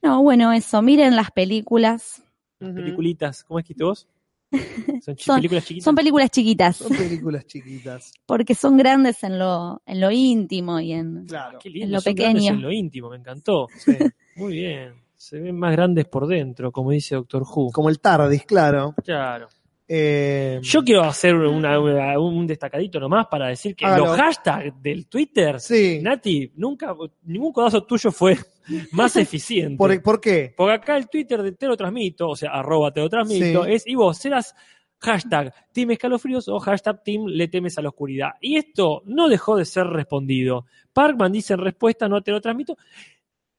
no, 0.00 0.22
bueno, 0.22 0.50
eso, 0.54 0.80
miren 0.80 1.14
las 1.14 1.30
películas. 1.30 2.22
Ujú. 2.58 2.74
Peliculitas, 2.74 3.44
¿cómo 3.44 3.58
es 3.58 3.66
que 3.66 3.74
dijiste 3.74 3.84
vos? 3.84 4.08
Son, 5.18 5.36
películas 5.36 5.64
chiquitas. 5.66 5.84
Son 5.84 5.94
películas 5.94 6.30
chiquitas, 6.30 6.76
Son 6.76 6.96
películas 6.96 7.46
chiquitas. 7.46 8.12
porque 8.26 8.54
son 8.54 8.78
grandes 8.78 9.22
en 9.24 9.38
lo, 9.38 9.82
en 9.84 10.00
lo 10.00 10.10
íntimo 10.10 10.80
y 10.80 10.92
en, 10.92 11.26
Claro. 11.26 11.58
Qué 11.62 11.68
lindo, 11.68 11.84
en 11.84 11.92
lo 11.92 12.00
son 12.00 12.14
pequeño. 12.14 12.52
En 12.54 12.62
lo 12.62 12.72
íntimo, 12.72 13.10
me 13.10 13.16
encantó. 13.16 13.68
Sí. 13.76 13.92
Muy 14.36 14.54
bien. 14.54 14.94
Se 15.16 15.38
ven 15.38 15.58
más 15.58 15.72
grandes 15.72 16.06
por 16.06 16.26
dentro, 16.26 16.72
como 16.72 16.92
dice 16.92 17.16
Doctor 17.16 17.42
Who. 17.42 17.72
Como 17.72 17.90
el 17.90 18.00
Tardis, 18.00 18.46
claro. 18.46 18.94
Claro. 19.04 19.48
Eh, 19.86 20.60
Yo 20.62 20.82
quiero 20.82 21.02
hacer 21.02 21.34
una- 21.34 21.78
una- 21.78 22.18
un 22.18 22.46
destacadito 22.46 22.98
nomás 22.98 23.26
para 23.26 23.48
decir 23.48 23.76
que 23.76 23.84
Hágalo. 23.84 24.06
los 24.06 24.16
hashtags 24.16 24.82
del 24.82 25.06
Twitter, 25.08 25.60
Sí. 25.60 26.00
Nati, 26.02 26.52
nunca, 26.56 26.94
ningún 27.24 27.52
codazo 27.52 27.84
tuyo 27.84 28.10
fue 28.10 28.38
más 28.92 29.14
eficiente. 29.16 29.76
¿Por, 29.76 30.02
por 30.02 30.20
qué? 30.20 30.54
Porque 30.56 30.72
acá 30.72 30.96
el 30.96 31.08
Twitter 31.08 31.42
de 31.42 31.52
Te 31.52 31.66
lo 31.66 31.76
transmito, 31.76 32.30
o 32.30 32.36
sea, 32.36 32.52
arroba 32.52 32.92
Te 32.92 33.00
lo 33.00 33.10
transmito, 33.10 33.64
Sí. 33.64 33.72
es, 33.72 33.86
y 33.86 33.94
vos 33.94 34.16
serás 34.16 34.54
hashtag 35.00 35.52
Team 35.72 35.90
Escalofríos 35.90 36.48
o 36.48 36.58
hashtag 36.60 37.02
Team 37.04 37.26
Le 37.26 37.48
temes 37.48 37.76
a 37.76 37.82
la 37.82 37.90
oscuridad. 37.90 38.30
Y 38.40 38.56
esto 38.56 39.02
no 39.04 39.28
dejó 39.28 39.54
de 39.56 39.66
ser 39.66 39.86
respondido. 39.86 40.64
Parkman 40.94 41.30
dice 41.32 41.52
en 41.52 41.58
respuesta, 41.60 42.08
no 42.08 42.22
te 42.22 42.30
lo 42.30 42.40
transmito, 42.40 42.78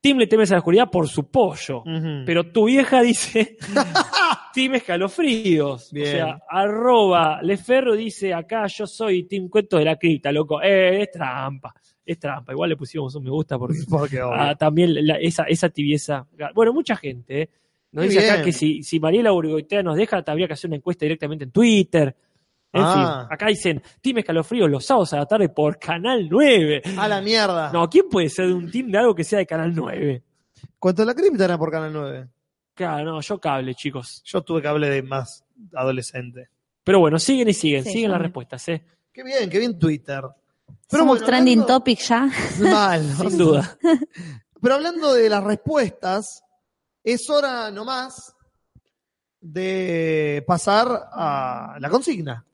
Team 0.06 0.20
Le 0.20 0.28
temes 0.28 0.52
a 0.52 0.54
la 0.56 0.60
oscuridad 0.60 0.88
por 0.92 1.08
su 1.08 1.24
pollo. 1.32 1.84
Pero 2.26 2.52
tu 2.52 2.66
vieja 2.66 3.02
dice 3.02 3.58
Team 4.54 4.76
Escalofríos. 4.76 5.92
Bien. 5.92 6.08
O 6.08 6.12
sea, 6.12 6.40
arroba 6.48 7.42
Leferro 7.42 7.96
dice 7.96 8.32
acá 8.32 8.68
yo 8.68 8.86
soy 8.86 9.24
Team 9.24 9.50
Cuento 9.50 9.78
de 9.80 9.86
la 9.86 9.96
Cripta, 9.96 10.32
loco. 10.32 10.62
Eh, 10.62 11.02
es 11.02 11.12
trampa. 11.12 11.74
Es 12.06 12.20
trampa. 12.20 12.52
Igual 12.54 12.70
le 12.70 12.78
pusimos 12.78 13.16
un 13.16 13.24
me 13.24 13.32
gusta 13.32 13.58
porque 13.58 13.80
ah, 14.24 14.54
también 14.56 14.94
la- 15.08 15.16
esa, 15.18 15.46
esa 15.46 15.70
tibieza. 15.70 16.28
Bueno, 16.54 16.72
mucha 16.72 16.96
gente, 16.96 17.42
¿eh? 17.42 17.50
Nos 17.92 18.06
dice 18.10 18.30
acá 18.30 18.44
que 18.44 18.52
si, 18.52 18.84
si 18.84 19.00
Mariela 19.00 19.34
Urgoitea 19.34 19.82
nos 19.82 19.96
deja, 19.96 20.22
habría 20.28 20.46
que 20.48 20.54
hacer 20.54 20.68
una 20.70 20.76
encuesta 20.76 21.06
directamente 21.06 21.46
en 21.46 21.52
Twitter. 21.52 22.16
En 22.76 22.82
Ah. 22.84 22.94
fin, 23.28 23.34
acá 23.34 23.48
dicen 23.48 23.82
Team 24.02 24.18
Escalofríos 24.18 24.70
los 24.70 24.86
sábados 24.86 25.14
a 25.14 25.18
la 25.18 25.26
tarde 25.26 25.48
por 25.50 25.80
Canal 25.80 26.28
9. 26.30 26.82
A 26.98 27.08
la 27.08 27.22
mierda. 27.22 27.72
No, 27.72 27.90
¿quién 27.90 28.10
puede 28.10 28.30
ser 28.30 28.48
de 28.48 28.54
un 28.54 28.70
team 28.70 28.92
de 28.92 28.98
algo 28.98 29.16
que 29.16 29.24
sea 29.24 29.40
de 29.40 29.46
Canal 29.46 29.74
9? 29.74 30.22
¿Cuánto 30.78 31.06
la 31.06 31.14
cripta 31.16 31.46
era 31.46 31.58
por 31.58 31.72
Canal 31.72 31.94
9? 31.94 32.28
Claro, 32.74 33.06
no, 33.06 33.22
yo 33.22 33.40
cable, 33.40 33.74
chicos. 33.76 34.22
Yo 34.26 34.42
tuve 34.42 34.62
cable 34.62 34.90
de 34.90 35.02
más 35.02 35.46
adolescente. 35.74 36.50
Pero 36.84 37.00
bueno, 37.00 37.18
siguen 37.18 37.48
y 37.48 37.54
siguen, 37.54 37.84
Sí, 37.86 37.92
siguen 37.94 38.12
las 38.12 38.22
respuestas, 38.22 38.68
¿eh? 38.68 38.84
Qué 39.14 39.24
bien, 39.24 39.50
qué 39.50 39.58
bien 39.60 39.80
Twitter. 39.80 40.22
Pero 40.90 41.02
Somos 41.02 41.20
bueno, 41.20 41.26
trending 41.26 41.60
hablando- 41.62 41.80
topic 41.80 42.00
ya. 42.00 42.30
Mal, 42.60 43.08
¿no? 43.18 43.30
Sin 43.30 43.38
duda. 43.38 43.78
Pero 44.62 44.76
hablando 44.76 45.14
de 45.14 45.30
las 45.30 45.44
respuestas, 45.44 46.44
es 47.04 47.30
hora 47.30 47.72
nomás 47.72 48.36
de 49.42 50.44
pasar 50.48 50.88
a 51.12 51.78
la 51.80 51.90
consigna. 51.90 52.46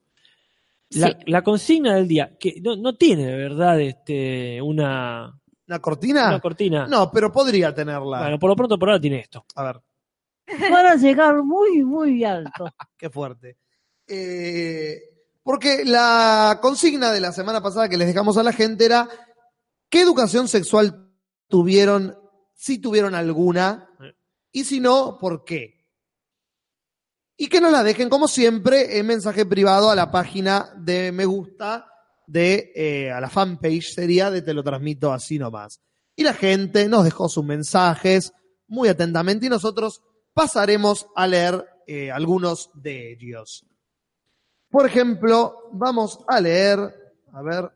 La, 0.94 1.08
Sí. 1.08 1.14
la 1.26 1.42
consigna 1.42 1.94
del 1.94 2.06
día, 2.08 2.36
que 2.38 2.60
no, 2.62 2.76
no 2.76 2.94
tiene 2.96 3.26
de 3.26 3.36
verdad 3.36 3.80
este, 3.80 4.60
una, 4.60 5.38
¿La 5.66 5.78
cortina? 5.80 6.28
una 6.28 6.40
cortina. 6.40 6.86
No, 6.86 7.10
pero 7.10 7.32
podría 7.32 7.74
tenerla. 7.74 8.20
Bueno, 8.20 8.38
por 8.38 8.50
lo 8.50 8.56
pronto 8.56 8.78
por 8.78 8.90
ahora 8.90 9.00
tiene 9.00 9.20
esto. 9.20 9.44
A 9.54 9.64
ver, 9.64 9.80
Van 10.70 10.86
a 10.86 10.96
llegar 10.96 11.42
muy, 11.42 11.82
muy 11.84 12.24
alto. 12.24 12.66
qué 12.98 13.08
fuerte. 13.10 13.56
Eh, 14.06 15.00
porque 15.42 15.84
la 15.84 16.58
consigna 16.60 17.10
de 17.10 17.20
la 17.20 17.32
semana 17.32 17.62
pasada 17.62 17.88
que 17.88 17.96
les 17.96 18.08
dejamos 18.08 18.36
a 18.36 18.42
la 18.42 18.52
gente 18.52 18.84
era 18.84 19.08
¿qué 19.88 20.00
educación 20.02 20.48
sexual 20.48 21.08
tuvieron, 21.48 22.16
si 22.54 22.78
tuvieron 22.78 23.14
alguna, 23.14 23.88
y 24.50 24.64
si 24.64 24.80
no, 24.80 25.16
por 25.18 25.44
qué? 25.44 25.81
Y 27.42 27.48
que 27.48 27.60
nos 27.60 27.72
la 27.72 27.82
dejen, 27.82 28.08
como 28.08 28.28
siempre, 28.28 29.00
en 29.00 29.06
mensaje 29.08 29.44
privado 29.44 29.90
a 29.90 29.96
la 29.96 30.12
página 30.12 30.72
de 30.76 31.10
me 31.10 31.24
gusta 31.24 31.88
de 32.24 32.70
eh, 32.72 33.10
a 33.10 33.20
la 33.20 33.28
fanpage 33.28 33.94
sería 33.94 34.30
de 34.30 34.42
Te 34.42 34.54
lo 34.54 34.62
transmito 34.62 35.12
así 35.12 35.40
nomás. 35.40 35.80
Y 36.14 36.22
la 36.22 36.34
gente 36.34 36.86
nos 36.86 37.02
dejó 37.02 37.28
sus 37.28 37.44
mensajes 37.44 38.32
muy 38.68 38.88
atentamente 38.88 39.46
y 39.46 39.48
nosotros 39.48 40.02
pasaremos 40.32 41.08
a 41.16 41.26
leer 41.26 41.66
eh, 41.88 42.12
algunos 42.12 42.70
de 42.74 43.10
ellos. 43.14 43.66
Por 44.70 44.86
ejemplo, 44.86 45.68
vamos 45.72 46.20
a 46.28 46.40
leer, 46.40 46.78
a 47.32 47.42
ver, 47.42 47.72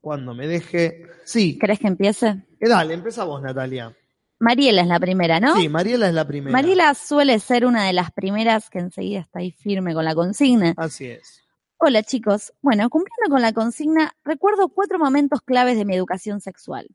cuando 0.00 0.32
me 0.32 0.48
deje. 0.48 1.02
Sí, 1.26 1.58
¿Querés 1.58 1.80
que 1.80 1.88
empiece? 1.88 2.28
eh, 2.28 2.66
dale, 2.66 2.94
empieza 2.94 3.24
vos, 3.24 3.42
Natalia. 3.42 3.94
Mariela 4.38 4.82
es 4.82 4.88
la 4.88 5.00
primera, 5.00 5.40
¿no? 5.40 5.56
Sí, 5.56 5.68
Mariela 5.68 6.08
es 6.08 6.14
la 6.14 6.26
primera. 6.26 6.52
Mariela 6.52 6.94
suele 6.94 7.38
ser 7.40 7.64
una 7.66 7.86
de 7.86 7.92
las 7.92 8.10
primeras 8.12 8.68
que 8.70 8.78
enseguida 8.78 9.20
está 9.20 9.38
ahí 9.38 9.50
firme 9.50 9.94
con 9.94 10.04
la 10.04 10.14
consigna. 10.14 10.74
Así 10.76 11.06
es. 11.06 11.42
Hola 11.78 12.02
chicos. 12.02 12.52
Bueno, 12.62 12.88
cumpliendo 12.90 13.30
con 13.30 13.42
la 13.42 13.52
consigna, 13.52 14.14
recuerdo 14.24 14.68
cuatro 14.68 14.98
momentos 14.98 15.40
claves 15.42 15.76
de 15.76 15.84
mi 15.84 15.94
educación 15.94 16.40
sexual. 16.40 16.86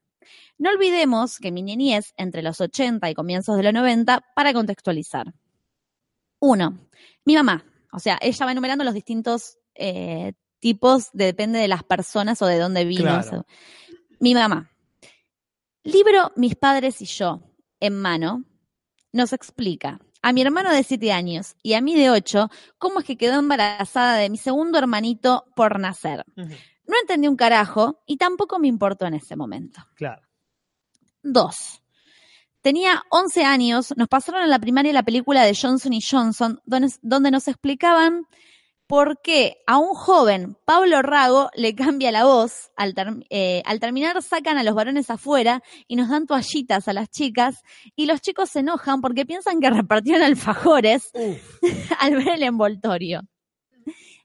No 0.57 0.69
olvidemos 0.69 1.39
que 1.39 1.51
mi 1.51 1.61
niñez, 1.63 2.13
entre 2.17 2.41
los 2.43 2.61
80 2.61 3.09
y 3.09 3.15
comienzos 3.15 3.57
de 3.57 3.63
los 3.63 3.73
90, 3.73 4.23
para 4.35 4.53
contextualizar. 4.53 5.33
Uno, 6.39 6.77
mi 7.25 7.35
mamá. 7.35 7.65
O 7.91 7.99
sea, 7.99 8.17
ella 8.21 8.45
va 8.45 8.51
enumerando 8.51 8.83
los 8.83 8.93
distintos 8.93 9.57
eh, 9.75 10.33
tipos, 10.59 11.09
de- 11.13 11.25
depende 11.25 11.59
de 11.59 11.67
las 11.67 11.83
personas 11.83 12.41
o 12.41 12.45
de 12.45 12.57
dónde 12.59 12.85
vino. 12.85 13.03
Claro. 13.03 13.19
o 13.19 13.23
sea, 13.23 13.45
mi 14.19 14.33
mamá. 14.35 14.69
Libro 15.83 16.31
Mis 16.35 16.55
padres 16.55 17.01
y 17.01 17.05
yo, 17.05 17.41
en 17.79 17.99
mano, 17.99 18.43
nos 19.11 19.33
explica 19.33 19.99
a 20.21 20.31
mi 20.31 20.41
hermano 20.41 20.71
de 20.71 20.83
7 20.83 21.11
años 21.11 21.55
y 21.63 21.73
a 21.73 21.81
mí 21.81 21.95
de 21.95 22.11
8 22.11 22.49
cómo 22.77 22.99
es 22.99 23.05
que 23.05 23.17
quedó 23.17 23.39
embarazada 23.39 24.17
de 24.17 24.29
mi 24.29 24.37
segundo 24.37 24.77
hermanito 24.77 25.45
por 25.55 25.79
nacer. 25.79 26.23
No 26.35 26.95
entendí 27.01 27.27
un 27.27 27.35
carajo 27.35 28.03
y 28.05 28.17
tampoco 28.17 28.59
me 28.59 28.67
importó 28.67 29.07
en 29.07 29.15
ese 29.15 29.35
momento. 29.35 29.81
Claro. 29.95 30.21
Dos. 31.23 31.81
Tenía 32.61 33.03
11 33.09 33.43
años, 33.43 33.93
nos 33.97 34.07
pasaron 34.07 34.43
en 34.43 34.51
la 34.51 34.59
primaria 34.59 34.93
la 34.93 35.01
película 35.01 35.43
de 35.43 35.57
Johnson 35.59 35.93
y 35.93 36.01
Johnson, 36.01 36.61
donde, 36.63 36.93
donde 37.01 37.31
nos 37.31 37.47
explicaban 37.47 38.27
por 38.91 39.21
qué 39.21 39.63
a 39.67 39.77
un 39.77 39.93
joven, 39.93 40.57
Pablo 40.65 41.01
Rago, 41.01 41.49
le 41.55 41.73
cambia 41.75 42.11
la 42.11 42.25
voz. 42.25 42.71
Al, 42.75 42.93
ter- 42.93 43.25
eh, 43.29 43.63
al 43.65 43.79
terminar 43.79 44.21
sacan 44.21 44.57
a 44.57 44.63
los 44.63 44.75
varones 44.75 45.09
afuera 45.09 45.63
y 45.87 45.95
nos 45.95 46.09
dan 46.09 46.27
toallitas 46.27 46.89
a 46.89 46.93
las 46.93 47.09
chicas 47.09 47.63
y 47.95 48.05
los 48.05 48.19
chicos 48.19 48.49
se 48.49 48.59
enojan 48.59 48.99
porque 48.99 49.25
piensan 49.25 49.61
que 49.61 49.69
repartieron 49.71 50.23
alfajores 50.23 51.09
al 51.99 52.15
ver 52.17 52.29
el 52.29 52.43
envoltorio. 52.43 53.21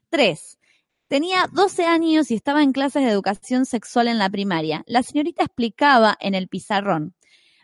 Tres. 0.09 0.59
Tenía 1.07 1.47
12 1.53 1.85
años 1.85 2.29
y 2.29 2.35
estaba 2.35 2.61
en 2.61 2.73
clases 2.73 3.03
de 3.03 3.09
educación 3.09 3.65
sexual 3.65 4.09
en 4.09 4.17
la 4.17 4.29
primaria. 4.29 4.83
La 4.85 5.01
señorita 5.01 5.43
explicaba 5.43 6.17
en 6.19 6.35
el 6.35 6.49
pizarrón. 6.49 7.15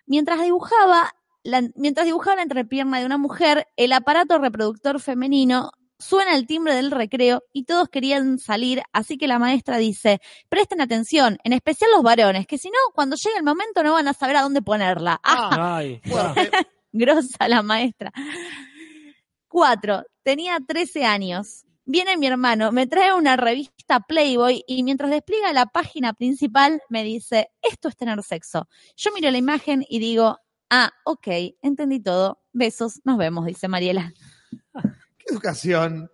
Mientras 0.05 0.41
dibujaba, 0.41 1.11
la, 1.43 1.63
mientras 1.75 2.05
dibujaba 2.05 2.37
la 2.37 2.43
entrepierna 2.43 3.01
de 3.01 3.05
una 3.05 3.17
mujer, 3.17 3.67
el 3.75 3.91
aparato 3.91 4.37
reproductor 4.37 5.01
femenino 5.01 5.71
suena 5.99 6.35
el 6.35 6.45
timbre 6.47 6.75
del 6.75 6.91
recreo 6.91 7.43
y 7.51 7.63
todos 7.63 7.89
querían 7.89 8.39
salir, 8.39 8.81
así 8.91 9.17
que 9.17 9.27
la 9.27 9.39
maestra 9.39 9.77
dice, 9.77 10.19
presten 10.49 10.81
atención, 10.81 11.37
en 11.43 11.53
especial 11.53 11.91
los 11.91 12.03
varones, 12.03 12.47
que 12.47 12.57
si 12.57 12.69
no, 12.69 12.77
cuando 12.93 13.15
llegue 13.15 13.37
el 13.37 13.43
momento 13.43 13.83
no 13.83 13.93
van 13.93 14.07
a 14.07 14.13
saber 14.13 14.35
a 14.37 14.41
dónde 14.41 14.61
ponerla. 14.61 15.19
Ah, 15.23 15.75
Ay, 15.77 16.01
Fuerte. 16.05 16.51
grosa 16.91 17.47
la 17.47 17.61
maestra. 17.61 18.11
Cuatro, 19.47 20.03
tenía 20.23 20.57
13 20.65 21.05
años. 21.05 21.65
Viene 21.85 22.15
mi 22.15 22.27
hermano, 22.27 22.71
me 22.71 22.87
trae 22.87 23.13
una 23.13 23.35
revista 23.35 23.99
Playboy 23.99 24.63
y 24.67 24.83
mientras 24.83 25.11
despliega 25.11 25.51
la 25.51 25.65
página 25.65 26.13
principal 26.13 26.81
me 26.87 27.03
dice, 27.03 27.49
esto 27.61 27.89
es 27.89 27.97
tener 27.97 28.23
sexo. 28.23 28.69
Yo 28.95 29.11
miro 29.13 29.29
la 29.29 29.37
imagen 29.37 29.83
y 29.89 29.99
digo, 29.99 30.37
ah, 30.69 30.91
ok, 31.03 31.27
entendí 31.61 32.01
todo. 32.01 32.39
Besos, 32.53 33.01
nos 33.03 33.17
vemos, 33.17 33.45
dice 33.45 33.67
Mariela. 33.67 34.13
¿Qué 35.25 35.33
educación? 35.33 36.09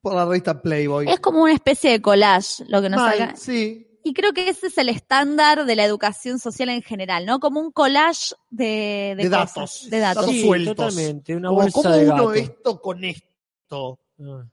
Por 0.00 0.14
la 0.14 0.24
revista 0.26 0.60
Playboy. 0.60 1.08
Es 1.08 1.20
como 1.20 1.42
una 1.42 1.52
especie 1.54 1.90
de 1.92 2.02
collage 2.02 2.64
lo 2.68 2.82
que 2.82 2.88
nos 2.90 3.00
Mal, 3.00 3.18
saca. 3.18 3.36
sí. 3.36 3.88
Y 4.06 4.12
creo 4.12 4.34
que 4.34 4.50
ese 4.50 4.66
es 4.66 4.76
el 4.76 4.90
estándar 4.90 5.64
de 5.64 5.76
la 5.76 5.84
educación 5.86 6.38
social 6.38 6.68
en 6.68 6.82
general, 6.82 7.24
¿no? 7.24 7.40
Como 7.40 7.58
un 7.60 7.72
collage 7.72 8.34
de, 8.50 9.14
De 9.16 9.30
cosas, 9.30 9.54
datos. 9.54 9.86
De 9.90 9.98
datos. 9.98 10.26
Sí, 10.26 10.42
sueltos. 10.44 10.76
totalmente, 10.76 11.34
una 11.34 11.48
Como, 11.48 11.60
bolsa 11.62 11.72
¿Cómo 11.82 11.94
de 11.94 12.04
uno 12.04 12.14
gato. 12.16 12.34
esto 12.34 12.80
con 12.82 13.04
esto? 13.04 13.98
Ah. 14.20 14.44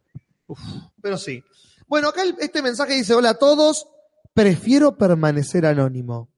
Pero 1.01 1.17
sí. 1.17 1.43
Bueno, 1.87 2.07
acá 2.07 2.21
el- 2.23 2.37
este 2.39 2.61
mensaje 2.61 2.93
dice, 2.93 3.13
hola 3.13 3.31
a 3.31 3.37
todos, 3.37 3.87
prefiero 4.33 4.97
permanecer 4.97 5.65
anónimo. 5.65 6.29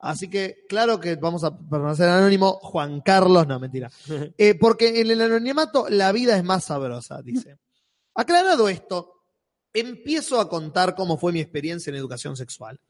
Así 0.00 0.28
que, 0.28 0.64
claro 0.68 0.98
que 0.98 1.16
vamos 1.16 1.44
a 1.44 1.56
permanecer 1.56 2.08
anónimo, 2.08 2.58
Juan 2.62 3.02
Carlos, 3.02 3.46
no, 3.46 3.60
mentira. 3.60 3.90
Eh, 4.38 4.54
porque 4.54 5.00
en 5.00 5.10
el 5.10 5.20
anonimato 5.20 5.86
la 5.88 6.10
vida 6.12 6.36
es 6.36 6.44
más 6.44 6.64
sabrosa, 6.64 7.20
dice. 7.22 7.58
Aclarado 8.14 8.68
esto, 8.68 9.24
empiezo 9.72 10.40
a 10.40 10.48
contar 10.48 10.94
cómo 10.94 11.18
fue 11.18 11.32
mi 11.32 11.40
experiencia 11.40 11.90
en 11.90 11.96
educación 11.96 12.36
sexual. 12.36 12.80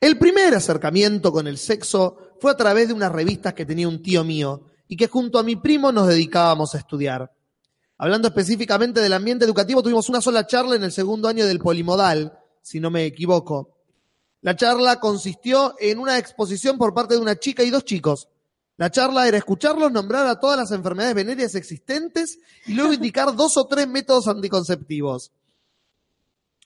El 0.00 0.18
primer 0.18 0.54
acercamiento 0.54 1.32
con 1.32 1.46
el 1.46 1.56
sexo 1.56 2.18
fue 2.38 2.50
a 2.50 2.56
través 2.56 2.88
de 2.88 2.94
unas 2.94 3.12
revistas 3.12 3.54
que 3.54 3.64
tenía 3.64 3.88
un 3.88 4.02
tío 4.02 4.22
mío 4.22 4.66
y 4.88 4.96
que 4.96 5.08
junto 5.08 5.38
a 5.38 5.42
mi 5.42 5.56
primo 5.56 5.90
nos 5.90 6.06
dedicábamos 6.06 6.74
a 6.74 6.78
estudiar. 6.78 7.32
Hablando 7.96 8.28
específicamente 8.28 9.00
del 9.00 9.14
ambiente 9.14 9.46
educativo, 9.46 9.82
tuvimos 9.82 10.08
una 10.10 10.20
sola 10.20 10.46
charla 10.46 10.76
en 10.76 10.84
el 10.84 10.92
segundo 10.92 11.28
año 11.28 11.46
del 11.46 11.58
polimodal, 11.58 12.38
si 12.60 12.78
no 12.78 12.90
me 12.90 13.06
equivoco. 13.06 13.75
La 14.46 14.54
charla 14.54 15.00
consistió 15.00 15.74
en 15.80 15.98
una 15.98 16.18
exposición 16.18 16.78
por 16.78 16.94
parte 16.94 17.14
de 17.14 17.20
una 17.20 17.34
chica 17.34 17.64
y 17.64 17.70
dos 17.70 17.84
chicos. 17.84 18.28
La 18.76 18.92
charla 18.92 19.26
era 19.26 19.38
escucharlos 19.38 19.90
nombrar 19.90 20.28
a 20.28 20.38
todas 20.38 20.56
las 20.56 20.70
enfermedades 20.70 21.16
venéreas 21.16 21.56
existentes 21.56 22.38
y 22.64 22.74
luego 22.74 22.92
indicar 22.92 23.34
dos 23.34 23.56
o 23.56 23.66
tres 23.66 23.88
métodos 23.88 24.28
anticonceptivos. 24.28 25.32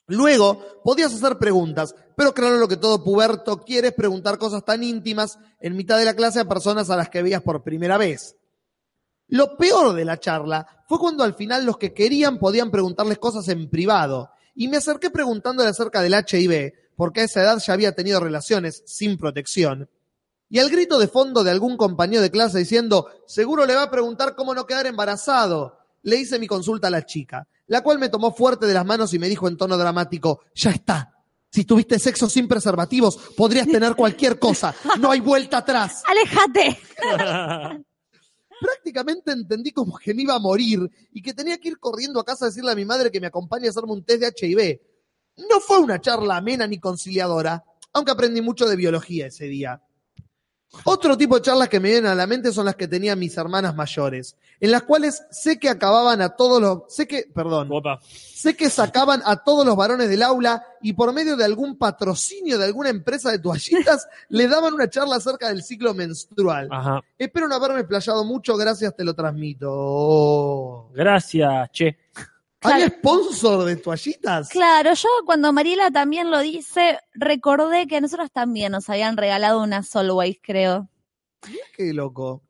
Luego 0.08 0.82
podías 0.84 1.14
hacer 1.14 1.38
preguntas, 1.38 1.94
pero 2.18 2.34
claro, 2.34 2.58
lo 2.58 2.68
que 2.68 2.76
todo 2.76 3.02
puberto 3.02 3.62
quiere 3.62 3.88
es 3.88 3.94
preguntar 3.94 4.36
cosas 4.36 4.62
tan 4.62 4.84
íntimas 4.84 5.38
en 5.58 5.74
mitad 5.74 5.96
de 5.96 6.04
la 6.04 6.14
clase 6.14 6.40
a 6.40 6.44
personas 6.44 6.90
a 6.90 6.96
las 6.96 7.08
que 7.08 7.22
veías 7.22 7.40
por 7.40 7.62
primera 7.62 7.96
vez. 7.96 8.36
Lo 9.28 9.56
peor 9.56 9.94
de 9.94 10.04
la 10.04 10.20
charla 10.20 10.84
fue 10.86 10.98
cuando 10.98 11.24
al 11.24 11.32
final 11.32 11.64
los 11.64 11.78
que 11.78 11.94
querían 11.94 12.38
podían 12.38 12.70
preguntarles 12.70 13.16
cosas 13.16 13.48
en 13.48 13.70
privado. 13.70 14.28
Y 14.54 14.68
me 14.68 14.76
acerqué 14.76 15.08
preguntándole 15.08 15.70
acerca 15.70 16.02
del 16.02 16.12
HIV, 16.12 16.74
porque 17.00 17.22
a 17.22 17.24
esa 17.24 17.40
edad 17.40 17.58
ya 17.58 17.72
había 17.72 17.94
tenido 17.94 18.20
relaciones 18.20 18.82
sin 18.84 19.16
protección. 19.16 19.88
Y 20.50 20.58
al 20.58 20.68
grito 20.68 20.98
de 20.98 21.08
fondo 21.08 21.42
de 21.42 21.50
algún 21.50 21.78
compañero 21.78 22.20
de 22.20 22.30
clase 22.30 22.58
diciendo, 22.58 23.08
seguro 23.26 23.64
le 23.64 23.74
va 23.74 23.84
a 23.84 23.90
preguntar 23.90 24.36
cómo 24.36 24.54
no 24.54 24.66
quedar 24.66 24.84
embarazado, 24.86 25.78
le 26.02 26.16
hice 26.16 26.38
mi 26.38 26.46
consulta 26.46 26.88
a 26.88 26.90
la 26.90 27.06
chica, 27.06 27.48
la 27.68 27.82
cual 27.82 27.98
me 27.98 28.10
tomó 28.10 28.34
fuerte 28.34 28.66
de 28.66 28.74
las 28.74 28.84
manos 28.84 29.14
y 29.14 29.18
me 29.18 29.30
dijo 29.30 29.48
en 29.48 29.56
tono 29.56 29.78
dramático, 29.78 30.42
ya 30.54 30.72
está. 30.72 31.14
Si 31.50 31.64
tuviste 31.64 31.98
sexo 31.98 32.28
sin 32.28 32.46
preservativos, 32.46 33.16
podrías 33.34 33.66
tener 33.66 33.94
cualquier 33.94 34.38
cosa. 34.38 34.74
No 34.98 35.10
hay 35.10 35.20
vuelta 35.20 35.56
atrás. 35.56 36.02
¡Aléjate! 36.06 36.78
Prácticamente 38.60 39.32
entendí 39.32 39.72
como 39.72 39.96
que 39.96 40.12
me 40.12 40.24
iba 40.24 40.34
a 40.34 40.38
morir 40.38 40.80
y 41.14 41.22
que 41.22 41.32
tenía 41.32 41.56
que 41.56 41.68
ir 41.68 41.78
corriendo 41.78 42.20
a 42.20 42.24
casa 42.26 42.44
a 42.44 42.48
decirle 42.48 42.72
a 42.72 42.74
mi 42.74 42.84
madre 42.84 43.10
que 43.10 43.22
me 43.22 43.28
acompañe 43.28 43.68
a 43.68 43.70
hacerme 43.70 43.92
un 43.92 44.04
test 44.04 44.20
de 44.20 44.34
HIV. 44.36 44.89
No 45.48 45.60
fue 45.60 45.78
una 45.78 46.00
charla 46.00 46.36
amena 46.36 46.66
ni 46.66 46.78
conciliadora, 46.78 47.64
aunque 47.92 48.12
aprendí 48.12 48.40
mucho 48.40 48.66
de 48.66 48.76
biología 48.76 49.26
ese 49.26 49.46
día. 49.46 49.80
Otro 50.84 51.18
tipo 51.18 51.34
de 51.34 51.42
charlas 51.42 51.68
que 51.68 51.80
me 51.80 51.90
vienen 51.90 52.10
a 52.12 52.14
la 52.14 52.28
mente 52.28 52.52
son 52.52 52.64
las 52.64 52.76
que 52.76 52.86
tenían 52.86 53.18
mis 53.18 53.36
hermanas 53.36 53.74
mayores, 53.74 54.36
en 54.60 54.70
las 54.70 54.84
cuales 54.84 55.24
sé 55.30 55.58
que 55.58 55.68
acababan 55.68 56.22
a 56.22 56.36
todos 56.36 56.62
los, 56.62 56.82
sé 56.94 57.08
que, 57.08 57.24
perdón, 57.34 57.68
sé 58.06 58.54
que 58.54 58.70
sacaban 58.70 59.20
a 59.24 59.42
todos 59.42 59.66
los 59.66 59.74
varones 59.74 60.08
del 60.08 60.22
aula 60.22 60.64
y 60.80 60.92
por 60.92 61.12
medio 61.12 61.36
de 61.36 61.44
algún 61.44 61.76
patrocinio 61.76 62.56
de 62.56 62.66
alguna 62.66 62.90
empresa 62.90 63.32
de 63.32 63.40
toallitas 63.40 64.06
le 64.28 64.46
daban 64.46 64.72
una 64.72 64.88
charla 64.88 65.16
acerca 65.16 65.48
del 65.48 65.64
ciclo 65.64 65.92
menstrual. 65.92 66.68
Ajá. 66.70 67.00
Espero 67.18 67.48
no 67.48 67.56
haberme 67.56 67.82
playado 67.82 68.24
mucho, 68.24 68.56
gracias, 68.56 68.94
te 68.94 69.02
lo 69.02 69.14
transmito. 69.14 70.88
Gracias, 70.94 71.70
che. 71.72 71.98
¿Hay 72.62 72.82
sponsor 72.88 73.64
de 73.64 73.76
toallitas? 73.76 74.48
Claro, 74.50 74.92
yo 74.94 75.08
cuando 75.24 75.52
Mariela 75.52 75.90
también 75.90 76.30
lo 76.30 76.40
dice, 76.40 76.98
recordé 77.14 77.86
que 77.86 77.96
a 77.96 78.00
nosotros 78.00 78.30
también 78.30 78.72
nos 78.72 78.88
habían 78.90 79.16
regalado 79.16 79.62
una 79.62 79.82
Solways, 79.82 80.38
creo. 80.42 80.88
Qué 81.76 81.94
loco. 81.94 82.42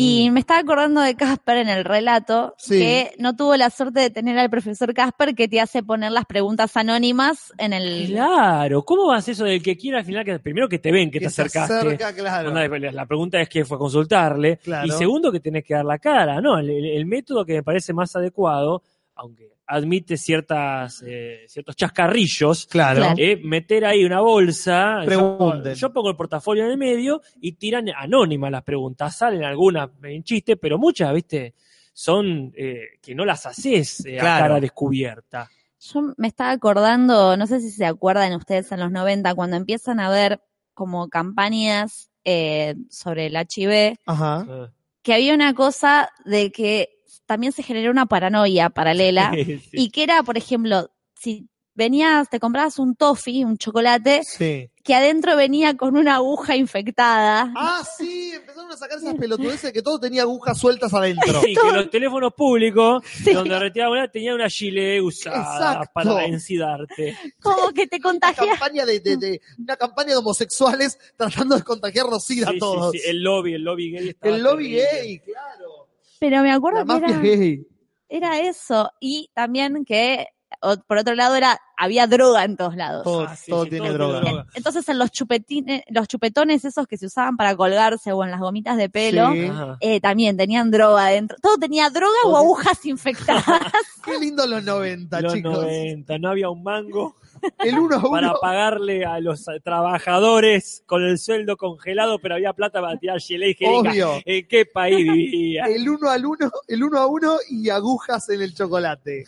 Y 0.00 0.30
me 0.30 0.38
estaba 0.38 0.60
acordando 0.60 1.00
de 1.00 1.16
Casper 1.16 1.56
en 1.56 1.68
el 1.68 1.84
relato, 1.84 2.54
Sí. 2.56 2.78
que 2.78 3.14
no 3.18 3.34
tuvo 3.34 3.56
la 3.56 3.68
suerte 3.68 3.98
de 3.98 4.10
tener 4.10 4.38
al 4.38 4.48
profesor 4.48 4.94
Casper 4.94 5.34
que 5.34 5.48
te 5.48 5.60
hace 5.60 5.82
poner 5.82 6.12
las 6.12 6.24
preguntas 6.24 6.76
anónimas 6.76 7.52
en 7.58 7.72
el... 7.72 8.06
Claro, 8.06 8.84
¿cómo 8.84 9.08
vas 9.08 9.26
eso 9.28 9.42
del 9.44 9.60
que 9.60 9.76
quiera 9.76 9.98
al 9.98 10.04
final? 10.04 10.24
Que 10.24 10.38
primero 10.38 10.68
que 10.68 10.78
te 10.78 10.92
ven 10.92 11.10
que, 11.10 11.18
Que 11.18 11.24
te 11.26 11.32
se 11.32 11.42
acercaste. 11.42 11.74
acerca, 11.74 12.14
claro. 12.14 12.52
La 12.92 13.06
pregunta 13.06 13.40
es 13.40 13.48
que 13.48 13.64
fue 13.64 13.74
a 13.76 13.80
consultarle. 13.80 14.58
Claro. 14.58 14.86
Y 14.86 14.90
segundo, 14.92 15.32
que 15.32 15.40
tenés 15.40 15.64
que 15.64 15.74
dar 15.74 15.84
la 15.84 15.98
cara. 15.98 16.40
No, 16.40 16.60
el, 16.60 16.70
el- 16.70 16.84
el 16.96 17.06
método 17.06 17.44
que 17.44 17.54
me 17.54 17.62
parece 17.64 17.92
más 17.92 18.14
adecuado, 18.14 18.84
aunque 19.18 19.52
admite 19.66 20.16
ciertas, 20.16 21.02
eh, 21.06 21.44
ciertos 21.48 21.76
chascarrillos, 21.76 22.66
Claro. 22.66 23.00
Claro. 23.00 23.14
eh, 23.18 23.38
meter 23.42 23.84
ahí 23.84 24.04
una 24.04 24.20
bolsa. 24.20 25.04
Yo, 25.04 25.62
yo 25.74 25.92
pongo 25.92 26.10
el 26.10 26.16
portafolio 26.16 26.64
en 26.64 26.70
el 26.70 26.78
medio 26.78 27.20
y 27.40 27.52
tiran 27.52 27.88
anónimas 27.90 28.50
las 28.50 28.62
preguntas. 28.62 29.16
Salen 29.16 29.44
algunas 29.44 29.90
en 30.02 30.22
chiste, 30.22 30.56
pero 30.56 30.78
muchas, 30.78 31.12
viste, 31.12 31.54
son 31.92 32.52
eh, 32.56 32.98
que 33.02 33.14
no 33.14 33.24
las 33.24 33.44
haces 33.44 34.06
eh, 34.06 34.20
a 34.20 34.22
cara 34.22 34.60
descubierta. 34.60 35.50
Yo 35.80 36.14
me 36.16 36.28
estaba 36.28 36.52
acordando, 36.52 37.36
no 37.36 37.46
sé 37.46 37.60
si 37.60 37.70
se 37.70 37.84
acuerdan 37.86 38.34
ustedes 38.34 38.70
en 38.72 38.80
los 38.80 38.90
90, 38.92 39.34
cuando 39.34 39.56
empiezan 39.56 40.00
a 40.00 40.08
ver 40.08 40.40
como 40.74 41.08
campañas 41.08 42.10
eh, 42.24 42.76
sobre 42.88 43.26
el 43.26 43.36
HIV, 43.36 43.96
Ajá. 44.06 44.46
Ah. 44.48 44.70
que 45.02 45.12
había 45.14 45.34
una 45.34 45.54
cosa 45.54 46.08
de 46.24 46.52
que 46.52 46.97
también 47.28 47.52
se 47.52 47.62
generó 47.62 47.90
una 47.92 48.06
paranoia 48.06 48.70
paralela 48.70 49.30
Sí. 49.34 49.60
y 49.72 49.90
que 49.90 50.02
era, 50.02 50.22
por 50.24 50.36
ejemplo, 50.38 50.90
si 51.14 51.46
venías, 51.74 52.28
te 52.28 52.40
comprabas 52.40 52.80
un 52.80 52.96
toffee, 52.96 53.44
un 53.44 53.56
chocolate, 53.56 54.22
Sí. 54.24 54.68
que 54.82 54.94
adentro 54.96 55.36
venía 55.36 55.76
con 55.76 55.96
una 55.96 56.16
aguja 56.16 56.56
infectada. 56.56 57.52
Ah, 57.56 57.84
sí, 57.96 58.32
empezaron 58.34 58.72
a 58.72 58.76
sacar 58.76 58.98
esas 58.98 59.14
pelotudeces 59.14 59.62
de 59.62 59.72
que 59.72 59.80
todo 59.82 60.00
tenía 60.00 60.22
agujas 60.22 60.58
sueltas 60.58 60.92
adentro. 60.92 61.40
Y 61.46 61.54
que 61.54 61.72
los 61.72 61.88
teléfonos 61.88 62.32
públicos, 62.34 63.04
donde 63.32 63.58
retiraban 63.60 63.96
una, 63.98 64.08
tenía 64.08 64.34
una 64.34 64.48
gilet 64.48 65.00
usada 65.02 65.36
Exacto. 65.38 65.90
para 65.94 66.24
encidarte. 66.24 67.16
Como 67.40 67.68
que 67.72 67.86
te 67.86 67.96
Una 67.98 68.02
contagias. 68.10 68.58
campaña 68.58 68.84
de, 68.84 68.98
de- 68.98 69.16
de- 69.16 69.40
una 69.58 69.76
campaña 69.76 70.08
de 70.10 70.16
homosexuales 70.16 70.98
tratando 71.16 71.54
de 71.54 71.62
contagiarnos 71.62 72.24
SIDA 72.24 72.46
Sí, 72.46 72.50
a 72.50 72.52
sí, 72.54 72.58
todos. 72.58 72.90
sí, 72.92 73.00
el 73.06 73.22
lobby, 73.22 73.54
el 73.54 73.62
lobby 73.62 73.92
gay. 73.92 74.08
estaba 74.08 74.34
El 74.34 74.42
lobby 74.42 74.72
terrible. 74.72 75.00
gay, 75.02 75.18
claro. 75.20 75.87
Pero 76.20 76.42
me 76.42 76.52
acuerdo 76.52 76.80
La 76.80 76.84
que 76.84 76.92
mafia 77.00 77.08
era, 77.08 77.20
gay. 77.20 77.66
era 78.08 78.40
eso. 78.40 78.90
Y 79.00 79.30
también 79.34 79.84
que, 79.84 80.26
o- 80.60 80.76
por 80.86 80.98
otro 80.98 81.14
lado, 81.14 81.34
era 81.36 81.60
había 81.80 82.08
droga 82.08 82.42
en 82.44 82.56
todos 82.56 82.74
lados. 82.74 83.04
Todo, 83.04 83.26
Ah, 83.28 83.36
sí, 83.36 83.50
todo 83.52 83.62
sí, 83.64 83.70
tiene 83.70 83.92
todo 83.92 84.20
droga. 84.20 84.46
Entonces 84.54 84.88
en 84.88 84.98
los 84.98 85.12
chupetines, 85.12 85.82
los 85.90 86.08
chupetones 86.08 86.64
esos 86.64 86.86
que 86.88 86.96
se 86.98 87.06
usaban 87.06 87.36
para 87.36 87.54
colgarse 87.56 88.10
o 88.12 88.24
en 88.24 88.32
las 88.32 88.40
gomitas 88.40 88.76
de 88.76 88.88
pelo, 88.88 89.30
Sí. 89.32 89.48
Eh, 89.80 90.00
también 90.00 90.36
tenían 90.36 90.70
droga 90.72 91.06
adentro. 91.06 91.36
Todo 91.40 91.56
tenía 91.58 91.88
droga 91.90 92.16
o 92.24 92.36
agujas 92.36 92.84
infectadas. 92.84 93.44
Qué 94.04 94.18
lindo 94.18 94.44
los 94.46 94.64
90, 94.64 95.20
Los 95.20 95.34
chicos. 95.34 95.52
90, 95.52 96.18
no 96.18 96.30
había 96.30 96.50
un 96.50 96.62
mango 96.64 97.14
El 97.58 97.78
uno 97.78 97.94
a 97.96 97.98
uno. 98.00 98.10
para 98.10 98.34
pagarle 98.34 99.04
a 99.04 99.20
los 99.20 99.44
trabajadores 99.62 100.82
con 100.86 101.04
el 101.04 101.18
sueldo 101.18 101.56
congelado, 101.56 102.18
pero 102.18 102.34
había 102.34 102.52
plata 102.52 102.80
para 102.80 102.98
tirar 102.98 103.20
gilet 103.20 103.50
higiénica. 103.50 103.90
Obvio. 103.90 104.22
¿En 104.24 104.48
qué 104.48 104.66
país 104.66 104.96
vivía? 105.12 105.64
El 105.66 105.88
uno 105.88 106.10
al 106.10 106.26
uno, 106.26 106.50
el 106.66 106.82
uno 106.82 106.98
a 106.98 107.06
uno 107.06 107.36
y 107.48 107.68
agujas 107.68 108.28
en 108.30 108.42
el 108.42 108.52
chocolate. 108.54 109.24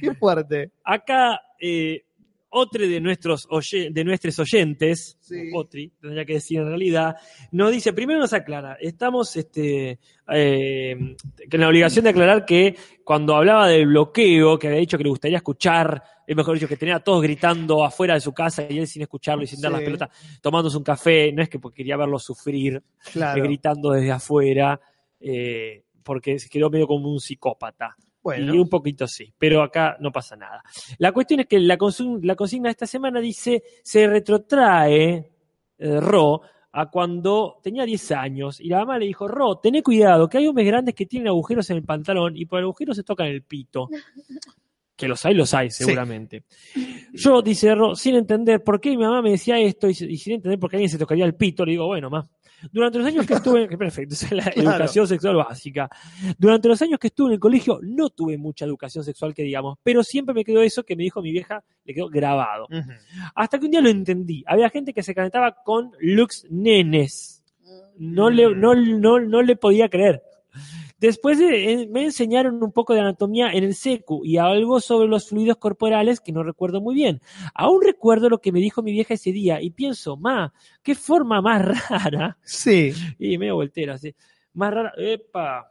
Qué 0.00 0.14
fuerte. 0.14 0.70
Acá, 0.84 1.40
eh, 1.60 2.04
otro 2.50 2.86
de 2.88 2.98
nuestros, 3.00 3.46
de 3.72 4.04
nuestros 4.04 4.38
oyentes, 4.38 5.16
Sí. 5.20 5.50
Otri, 5.54 5.92
tendría 6.00 6.24
que 6.24 6.34
decir 6.34 6.58
en 6.60 6.68
realidad, 6.68 7.16
nos 7.52 7.70
dice, 7.70 7.92
primero 7.92 8.18
nos 8.20 8.32
aclara, 8.32 8.78
estamos 8.80 9.36
este, 9.36 9.98
eh, 10.32 11.16
con 11.50 11.60
la 11.60 11.68
obligación 11.68 12.04
de 12.04 12.10
aclarar 12.10 12.46
que 12.46 12.74
cuando 13.04 13.36
hablaba 13.36 13.68
del 13.68 13.86
bloqueo, 13.88 14.58
que 14.58 14.68
había 14.68 14.78
dicho 14.80 14.96
que 14.96 15.04
le 15.04 15.10
gustaría 15.10 15.36
escuchar, 15.36 16.02
es 16.26 16.34
mejor 16.34 16.54
dicho, 16.54 16.68
que 16.68 16.78
tenía 16.78 16.96
a 16.96 17.00
todos 17.04 17.22
gritando 17.22 17.84
afuera 17.84 18.14
de 18.14 18.20
su 18.20 18.32
casa 18.32 18.64
y 18.68 18.78
él 18.78 18.86
sin 18.86 19.02
escucharlo 19.02 19.44
y 19.44 19.46
sin 19.46 19.60
dar 19.60 19.70
Sí. 19.72 19.76
las 19.76 19.82
pelotas, 19.84 20.40
tomándose 20.40 20.78
un 20.78 20.84
café, 20.84 21.30
no 21.32 21.42
es 21.42 21.50
que 21.50 21.58
porque 21.58 21.76
quería 21.78 21.98
verlo 21.98 22.18
sufrir, 22.18 22.82
Claro. 23.12 23.38
eh, 23.42 23.46
gritando 23.46 23.90
desde 23.90 24.12
afuera, 24.12 24.80
eh, 25.20 25.84
porque 26.02 26.38
se 26.38 26.48
quedó 26.48 26.70
medio 26.70 26.86
como 26.86 27.10
un 27.12 27.20
psicópata. 27.20 27.94
Bueno. 28.22 28.54
Y 28.54 28.58
un 28.58 28.68
poquito 28.68 29.06
sí, 29.06 29.32
pero 29.38 29.62
acá 29.62 29.96
no 30.00 30.10
pasa 30.10 30.36
nada. 30.36 30.62
La 30.98 31.12
cuestión 31.12 31.40
es 31.40 31.46
que 31.46 31.58
la, 31.58 31.78
la 32.22 32.36
consigna 32.36 32.68
de 32.68 32.72
esta 32.72 32.86
semana 32.86 33.20
dice, 33.20 33.62
se 33.82 34.06
retrotrae 34.06 35.30
eh, 35.78 36.00
Ro 36.00 36.42
a 36.72 36.90
cuando 36.90 37.58
tenía 37.62 37.84
10 37.84 38.12
años 38.12 38.60
y 38.60 38.68
la 38.68 38.78
mamá 38.78 38.98
le 38.98 39.06
dijo, 39.06 39.26
Ro, 39.26 39.58
tené 39.58 39.82
cuidado, 39.82 40.28
que 40.28 40.38
hay 40.38 40.46
hombres 40.46 40.66
grandes 40.66 40.94
que 40.94 41.06
tienen 41.06 41.28
agujeros 41.28 41.70
en 41.70 41.78
el 41.78 41.84
pantalón 41.84 42.36
y 42.36 42.44
por 42.46 42.58
el 42.58 42.64
agujero 42.64 42.94
se 42.94 43.02
tocan 43.02 43.28
el 43.28 43.42
pito. 43.42 43.88
Que 44.98 45.06
los 45.06 45.24
hay, 45.24 45.32
los 45.32 45.54
hay, 45.54 45.70
seguramente. 45.70 46.42
Yo, 47.12 47.40
dice 47.40 47.72
Ro, 47.72 47.94
sin 47.94 48.16
entender 48.16 48.64
por 48.64 48.80
qué 48.80 48.90
mi 48.90 48.96
mamá 48.96 49.22
me 49.22 49.30
decía 49.30 49.56
esto 49.56 49.86
y, 49.86 49.92
y 49.92 50.16
sin 50.16 50.32
entender 50.32 50.58
por 50.58 50.68
qué 50.68 50.74
alguien 50.74 50.90
se 50.90 50.98
tocaría 50.98 51.24
el 51.24 51.36
pito, 51.36 51.64
le 51.64 51.70
digo, 51.70 51.86
bueno, 51.86 52.10
ma, 52.10 52.28
durante 52.72 52.98
los 52.98 53.06
años 53.06 53.26
que 53.26 53.34
estuve, 53.34 53.68
perfecto, 53.76 54.14
es 54.14 54.32
la 54.32 54.44
Claro. 54.50 54.70
educación 54.70 55.06
sexual 55.08 55.36
básica. 55.36 55.88
Durante 56.38 56.68
los 56.68 56.80
años 56.82 56.98
que 56.98 57.08
estuve 57.08 57.28
en 57.28 57.34
el 57.34 57.40
colegio 57.40 57.78
no 57.82 58.10
tuve 58.10 58.36
mucha 58.38 58.64
educación 58.64 59.04
sexual 59.04 59.34
que 59.34 59.42
digamos, 59.42 59.78
pero 59.82 60.02
siempre 60.02 60.34
me 60.34 60.44
quedó 60.44 60.62
eso 60.62 60.84
que 60.84 60.96
me 60.96 61.02
dijo 61.04 61.22
mi 61.22 61.32
vieja, 61.32 61.62
le 61.84 61.94
quedó 61.94 62.08
grabado. 62.08 62.66
Hasta 63.34 63.58
que 63.58 63.64
un 63.66 63.70
día 63.70 63.80
lo 63.80 63.88
entendí. 63.88 64.44
Había 64.46 64.70
gente 64.70 64.92
que 64.92 65.02
se 65.02 65.14
calentaba 65.14 65.54
con 65.64 65.92
looks 66.00 66.46
nenes. 66.50 67.42
No 67.98 68.30
le, 68.30 68.54
no, 68.54 68.74
no, 68.74 69.18
no 69.20 69.42
le 69.42 69.56
podía 69.56 69.88
creer. 69.88 70.22
Después 70.98 71.38
de- 71.38 71.88
me 71.90 72.04
enseñaron 72.04 72.62
un 72.62 72.72
poco 72.72 72.92
de 72.92 73.00
anatomía 73.00 73.50
en 73.52 73.62
el 73.64 73.74
secu 73.74 74.24
y 74.24 74.36
algo 74.36 74.80
sobre 74.80 75.06
los 75.08 75.28
fluidos 75.28 75.56
corporales 75.58 76.20
que 76.20 76.32
no 76.32 76.42
recuerdo 76.42 76.80
muy 76.80 76.94
bien. 76.96 77.20
Aún 77.54 77.80
recuerdo 77.82 78.28
lo 78.28 78.38
que 78.40 78.50
me 78.52 78.58
dijo 78.60 78.82
mi 78.82 78.90
vieja 78.92 79.14
ese 79.14 79.30
día 79.32 79.62
y 79.62 79.70
pienso, 79.70 80.16
ma, 80.16 80.52
qué 80.82 80.94
forma 80.96 81.40
más 81.40 81.62
rara. 81.90 82.36
Sí. 82.42 82.92
Y 83.18 83.38
medio 83.38 83.54
voltera, 83.54 83.94
así. 83.94 84.12
Más 84.54 84.74
rara. 84.74 84.92
Epa. 84.96 85.70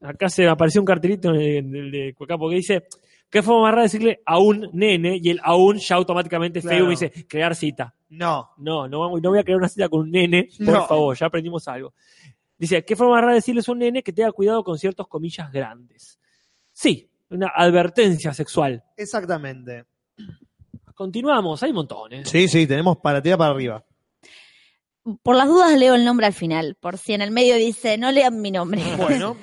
Acá 0.00 0.28
se 0.28 0.42
me 0.42 0.48
apareció 0.48 0.80
un 0.80 0.86
cartelito 0.86 1.32
en 1.34 1.74
el- 1.76 1.90
de 1.92 2.14
Cuacapo 2.14 2.48
que 2.48 2.56
dice, 2.56 2.84
¿qué 3.30 3.40
forma 3.42 3.62
más 3.62 3.70
rara 3.70 3.82
de 3.82 3.86
decirle 3.86 4.20
a 4.26 4.38
un 4.40 4.68
nene? 4.72 5.20
Y 5.22 5.30
el 5.30 5.40
aún 5.44 5.78
ya 5.78 5.94
automáticamente 5.94 6.60
Claro. 6.60 6.84
Me 6.86 6.90
dice, 6.90 7.12
crear 7.28 7.54
cita. 7.54 7.94
No. 8.08 8.48
No, 8.58 8.88
no, 8.88 9.08
no 9.20 9.30
voy 9.30 9.38
a 9.38 9.44
crear 9.44 9.58
una 9.58 9.68
cita 9.68 9.88
con 9.88 10.00
un 10.00 10.10
nene, 10.10 10.48
por 10.58 10.74
No. 10.74 10.86
favor, 10.88 11.16
ya 11.16 11.26
aprendimos 11.26 11.68
algo. 11.68 11.94
Dice, 12.62 12.84
¿qué 12.84 12.94
forma 12.94 13.14
más 13.14 13.22
rara 13.22 13.32
de 13.32 13.38
decirles 13.40 13.68
a 13.68 13.72
un 13.72 13.80
nene 13.80 14.04
que 14.04 14.12
tenga 14.12 14.30
cuidado 14.30 14.62
con 14.62 14.78
ciertos 14.78 15.08
comillas 15.08 15.50
grandes? 15.50 16.20
Sí, 16.70 17.10
una 17.28 17.50
advertencia 17.52 18.32
sexual. 18.32 18.84
Exactamente. 18.96 19.84
Continuamos, 20.94 21.60
hay 21.64 21.72
montones. 21.72 22.28
Sí, 22.28 22.46
sí, 22.46 22.64
tenemos 22.68 22.98
para 22.98 23.20
tirar 23.20 23.36
para 23.36 23.50
arriba. 23.50 23.84
Por 25.24 25.34
las 25.34 25.48
dudas 25.48 25.76
leo 25.76 25.96
el 25.96 26.04
nombre 26.04 26.26
al 26.26 26.34
final, 26.34 26.76
por 26.78 26.98
si 26.98 27.14
en 27.14 27.22
el 27.22 27.32
medio 27.32 27.56
dice, 27.56 27.98
no 27.98 28.12
lean 28.12 28.40
mi 28.40 28.52
nombre. 28.52 28.80
Bueno. 28.96 29.36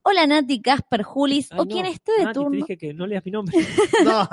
Hola 0.00 0.26
Nati, 0.26 0.62
Casper, 0.62 1.02
Julis, 1.02 1.52
Ay, 1.52 1.58
o 1.60 1.64
no, 1.66 1.70
quien 1.70 1.84
esté 1.84 2.12
de 2.12 2.24
Nati, 2.24 2.32
te 2.32 2.40
turno. 2.40 2.56
dije 2.56 2.78
que 2.78 2.94
no 2.94 3.06
leas 3.06 3.22
mi 3.26 3.30
nombre. 3.30 3.58
No. 4.04 4.26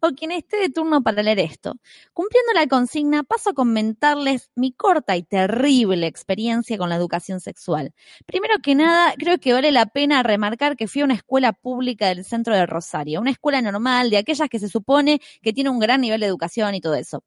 O 0.00 0.10
quien 0.10 0.32
esté 0.32 0.58
de 0.58 0.70
turno 0.70 1.02
para 1.02 1.22
leer 1.22 1.38
esto. 1.38 1.74
Cumpliendo 2.12 2.52
la 2.54 2.66
consigna, 2.66 3.22
paso 3.22 3.50
a 3.50 3.54
comentarles 3.54 4.50
mi 4.54 4.72
corta 4.72 5.16
y 5.16 5.22
terrible 5.22 6.06
experiencia 6.06 6.78
con 6.78 6.88
la 6.88 6.96
educación 6.96 7.40
sexual. 7.40 7.92
Primero 8.26 8.56
que 8.62 8.74
nada, 8.74 9.14
creo 9.18 9.38
que 9.38 9.52
vale 9.52 9.72
la 9.72 9.86
pena 9.86 10.22
remarcar 10.22 10.76
que 10.76 10.88
fui 10.88 11.02
a 11.02 11.04
una 11.04 11.14
escuela 11.14 11.52
pública 11.52 12.08
del 12.08 12.24
centro 12.24 12.54
de 12.54 12.66
Rosario, 12.66 13.20
una 13.20 13.30
escuela 13.30 13.60
normal 13.62 14.10
de 14.10 14.18
aquellas 14.18 14.48
que 14.48 14.58
se 14.58 14.68
supone 14.68 15.20
que 15.42 15.52
tiene 15.52 15.70
un 15.70 15.78
gran 15.78 16.00
nivel 16.00 16.20
de 16.20 16.26
educación 16.26 16.74
y 16.74 16.80
todo 16.80 16.94
eso. 16.94 17.24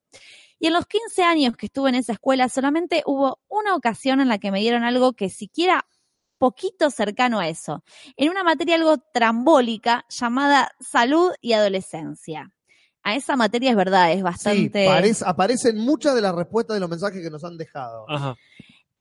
Y 0.59 0.67
en 0.67 0.73
los 0.73 0.87
15 0.87 1.23
años 1.23 1.57
que 1.57 1.65
estuve 1.65 1.89
en 1.89 1.95
esa 1.95 2.13
escuela, 2.13 2.49
solamente 2.49 3.03
hubo 3.05 3.39
una 3.49 3.75
ocasión 3.75 4.21
en 4.21 4.29
la 4.29 4.37
que 4.37 4.51
me 4.51 4.61
dieron 4.61 4.83
algo 4.83 5.13
que 5.13 5.29
siquiera 5.29 5.85
poquito 6.37 6.89
cercano 6.91 7.39
a 7.39 7.47
eso, 7.47 7.83
en 8.17 8.29
una 8.29 8.43
materia 8.43 8.75
algo 8.75 8.97
trambólica 9.13 10.05
llamada 10.09 10.71
salud 10.79 11.31
y 11.41 11.53
adolescencia. 11.53 12.54
A 13.05 13.15
esa 13.15 13.35
materia 13.35 13.69
es 13.69 13.75
verdad, 13.77 14.09
es 14.11 14.17
Sí, 14.17 14.23
bastante... 14.23 14.85
parece- 14.87 15.23
aparecen 15.25 15.77
muchas 15.77 16.15
de 16.15 16.21
las 16.21 16.35
respuestas 16.35 16.73
de 16.75 16.79
los 16.81 16.89
mensajes 16.89 17.21
que 17.21 17.29
nos 17.29 17.43
han 17.43 17.55
dejado. 17.57 18.05
Ajá. 18.09 18.35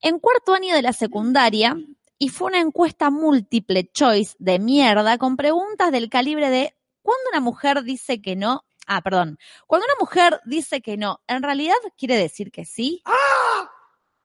en 0.03 0.19
cuarto 0.19 0.53
año 0.55 0.75
de 0.75 0.83
la 0.83 0.93
secundaria 0.93 1.75
y 2.19 2.29
fue 2.29 2.49
una 2.49 2.61
encuesta 2.61 3.09
múltiple 3.11 3.91
choice 3.93 4.37
de 4.39 4.59
mierda 4.59 5.17
con 5.19 5.37
preguntas 5.37 5.91
del 5.91 6.11
calibre 6.11 6.51
de 6.51 6.77
¿cuándo 7.03 7.23
una 7.33 7.41
mujer 7.41 7.83
dice 7.83 8.21
que 8.21 8.37
no? 8.37 8.65
Ah, 8.87 9.01
perdón. 9.01 9.39
Cuando 9.67 9.87
una 9.87 9.95
mujer 9.99 10.39
dice 10.45 10.83
que 10.83 10.99
no, 10.99 11.21
¿en 11.27 11.43
realidad 11.43 11.75
quiere 11.97 12.19
decir 12.19 12.51
que 12.53 12.67
sí? 12.67 13.03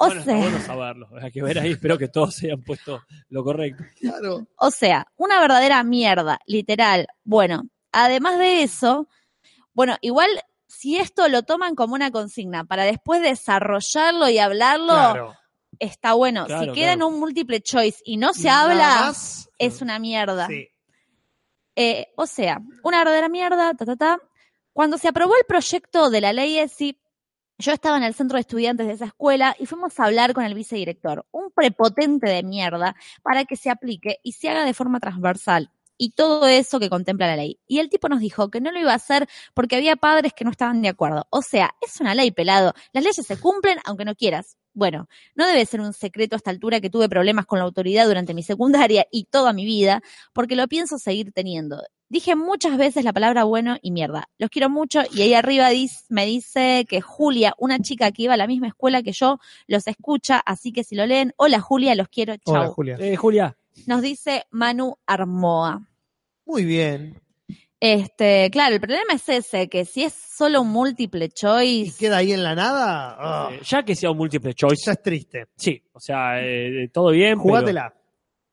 O 0.01 0.05
bueno, 0.07 0.23
sea, 0.23 0.35
bueno 0.35 0.59
saberlo. 0.61 1.09
Hay 1.21 1.31
que 1.31 1.41
ver 1.41 1.59
ahí, 1.59 1.71
espero 1.71 1.97
que 1.97 2.07
todos 2.09 2.35
se 2.35 2.47
hayan 2.47 2.61
puesto 2.63 3.01
lo 3.29 3.43
correcto. 3.43 3.83
Claro. 3.99 4.45
o 4.57 4.71
sea, 4.71 5.07
una 5.15 5.39
verdadera 5.41 5.81
mierda, 5.83 6.39
literal. 6.45 7.07
Bueno, 7.23 7.63
además 7.93 8.37
de 8.39 8.63
eso, 8.63 9.07
bueno, 9.79 9.95
igual 10.01 10.27
si 10.67 10.97
esto 10.97 11.29
lo 11.29 11.43
toman 11.43 11.73
como 11.73 11.93
una 11.93 12.11
consigna 12.11 12.65
para 12.65 12.83
después 12.83 13.21
desarrollarlo 13.21 14.27
y 14.27 14.37
hablarlo, 14.37 14.87
Claro. 14.93 15.35
está 15.79 16.15
bueno. 16.15 16.45
Claro, 16.47 16.65
si 16.65 16.71
queda 16.77 16.91
en 16.91 17.01
un 17.01 17.17
múltiple 17.17 17.61
choice 17.61 18.01
y 18.03 18.17
no 18.17 18.33
se 18.33 18.49
habla, 18.49 19.05
más. 19.05 19.49
es 19.57 19.81
una 19.81 19.97
mierda. 19.97 20.47
Sí. 20.47 20.67
Eh, 21.77 22.07
o 22.17 22.25
sea, 22.27 22.59
una 22.83 22.97
verdadera 22.97 23.29
mierda, 23.29 23.73
ta, 23.73 23.85
ta, 23.85 23.95
ta. 23.95 24.19
Cuando 24.73 24.97
se 24.97 25.07
aprobó 25.07 25.37
el 25.37 25.45
proyecto 25.47 26.09
de 26.09 26.19
la 26.19 26.33
ley 26.33 26.57
ESI, 26.59 26.99
yo 27.57 27.71
estaba 27.71 27.95
en 27.95 28.03
el 28.03 28.13
centro 28.13 28.35
de 28.35 28.41
estudiantes 28.41 28.85
de 28.85 28.93
esa 28.95 29.05
escuela 29.05 29.55
y 29.59 29.65
fuimos 29.65 29.97
a 29.97 30.03
hablar 30.07 30.33
con 30.33 30.43
el 30.43 30.55
vicedirector, 30.55 31.25
un 31.31 31.51
prepotente 31.51 32.29
de 32.29 32.43
mierda, 32.43 32.97
para 33.23 33.45
que 33.45 33.55
se 33.55 33.69
aplique 33.69 34.19
y 34.23 34.33
se 34.33 34.49
haga 34.49 34.65
de 34.65 34.73
forma 34.73 34.99
transversal. 34.99 35.71
Y 36.01 36.11
todo 36.11 36.47
eso 36.47 36.79
que 36.79 36.89
contempla 36.89 37.27
la 37.27 37.35
ley. 37.35 37.59
Y 37.67 37.79
el 37.79 37.89
tipo 37.89 38.07
nos 38.07 38.21
dijo 38.21 38.49
que 38.49 38.61
no 38.61 38.71
lo 38.71 38.79
iba 38.79 38.93
a 38.93 38.95
hacer 38.95 39.27
porque 39.53 39.75
había 39.75 39.97
padres 39.97 40.31
que 40.33 40.45
no 40.45 40.51
estaban 40.51 40.81
de 40.81 40.87
acuerdo. 40.87 41.27
O 41.29 41.41
sea, 41.41 41.75
es 41.81 41.99
una 41.99 42.15
ley 42.15 42.31
pelado. 42.31 42.73
Las 42.93 43.03
leyes 43.03 43.25
se 43.25 43.37
cumplen 43.37 43.79
aunque 43.83 44.05
no 44.05 44.15
quieras. 44.15 44.55
Bueno, 44.73 45.09
no 45.35 45.45
debe 45.45 45.65
ser 45.65 45.81
un 45.81 45.91
secreto 45.91 46.35
a 46.35 46.37
esta 46.37 46.51
altura 46.51 46.79
que 46.79 46.89
tuve 46.89 47.09
problemas 47.09 47.45
con 47.45 47.59
la 47.59 47.65
autoridad 47.65 48.07
durante 48.07 48.33
mi 48.33 48.43
secundaria 48.43 49.07
y 49.11 49.25
toda 49.25 49.51
mi 49.51 49.65
vida, 49.65 50.01
porque 50.31 50.55
lo 50.55 50.69
pienso 50.69 50.97
seguir 50.99 51.33
teniendo. 51.33 51.83
Dije 52.07 52.35
muchas 52.37 52.77
veces 52.77 53.03
la 53.03 53.11
palabra 53.11 53.43
bueno 53.43 53.77
y 53.81 53.91
mierda. 53.91 54.29
Los 54.37 54.49
quiero 54.49 54.69
mucho 54.69 55.01
y 55.13 55.21
ahí 55.21 55.33
arriba 55.33 55.69
dis- 55.71 56.05
me 56.07 56.25
dice 56.25 56.85
que 56.87 57.01
Julia, 57.01 57.53
una 57.57 57.77
chica 57.79 58.11
que 58.13 58.23
iba 58.23 58.35
a 58.35 58.37
la 58.37 58.47
misma 58.47 58.67
escuela 58.69 59.03
que 59.03 59.11
yo, 59.11 59.37
los 59.67 59.85
escucha, 59.85 60.39
así 60.45 60.71
que 60.71 60.85
si 60.85 60.95
lo 60.95 61.05
leen, 61.05 61.33
hola 61.35 61.59
Julia, 61.59 61.93
los 61.95 62.07
quiero, 62.07 62.37
chau. 62.37 62.55
Hola, 62.55 62.67
Julia. 62.69 62.95
Eh, 62.99 63.17
Julia, 63.17 63.57
Nos 63.85 64.01
dice 64.01 64.45
Manu 64.49 64.95
Armoa. 65.05 65.88
Muy 66.49 66.65
bien. 66.65 67.21
Este, 67.79 68.49
claro, 68.51 68.73
el 68.75 68.81
problema 68.81 69.13
es 69.13 69.29
ese, 69.29 69.69
que 69.69 69.85
si 69.85 70.03
es 70.03 70.13
solo 70.13 70.61
un 70.63 70.69
múltiple 70.69 71.25
¿Y 71.25 71.29
choice, 71.29 71.97
queda 71.97 72.17
ahí 72.17 72.33
en 72.33 72.43
la 72.43 72.55
nada? 72.55 73.15
Ah, 73.17 73.49
eh, 73.53 73.59
ya 73.63 73.83
que 73.83 73.95
sea 73.95 74.09
un 74.11 74.17
múltiple 74.17 74.53
choice, 74.55 74.83
ya 74.85 74.91
es 74.93 75.01
triste. 75.01 75.45
sí, 75.55 75.81
o 75.93 75.99
sea, 75.99 76.41
eh, 76.41 76.89
todo 76.91 77.11
bien. 77.11 77.33
pero- 77.37 77.43
Jugátela. 77.43 77.93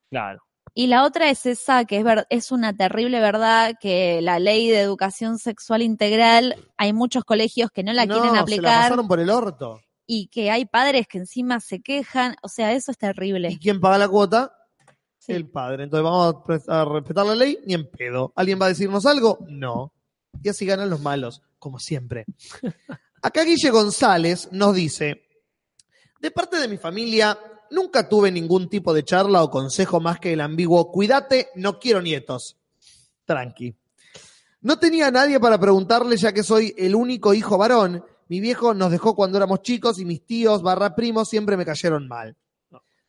claro. 0.09 0.43
Y 0.73 0.85
la 0.87 1.05
otra 1.05 1.31
es 1.31 1.47
esa, 1.47 1.85
que 1.85 1.97
es, 1.97 2.03
ver- 2.03 2.27
es 2.29 2.51
una 2.51 2.71
terrible 2.71 3.19
verdad, 3.19 3.73
que 3.81 4.21
la 4.21 4.37
ley 4.37 4.69
de 4.69 4.79
educación 4.79 5.39
sexual 5.39 5.81
integral, 5.81 6.55
hay 6.77 6.93
muchos 6.93 7.23
colegios 7.23 7.71
que 7.71 7.81
no 7.83 7.93
la 7.93 8.05
no, 8.05 8.13
quieren 8.13 8.29
se 8.29 8.35
la 8.35 8.41
aplicar 8.43 8.81
pasaron 8.83 9.07
por 9.07 9.19
el 9.19 9.31
orto. 9.31 9.81
y 10.05 10.27
que 10.27 10.51
hay 10.51 10.65
padres 10.65 11.07
que 11.07 11.17
encima 11.17 11.59
se 11.61 11.81
quejan, 11.81 12.35
o 12.43 12.47
sea, 12.47 12.73
eso 12.73 12.91
es 12.91 12.97
¿Y 12.97 12.99
terrible. 12.99 13.57
quién 13.59 13.79
paga 13.81 13.97
la 13.97 14.07
cuota? 14.07 14.53
Sí. 15.27 15.33
El 15.33 15.49
padre. 15.49 15.83
Entonces 15.83 16.03
vamos 16.03 16.67
a 16.69 16.85
respetar 16.85 17.25
la 17.25 17.35
ley, 17.35 17.59
ni 17.65 17.73
en 17.73 17.89
pedo. 17.91 18.31
¿Alguien 18.35 18.59
va 18.61 18.67
a 18.67 18.69
decirnos 18.69 19.05
algo? 19.05 19.39
No. 19.49 19.91
Y 20.41 20.49
así 20.49 20.65
ganan 20.65 20.89
los 20.89 21.01
malos, 21.01 21.41
como 21.59 21.79
siempre. 21.79 22.25
Acá 23.21 23.43
Guille 23.43 23.69
González 23.69 24.47
nos 24.51 24.73
dice, 24.73 25.27
de 26.21 26.31
parte 26.31 26.57
de 26.57 26.69
mi 26.69 26.77
familia, 26.77 27.37
nunca 27.71 28.07
tuve 28.07 28.31
ningún 28.31 28.69
tipo 28.69 28.93
de 28.93 29.03
charla 29.03 29.43
o 29.43 29.51
consejo 29.51 29.99
más 29.99 30.19
que 30.19 30.31
el 30.31 30.41
ambiguo, 30.41 30.91
cuídate, 30.91 31.49
no 31.55 31.77
quiero 31.77 32.01
nietos. 32.01 32.57
Tranqui. 33.25 33.75
No 34.61 34.79
tenía 34.79 35.07
a 35.07 35.11
nadie 35.11 35.39
para 35.39 35.59
preguntarle 35.59 36.15
ya 36.15 36.31
que 36.31 36.43
soy 36.43 36.73
el 36.77 36.95
único 36.95 37.33
hijo 37.33 37.57
varón. 37.57 38.03
Mi 38.29 38.39
viejo 38.39 38.73
nos 38.73 38.91
dejó 38.91 39.15
cuando 39.15 39.37
éramos 39.37 39.61
chicos 39.61 39.99
y 39.99 40.05
mis 40.05 40.25
tíos 40.25 40.61
barra 40.61 40.95
primos 40.95 41.27
siempre 41.27 41.57
me 41.57 41.65
cayeron 41.65 42.07
mal. 42.07 42.35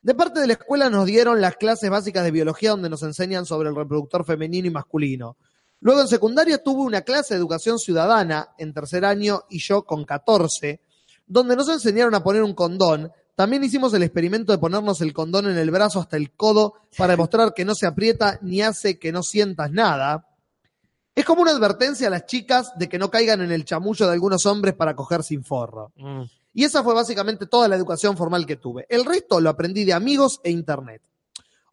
De 0.01 0.15
parte 0.15 0.39
de 0.39 0.47
la 0.47 0.53
escuela 0.53 0.89
nos 0.89 1.05
dieron 1.05 1.41
las 1.41 1.57
clases 1.57 1.89
básicas 1.89 2.23
de 2.23 2.31
biología 2.31 2.71
donde 2.71 2.89
nos 2.89 3.03
enseñan 3.03 3.45
sobre 3.45 3.69
el 3.69 3.75
reproductor 3.75 4.25
femenino 4.25 4.67
y 4.67 4.71
masculino. 4.71 5.35
Luego 5.81 6.01
en 6.01 6.07
secundaria 6.07 6.63
tuve 6.63 6.83
una 6.83 7.01
clase 7.01 7.33
de 7.33 7.39
educación 7.39 7.79
ciudadana 7.79 8.49
en 8.57 8.73
tercer 8.73 9.03
año 9.03 9.43
y 9.49 9.59
yo 9.59 9.83
con 9.83 10.05
14, 10.05 10.81
donde 11.27 11.55
nos 11.55 11.69
enseñaron 11.69 12.15
a 12.15 12.23
poner 12.23 12.43
un 12.43 12.53
condón. 12.53 13.11
También 13.35 13.63
hicimos 13.63 13.93
el 13.93 14.03
experimento 14.03 14.51
de 14.51 14.57
ponernos 14.57 15.01
el 15.01 15.13
condón 15.13 15.49
en 15.49 15.57
el 15.57 15.71
brazo 15.71 15.99
hasta 15.99 16.17
el 16.17 16.31
codo 16.31 16.75
para 16.97 17.11
demostrar 17.15 17.53
que 17.53 17.65
no 17.65 17.75
se 17.75 17.85
aprieta 17.85 18.39
ni 18.41 18.61
hace 18.61 18.99
que 18.99 19.11
no 19.11 19.21
sientas 19.21 19.71
nada. 19.71 20.25
Es 21.13 21.25
como 21.25 21.41
una 21.41 21.51
advertencia 21.51 22.07
a 22.07 22.11
las 22.11 22.25
chicas 22.25 22.71
de 22.77 22.87
que 22.87 22.97
no 22.97 23.11
caigan 23.11 23.41
en 23.41 23.51
el 23.51 23.65
chamullo 23.65 24.07
de 24.07 24.13
algunos 24.13 24.45
hombres 24.45 24.75
para 24.75 24.95
coger 24.95 25.23
sin 25.23 25.43
forro. 25.43 25.91
Mm. 25.97 26.23
Y 26.59 26.65
esa 26.65 26.83
fue 26.83 26.93
básicamente 26.93 27.45
toda 27.45 27.69
la 27.69 27.77
educación 27.77 28.17
formal 28.17 28.45
que 28.45 28.57
tuve. 28.57 28.85
El 28.89 29.05
resto 29.05 29.39
lo 29.39 29.49
aprendí 29.49 29.85
de 29.85 29.93
amigos 29.93 30.41
e 30.43 30.51
internet. 30.51 31.01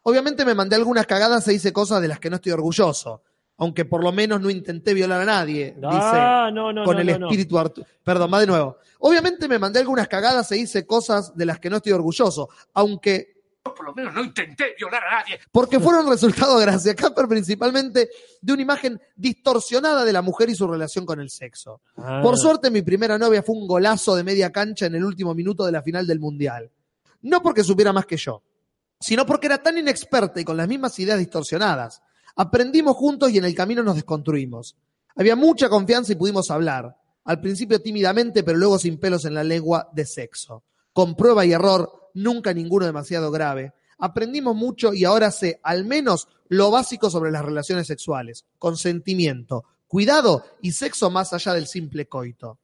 Obviamente 0.03 0.45
me 0.45 0.55
mandé 0.55 0.77
algunas 0.77 1.05
cagadas 1.05 1.45
e 1.49 1.55
hice 1.55 1.73
cosas 1.73 2.01
de 2.01 2.07
las 2.07 2.19
que 2.21 2.29
no 2.29 2.37
estoy 2.37 2.53
orgulloso, 2.53 3.21
aunque 3.57 3.83
por 3.83 4.01
lo 4.01 4.13
menos 4.13 4.39
no 4.39 4.49
intenté 4.49 4.93
violar 4.93 5.19
a 5.19 5.25
nadie, 5.25 5.75
dice 5.75 5.81
Ah, 5.91 6.49
no, 6.53 6.71
no, 6.71 6.85
con 6.85 6.95
no, 6.95 7.01
el 7.01 7.09
espíritu 7.09 7.57
Perdón, 8.01 8.33
va 8.33 8.39
de 8.39 8.47
nuevo. 8.47 8.77
Obviamente 8.99 9.49
me 9.49 9.59
mandé 9.59 9.81
algunas 9.81 10.07
cagadas 10.07 10.49
e 10.53 10.57
hice 10.57 10.87
cosas 10.87 11.35
de 11.35 11.45
las 11.45 11.59
que 11.59 11.69
no 11.69 11.75
estoy 11.75 11.91
orgulloso, 11.91 12.47
aunque 12.73 13.36
Por 13.73 13.85
lo 13.85 13.93
menos 13.93 14.13
no 14.13 14.23
intenté 14.23 14.75
violar 14.77 15.03
a 15.03 15.19
nadie. 15.19 15.39
porque 15.51 15.79
fueron 15.79 16.09
resultado, 16.09 16.57
gracias 16.57 16.95
Casper, 16.95 17.27
principalmente 17.27 18.09
de 18.41 18.53
una 18.53 18.61
imagen 18.61 18.99
distorsionada 19.15 20.05
de 20.05 20.13
la 20.13 20.21
mujer 20.21 20.49
y 20.49 20.55
su 20.55 20.67
relación 20.67 21.05
con 21.05 21.19
el 21.19 21.29
sexo. 21.29 21.81
Ah. 21.97 22.19
Por 22.21 22.37
suerte, 22.37 22.69
mi 22.69 22.81
primera 22.81 23.17
novia 23.17 23.43
fue 23.43 23.55
un 23.55 23.67
golazo 23.67 24.15
de 24.15 24.23
media 24.23 24.51
cancha 24.51 24.85
en 24.85 24.95
el 24.95 25.03
último 25.03 25.33
minuto 25.33 25.65
de 25.65 25.71
la 25.71 25.81
final 25.81 26.05
del 26.07 26.19
Mundial. 26.19 26.71
No 27.21 27.41
porque 27.41 27.63
supiera 27.63 27.93
más 27.93 28.05
que 28.05 28.17
yo, 28.17 28.43
sino 28.99 29.25
porque 29.25 29.47
era 29.47 29.61
tan 29.61 29.77
inexperta 29.77 30.39
y 30.39 30.43
con 30.45 30.57
las 30.57 30.67
mismas 30.67 30.97
ideas 30.99 31.19
distorsionadas. 31.19 32.01
Aprendimos 32.35 32.95
juntos 32.95 33.31
y 33.31 33.37
en 33.37 33.45
el 33.45 33.55
camino 33.55 33.83
nos 33.83 33.95
desconstruimos. 33.95 34.75
Había 35.15 35.35
mucha 35.35 35.69
confianza 35.69 36.11
y 36.11 36.15
pudimos 36.15 36.51
hablar. 36.51 36.95
Al 37.23 37.41
principio 37.41 37.81
tímidamente, 37.81 38.43
pero 38.43 38.57
luego 38.57 38.79
sin 38.79 38.99
pelos 38.99 39.25
en 39.25 39.33
la 39.33 39.43
lengua 39.43 39.89
de 39.91 40.05
sexo. 40.05 40.63
Con 40.93 41.15
prueba 41.15 41.45
y 41.45 41.51
error, 41.51 42.06
nunca 42.17 42.53
ninguno 42.53 42.85
demasiado 42.85 43.31
grave. 43.31 43.73
Aprendimos 43.99 44.55
mucho 44.55 44.93
y 44.93 45.05
ahora 45.05 45.31
sé 45.31 45.59
al 45.63 45.85
menos 45.85 46.27
lo 46.49 46.69
básico 46.71 47.09
sobre 47.09 47.31
las 47.31 47.43
relaciones 47.43 47.87
sexuales. 47.87 48.45
Consentimiento, 48.59 49.65
cuidado 49.87 50.43
y 50.61 50.71
sexo 50.71 51.09
más 51.09 51.33
allá 51.33 51.53
del 51.53 51.67
simple 51.67 52.07
coito. 52.07 52.59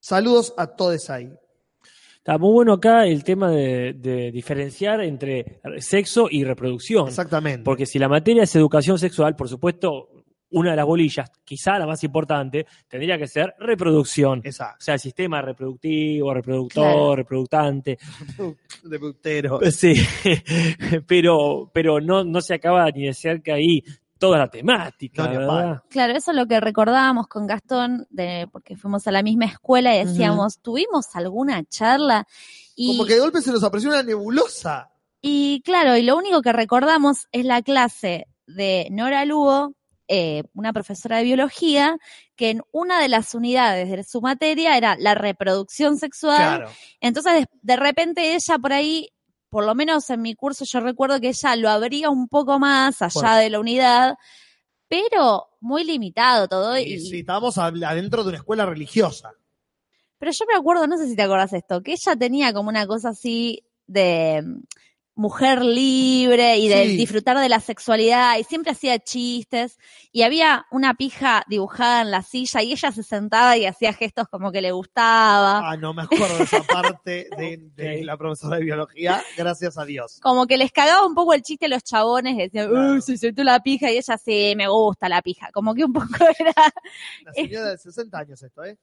Saludos 0.00 0.54
a 0.56 0.66
todos 0.66 1.10
ahí. 1.10 1.30
Está 2.16 2.36
muy 2.36 2.52
bueno 2.52 2.74
acá 2.74 3.06
el 3.06 3.24
tema 3.24 3.50
de, 3.50 3.94
de 3.94 4.30
diferenciar 4.30 5.00
entre 5.02 5.60
sexo 5.78 6.28
y 6.30 6.44
reproducción. 6.44 7.08
Exactamente. 7.08 7.64
Porque 7.64 7.86
si 7.86 7.98
la 7.98 8.08
materia 8.08 8.42
es 8.42 8.54
educación 8.54 8.98
sexual, 8.98 9.36
por 9.36 9.48
supuesto, 9.48 10.19
una 10.52 10.70
de 10.70 10.76
las 10.76 10.86
bolillas, 10.86 11.30
quizá 11.44 11.78
la 11.78 11.86
más 11.86 12.02
importante, 12.04 12.66
tendría 12.88 13.16
que 13.18 13.26
ser 13.28 13.54
reproducción. 13.58 14.40
Exacto. 14.44 14.76
O 14.80 14.84
sea, 14.84 14.94
el 14.94 15.00
sistema 15.00 15.40
reproductivo, 15.42 16.34
reproductor, 16.34 16.82
Claro. 16.84 17.16
reproductante. 17.16 17.98
De 18.82 18.98
putero. 18.98 19.60
Sí, 19.70 19.94
pero, 21.06 21.70
pero 21.72 22.00
no, 22.00 22.24
no 22.24 22.40
se 22.40 22.54
acaba 22.54 22.90
ni 22.90 23.06
de 23.06 23.14
cerca 23.14 23.54
ahí 23.54 23.82
toda 24.18 24.38
la 24.38 24.48
temática, 24.48 25.24
No, 25.24 25.30
¿verdad? 25.38 25.82
Claro, 25.88 26.12
eso 26.14 26.30
es 26.32 26.36
lo 26.36 26.46
que 26.46 26.60
recordábamos 26.60 27.26
con 27.26 27.46
Gastón, 27.46 28.06
de, 28.10 28.48
porque 28.52 28.76
fuimos 28.76 29.06
a 29.06 29.12
la 29.12 29.22
misma 29.22 29.46
escuela 29.46 29.96
y 29.96 30.04
decíamos, 30.04 30.58
¿tuvimos 30.60 31.06
alguna 31.14 31.64
charla? 31.64 32.26
Y, 32.76 32.88
Como 32.96 33.06
que 33.06 33.14
de 33.14 33.20
golpe 33.20 33.40
se 33.40 33.50
nos 33.50 33.64
apareció 33.64 33.88
una 33.90 34.02
nebulosa. 34.02 34.90
y 35.22 35.62
claro, 35.64 35.96
y 35.96 36.02
lo 36.02 36.16
único 36.18 36.42
que 36.42 36.52
recordamos 36.52 37.28
es 37.32 37.46
la 37.46 37.62
clase 37.62 38.26
de 38.46 38.88
Nora 38.90 39.24
Lugo 39.24 39.74
eh, 40.12 40.42
una 40.54 40.72
profesora 40.72 41.18
de 41.18 41.22
biología 41.24 41.96
que 42.34 42.50
en 42.50 42.62
una 42.72 43.00
de 43.00 43.08
las 43.08 43.32
unidades 43.34 43.88
de 43.88 44.02
su 44.02 44.20
materia 44.20 44.76
era 44.76 44.96
la 44.98 45.14
reproducción 45.14 45.96
sexual. 45.98 46.36
Claro. 46.58 46.70
Entonces, 47.00 47.32
de, 47.34 47.46
de 47.62 47.76
repente 47.76 48.34
ella 48.34 48.58
por 48.58 48.72
ahí, 48.72 49.08
por 49.48 49.64
lo 49.64 49.74
menos 49.76 50.10
en 50.10 50.20
mi 50.22 50.34
curso, 50.34 50.64
yo 50.64 50.80
recuerdo 50.80 51.20
que 51.20 51.28
ella 51.28 51.54
lo 51.54 51.68
abría 51.70 52.10
un 52.10 52.26
poco 52.28 52.58
más 52.58 53.00
allá 53.02 53.12
Bueno. 53.20 53.36
de 53.36 53.50
la 53.50 53.60
unidad, 53.60 54.14
pero 54.88 55.48
muy 55.60 55.84
limitado 55.84 56.48
todo. 56.48 56.76
Y 56.78 56.94
Y, 56.94 57.20
estábamos 57.20 57.56
ad- 57.58 57.82
adentro 57.84 58.22
de 58.24 58.30
una 58.30 58.38
escuela 58.38 58.66
religiosa. 58.66 59.32
Pero 60.18 60.32
yo 60.32 60.44
me 60.46 60.54
acuerdo, 60.58 60.86
no 60.86 60.98
sé 60.98 61.06
si 61.08 61.16
te 61.16 61.22
acordás 61.22 61.52
esto, 61.52 61.82
que 61.82 61.92
ella 61.92 62.16
tenía 62.16 62.52
como 62.52 62.68
una 62.68 62.86
cosa 62.86 63.10
así 63.10 63.64
de 63.86 64.44
mujer 65.20 65.62
libre 65.62 66.56
y 66.56 66.68
de 66.68 66.84
Sí. 66.86 66.96
disfrutar 66.96 67.36
de 67.38 67.50
la 67.50 67.60
sexualidad 67.60 68.38
y 68.38 68.44
siempre 68.44 68.72
hacía 68.72 68.98
chistes 68.98 69.78
y 70.12 70.22
había 70.22 70.64
una 70.70 70.94
pija 70.94 71.44
dibujada 71.46 72.00
en 72.00 72.10
la 72.10 72.22
silla 72.22 72.62
y 72.62 72.72
ella 72.72 72.90
se 72.90 73.02
sentaba 73.02 73.54
y 73.58 73.66
hacía 73.66 73.92
gestos 73.92 74.28
como 74.28 74.50
que 74.50 74.62
le 74.62 74.72
gustaba. 74.72 75.60
Ah, 75.70 75.76
no 75.76 75.92
me 75.92 76.02
acuerdo 76.04 76.38
de 76.38 76.44
esa 76.44 76.62
parte 76.62 77.28
de, 77.36 77.58
de 77.76 78.02
la 78.02 78.16
profesora 78.16 78.56
de 78.56 78.64
biología, 78.64 79.22
gracias 79.36 79.76
a 79.76 79.84
Dios. 79.84 80.18
Como 80.22 80.46
que 80.46 80.56
les 80.56 80.72
cagaba 80.72 81.04
un 81.06 81.14
poco 81.14 81.34
el 81.34 81.42
chiste 81.42 81.66
a 81.66 81.68
los 81.68 81.84
chabones, 81.84 82.38
decían, 82.38 82.72
"Uy, 82.74 83.02
se 83.02 83.18
sentó 83.18 83.44
la 83.44 83.60
pija 83.60 83.90
y 83.92 83.98
ella 83.98 84.16
sí, 84.16 84.54
me 84.56 84.68
gusta 84.68 85.10
la 85.10 85.20
pija. 85.20 85.50
Como 85.52 85.74
que 85.74 85.84
un 85.84 85.92
poco 85.92 86.06
era, 86.38 86.54
La 87.24 87.34
señora 87.34 87.70
de 87.72 87.76
60 87.78 88.18
años 88.18 88.42
esto, 88.42 88.64
¿eh? 88.64 88.78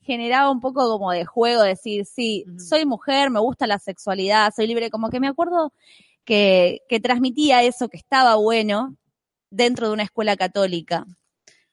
generaba 0.00 0.48
un 0.50 0.60
poco 0.60 0.88
como 0.88 1.10
de 1.10 1.24
juego, 1.24 1.62
decir, 1.62 2.06
sí, 2.06 2.44
soy 2.56 2.86
mujer, 2.86 3.30
me 3.30 3.40
gusta 3.40 3.66
la 3.66 3.80
sexualidad, 3.80 4.52
soy 4.54 4.68
libre, 4.68 4.90
como 4.90 5.10
que 5.10 5.18
me 5.18 5.26
acuerdo 5.26 5.71
que, 6.24 6.80
que 6.88 7.00
transmitía 7.00 7.62
eso, 7.62 7.88
que 7.88 7.96
estaba 7.96 8.36
bueno 8.36 8.96
dentro 9.50 9.88
de 9.88 9.92
una 9.94 10.02
escuela 10.04 10.36
católica. 10.36 11.04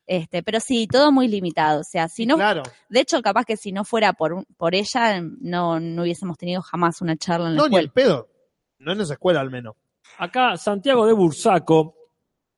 Este, 0.06 0.42
pero 0.42 0.60
sí, 0.60 0.88
todo 0.88 1.12
muy 1.12 1.28
limitado. 1.28 1.82
O 1.82 1.84
sea, 1.84 2.08
si 2.10 2.26
no, 2.26 2.36
Claro. 2.36 2.64
de 2.90 3.00
hecho, 3.00 3.22
capaz 3.22 3.46
que 3.46 3.58
si 3.58 3.72
no 3.72 3.86
fuera 3.86 4.14
por, 4.14 4.44
por 4.58 4.74
ella, 4.74 5.22
no, 5.22 5.80
no 5.80 6.02
hubiésemos 6.02 6.36
tenido 6.38 6.62
jamás 6.64 7.02
una 7.02 7.16
charla 7.16 7.50
en 7.50 7.56
la 7.56 7.62
No, 7.62 7.68
ni 7.68 7.76
escuela. 7.76 7.86
el 7.86 7.92
pedo. 7.92 8.30
No 8.80 8.94
en 8.94 9.02
esa 9.02 9.14
escuela 9.14 9.40
al 9.42 9.52
menos. 9.52 9.76
Acá 10.18 10.58
Santiago 10.58 11.06
de 11.06 11.14
Bursaco 11.14 11.96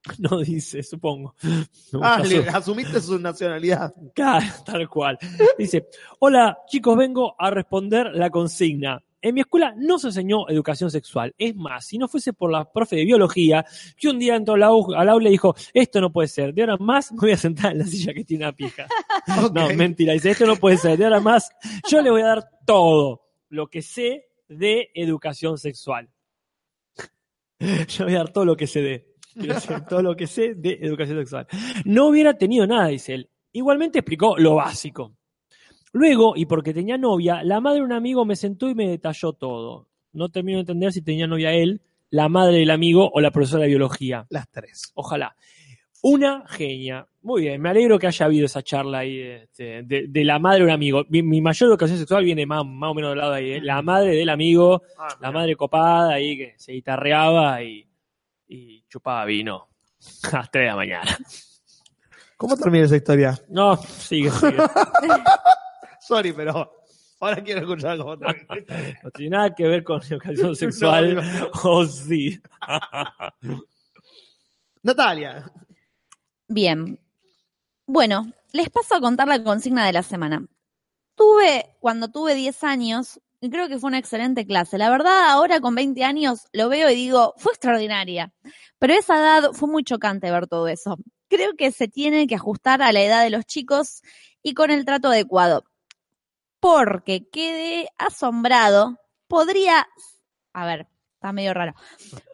no 0.19 0.39
dice, 0.39 0.81
supongo. 0.81 1.35
Ah, 2.01 2.23
le 2.25 2.47
asumiste 2.47 3.01
su 3.01 3.19
nacionalidad. 3.19 3.93
Claro, 4.15 4.45
tal 4.65 4.87
cual. 4.87 5.17
Dice, 5.57 5.87
hola 6.19 6.57
chicos, 6.67 6.95
vengo 6.97 7.35
a 7.37 7.49
responder 7.51 8.11
la 8.13 8.29
consigna. 8.29 9.03
En 9.21 9.35
mi 9.35 9.41
escuela 9.41 9.73
no 9.77 9.99
se 9.99 10.07
enseñó 10.07 10.49
educación 10.49 10.89
sexual. 10.89 11.33
Es 11.37 11.55
más, 11.55 11.85
si 11.85 11.97
no 11.97 12.07
fuese 12.07 12.33
por 12.33 12.51
la 12.51 12.71
profe 12.71 12.95
de 12.95 13.05
biología, 13.05 13.63
que 13.97 14.07
un 14.09 14.17
día 14.17 14.35
entró 14.35 14.55
al 14.55 14.63
au- 14.63 14.95
al 14.97 15.09
aula 15.09 15.29
y 15.29 15.33
dijo, 15.33 15.53
esto 15.73 16.01
no 16.01 16.11
puede 16.11 16.27
ser, 16.27 16.53
de 16.53 16.61
ahora 16.63 16.77
más 16.77 17.11
me 17.11 17.19
voy 17.19 17.31
a 17.31 17.37
sentar 17.37 17.71
en 17.73 17.79
la 17.79 17.85
silla 17.85 18.13
que 18.13 18.23
tiene 18.23 18.45
una 18.45 18.53
pija. 18.53 18.87
No, 19.53 19.69
mentira, 19.75 20.13
dice, 20.13 20.31
esto 20.31 20.45
no 20.47 20.55
puede 20.55 20.77
ser, 20.77 20.97
de 20.97 21.03
ahora 21.05 21.19
más 21.19 21.49
yo 21.89 22.01
le 22.01 22.09
voy 22.09 22.21
a 22.21 22.27
dar 22.27 22.49
todo 22.65 23.21
lo 23.49 23.67
que 23.67 23.81
sé 23.83 24.25
de 24.49 24.89
educación 24.95 25.57
sexual. 25.57 26.09
Yo 27.89 28.05
voy 28.05 28.15
a 28.15 28.19
dar 28.19 28.29
todo 28.33 28.45
lo 28.45 28.55
que 28.57 28.65
sé 28.67 28.81
de. 28.81 29.13
Quiero 29.33 29.53
decir, 29.53 29.77
todo 29.89 30.01
lo 30.01 30.15
que 30.15 30.25
sé 30.27 30.55
de 30.55 30.79
educación 30.81 31.19
sexual. 31.19 31.47
No 31.85 32.07
hubiera 32.07 32.33
tenido 32.37 32.65
nada, 32.65 32.87
dice 32.87 33.13
él. 33.13 33.29
Igualmente 33.53 33.99
explicó 33.99 34.35
lo 34.37 34.55
básico. 34.55 35.15
Luego, 35.93 36.33
y 36.35 36.45
porque 36.45 36.73
tenía 36.73 36.97
novia, 36.97 37.43
la 37.43 37.59
madre 37.59 37.79
de 37.79 37.85
un 37.85 37.91
amigo 37.91 38.25
me 38.25 38.35
sentó 38.35 38.69
y 38.69 38.75
me 38.75 38.87
detalló 38.87 39.33
todo. 39.33 39.87
No 40.13 40.29
termino 40.29 40.57
de 40.57 40.61
entender 40.61 40.93
si 40.93 41.01
tenía 41.01 41.27
novia 41.27 41.53
él, 41.53 41.81
la 42.09 42.29
madre 42.29 42.59
del 42.59 42.71
amigo 42.71 43.09
o 43.13 43.21
la 43.21 43.31
profesora 43.31 43.63
de 43.63 43.69
biología. 43.69 44.25
Las 44.29 44.49
tres. 44.49 44.91
Ojalá. 44.95 45.35
Una 46.03 46.45
genia. 46.47 47.07
Muy 47.21 47.43
bien, 47.43 47.61
me 47.61 47.69
alegro 47.69 47.99
que 47.99 48.07
haya 48.07 48.25
habido 48.25 48.47
esa 48.47 48.63
charla 48.63 48.99
ahí 48.99 49.19
este, 49.19 49.83
de, 49.83 50.07
de 50.07 50.25
la 50.25 50.39
madre 50.39 50.59
de 50.59 50.65
un 50.65 50.71
amigo. 50.71 51.03
Mi, 51.09 51.21
mi 51.21 51.41
mayor 51.41 51.69
educación 51.69 51.99
sexual 51.99 52.23
viene 52.23 52.45
más, 52.45 52.65
más 52.65 52.91
o 52.91 52.93
menos 52.93 53.11
del 53.11 53.19
lado 53.19 53.33
ahí. 53.33 53.51
¿eh? 53.53 53.61
La 53.61 53.81
madre 53.81 54.15
del 54.15 54.29
amigo, 54.29 54.81
la 55.19 55.31
madre 55.31 55.55
copada 55.55 56.13
ahí 56.13 56.37
que 56.37 56.55
se 56.57 56.71
guitarreaba 56.71 57.61
y, 57.63 57.87
y 58.47 58.83
chupaba 58.89 59.25
vino 59.25 59.67
a 60.31 60.37
las 60.37 60.51
3 60.51 60.63
de 60.63 60.67
la 60.67 60.75
mañana. 60.75 61.17
¿Cómo 62.35 62.57
termina 62.57 62.85
esa 62.85 62.95
historia? 62.95 63.39
No, 63.49 63.77
sigue, 63.77 64.31
sigue. 64.31 64.57
Sorry, 66.11 66.33
pero 66.33 66.69
ahora 67.21 67.41
quiero 67.41 67.61
escuchar 67.61 67.97
termina. 67.97 68.99
No 69.03 69.11
tiene 69.11 69.37
nada 69.37 69.55
que 69.55 69.65
ver 69.65 69.81
con 69.85 70.01
educación 70.03 70.55
sexual. 70.57 71.15
No, 71.15 71.21
no. 71.21 71.51
O 71.63 71.85
sí. 71.85 72.37
Natalia. 74.83 75.49
Bien. 76.49 76.99
Bueno, 77.87 78.29
les 78.51 78.69
paso 78.69 78.95
a 78.95 78.99
contar 78.99 79.29
la 79.29 79.41
consigna 79.41 79.85
de 79.85 79.93
la 79.93 80.03
semana. 80.03 80.45
Tuve, 81.15 81.77
cuando 81.79 82.09
tuve 82.09 82.35
10 82.35 82.61
años, 82.65 83.21
y 83.39 83.49
creo 83.49 83.69
que 83.69 83.79
fue 83.79 83.87
una 83.87 83.99
excelente 83.99 84.45
clase. 84.45 84.77
La 84.77 84.89
verdad, 84.89 85.29
ahora 85.29 85.61
con 85.61 85.75
20 85.75 86.03
años 86.03 86.49
lo 86.51 86.67
veo 86.67 86.89
y 86.89 86.95
digo, 86.95 87.35
fue 87.37 87.53
extraordinaria. 87.53 88.33
Pero 88.79 88.95
esa 88.95 89.17
edad 89.17 89.53
fue 89.53 89.69
muy 89.69 89.85
chocante 89.85 90.29
ver 90.29 90.47
todo 90.47 90.67
eso. 90.67 90.97
Creo 91.29 91.53
que 91.55 91.71
se 91.71 91.87
tiene 91.87 92.27
que 92.27 92.35
ajustar 92.35 92.81
a 92.81 92.91
la 92.91 93.01
edad 93.01 93.23
de 93.23 93.29
los 93.29 93.45
chicos 93.45 94.01
y 94.43 94.53
con 94.55 94.71
el 94.71 94.83
trato 94.83 95.07
adecuado. 95.07 95.70
Porque 96.61 97.27
quedé 97.29 97.89
asombrado. 97.97 98.97
Podría, 99.27 99.87
a 100.53 100.65
ver, 100.65 100.87
está 101.15 101.33
medio 101.33 101.53
raro. 101.53 101.73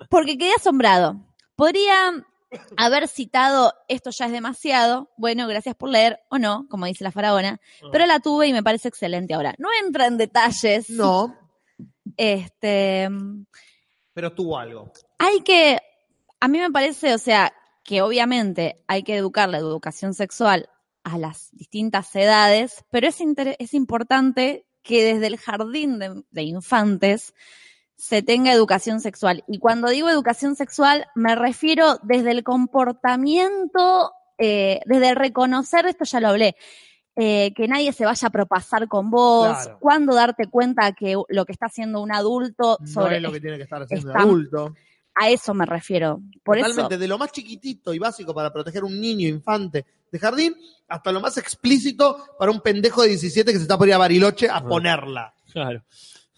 Porque 0.09 0.37
quedé 0.37 0.53
asombrado. 0.53 1.15
Podría 1.55 2.11
haber 2.77 3.07
citado 3.07 3.73
esto 3.87 4.09
ya 4.11 4.27
es 4.27 4.31
demasiado, 4.31 5.09
bueno, 5.17 5.47
gracias 5.47 5.75
por 5.75 5.89
leer, 5.89 6.19
o 6.29 6.37
no, 6.37 6.67
como 6.69 6.85
dice 6.85 7.03
la 7.03 7.11
faraona, 7.11 7.59
pero 7.91 8.05
la 8.05 8.19
tuve 8.19 8.47
y 8.47 8.53
me 8.53 8.63
parece 8.63 8.87
excelente 8.87 9.33
ahora. 9.33 9.55
No 9.57 9.69
entra 9.83 10.05
en 10.05 10.17
detalles. 10.17 10.89
No, 10.89 11.35
Este, 12.15 13.09
pero 14.13 14.33
tuvo 14.33 14.57
algo. 14.57 14.91
hay 15.19 15.41
que, 15.41 15.79
a 16.39 16.47
mí 16.47 16.59
me 16.59 16.71
parece, 16.71 17.13
o 17.13 17.17
sea, 17.17 17.53
que 17.83 18.01
obviamente 18.01 18.83
hay 18.87 19.03
que 19.03 19.15
educar 19.15 19.49
la 19.49 19.57
educación 19.57 20.13
sexual 20.13 20.69
a 21.13 21.17
las 21.17 21.49
distintas 21.53 22.15
edades, 22.15 22.83
pero 22.91 23.07
es, 23.07 23.17
es 23.59 23.73
importante 23.73 24.65
que 24.83 25.03
desde 25.13 25.27
el 25.27 25.37
jardín 25.37 25.99
de, 25.99 26.23
de 26.31 26.43
infantes 26.43 27.33
se 27.95 28.21
tenga 28.21 28.51
educación 28.53 28.99
sexual. 29.01 29.43
Y 29.47 29.59
cuando 29.59 29.89
digo 29.89 30.09
educación 30.09 30.55
sexual, 30.55 31.05
me 31.15 31.35
refiero 31.35 31.97
desde 32.03 32.31
el 32.31 32.43
comportamiento, 32.43 34.11
eh, 34.37 34.81
desde 34.85 35.15
reconocer, 35.15 35.85
esto 35.87 36.05
ya 36.05 36.19
lo 36.19 36.27
hablé, 36.29 36.55
eh, 37.15 37.53
que 37.55 37.67
nadie 37.67 37.93
se 37.93 38.05
vaya 38.05 38.27
a 38.27 38.31
propasar 38.31 38.87
con 38.87 39.09
vos, 39.09 39.47
Claro. 39.63 39.77
cuando 39.79 40.13
darte 40.13 40.47
cuenta 40.47 40.91
que 40.91 41.15
lo 41.29 41.45
que 41.45 41.51
está 41.51 41.65
haciendo 41.65 42.01
un 42.01 42.11
adulto 42.11 42.77
No 42.79 42.87
sobre 42.87 43.17
es 43.17 43.21
lo 43.23 43.31
que 43.31 43.41
tiene 43.41 43.57
que 43.57 43.63
estar 43.63 43.81
haciendo 43.81 44.09
está- 44.09 44.21
el 44.21 44.27
adulto. 44.29 44.75
A 45.19 45.29
eso 45.29 45.53
me 45.53 45.65
refiero. 45.65 46.21
Por 46.43 46.57
Totalmente, 46.57 46.95
eso, 46.95 46.99
de 46.99 47.07
lo 47.07 47.17
más 47.17 47.31
chiquitito 47.31 47.93
y 47.93 47.99
básico 47.99 48.33
para 48.33 48.51
proteger 48.51 48.83
un 48.83 48.99
niño 48.99 49.27
infante 49.27 49.85
de 50.11 50.19
jardín, 50.19 50.55
hasta 50.87 51.11
lo 51.11 51.19
más 51.19 51.37
explícito 51.37 52.17
para 52.37 52.51
un 52.51 52.61
pendejo 52.61 53.01
de 53.01 53.09
17 53.09 53.51
que 53.51 53.57
se 53.57 53.63
está 53.63 53.77
por 53.77 53.87
ir 53.87 53.93
a 53.93 53.97
Bariloche 53.97 54.49
a 54.49 54.63
ponerla. 54.63 55.33
Claro. 55.51 55.83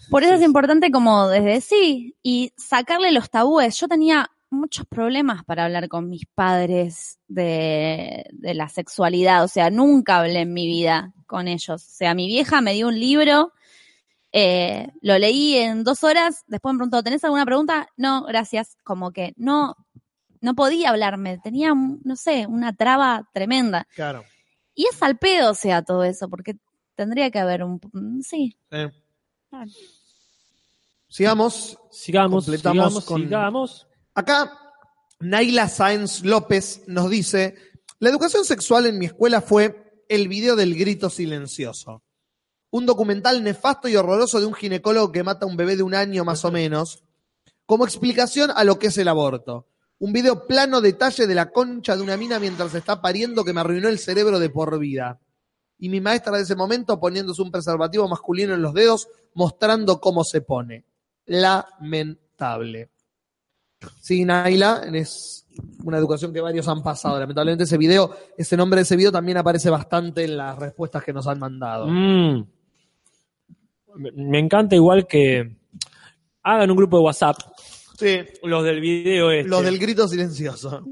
por 0.09 0.23
eso 0.23 0.35
es 0.35 0.41
importante 0.41 0.91
como 0.91 1.27
desde 1.27 1.59
sí 1.61 2.15
y 2.23 2.53
sacarle 2.55 3.11
los 3.11 3.29
tabúes. 3.29 3.77
Yo 3.79 3.87
tenía 3.87 4.31
muchos 4.49 4.85
problemas 4.85 5.43
para 5.43 5.65
hablar 5.65 5.89
con 5.89 6.09
mis 6.09 6.25
padres 6.25 7.19
de, 7.27 8.25
de 8.31 8.53
la 8.53 8.69
sexualidad, 8.69 9.43
o 9.43 9.47
sea, 9.47 9.69
nunca 9.69 10.19
hablé 10.19 10.41
en 10.41 10.53
mi 10.53 10.65
vida 10.67 11.13
con 11.27 11.47
ellos. 11.47 11.85
O 11.85 11.91
sea, 11.91 12.13
mi 12.13 12.27
vieja 12.27 12.61
me 12.61 12.73
dio 12.73 12.87
un 12.87 12.99
libro, 12.99 13.53
eh, 14.31 14.87
lo 15.01 15.17
leí 15.17 15.55
en 15.55 15.83
dos 15.83 16.03
horas, 16.03 16.43
después 16.47 16.73
me 16.73 16.79
preguntó, 16.79 17.03
¿tenés 17.03 17.23
alguna 17.23 17.45
pregunta? 17.45 17.87
No, 17.97 18.23
gracias. 18.23 18.75
Como 18.83 19.11
que 19.11 19.33
no, 19.37 19.75
no 20.41 20.53
podía 20.55 20.89
hablarme, 20.89 21.39
tenía, 21.43 21.73
no 21.75 22.15
sé, 22.15 22.45
una 22.47 22.73
traba 22.75 23.27
tremenda. 23.33 23.87
Claro. 23.95 24.23
Y 24.75 24.85
es 24.85 25.01
al 25.03 25.17
pedo, 25.17 25.51
o 25.51 25.55
sea, 25.55 25.81
todo 25.83 26.03
eso, 26.03 26.29
porque 26.29 26.55
tendría 26.95 27.31
que 27.31 27.39
haber 27.39 27.63
un... 27.63 27.79
Sí. 28.23 28.57
Eh, 28.71 28.89
Claro. 29.49 29.71
Sigamos. 31.07 31.77
Sigamos, 31.91 32.45
Completamos 32.45 32.75
sigamos, 32.75 33.05
con- 33.05 33.21
sigamos. 33.23 33.87
Acá, 34.13 34.57
Naila 35.19 35.67
Sáenz 35.67 36.23
López 36.23 36.83
nos 36.87 37.09
dice: 37.09 37.55
La 37.99 38.09
educación 38.09 38.45
sexual 38.45 38.85
en 38.85 38.99
mi 38.99 39.07
escuela 39.07 39.41
fue 39.41 40.03
el 40.07 40.27
video 40.27 40.55
del 40.55 40.75
grito 40.75 41.09
silencioso. 41.09 42.03
Un 42.71 42.85
documental 42.85 43.43
nefasto 43.43 43.87
y 43.87 43.95
horroroso 43.95 44.39
de 44.39 44.45
un 44.45 44.53
ginecólogo 44.53 45.11
que 45.11 45.23
mata 45.23 45.45
a 45.45 45.49
un 45.49 45.57
bebé 45.57 45.75
de 45.75 45.83
un 45.83 45.95
año 45.95 46.23
más 46.23 46.45
o 46.45 46.51
menos, 46.51 47.03
como 47.65 47.85
explicación 47.85 48.51
a 48.55 48.63
lo 48.63 48.79
que 48.79 48.87
es 48.87 48.97
el 48.97 49.07
aborto. 49.07 49.67
Un 49.99 50.13
video 50.13 50.47
plano 50.47 50.81
detalle 50.81 51.27
de 51.27 51.35
la 51.35 51.51
concha 51.51 51.95
de 51.95 52.03
una 52.03 52.15
mina 52.15 52.39
mientras 52.39 52.73
está 52.73 53.01
pariendo 53.01 53.43
que 53.43 53.53
me 53.53 53.61
arruinó 53.61 53.89
el 53.89 53.99
cerebro 53.99 54.39
de 54.39 54.49
por 54.49 54.77
vida. 54.79 55.19
Y 55.77 55.89
mi 55.89 55.99
maestra 56.01 56.37
de 56.37 56.43
ese 56.43 56.55
momento 56.55 56.99
poniéndose 56.99 57.41
un 57.41 57.51
preservativo 57.51 58.07
masculino 58.07 58.53
en 58.53 58.61
los 58.61 58.73
dedos, 58.73 59.07
mostrando 59.33 59.99
cómo 59.99 60.23
se 60.23 60.41
pone. 60.41 60.85
Lamentable. 61.25 62.89
Sí, 64.01 64.25
Naila, 64.25 64.83
es 64.93 65.45
una 65.83 65.97
educación 65.97 66.33
que 66.33 66.41
varios 66.41 66.67
han 66.67 66.83
pasado. 66.83 67.19
Lamentablemente 67.19 67.63
ese 67.63 67.77
video, 67.77 68.15
ese 68.37 68.57
nombre 68.57 68.77
de 68.77 68.83
ese 68.83 68.95
video 68.95 69.11
también 69.11 69.37
aparece 69.37 69.69
bastante 69.69 70.23
en 70.23 70.37
las 70.37 70.57
respuestas 70.57 71.03
que 71.03 71.13
nos 71.13 71.27
han 71.27 71.39
mandado. 71.39 71.87
Mm. 71.87 72.45
Me- 73.95 74.39
encanta 74.39 74.75
igual 74.75 75.07
que 75.07 75.55
hagan 76.43 76.71
un 76.71 76.77
grupo 76.77 76.97
de 76.97 77.03
WhatsApp. 77.03 77.37
Sí. 77.97 78.19
Los 78.43 78.63
del 78.63 78.79
video 78.79 79.29
este. 79.31 79.49
Los 79.49 79.63
del 79.63 79.77
grito 79.77 80.07
silencioso. 80.07 80.83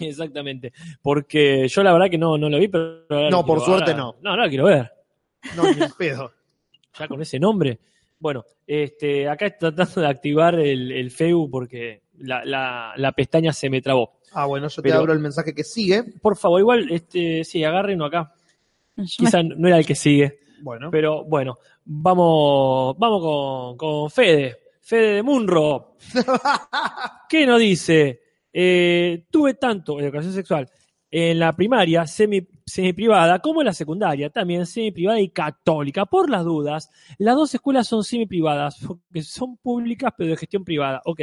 Exactamente. 0.00 0.72
Porque 1.02 1.68
yo 1.68 1.82
la 1.82 1.92
verdad 1.92 2.10
que 2.10 2.18
no, 2.18 2.36
no 2.36 2.48
lo 2.48 2.58
vi, 2.58 2.68
pero... 2.68 3.04
No, 3.08 3.30
lo 3.30 3.46
por 3.46 3.58
quiero- 3.58 3.72
suerte 3.78 3.92
ahora- 3.92 4.02
no. 4.02 4.16
No, 4.22 4.36
no 4.36 4.42
lo 4.44 4.48
quiero 4.48 4.64
ver. 4.64 4.90
No, 5.56 5.62
ni 5.72 5.80
pedo. 5.96 6.32
Ya 6.98 7.06
con 7.06 7.22
ese 7.22 7.38
nombre. 7.38 7.78
Bueno, 8.18 8.44
este, 8.66 9.28
acá 9.28 9.46
estoy 9.46 9.72
tratando 9.72 10.00
de 10.00 10.08
activar 10.08 10.58
el, 10.58 10.90
el 10.90 11.12
FEU 11.12 11.48
porque 11.48 12.02
la, 12.18 12.44
la- 12.44 12.92
la 12.96 13.12
pestaña 13.12 13.52
se 13.52 13.70
me 13.70 13.80
trabó. 13.80 14.18
Ah, 14.32 14.46
bueno, 14.46 14.66
yo 14.66 14.82
te 14.82 14.92
abro 14.92 15.12
el 15.12 15.20
mensaje 15.20 15.54
que 15.54 15.62
sigue. 15.62 16.02
Por 16.20 16.36
favor, 16.36 16.58
igual, 16.60 16.90
este, 16.90 17.44
sí, 17.44 17.62
agárrenlo 17.62 18.04
acá. 18.06 18.34
Yo 18.96 19.04
Quizá 19.16 19.44
no 19.44 19.68
era 19.68 19.78
el 19.78 19.86
que 19.86 19.94
sigue. 19.94 20.40
Bueno. 20.62 20.90
Pero 20.90 21.24
bueno, 21.24 21.58
vamos, 21.84 22.96
vamos 22.98 23.22
con, 23.22 23.76
con 23.76 24.10
Fede. 24.10 24.56
Fede 24.80 25.16
de 25.16 25.22
Munro. 25.22 25.96
¿Qué 27.28 27.46
nos 27.46 27.60
dice? 27.60 28.22
Eh, 28.52 29.26
tuve 29.30 29.54
tanto 29.54 30.00
educación 30.00 30.32
sexual 30.32 30.68
en 31.10 31.38
la 31.38 31.54
primaria 31.54 32.06
semi, 32.06 32.42
privada 32.94 33.38
como 33.38 33.60
en 33.60 33.66
la 33.66 33.72
secundaria, 33.72 34.30
también 34.30 34.66
semi 34.66 34.90
privada 34.90 35.20
y 35.20 35.30
católica. 35.30 36.06
Por 36.06 36.30
las 36.30 36.44
dudas, 36.44 36.90
las 37.18 37.34
dos 37.34 37.54
escuelas 37.54 37.86
son 37.86 38.04
semi 38.04 38.26
privadas, 38.26 38.78
porque 38.86 39.22
son 39.22 39.56
públicas 39.56 40.12
pero 40.16 40.30
de 40.30 40.36
gestión 40.36 40.64
privada. 40.64 41.00
Ok, 41.04 41.20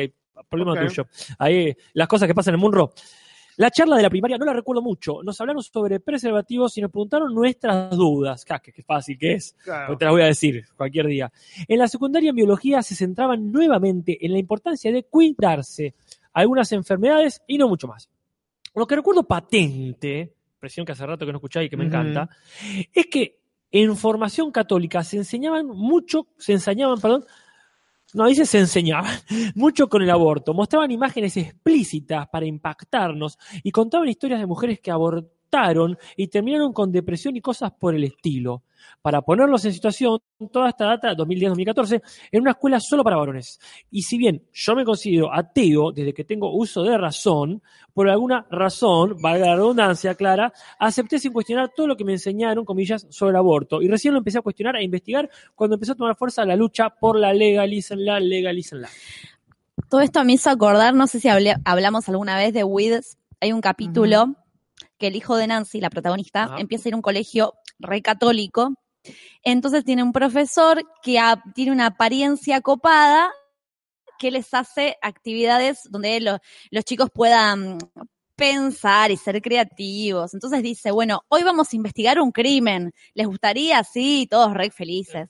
problema 0.50 0.80
tuyo. 0.80 1.08
Ahí, 1.38 1.76
las 1.94 2.08
cosas 2.08 2.28
que 2.28 2.36
pasan 2.36 2.56
en 2.56 2.60
Munro. 2.60 2.94
La 3.58 3.72
charla 3.72 3.96
de 3.96 4.04
la 4.04 4.10
primaria 4.10 4.38
no 4.38 4.46
la 4.46 4.54
recuerdo 4.54 4.82
mucho. 4.82 5.24
Nos 5.24 5.40
hablaron 5.40 5.64
sobre 5.64 6.00
preservativos 6.00 6.78
y 6.78 6.82
nos 6.82 6.92
preguntaron 6.92 7.34
nuestras 7.34 7.90
dudas. 7.92 8.46
Que 8.46 8.84
fácil 8.84 9.18
que 9.18 9.34
es. 9.34 9.56
Claro. 9.64 9.88
Pues 9.88 10.00
te 10.00 10.06
las 10.06 10.12
voy 10.12 10.22
a 10.24 10.26
decir 10.26 10.66
cualquier 10.76 11.08
día. 11.08 11.32
En 11.68 11.80
la 11.80 11.88
secundaria 11.88 12.32
en 12.32 12.36
biología 12.36 12.82
se 12.82 12.96
centraban 12.96 13.52
nuevamente 13.52 14.26
en 14.26 14.34
la 14.34 14.40
importancia 14.40 14.92
de 14.92 15.04
cuidarse 15.04 15.96
algunas 16.34 16.72
enfermedades 16.74 17.42
y 17.48 17.58
no 17.58 17.70
mucho 17.70 17.88
más. 17.88 18.10
Lo 18.76 18.86
que 18.86 18.96
recuerdo 18.96 19.24
patente, 19.24 20.34
presión 20.60 20.86
que 20.86 20.92
hace 20.92 21.06
rato 21.06 21.26
que 21.26 21.32
no 21.32 21.38
escucháis 21.38 21.68
y 21.68 21.70
que 21.70 21.78
me 21.78 21.86
encanta, 21.86 22.30
es 22.94 23.06
que 23.08 23.40
en 23.72 23.96
formación 23.96 24.52
católica 24.52 25.04
se 25.04 25.18
enseñaban 25.18 25.68
mucho, 25.68 26.28
se 26.38 26.54
enseñaban, 26.54 27.00
perdón, 27.00 27.26
no, 28.16 28.28
dice 28.28 28.46
se 28.46 28.60
enseñaban 28.60 29.20
mucho 29.56 29.90
con 29.90 30.02
el 30.02 30.10
aborto. 30.10 30.54
Mostraban 30.54 30.90
imágenes 30.92 31.36
explícitas 31.38 32.28
para 32.30 32.46
impactarnos 32.46 33.38
y 33.62 33.72
contaban 33.72 34.08
historias 34.08 34.40
de 34.40 34.48
mujeres 34.48 34.80
que 34.80 34.92
abortaron 34.92 35.35
y 36.18 36.28
terminaron 36.28 36.74
con 36.74 36.92
depresión 36.92 37.36
y 37.36 37.42
cosas 37.42 37.72
por 37.72 37.96
el 37.96 38.04
estilo. 38.04 38.64
Para 39.02 39.22
ponerlos 39.22 39.64
en 39.66 39.74
situación, 39.74 40.20
toda 40.52 40.70
esta 40.70 40.86
data, 40.86 41.16
2010-2014, 41.16 42.02
en 42.32 42.42
una 42.42 42.52
escuela 42.52 42.80
solo 42.80 43.04
para 43.04 43.18
varones. 43.18 43.60
Y 43.90 44.02
si 44.04 44.18
bien 44.18 44.44
yo 44.54 44.76
me 44.76 44.84
considero 44.86 45.34
ateo 45.34 45.92
desde 45.92 46.14
que 46.14 46.24
tengo 46.24 46.54
uso 46.56 46.84
de 46.84 46.98
razón, 46.98 47.62
por 47.94 48.10
alguna 48.10 48.46
razón, 48.50 49.16
valga 49.22 49.48
la 49.48 49.56
redundancia 49.56 50.14
clara, 50.16 50.54
acepté 50.80 51.20
sin 51.20 51.34
cuestionar 51.34 51.72
todo 51.76 51.88
lo 51.88 51.96
que 51.96 52.04
me 52.04 52.14
enseñaron, 52.14 52.66
comillas, 52.66 53.08
sobre 53.10 53.32
el 53.32 53.38
aborto. 53.38 53.82
Y 53.82 53.88
recién 53.88 54.14
lo 54.14 54.20
empecé 54.20 54.38
a 54.40 54.42
cuestionar, 54.42 54.76
a 54.76 54.84
investigar, 54.84 55.30
cuando 55.56 55.76
empezó 55.76 55.94
a 55.94 55.96
tomar 55.96 56.16
fuerza 56.16 56.46
la 56.46 56.56
lucha 56.56 56.90
por 56.90 57.18
la 57.20 57.34
legalícenla, 57.34 58.20
legalícenla. 58.20 58.90
Todo 59.90 60.02
esto 60.02 60.24
me 60.24 60.34
hizo 60.34 60.50
acordar, 60.50 60.94
no 60.94 61.08
sé 61.08 61.20
si 61.20 61.28
hablé- 61.28 61.60
hablamos 61.66 62.08
alguna 62.10 62.38
vez 62.38 62.54
de 62.54 62.64
Wids, 62.64 63.18
hay 63.40 63.52
un 63.52 63.62
capítulo 63.62 64.36
que 64.98 65.08
el 65.08 65.16
hijo 65.16 65.36
de 65.38 65.48
Nancy, 65.48 65.80
la 65.82 65.90
protagonista, 65.90 66.46
empieza 66.58 66.88
a 66.88 66.90
ir 66.90 66.94
a 66.94 66.98
un 66.98 67.02
colegio 67.02 67.54
re 67.80 68.02
católico, 68.02 68.74
entonces 69.44 69.84
tiene 69.84 70.04
un 70.04 70.12
profesor 70.14 70.82
que 71.04 71.20
a- 71.20 71.42
tiene 71.54 71.72
una 71.72 71.88
apariencia 71.88 72.62
copada 72.62 73.32
que 74.18 74.32
les 74.32 74.54
hace 74.54 74.98
actividades 75.02 75.82
donde 75.90 76.20
lo- 76.22 76.40
los 76.72 76.86
chicos 76.86 77.10
puedan 77.14 77.78
pensar 78.36 79.12
y 79.12 79.18
ser 79.18 79.42
creativos. 79.42 80.34
Entonces 80.34 80.62
dice, 80.64 80.92
bueno, 80.92 81.22
hoy 81.30 81.44
vamos 81.44 81.72
a 81.72 81.76
investigar 81.76 82.20
un 82.20 82.32
crimen. 82.32 82.92
¿Les 83.14 83.28
gustaría? 83.28 83.84
Sí, 83.84 84.28
todos 84.30 84.54
re 84.54 84.72
felices. 84.72 85.30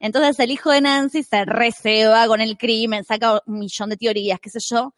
Entonces 0.00 0.38
el 0.40 0.50
hijo 0.50 0.70
de 0.70 0.80
Nancy 0.82 1.22
se 1.22 1.44
receba 1.44 2.26
con 2.26 2.40
el 2.40 2.56
crimen, 2.56 3.04
saca 3.04 3.40
un 3.46 3.58
millón 3.58 3.90
de 3.90 3.96
teorías, 3.96 4.38
qué 4.40 4.50
sé 4.50 4.60
yo. 4.60 4.94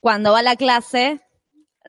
Cuando 0.00 0.32
va 0.32 0.40
a 0.40 0.42
la 0.42 0.56
clase, 0.56 1.20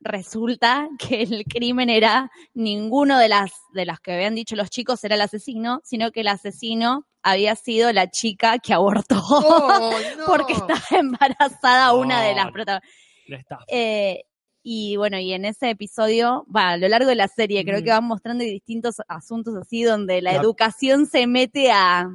resulta 0.01 0.87
que 0.97 1.21
el 1.23 1.43
crimen 1.45 1.89
era 1.89 2.31
ninguno 2.53 3.17
de 3.19 3.27
las 3.29 3.51
de 3.73 3.85
las 3.85 3.99
que 3.99 4.13
habían 4.13 4.35
dicho 4.35 4.55
los 4.55 4.69
chicos 4.69 5.03
era 5.03 5.15
el 5.15 5.21
asesino, 5.21 5.81
sino 5.83 6.11
que 6.11 6.21
el 6.21 6.27
asesino 6.27 7.05
había 7.21 7.55
sido 7.55 7.91
la 7.91 8.09
chica 8.09 8.59
que 8.59 8.73
abortó 8.73 9.21
porque 10.25 10.53
estaba 10.53 10.81
embarazada 10.91 11.93
una 11.93 12.21
de 12.23 12.35
las 12.35 12.51
protagonistas. 12.51 13.59
Eh, 13.67 14.23
y 14.63 14.97
bueno, 14.97 15.17
y 15.19 15.33
en 15.33 15.45
ese 15.45 15.69
episodio, 15.69 16.45
va, 16.53 16.71
a 16.71 16.77
lo 16.77 16.87
largo 16.89 17.07
de 17.09 17.15
la 17.15 17.27
serie, 17.27 17.63
creo 17.63 17.81
que 17.83 17.89
van 17.91 18.03
mostrando 18.03 18.43
distintos 18.43 18.97
asuntos 19.07 19.55
así 19.55 19.83
donde 19.83 20.21
la 20.21 20.33
La- 20.33 20.41
educación 20.41 21.05
se 21.05 21.27
mete 21.27 21.71
a 21.71 22.09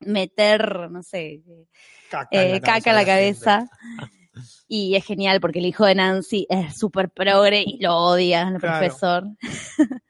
meter, 0.00 0.90
no 0.90 1.02
sé, 1.02 1.42
Caca 2.10 2.28
eh, 2.32 2.60
caca 2.60 2.90
en 2.90 2.96
la 2.96 3.04
cabeza. 3.04 3.68
Y 4.68 4.94
es 4.96 5.04
genial 5.04 5.40
porque 5.40 5.58
el 5.60 5.66
hijo 5.66 5.84
de 5.86 5.94
Nancy 5.94 6.46
es 6.48 6.76
súper 6.78 7.10
progre 7.10 7.62
y 7.66 7.78
lo 7.80 7.96
odia 7.96 8.42
el 8.48 8.58
Claro. 8.58 8.78
profesor. 8.78 9.24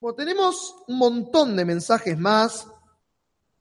Bueno, 0.00 0.14
tenemos 0.14 0.76
un 0.86 0.96
montón 0.98 1.56
de 1.56 1.64
mensajes 1.64 2.16
más. 2.16 2.68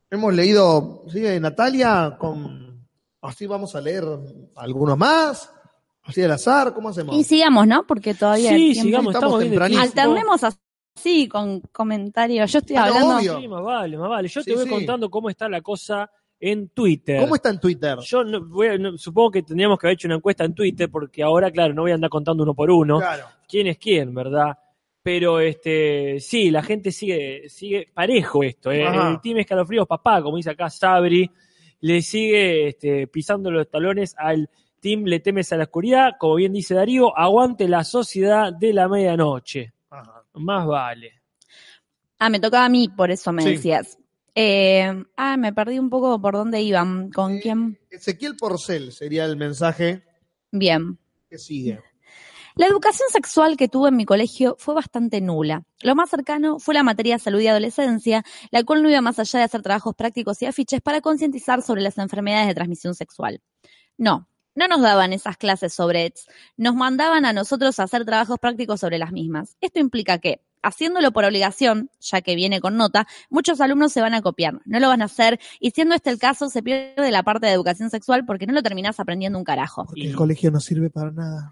Hemos 0.09 0.33
leído, 0.33 1.03
¿sí? 1.11 1.21
Natalia, 1.39 2.15
con... 2.19 2.87
así 3.21 3.47
vamos 3.47 3.75
a 3.75 3.81
leer 3.81 4.03
algunos 4.55 4.97
más. 4.97 5.49
Así 6.03 6.21
al 6.21 6.31
azar, 6.31 6.73
¿cómo 6.73 6.89
hacemos? 6.89 7.15
Y 7.15 7.23
sigamos, 7.23 7.67
¿no? 7.67 7.85
Porque 7.87 8.13
todavía 8.13 8.51
hay 8.51 8.73
Sí, 8.75 8.81
sigamos, 8.81 9.15
Estamos 9.15 9.43
estamos. 9.43 9.77
Alternemos 9.81 10.41
así 10.95 11.27
con 11.27 11.59
comentarios. 11.71 12.51
Yo 12.51 12.59
estoy 12.59 12.75
Ah, 12.77 12.81
no, 12.87 12.93
hablando. 12.93 13.15
obvio. 13.17 13.39
Sí, 13.39 13.47
más 13.47 13.63
vale, 13.63 13.97
más 13.97 14.09
vale. 14.09 14.27
Yo 14.29 14.41
Sí, 14.41 14.51
te 14.51 14.55
voy 14.55 14.63
sí. 14.65 14.69
contando 14.69 15.09
cómo 15.09 15.29
está 15.31 15.49
la 15.49 15.61
cosa 15.61 16.09
en 16.39 16.69
Twitter. 16.69 17.19
¿Cómo 17.19 17.35
está 17.35 17.49
en 17.49 17.59
Twitter? 17.59 17.97
Yo 17.99 18.23
no- 18.23 18.45
voy 18.45 18.67
a- 18.67 18.77
no- 18.77 18.97
supongo 18.97 19.31
que 19.31 19.43
tendríamos 19.43 19.79
que 19.79 19.87
haber 19.87 19.95
hecho 19.95 20.07
una 20.07 20.15
encuesta 20.17 20.43
en 20.45 20.53
Twitter 20.53 20.89
porque 20.89 21.23
ahora, 21.23 21.49
claro, 21.51 21.73
no 21.73 21.81
voy 21.83 21.91
a 21.91 21.95
andar 21.95 22.09
contando 22.09 22.43
uno 22.43 22.53
por 22.53 22.69
uno 22.69 22.99
Claro. 22.99 23.25
quién 23.47 23.67
es 23.67 23.77
quién, 23.77 24.13
¿verdad? 24.13 24.57
Pero 25.01 25.39
este, 25.39 26.19
sí, 26.19 26.51
la 26.51 26.61
gente 26.63 26.91
sigue, 26.91 27.47
sigue 27.49 27.89
parejo 27.93 28.43
esto. 28.43 28.71
¿eh? 28.71 28.83
El 28.85 29.21
team 29.21 29.37
escalofríos 29.37 29.87
papá, 29.87 30.21
como 30.21 30.37
dice 30.37 30.49
acá 30.51 30.69
Sabri, 30.69 31.31
le 31.79 32.01
sigue 32.01 32.67
este, 32.69 33.07
pisando 33.07 33.49
los 33.51 33.69
talones 33.69 34.13
al 34.17 34.49
team 34.79 35.05
Le 35.05 35.19
temes 35.19 35.51
a 35.53 35.57
la 35.57 35.63
oscuridad, 35.63 36.11
como 36.19 36.35
bien 36.35 36.53
dice 36.53 36.75
Darío, 36.75 37.17
aguante 37.17 37.67
la 37.67 37.83
sociedad 37.83 38.53
de 38.53 38.73
la 38.73 38.87
medianoche. 38.87 39.73
Ajá. 39.89 40.23
Más 40.33 40.67
vale. 40.67 41.13
Ah, 42.19 42.29
me 42.29 42.39
tocaba 42.39 42.65
a 42.65 42.69
mí, 42.69 42.87
por 42.89 43.09
eso 43.09 43.31
me 43.33 43.41
Sí. 43.43 43.49
decías. 43.51 43.97
Eh, 44.39 45.03
ah, 45.15 45.35
me 45.35 45.51
perdí 45.51 45.79
un 45.79 45.89
poco 45.89 46.21
por 46.21 46.35
dónde 46.35 46.61
iban. 46.61 47.09
¿Con 47.09 47.37
Eh, 47.37 47.39
quién? 47.41 47.79
Ezequiel 47.89 48.35
Porcel 48.37 48.91
sería 48.91 49.25
el 49.25 49.35
mensaje 49.35 50.03
Bien. 50.51 50.99
que 51.27 51.39
sigue. 51.39 51.81
La 52.53 52.67
educación 52.67 53.09
sexual 53.11 53.57
que 53.57 53.67
tuve 53.67 53.89
en 53.89 53.95
mi 53.95 54.05
colegio 54.05 54.55
fue 54.59 54.75
bastante 54.75 55.21
nula. 55.21 55.63
Lo 55.81 55.95
más 55.95 56.11
cercano 56.11 56.59
fue 56.59 56.75
la 56.75 56.83
materia 56.83 57.15
de 57.15 57.19
salud 57.19 57.39
y 57.39 57.47
adolescencia, 57.47 58.23
la 58.51 58.63
cual 58.63 58.83
no 58.83 58.89
iba 58.91 59.01
más 59.01 59.17
allá 59.17 59.39
de 59.39 59.45
hacer 59.45 59.63
trabajos 59.63 59.95
prácticos 59.95 60.39
y 60.43 60.45
afiches 60.45 60.81
para 60.81 61.01
concientizar 61.01 61.63
sobre 61.63 61.81
las 61.81 61.97
enfermedades 61.97 62.47
de 62.47 62.53
transmisión 62.55 62.93
sexual. 62.93 63.41
No, 63.97 64.29
no 64.53 64.67
nos 64.67 64.81
daban 64.81 65.13
esas 65.13 65.37
clases 65.37 65.73
sobre 65.73 66.05
ETS, 66.05 66.27
nos 66.57 66.75
mandaban 66.75 67.25
a 67.25 67.33
nosotros 67.33 67.79
a 67.79 67.83
hacer 67.83 68.05
trabajos 68.05 68.37
prácticos 68.39 68.79
sobre 68.79 68.99
las 68.99 69.11
mismas. 69.11 69.55
Esto 69.61 69.79
implica 69.79 70.17
que, 70.19 70.41
haciéndolo 70.67 71.11
por 71.11 71.25
obligación, 71.25 71.89
ya 71.99 72.21
que 72.21 72.35
viene 72.35 72.59
con 72.61 72.77
nota, 72.77 73.07
muchos 73.29 73.61
alumnos 73.61 73.91
se 73.93 74.01
van 74.01 74.13
a 74.13 74.21
copiar, 74.21 74.59
no 74.65 74.79
lo 74.79 74.87
van 74.89 75.01
a 75.01 75.05
hacer, 75.05 75.39
y 75.59 75.71
siendo 75.71 75.95
este 75.95 76.09
el 76.09 76.19
caso, 76.19 76.49
se 76.49 76.61
pierde 76.61 77.11
la 77.11 77.23
parte 77.23 77.47
de 77.47 77.53
educación 77.53 77.89
sexual 77.89 78.25
porque 78.25 78.47
no 78.47 78.53
lo 78.53 78.63
terminás 78.63 78.99
aprendiendo 78.99 79.37
un 79.37 79.45
carajo. 79.45 79.85
Porque 79.85 80.07
el 80.07 80.15
colegio 80.15 80.51
no 80.51 80.59
sirve 80.59 80.89
para 80.89 81.11
nada. 81.11 81.51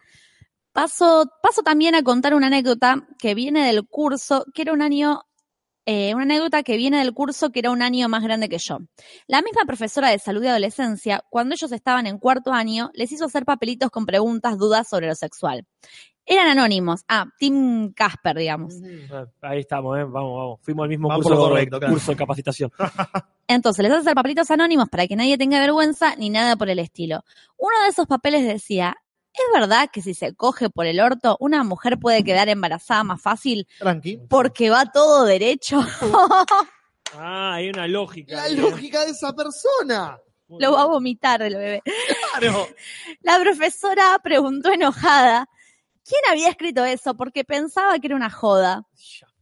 Paso, 0.71 1.31
paso 1.41 1.63
también 1.63 1.95
a 1.95 2.03
contar 2.03 2.33
una 2.33 2.47
anécdota 2.47 3.07
que 3.17 3.33
viene 3.33 3.65
del 3.65 3.87
curso, 3.87 4.45
que 4.53 4.63
era 4.63 4.73
un 4.73 4.81
año, 4.81 5.21
eh, 5.85 6.13
una 6.13 6.23
anécdota 6.23 6.63
que 6.63 6.75
viene 6.75 6.97
del 6.97 7.13
curso 7.13 7.51
que 7.51 7.59
era 7.59 7.71
un 7.71 7.81
año 7.81 8.09
más 8.09 8.23
grande 8.23 8.49
que 8.49 8.57
yo. 8.57 8.79
La 9.27 9.41
misma 9.41 9.63
profesora 9.65 10.09
de 10.09 10.19
salud 10.19 10.43
y 10.43 10.47
adolescencia, 10.47 11.23
cuando 11.29 11.55
ellos 11.55 11.71
estaban 11.71 12.07
en 12.07 12.19
cuarto 12.19 12.51
año, 12.51 12.91
les 12.93 13.09
hizo 13.13 13.25
hacer 13.25 13.45
papelitos 13.45 13.89
con 13.89 14.05
preguntas, 14.05 14.57
dudas 14.57 14.89
sobre 14.89 15.07
lo 15.07 15.15
sexual. 15.15 15.65
Eran 16.25 16.47
anónimos. 16.47 17.01
Ah, 17.07 17.25
Team 17.37 17.93
Casper, 17.93 18.35
digamos. 18.37 18.73
Ah, 19.11 19.25
Ahí 19.41 19.59
estamos, 19.59 19.97
¿eh? 19.99 20.03
vamos, 20.03 20.37
vamos. 20.37 20.59
Fuimos 20.63 20.83
al 20.83 20.89
mismo 20.89 21.07
Vamos 21.07 21.23
curso, 21.25 21.39
correcto, 21.39 21.77
claro. 21.79 21.93
curso 21.93 22.11
de 22.11 22.17
capacitación. 22.17 22.71
Entonces, 23.47 23.83
les 23.83 23.91
haces 23.91 24.01
hacer 24.05 24.15
papelitos 24.15 24.49
anónimos 24.49 24.89
para 24.89 25.05
que 25.07 25.15
nadie 25.15 25.37
tenga 25.37 25.59
vergüenza 25.59 26.15
ni 26.15 26.29
nada 26.31 26.55
por 26.55 26.69
el 26.69 26.79
estilo. 26.79 27.23
Uno 27.57 27.79
de 27.83 27.89
esos 27.89 28.07
papeles 28.07 28.43
decía, 28.47 28.95
¿es 29.33 29.43
verdad 29.53 29.89
que 29.93 30.01
si 30.01 30.15
se 30.15 30.33
coge 30.33 30.69
por 30.71 30.87
el 30.87 30.99
orto, 30.99 31.37
una 31.39 31.63
mujer 31.63 31.99
puede 31.99 32.23
quedar 32.23 32.49
embarazada 32.49 33.03
más 33.03 33.21
fácil 33.21 33.67
Tranqui. 33.77 34.17
porque 34.27 34.69
va 34.71 34.85
todo 34.91 35.25
derecho? 35.25 35.85
Ah, 37.17 37.53
hay 37.53 37.69
una 37.69 37.87
lógica. 37.87 38.35
La 38.35 38.47
¿eh? 38.47 38.55
lógica 38.57 39.05
de 39.05 39.11
esa 39.11 39.31
persona. 39.33 40.17
Lo 40.49 40.73
va 40.73 40.81
a 40.81 40.85
vomitar 40.87 41.41
el 41.43 41.55
bebé. 41.55 41.81
Claro. 42.37 42.67
La 43.21 43.39
profesora 43.39 44.19
preguntó 44.21 44.73
enojada, 44.73 45.47
¿quién 46.07 46.21
había 46.29 46.49
escrito 46.49 46.83
eso? 46.85 47.15
Porque 47.15 47.43
pensaba 47.43 47.97
que 47.99 48.07
era 48.07 48.15
una 48.15 48.29
joda. 48.29 48.83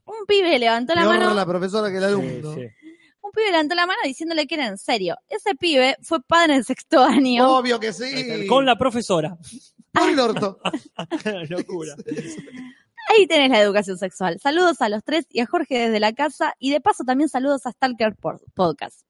Un 0.05 0.25
pibe 0.27 0.57
levantó 0.59 0.95
la 0.95 1.01
Peor 1.01 1.17
mano, 1.19 1.33
la 1.33 1.45
profesora 1.45 1.89
que 1.91 1.97
el 1.97 2.03
alumno. 2.03 2.53
Sí, 2.55 2.61
sí. 2.61 2.67
un 3.21 3.31
pibe 3.31 3.51
levantó 3.51 3.75
la 3.75 3.85
mano 3.87 3.99
diciéndole 4.03 4.45
que 4.47 4.55
era 4.55 4.67
en 4.67 4.77
serio. 4.77 5.15
Ese 5.29 5.55
pibe 5.55 5.95
fue 6.01 6.21
padre 6.21 6.55
en 6.55 6.63
sexto 6.63 7.01
año. 7.03 7.57
Obvio 7.57 7.79
que 7.79 7.93
sí. 7.93 8.47
Con 8.47 8.65
la 8.65 8.77
profesora. 8.77 9.37
Por 9.91 10.09
el 10.09 10.19
orto. 10.19 10.59
Locura. 11.49 11.95
Ahí 13.09 13.27
tenés 13.27 13.49
la 13.51 13.59
educación 13.61 13.97
sexual. 13.97 14.39
Saludos 14.41 14.81
a 14.81 14.89
los 14.89 15.03
tres 15.03 15.25
y 15.29 15.41
a 15.41 15.45
Jorge 15.45 15.77
desde 15.77 15.99
la 15.99 16.13
casa 16.13 16.53
y 16.57 16.71
de 16.71 16.81
paso 16.81 17.03
también 17.03 17.29
saludos 17.29 17.65
a 17.65 17.71
Stalker 17.71 18.15
Pod- 18.15 18.41
Podcast. 18.53 19.01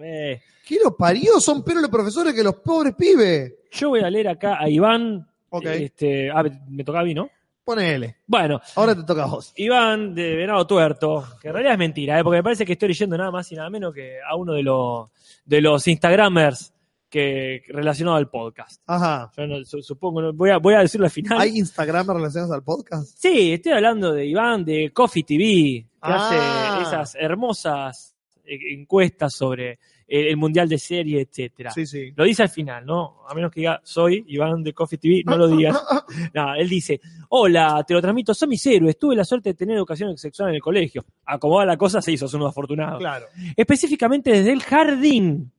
Eh, 0.00 0.40
¿Qué 0.66 0.78
lo 0.82 0.96
parió? 0.96 1.40
Son 1.40 1.62
peor 1.64 1.80
los 1.80 1.90
profesores 1.90 2.32
que 2.32 2.42
los 2.44 2.56
pobres 2.56 2.94
pibes. 2.96 3.52
yo 3.72 3.88
voy 3.90 4.00
a 4.00 4.08
leer 4.10 4.28
acá 4.28 4.56
a 4.60 4.68
Iván. 4.70 5.26
Ok. 5.50 5.66
Este, 5.66 6.30
ah, 6.30 6.42
me 6.68 6.84
toca 6.84 7.00
a 7.00 7.04
mí, 7.04 7.14
¿no? 7.14 7.28
Ponele. 7.64 8.16
Bueno, 8.26 8.60
Ahora 8.74 8.94
te 8.96 9.02
toca 9.04 9.24
a 9.24 9.26
vos. 9.26 9.52
Iván 9.56 10.14
de 10.14 10.34
Venado 10.34 10.66
Tuerto, 10.66 11.24
que 11.40 11.48
en 11.48 11.54
realidad 11.54 11.74
es 11.74 11.78
mentira, 11.78 12.18
¿eh? 12.18 12.24
porque 12.24 12.38
me 12.38 12.42
parece 12.42 12.64
que 12.64 12.72
estoy 12.72 12.88
leyendo 12.88 13.16
nada 13.16 13.30
más 13.30 13.50
y 13.52 13.54
nada 13.54 13.70
menos 13.70 13.94
que 13.94 14.16
a 14.28 14.34
uno 14.34 14.54
de 14.54 14.62
los, 14.62 15.08
de 15.44 15.60
los 15.60 15.86
Instagramers 15.86 16.72
que 17.08 17.62
relacionado 17.68 18.16
al 18.16 18.28
podcast. 18.30 18.82
Ajá. 18.86 19.30
Yo 19.36 19.46
no, 19.46 19.64
su- 19.64 19.82
supongo, 19.82 20.22
no- 20.22 20.32
voy, 20.32 20.50
a, 20.50 20.58
voy 20.58 20.74
a 20.74 20.80
decirlo 20.80 21.06
al 21.06 21.10
final. 21.12 21.40
¿Hay 21.40 21.58
Instagram 21.58 22.06
relacionados 22.08 22.54
al 22.54 22.62
podcast? 22.62 23.16
Sí, 23.18 23.52
estoy 23.52 23.72
hablando 23.72 24.12
de 24.12 24.26
Iván 24.26 24.64
de 24.64 24.90
Coffee 24.92 25.24
TV, 25.24 25.38
que 25.42 25.86
Ah. 26.00 26.78
hace 26.78 26.82
esas 26.88 27.14
hermosas 27.16 28.16
eh, 28.44 28.58
encuestas 28.74 29.34
sobre 29.34 29.78
el, 30.10 30.26
el 30.26 30.36
mundial 30.36 30.68
de 30.68 30.78
serie, 30.78 31.20
etcétera. 31.22 31.70
Sí, 31.70 31.86
sí. 31.86 32.12
Lo 32.16 32.24
dice 32.24 32.42
al 32.42 32.48
final, 32.48 32.84
¿no? 32.84 33.22
A 33.28 33.34
menos 33.34 33.52
que 33.52 33.60
diga, 33.60 33.80
soy 33.84 34.24
Iván 34.26 34.62
de 34.64 34.74
Coffee 34.74 34.98
TV, 34.98 35.22
no 35.24 35.38
lo 35.38 35.48
digas. 35.48 35.80
No, 36.34 36.54
él 36.54 36.68
dice, 36.68 37.00
hola, 37.28 37.84
te 37.86 37.94
lo 37.94 38.00
transmito, 38.00 38.34
son 38.34 38.48
mis 38.48 38.66
héroes, 38.66 38.98
tuve 38.98 39.14
la 39.14 39.24
suerte 39.24 39.50
de 39.50 39.54
tener 39.54 39.76
educación 39.76 40.16
sexual 40.18 40.48
en 40.48 40.56
el 40.56 40.60
colegio. 40.60 41.04
Acomodada 41.24 41.66
la 41.66 41.76
cosa, 41.76 42.02
se 42.02 42.12
hizo, 42.12 42.26
son 42.26 42.40
unos 42.40 42.50
afortunados. 42.50 42.98
Claro. 42.98 43.26
Específicamente 43.56 44.30
desde 44.30 44.52
el 44.52 44.62
jardín. 44.62 45.52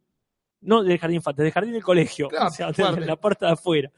No 0.61 0.83
del 0.83 0.97
jardín 0.99 1.15
infante, 1.15 1.41
del 1.41 1.51
jardín 1.51 1.73
del 1.73 1.83
colegio. 1.83 2.27
Claro, 2.27 2.47
o 2.47 2.51
sea, 2.51 2.67
de 2.67 2.73
fuerte. 2.73 3.05
la 3.05 3.15
parte 3.15 3.45
de 3.45 3.51
afuera. 3.51 3.91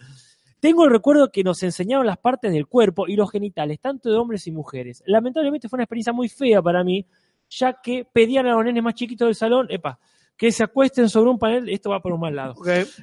Tengo 0.59 0.85
el 0.85 0.91
recuerdo 0.91 1.31
que 1.31 1.43
nos 1.43 1.61
enseñaron 1.63 2.05
las 2.05 2.17
partes 2.17 2.51
del 2.51 2.67
cuerpo 2.67 3.07
y 3.07 3.15
los 3.15 3.29
genitales, 3.31 3.79
tanto 3.79 4.09
de 4.09 4.17
hombres 4.17 4.47
y 4.47 4.51
mujeres. 4.51 5.03
Lamentablemente 5.05 5.67
fue 5.67 5.77
una 5.77 5.83
experiencia 5.83 6.13
muy 6.13 6.29
fea 6.29 6.61
para 6.61 6.83
mí, 6.83 7.05
ya 7.49 7.81
que 7.81 8.05
pedían 8.05 8.45
a 8.47 8.51
los 8.51 8.63
nenes 8.63 8.83
más 8.83 8.93
chiquitos 8.93 9.27
del 9.27 9.35
salón, 9.35 9.67
epa, 9.69 9.99
que 10.37 10.51
se 10.51 10.63
acuesten 10.63 11.09
sobre 11.09 11.29
un 11.29 11.39
panel, 11.39 11.69
esto 11.69 11.89
va 11.89 12.01
por 12.01 12.13
un 12.13 12.19
mal 12.19 12.35
lado, 12.35 12.55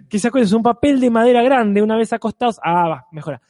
que 0.08 0.18
se 0.18 0.28
acuesten 0.28 0.48
sobre 0.48 0.58
un 0.58 0.62
papel 0.64 1.00
de 1.00 1.10
madera 1.10 1.42
grande 1.42 1.82
una 1.82 1.96
vez 1.96 2.12
acostados, 2.12 2.58
ah, 2.62 2.88
va, 2.88 3.06
mejora. 3.12 3.40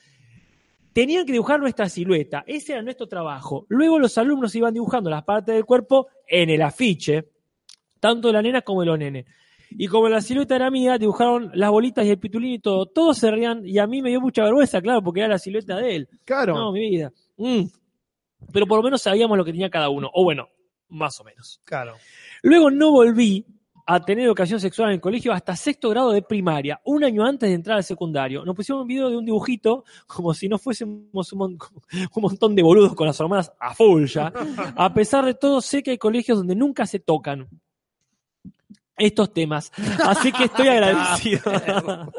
Tenían 0.93 1.25
que 1.25 1.33
dibujar 1.33 1.61
nuestra 1.61 1.89
silueta, 1.89 2.45
ese 2.47 2.73
era 2.73 2.83
nuestro 2.83 3.07
trabajo. 3.07 3.65
Luego 3.69 3.99
los 3.99 4.19
alumnos 4.19 4.55
iban 4.55 4.75
dibujando 4.75 5.09
las 5.09 5.23
partes 5.23 5.55
del 5.55 5.65
cuerpo 5.65 6.09
en 6.27 6.51
el 6.51 6.63
afiche, 6.63 7.29
tanto 8.01 8.29
de 8.29 8.35
la 8.35 8.43
nena 8.43 8.63
como 8.63 8.81
de 8.81 8.87
los 8.87 8.99
nenes. 8.99 9.27
Y 9.71 9.87
como 9.87 10.09
la 10.09 10.21
silueta 10.21 10.57
era 10.57 10.69
mía, 10.69 10.99
dibujaron 10.99 11.53
las 11.55 11.71
bolitas 11.71 12.05
y 12.05 12.11
el 12.11 12.19
pitulín 12.19 12.55
y 12.55 12.59
todo. 12.59 12.87
Todos 12.87 13.19
se 13.19 13.31
rían 13.31 13.65
y 13.65 13.79
a 13.79 13.87
mí 13.87 14.03
me 14.03 14.11
dio 14.11 14.21
mucha 14.21 14.43
vergüenza, 14.43 14.81
claro, 14.81 15.01
porque 15.03 15.21
era 15.21 15.29
la 15.29 15.39
silueta 15.39 15.77
de 15.77 15.95
él. 15.95 16.09
Claro. 16.25 16.55
No, 16.55 16.73
mi 16.73 16.91
vida. 16.91 17.13
Mm. 17.37 17.67
Pero 18.53 18.67
por 18.67 18.79
lo 18.79 18.83
menos 18.83 19.03
sabíamos 19.03 19.39
lo 19.39 19.45
que 19.45 19.53
tenía 19.53 19.71
cada 19.71 19.89
uno. 19.89 20.11
O 20.13 20.25
bueno, 20.25 20.49
más 20.89 21.21
o 21.21 21.25
menos. 21.25 21.61
Claro. 21.65 21.95
Luego 22.43 22.71
no 22.71 22.91
volví 22.91 23.47
a 23.87 24.01
tener 24.05 24.25
educación 24.25 24.61
sexual 24.61 24.89
en 24.91 24.95
el 24.95 25.01
colegio 25.01 25.33
hasta 25.33 25.57
sexto 25.57 25.89
grado 25.91 26.13
de 26.13 26.23
primaria, 26.23 26.81
un 26.85 27.03
año 27.05 27.25
antes 27.25 27.49
de 27.49 27.55
entrar 27.55 27.77
al 27.79 27.85
secundario. 27.85 28.45
Nos 28.45 28.55
pusieron 28.57 28.83
un 28.83 28.89
video 28.89 29.11
de 29.11 29.17
un 29.17 29.25
dibujito, 29.25 29.85
como 30.07 30.33
si 30.35 30.49
no 30.49 30.59
fuésemos 30.59 31.33
un, 31.33 31.39
mon- 31.39 31.59
un 32.15 32.23
montón 32.23 32.55
de 32.55 32.63
boludos 32.63 32.95
con 32.95 33.07
las 33.07 33.21
hormonas 33.21 33.53
a 33.59 33.75
full 33.75 34.05
ya. 34.07 34.33
A 34.77 34.93
pesar 34.95 35.25
de 35.25 35.35
todo, 35.35 35.61
sé 35.61 35.83
que 35.83 35.93
hay 35.93 35.99
colegios 35.99 36.39
donde 36.39 36.55
nunca 36.55 36.87
se 36.87 36.99
tocan 37.01 37.49
estos 38.97 39.33
temas. 39.33 39.73
Así 40.05 40.31
que 40.31 40.45
estoy 40.45 40.69
agradecido. 40.69 41.41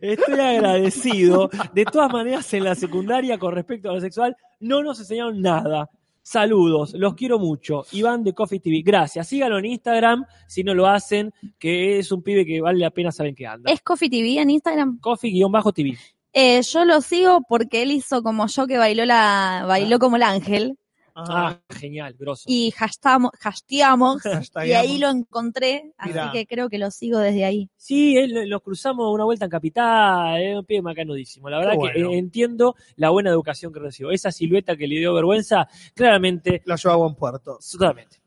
estoy 0.00 0.40
agradecido. 0.40 1.50
De 1.74 1.84
todas 1.84 2.10
maneras, 2.10 2.52
en 2.54 2.64
la 2.64 2.74
secundaria, 2.74 3.38
con 3.38 3.54
respecto 3.54 3.90
a 3.90 3.94
lo 3.94 4.00
sexual, 4.00 4.34
no 4.60 4.82
nos 4.82 4.98
enseñaron 5.00 5.40
nada. 5.42 5.90
Saludos, 6.26 6.94
los 6.94 7.14
quiero 7.14 7.38
mucho. 7.38 7.84
Iván 7.92 8.24
de 8.24 8.32
Coffee 8.32 8.58
TV. 8.58 8.80
Gracias. 8.82 9.28
Síganlo 9.28 9.58
en 9.58 9.66
Instagram 9.66 10.24
si 10.48 10.64
no 10.64 10.72
lo 10.72 10.86
hacen, 10.86 11.34
que 11.58 11.98
es 11.98 12.10
un 12.12 12.22
pibe 12.22 12.46
que 12.46 12.62
vale 12.62 12.78
la 12.78 12.90
pena 12.90 13.12
saber 13.12 13.34
que 13.34 13.46
anda. 13.46 13.70
¿Es 13.70 13.82
Coffee 13.82 14.08
TV 14.08 14.40
en 14.40 14.48
Instagram? 14.48 14.98
Coffee-TV. 15.00 15.98
Eh, 16.32 16.62
yo 16.62 16.84
lo 16.86 17.02
sigo 17.02 17.42
porque 17.46 17.82
él 17.82 17.90
hizo 17.92 18.22
como 18.22 18.46
yo 18.46 18.66
que 18.66 18.78
bailó 18.78 19.04
la 19.04 19.66
bailó 19.68 19.98
como 19.98 20.16
el 20.16 20.22
ángel 20.22 20.78
Ah, 21.16 21.60
genial, 21.70 22.14
grosso. 22.18 22.44
y 22.48 22.72
hashtamo- 22.72 23.30
hasteamos 23.42 24.22
y 24.64 24.72
ahí 24.72 24.98
lo 24.98 25.10
encontré, 25.10 25.92
así 25.96 26.10
Mirá. 26.10 26.30
que 26.32 26.46
creo 26.46 26.68
que 26.68 26.78
lo 26.78 26.90
sigo 26.90 27.18
desde 27.18 27.44
ahí. 27.44 27.70
Sí, 27.76 28.16
él, 28.16 28.48
nos 28.48 28.62
cruzamos 28.62 29.12
una 29.14 29.24
vuelta 29.24 29.44
en 29.44 29.50
Capital, 29.52 30.42
es 30.42 30.56
un 30.56 30.64
pibe 30.64 30.82
macanudísimo. 30.82 31.48
La 31.48 31.58
verdad 31.58 31.74
que 31.92 32.00
eh, 32.00 32.18
entiendo 32.18 32.74
la 32.96 33.10
buena 33.10 33.30
educación 33.30 33.72
que 33.72 33.78
recibió. 33.80 34.10
Esa 34.10 34.32
silueta 34.32 34.76
que 34.76 34.88
le 34.88 34.98
dio 34.98 35.14
vergüenza, 35.14 35.68
claramente, 35.94 36.62
La 36.64 36.76
lleva 36.76 36.94
a 36.94 36.98
buen 36.98 37.14
puerto. 37.14 37.58
totalmente. 37.70 38.20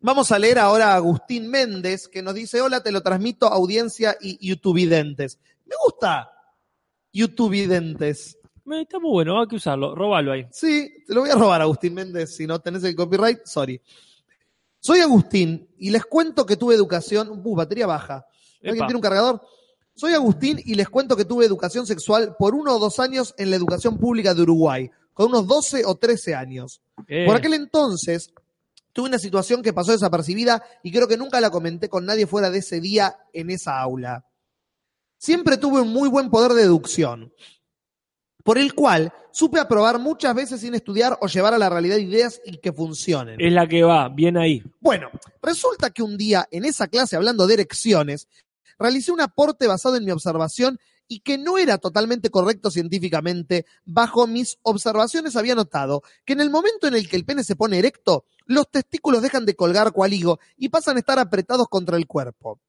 Vamos 0.00 0.30
a 0.30 0.38
leer 0.38 0.58
ahora 0.58 0.92
a 0.92 0.96
Agustín 0.96 1.48
Méndez, 1.48 2.06
que 2.06 2.20
nos 2.22 2.34
dice, 2.34 2.60
hola, 2.60 2.82
te 2.82 2.92
lo 2.92 3.00
transmito, 3.00 3.46
audiencia 3.46 4.14
y 4.20 4.46
youtuvidentes. 4.46 5.38
Me 5.64 5.74
gusta 5.84 6.30
youtuvidentes. 7.12 8.38
Está 8.68 8.98
muy 8.98 9.10
bueno, 9.10 9.40
hay 9.40 9.46
que 9.46 9.56
usarlo, 9.56 9.94
robalo 9.94 10.32
ahí. 10.32 10.46
Sí, 10.50 10.92
te 11.06 11.14
lo 11.14 11.20
voy 11.20 11.30
a 11.30 11.34
robar, 11.34 11.62
Agustín 11.62 11.94
Méndez, 11.94 12.34
si 12.34 12.46
no 12.46 12.58
tenés 12.58 12.82
el 12.84 12.96
copyright, 12.96 13.40
sorry. 13.44 13.80
Soy 14.80 15.00
Agustín 15.00 15.68
y 15.78 15.90
les 15.90 16.04
cuento 16.04 16.44
que 16.44 16.56
tuve 16.56 16.74
educación, 16.74 17.42
uh, 17.44 17.54
batería 17.54 17.86
baja. 17.86 18.26
¿Alguien 18.56 18.76
Epa. 18.76 18.86
tiene 18.86 18.96
un 18.96 19.02
cargador? 19.02 19.42
Soy 19.94 20.14
Agustín 20.14 20.60
y 20.64 20.74
les 20.74 20.88
cuento 20.88 21.16
que 21.16 21.24
tuve 21.24 21.44
educación 21.46 21.86
sexual 21.86 22.34
por 22.38 22.54
uno 22.54 22.74
o 22.76 22.78
dos 22.78 22.98
años 23.00 23.34
en 23.38 23.50
la 23.50 23.56
educación 23.56 23.98
pública 23.98 24.34
de 24.34 24.42
Uruguay, 24.42 24.90
con 25.14 25.28
unos 25.28 25.46
12 25.46 25.84
o 25.86 25.94
13 25.94 26.34
años. 26.34 26.82
Eh, 27.08 27.24
Por 27.24 27.36
aquel 27.36 27.54
entonces 27.54 28.32
tuve 28.92 29.08
una 29.08 29.18
situación 29.18 29.62
que 29.62 29.72
pasó 29.72 29.92
desapercibida 29.92 30.62
y 30.82 30.90
creo 30.92 31.08
que 31.08 31.16
nunca 31.16 31.40
la 31.40 31.50
comenté 31.50 31.88
con 31.88 32.04
nadie 32.04 32.26
fuera 32.26 32.50
de 32.50 32.58
ese 32.58 32.80
día 32.80 33.16
en 33.32 33.50
esa 33.50 33.80
aula. 33.80 34.24
Siempre 35.18 35.56
tuve 35.56 35.80
un 35.80 35.88
muy 35.88 36.08
buen 36.08 36.30
poder 36.30 36.52
de 36.52 36.62
deducción, 36.62 37.32
por 38.46 38.58
el 38.58 38.74
cual 38.74 39.12
supe 39.32 39.58
aprobar 39.58 39.98
muchas 39.98 40.32
veces 40.32 40.60
sin 40.60 40.76
estudiar 40.76 41.18
o 41.20 41.26
llevar 41.26 41.52
a 41.52 41.58
la 41.58 41.68
realidad 41.68 41.96
ideas 41.96 42.40
y 42.44 42.58
que 42.58 42.72
funcionen. 42.72 43.40
Es 43.40 43.52
la 43.52 43.66
que 43.66 43.82
va, 43.82 44.08
bien 44.08 44.36
ahí. 44.36 44.62
Bueno, 44.78 45.10
resulta 45.42 45.90
que 45.90 46.04
un 46.04 46.16
día 46.16 46.46
en 46.52 46.64
esa 46.64 46.86
clase 46.86 47.16
hablando 47.16 47.48
de 47.48 47.54
erecciones, 47.54 48.28
realicé 48.78 49.10
un 49.10 49.20
aporte 49.20 49.66
basado 49.66 49.96
en 49.96 50.04
mi 50.04 50.12
observación 50.12 50.78
y 51.08 51.20
que 51.20 51.38
no 51.38 51.58
era 51.58 51.78
totalmente 51.78 52.30
correcto 52.30 52.70
científicamente. 52.70 53.66
Bajo 53.84 54.28
mis 54.28 54.58
observaciones 54.62 55.34
había 55.34 55.56
notado 55.56 56.02
que 56.24 56.34
en 56.34 56.40
el 56.40 56.50
momento 56.50 56.86
en 56.86 56.94
el 56.94 57.08
que 57.08 57.16
el 57.16 57.24
pene 57.24 57.42
se 57.42 57.56
pone 57.56 57.80
erecto, 57.80 58.26
los 58.44 58.70
testículos 58.70 59.22
dejan 59.22 59.44
de 59.44 59.56
colgar 59.56 59.90
cual 59.90 60.12
higo 60.12 60.38
y 60.56 60.68
pasan 60.68 60.96
a 60.96 61.00
estar 61.00 61.18
apretados 61.18 61.66
contra 61.68 61.96
el 61.96 62.06
cuerpo. 62.06 62.60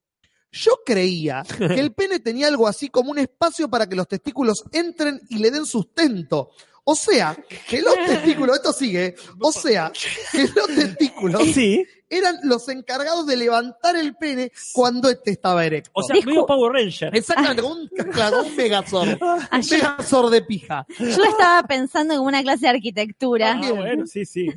Yo 0.51 0.71
creía 0.85 1.43
que 1.57 1.79
el 1.79 1.93
pene 1.93 2.19
tenía 2.19 2.47
algo 2.47 2.67
así 2.67 2.89
como 2.89 3.11
un 3.11 3.19
espacio 3.19 3.69
para 3.69 3.87
que 3.87 3.95
los 3.95 4.07
testículos 4.07 4.63
entren 4.71 5.19
y 5.29 5.39
le 5.39 5.51
den 5.51 5.65
sustento. 5.65 6.51
O 6.89 6.95
sea, 6.95 7.37
que 7.67 7.81
los 7.81 7.95
testículos, 8.05 8.55
esto 8.55 8.71
sigue, 8.71 9.13
o 9.41 9.51
sea, 9.51 9.91
que 10.31 10.47
los 10.55 10.67
testículos 10.67 11.43
Sí. 11.53 11.85
eran 12.09 12.37
los 12.43 12.69
encargados 12.69 13.27
de 13.27 13.35
levantar 13.35 13.97
el 13.97 14.15
pene 14.15 14.53
cuando 14.71 15.09
este 15.09 15.31
estaba 15.31 15.65
erecto. 15.65 15.91
O 15.93 16.01
sea, 16.01 16.15
Discu- 16.15 16.27
medio 16.27 16.45
Power 16.45 16.71
Ranger. 16.71 17.13
Exactamente, 17.13 17.61
como 17.61 17.75
un, 17.75 17.87
claro, 18.13 18.41
un 18.43 18.55
Megazord. 18.55 19.21
Un 19.21 19.39
Ayer- 19.51 19.81
Megazord 19.83 20.31
de 20.31 20.41
pija. 20.43 20.85
Yo 20.97 21.25
estaba 21.25 21.61
pensando 21.67 22.13
en 22.13 22.21
una 22.21 22.41
clase 22.41 22.61
de 22.61 22.69
arquitectura 22.69 23.59
Ah, 23.61 23.71
bueno, 23.73 24.07
sí, 24.07 24.23
sí. 24.25 24.47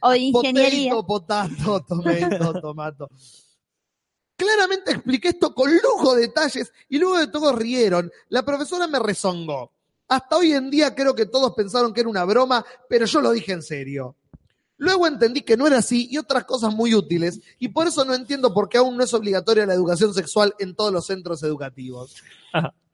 o 0.00 0.10
de 0.10 0.18
ingeniería. 0.18 0.92
Potato, 1.02 1.50
potato, 1.64 1.84
tomato, 1.88 2.60
tomato. 2.60 3.10
Claramente 4.36 4.92
expliqué 4.92 5.28
esto 5.28 5.54
con 5.54 5.70
lujo 5.74 6.14
de 6.14 6.22
detalles 6.22 6.72
y 6.88 6.98
luego 6.98 7.18
de 7.18 7.28
todo 7.28 7.52
rieron. 7.52 8.10
La 8.28 8.44
profesora 8.44 8.86
me 8.86 8.98
rezongó. 8.98 9.72
Hasta 10.08 10.36
hoy 10.36 10.52
en 10.52 10.70
día 10.70 10.94
creo 10.94 11.14
que 11.14 11.26
todos 11.26 11.54
pensaron 11.54 11.92
que 11.92 12.00
era 12.00 12.10
una 12.10 12.24
broma, 12.24 12.64
pero 12.88 13.06
yo 13.06 13.20
lo 13.20 13.32
dije 13.32 13.52
en 13.52 13.62
serio. 13.62 14.16
Luego 14.78 15.06
entendí 15.06 15.40
que 15.40 15.56
no 15.56 15.66
era 15.66 15.78
así 15.78 16.06
y 16.10 16.18
otras 16.18 16.44
cosas 16.44 16.74
muy 16.74 16.94
útiles, 16.94 17.40
y 17.58 17.68
por 17.68 17.86
eso 17.86 18.04
no 18.04 18.14
entiendo 18.14 18.52
por 18.52 18.68
qué 18.68 18.76
aún 18.76 18.96
no 18.96 19.04
es 19.04 19.14
obligatoria 19.14 19.64
la 19.64 19.72
educación 19.72 20.12
sexual 20.12 20.54
en 20.58 20.74
todos 20.74 20.92
los 20.92 21.06
centros 21.06 21.42
educativos. 21.42 22.14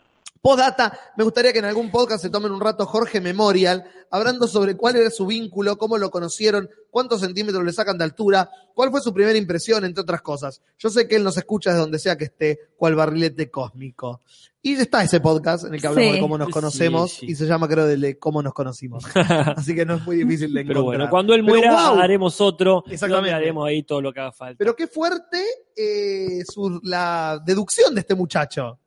Postdata, 0.42 0.98
me 1.16 1.22
gustaría 1.22 1.52
que 1.52 1.60
en 1.60 1.66
algún 1.66 1.88
podcast 1.92 2.20
se 2.20 2.28
tomen 2.28 2.50
un 2.50 2.60
rato 2.60 2.84
Jorge 2.84 3.20
Memorial, 3.20 3.84
hablando 4.10 4.48
sobre 4.48 4.76
cuál 4.76 4.96
era 4.96 5.08
su 5.08 5.24
vínculo, 5.24 5.78
cómo 5.78 5.98
lo 5.98 6.10
conocieron, 6.10 6.68
cuántos 6.90 7.20
centímetros 7.20 7.62
le 7.64 7.72
sacan 7.72 7.96
de 7.96 8.02
altura, 8.02 8.50
cuál 8.74 8.90
fue 8.90 9.00
su 9.00 9.14
primera 9.14 9.38
impresión, 9.38 9.84
entre 9.84 10.02
otras 10.02 10.20
cosas. 10.20 10.60
Yo 10.80 10.90
sé 10.90 11.06
que 11.06 11.14
él 11.14 11.22
nos 11.22 11.36
escucha 11.36 11.70
desde 11.70 11.82
donde 11.82 12.00
sea 12.00 12.18
que 12.18 12.24
esté, 12.24 12.58
cual 12.76 12.96
barrilete 12.96 13.52
cósmico. 13.52 14.20
Y 14.60 14.74
está 14.74 15.04
ese 15.04 15.20
podcast 15.20 15.64
en 15.64 15.74
el 15.74 15.80
que 15.80 15.86
hablamos 15.86 16.08
Sí. 16.10 16.14
de 16.16 16.20
cómo 16.20 16.38
nos 16.38 16.48
conocemos 16.48 17.12
sí. 17.12 17.26
y 17.28 17.34
se 17.36 17.46
llama, 17.46 17.68
creo, 17.68 17.86
de 17.86 18.18
cómo 18.18 18.42
nos 18.42 18.52
conocimos. 18.52 19.04
Así 19.56 19.76
que 19.76 19.86
no 19.86 19.94
es 19.94 20.02
muy 20.04 20.16
difícil 20.16 20.52
de 20.52 20.62
encontrar. 20.62 20.74
Pero 20.74 20.84
bueno, 20.84 21.08
cuando 21.08 21.34
él 21.34 21.44
Pero, 21.44 21.56
muera 21.56 21.90
wow, 21.90 22.00
haremos 22.00 22.40
otro. 22.40 22.82
Exactamente. 22.90 23.32
haremos 23.32 23.64
ahí 23.68 23.84
todo 23.84 24.00
lo 24.00 24.12
que 24.12 24.18
haga 24.18 24.32
falta. 24.32 24.56
Pero 24.58 24.74
qué 24.74 24.88
fuerte 24.88 25.40
eh, 25.76 26.42
su- 26.48 26.80
la 26.82 27.40
deducción 27.46 27.94
de 27.94 28.00
este 28.00 28.16
muchacho. 28.16 28.80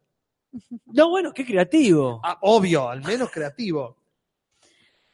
No, 0.85 1.09
bueno, 1.09 1.33
qué 1.33 1.45
creativo. 1.45 2.21
Ah, 2.23 2.37
obvio, 2.41 2.89
al 2.89 3.03
menos 3.03 3.29
creativo. 3.31 3.97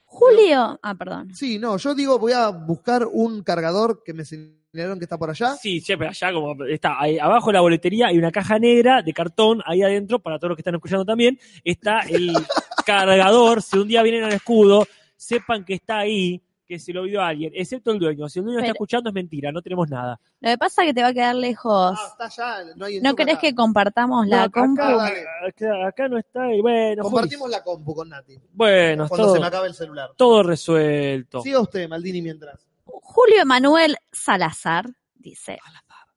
Julio, 0.06 0.80
ah, 0.82 0.96
perdón. 0.96 1.34
Sí, 1.34 1.58
no, 1.58 1.78
yo 1.78 1.96
digo, 1.96 2.20
voy 2.20 2.34
a 2.34 2.50
buscar 2.50 3.08
un 3.10 3.44
cargador 3.44 4.04
que 4.04 4.14
me 4.14 4.26
señalaron 4.26 5.00
que 5.00 5.06
está 5.06 5.18
por 5.18 5.30
allá. 5.30 5.56
Sí, 5.56 5.80
siempre 5.80 6.08
allá 6.08 6.34
como 6.34 6.66
está 6.66 7.00
ahí 7.00 7.18
abajo 7.18 7.48
de 7.48 7.54
la 7.54 7.62
boletería 7.62 8.08
hay 8.08 8.18
una 8.18 8.32
caja 8.32 8.60
negra 8.60 9.02
de 9.02 9.14
cartón 9.14 9.62
ahí 9.66 9.82
adentro 9.82 10.20
para 10.20 10.38
todos 10.38 10.50
los 10.50 10.58
que 10.58 10.62
están 10.62 10.76
escuchando 10.76 11.06
también 11.06 11.40
está 11.64 12.02
el 12.02 12.34
cargador 12.86 13.62
si 13.62 13.78
un 13.78 13.88
día 13.88 14.02
vienen 14.04 14.24
al 14.24 14.34
escudo 14.34 14.88
sepan 15.16 15.66
que 15.66 15.74
está 15.76 16.00
ahí 16.00 16.42
que 16.72 16.80
se 16.80 16.94
lo 16.94 17.04
vio 17.04 17.22
alguien 17.22 17.52
excepto 17.54 17.92
el 17.92 18.00
dueño 18.00 18.30
si 18.30 18.40
el 18.40 18.46
dueño 18.46 18.60
está 18.60 18.72
escuchando 18.72 19.10
es 19.10 19.14
mentira 19.14 19.52
no 19.52 19.62
tenemos 19.62 19.90
nada 19.90 20.18
Lo 20.40 20.50
que 20.52 20.58
pasa 20.58 20.84
es 20.84 20.88
que 20.88 20.94
te 20.94 21.02
va 21.02 21.10
a 21.10 21.14
quedar 21.14 21.36
lejos. 21.36 21.98
Ah, 22.00 22.08
está 22.30 22.44
allá, 22.62 22.74
no 22.78 22.86
hay 22.86 23.02
¿No 23.02 23.14
querés 23.14 23.34
acá. 23.36 23.42
que 23.42 23.56
compartamos 23.56 24.26
la 24.28 24.38
No, 24.38 24.44
acá- 24.44 24.62
compu? 24.62 24.82
dale. 24.82 25.24
acá, 25.50 25.88
acá 25.88 26.08
no 26.08 26.18
está 26.18 26.54
y 26.54 26.62
bueno 26.62 27.04
Compartimos 27.04 27.50
la 27.50 27.62
compu 27.62 27.94
con 27.94 28.08
Nati. 28.08 28.38
bueno 28.54 29.08
Cuando 29.10 29.26
todo, 29.26 29.34
se 29.36 29.42
me 29.42 29.48
acabe 29.48 29.68
el 29.68 29.74
celular. 29.74 30.12
todo 30.16 30.44
resuelto 30.44 31.42
Siga 31.42 31.60
usted, 31.60 31.90
Maldini, 31.90 32.22
mientras. 32.22 32.66
Julio 32.86 33.42
Emanuel 33.42 33.98
Salazar 34.14 34.86
dice: 35.16 35.60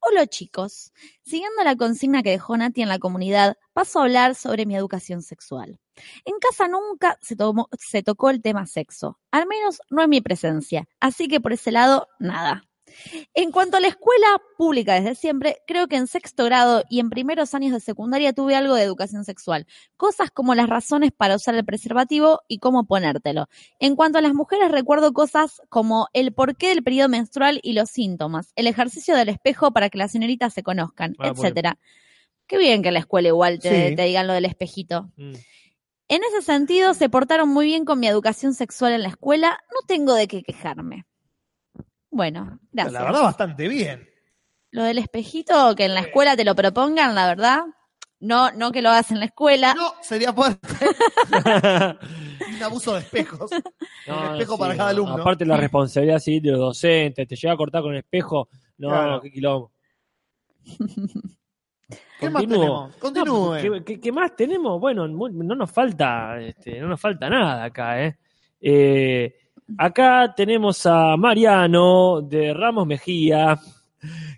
Hola 0.07 0.27
chicos, 0.27 0.93
siguiendo 1.23 1.65
la 1.65 1.77
consigna 1.77 2.23
que 2.23 2.29
dejó 2.29 2.55
Nati 2.59 2.83
en 2.83 2.91
la 2.91 2.99
comunidad, 2.99 3.57
paso 3.73 3.99
a 3.99 4.03
hablar 4.03 4.35
sobre 4.35 4.67
mi 4.67 4.77
educación 4.77 5.23
sexual. 5.23 5.81
En 6.27 6.39
casa 6.41 6.69
nunca 6.69 7.19
se, 7.23 7.37
se 7.79 8.03
tocó 8.03 8.29
el 8.29 8.43
tema 8.43 8.67
sexo, 8.67 9.19
al 9.31 9.47
menos 9.47 9.81
no 9.89 10.03
en 10.03 10.11
mi 10.11 10.21
presencia, 10.21 10.87
así 11.01 11.27
que 11.27 11.41
por 11.41 11.55
ese 11.55 11.73
lado, 11.73 12.09
nada. 12.19 12.65
En 13.35 13.51
cuanto 13.51 13.77
a 13.77 13.81
la 13.81 13.89
escuela 13.89 14.27
pública 14.57 14.95
desde 14.95 15.15
siempre, 15.15 15.59
creo 15.67 15.89
que 15.89 15.97
en 15.97 16.07
sexto 16.07 16.45
grado 16.45 16.83
y 16.89 17.01
en 17.01 17.11
primeros 17.11 17.55
años 17.55 17.73
de 17.73 17.81
secundaria 17.81 18.33
tuve 18.33 18.55
algo 18.57 18.75
de 18.75 18.83
educación 18.83 19.25
sexual, 19.25 19.67
cosas 19.97 20.31
como 20.31 20.55
las 20.55 20.69
razones 20.69 21.11
para 21.17 21.37
usar 21.37 21.55
el 21.55 21.65
preservativo 21.65 22.41
y 22.49 22.59
cómo 22.59 22.87
ponértelo. 22.87 23.49
En 23.81 23.97
cuanto 23.97 24.19
a 24.19 24.23
las 24.23 24.35
mujeres, 24.35 24.71
recuerdo 24.71 25.13
cosas 25.13 25.61
como 25.69 26.09
el 26.13 26.33
porqué 26.33 26.69
del 26.69 26.83
periodo 26.83 27.09
menstrual 27.09 27.61
y 27.63 27.73
los 27.73 27.91
síntomas, 27.91 28.53
el 28.57 28.67
ejercicio 28.67 29.17
del 29.17 29.29
espejo 29.29 29.73
para 29.73 29.91
que 29.91 29.99
las 29.99 30.13
señoritas 30.13 30.53
se 30.55 30.63
conozcan, 30.63 31.15
Ah, 31.19 31.29
etcétera. 31.29 31.79
Qué 32.47 32.59
bien 32.59 32.83
que 32.83 32.89
en 32.89 32.95
la 32.95 33.01
escuela 33.01 33.29
igual 33.29 33.59
te, 33.59 33.91
Sí. 33.91 33.97
te 33.97 34.03
digan 34.03 34.27
lo 34.27 34.35
del 34.35 34.45
espejito. 34.45 35.11
Mm. 35.17 35.35
En 36.09 36.23
ese 36.25 36.43
sentido, 36.43 36.93
se 36.93 37.09
portaron 37.09 37.49
muy 37.49 37.65
bien 37.67 37.87
con 37.87 37.99
mi 37.99 38.07
educación 38.07 38.53
sexual 38.53 38.93
en 38.93 39.03
la 39.03 39.09
escuela, 39.09 39.59
no 39.73 39.87
tengo 39.87 40.13
de 40.15 40.29
qué 40.29 40.43
quejarme. 40.43 41.07
Bueno, 42.15 42.61
gracias. 42.71 42.93
La 42.93 43.03
verdad, 43.05 43.23
bastante 43.23 43.67
bien. 43.69 44.09
Lo 44.71 44.85
del 44.85 44.99
espejito, 44.99 45.75
que 45.75 45.85
en 45.87 45.95
la 45.95 46.01
escuela 46.01 46.37
te 46.37 46.45
lo 46.45 46.55
propongan, 46.55 47.13
la 47.15 47.27
verdad, 47.27 47.63
no, 48.21 48.53
no 48.53 48.71
que 48.71 48.83
lo 48.83 48.91
hagas 48.91 49.11
en 49.11 49.19
la 49.19 49.27
escuela. 49.27 49.75
No, 49.75 49.95
sería 50.01 50.33
fuerte. 50.33 50.69
un 52.57 52.63
abuso 52.63 52.95
de 52.95 53.01
espejos. 53.01 53.51
No, 54.07 54.19
un 54.21 54.33
espejo 54.33 54.55
sí, 54.55 54.61
para 54.61 54.77
cada 54.77 54.93
no. 54.93 54.97
alumno. 55.03 55.23
aparte 55.23 55.47
la 55.47 55.57
responsabilidad 55.57 56.19
sí 56.19 56.39
de 56.39 56.51
los 56.51 56.61
docentes 56.61 57.27
te 57.27 57.37
llega 57.37 57.55
a 57.55 57.57
cortar 57.57 57.81
con 57.81 57.93
el 57.93 58.01
espejo 58.01 58.49
no 58.77 58.91
Claro. 58.91 59.21
qué 59.23 59.31
quilombo 59.33 59.73
¿Qué 62.21 62.29
más 62.31 62.43
tenemos? 62.43 62.97
Continúe. 62.97 63.55
No, 63.57 63.61
¿qué, 63.61 63.85
qué- 63.85 64.01
qué 64.01 64.13
más 64.13 64.37
tenemos? 64.37 64.79
Bueno, 64.81 65.09
no 65.09 65.55
nos 65.55 65.71
falta, 65.71 66.39
este, 66.41 66.79
no 66.81 66.89
nos 66.89 67.01
falta 67.01 67.29
nada 67.31 67.65
acá, 67.65 68.03
¿eh? 68.05 68.19
Eh, 68.61 69.35
acá 69.79 70.35
tenemos 70.37 70.85
a 70.87 71.17
Mariano 71.17 72.21
de 72.23 72.55
Ramos 72.55 72.87
Mejía, 72.87 73.59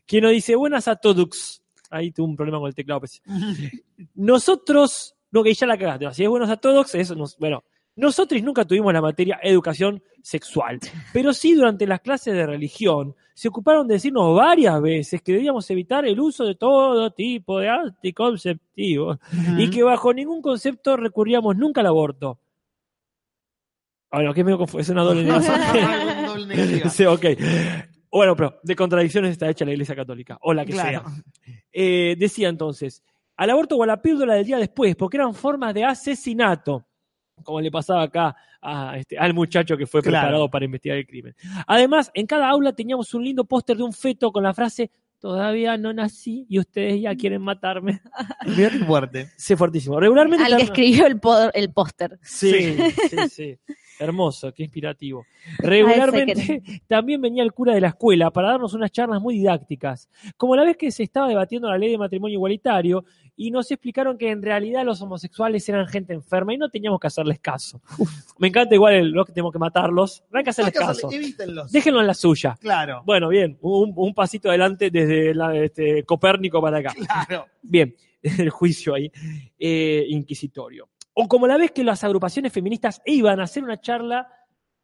que 0.07 0.21
nos 0.21 0.33
dice, 0.33 0.55
buenas 0.57 0.89
a 0.89 0.97
todos. 0.97 1.63
Ahí 1.91 2.11
tuve 2.11 2.27
un 2.27 2.37
problema 2.37 2.59
con 2.59 2.69
el 2.69 2.75
teclado. 2.75 3.01
pues. 3.01 3.23
Nosotros, 4.15 5.15
no, 5.31 5.43
que 5.43 5.55
ya 5.55 5.67
la 5.67 5.79
cagaste, 5.79 6.13
si 6.15 6.25
es 6.25 6.29
buenos 6.29 6.51
a 6.51 6.57
todos, 6.57 6.95
eso 6.95 7.15
nos, 7.15 7.37
bueno, 7.39 7.65
nosotros 7.97 8.43
nunca 8.43 8.67
tuvimos 8.67 8.93
la 8.93 9.01
materia 9.01 9.41
educación 9.43 10.03
sexual, 10.23 10.79
pero 11.15 11.33
sí 11.33 11.55
durante 11.55 11.87
las 11.87 12.01
clases 12.01 12.35
de 12.35 12.47
religión 12.47 13.15
se 13.33 13.49
ocuparon 13.49 13.89
de 13.89 13.95
decirnos 13.95 14.37
varias 14.37 14.81
veces 14.83 15.23
que 15.23 15.33
debíamos 15.33 15.71
evitar 15.71 16.05
el 16.05 16.21
uso 16.21 16.45
de 16.45 16.57
todo 16.57 17.11
tipo 17.11 17.59
de 17.59 17.71
anticonceptivos 17.71 19.19
y 19.57 19.71
que 19.71 19.83
bajo 19.83 20.13
ningún 20.13 20.43
concepto 20.43 20.97
recurríamos 20.99 21.57
nunca 21.57 21.81
al 21.81 21.87
aborto. 21.87 22.39
Bueno, 24.11 24.33
que 24.35 24.45
medio 24.45 24.59
confu- 24.59 24.81
es 24.81 24.89
una 24.89 25.03
doble 25.03 25.23
negación. 26.47 26.91
Sí, 26.91 27.05
ok. 27.05 27.25
Bueno, 28.11 28.35
pero 28.37 28.59
de 28.63 28.77
contradicciones 28.77 29.33
está 29.33 29.49
hecha 29.51 29.65
la 29.65 29.73
Iglesia 29.73 29.95
Católica, 29.97 30.39
o 30.41 30.55
la 30.55 30.65
que 30.65 30.73
Claro. 30.73 31.03
sea. 31.05 31.55
Eh, 31.73 32.17
decía 32.19 32.49
entonces, 32.49 33.03
al 33.37 33.51
aborto 33.51 33.77
o 33.77 33.83
a 33.83 33.87
la 33.87 34.01
píldora 34.01 34.35
del 34.35 34.47
día 34.47 34.59
después, 34.59 34.97
porque 34.97 35.19
eran 35.19 35.35
formas 35.35 35.75
de 35.75 35.85
asesinato, 35.85 36.87
como 37.43 37.61
le 37.61 37.71
pasaba 37.71 38.03
acá 38.05 38.35
a 38.63 38.97
este- 38.97 39.19
al 39.19 39.35
muchacho 39.35 39.77
que 39.77 39.87
fue 39.87 40.01
Claro. 40.03 40.23
preparado 40.25 40.51
para 40.51 40.65
investigar 40.65 40.97
el 40.97 41.07
crimen. 41.07 41.35
Además, 41.67 42.11
en 42.15 42.27
cada 42.27 42.49
aula 42.49 42.73
teníamos 42.73 43.13
un 43.13 43.25
lindo 43.25 43.45
póster 43.45 43.77
de 43.77 43.83
un 43.83 43.93
feto 43.93 44.33
con 44.33 44.43
la 44.43 44.55
frase, 44.55 44.91
todavía 45.19 45.77
no 45.77 45.93
nací 45.93 46.47
y 46.49 46.59
ustedes 46.59 47.01
ya 47.03 47.15
quieren 47.15 47.43
matarme. 47.43 48.01
Mira 48.47 48.71
qué 48.71 48.79
fuerte. 48.79 49.31
Sí, 49.37 49.55
fuertísimo. 49.57 50.01
Regularmente... 50.01 50.45
Al 50.45 50.57
que 50.57 50.63
escribió 50.63 51.07
el 51.07 51.71
póster. 51.73 52.19
Sí, 52.23 52.77
sí, 53.11 53.29
sí. 53.29 53.59
Hermoso, 53.99 54.53
qué 54.53 54.63
inspirativo. 54.65 55.25
Regularmente 55.59 56.63
también 56.89 57.21
venía 57.21 57.43
el 57.43 57.53
cura 57.53 57.75
de 57.75 57.81
la 57.81 57.89
escuela 57.89 58.31
para 58.31 58.49
darnos 58.51 58.75
unas 58.75 58.91
charlas 58.93 59.21
muy 59.21 59.35
didácticas, 59.39 60.09
como 60.37 60.57
la 60.57 60.65
vez 60.65 60.77
que 60.77 60.91
se 60.91 61.03
estaba 61.03 61.29
debatiendo 61.29 61.69
la 61.71 61.79
ley 61.79 61.91
de 61.91 61.99
matrimonio 61.99 62.35
igualitario 62.35 63.05
y 63.37 63.51
nos 63.51 63.71
explicaron 63.71 64.17
que 64.17 64.31
en 64.31 64.43
realidad 64.43 64.85
los 64.85 65.01
homosexuales 65.03 65.69
eran 65.69 65.87
gente 65.87 66.15
enferma 66.15 66.55
y 66.55 66.59
no 66.59 66.69
teníamos 66.71 66.99
que 67.01 67.07
hacerles 67.07 67.39
caso. 67.39 67.81
Me 68.39 68.49
encanta 68.49 68.75
igual 68.75 68.95
el, 68.95 69.11
lo 69.11 69.25
que 69.25 69.33
tenemos 69.33 69.53
que 69.53 69.59
matarlos, 69.59 70.25
no 70.31 70.39
hay 70.39 70.45
que 70.45 70.51
hacerles 70.51 70.75
Hay 70.75 70.81
que 70.81 70.87
caso. 70.87 71.11
evítenlos. 71.13 71.71
Déjenlo 71.73 72.01
en 72.01 72.07
la 72.07 72.15
suya. 72.15 72.57
Claro. 72.61 73.03
Bueno, 73.05 73.29
bien, 73.29 73.59
un, 73.61 73.93
un 73.97 74.15
pasito 74.15 74.49
adelante 74.49 74.91
desde 74.91 75.35
la- 75.35 75.55
este, 75.57 76.03
Copérnico 76.05 76.61
para 76.61 76.79
acá. 76.79 76.93
Claro. 76.95 77.47
Bien, 77.63 77.95
el 78.23 78.51
juicio 78.51 78.95
ahí, 78.95 79.11
eh, 79.59 80.05
inquisitorio. 80.09 80.89
O 81.19 81.29
como 81.29 81.47
la 81.47 81.57
vez 81.57 81.71
que 81.71 81.83
las 81.83 82.05
agrupaciones 82.05 82.53
feministas 82.53 83.01
iban 83.07 83.41
a 83.41 83.45
hacer 83.45 83.65
una 83.65 83.81
charla 83.81 84.29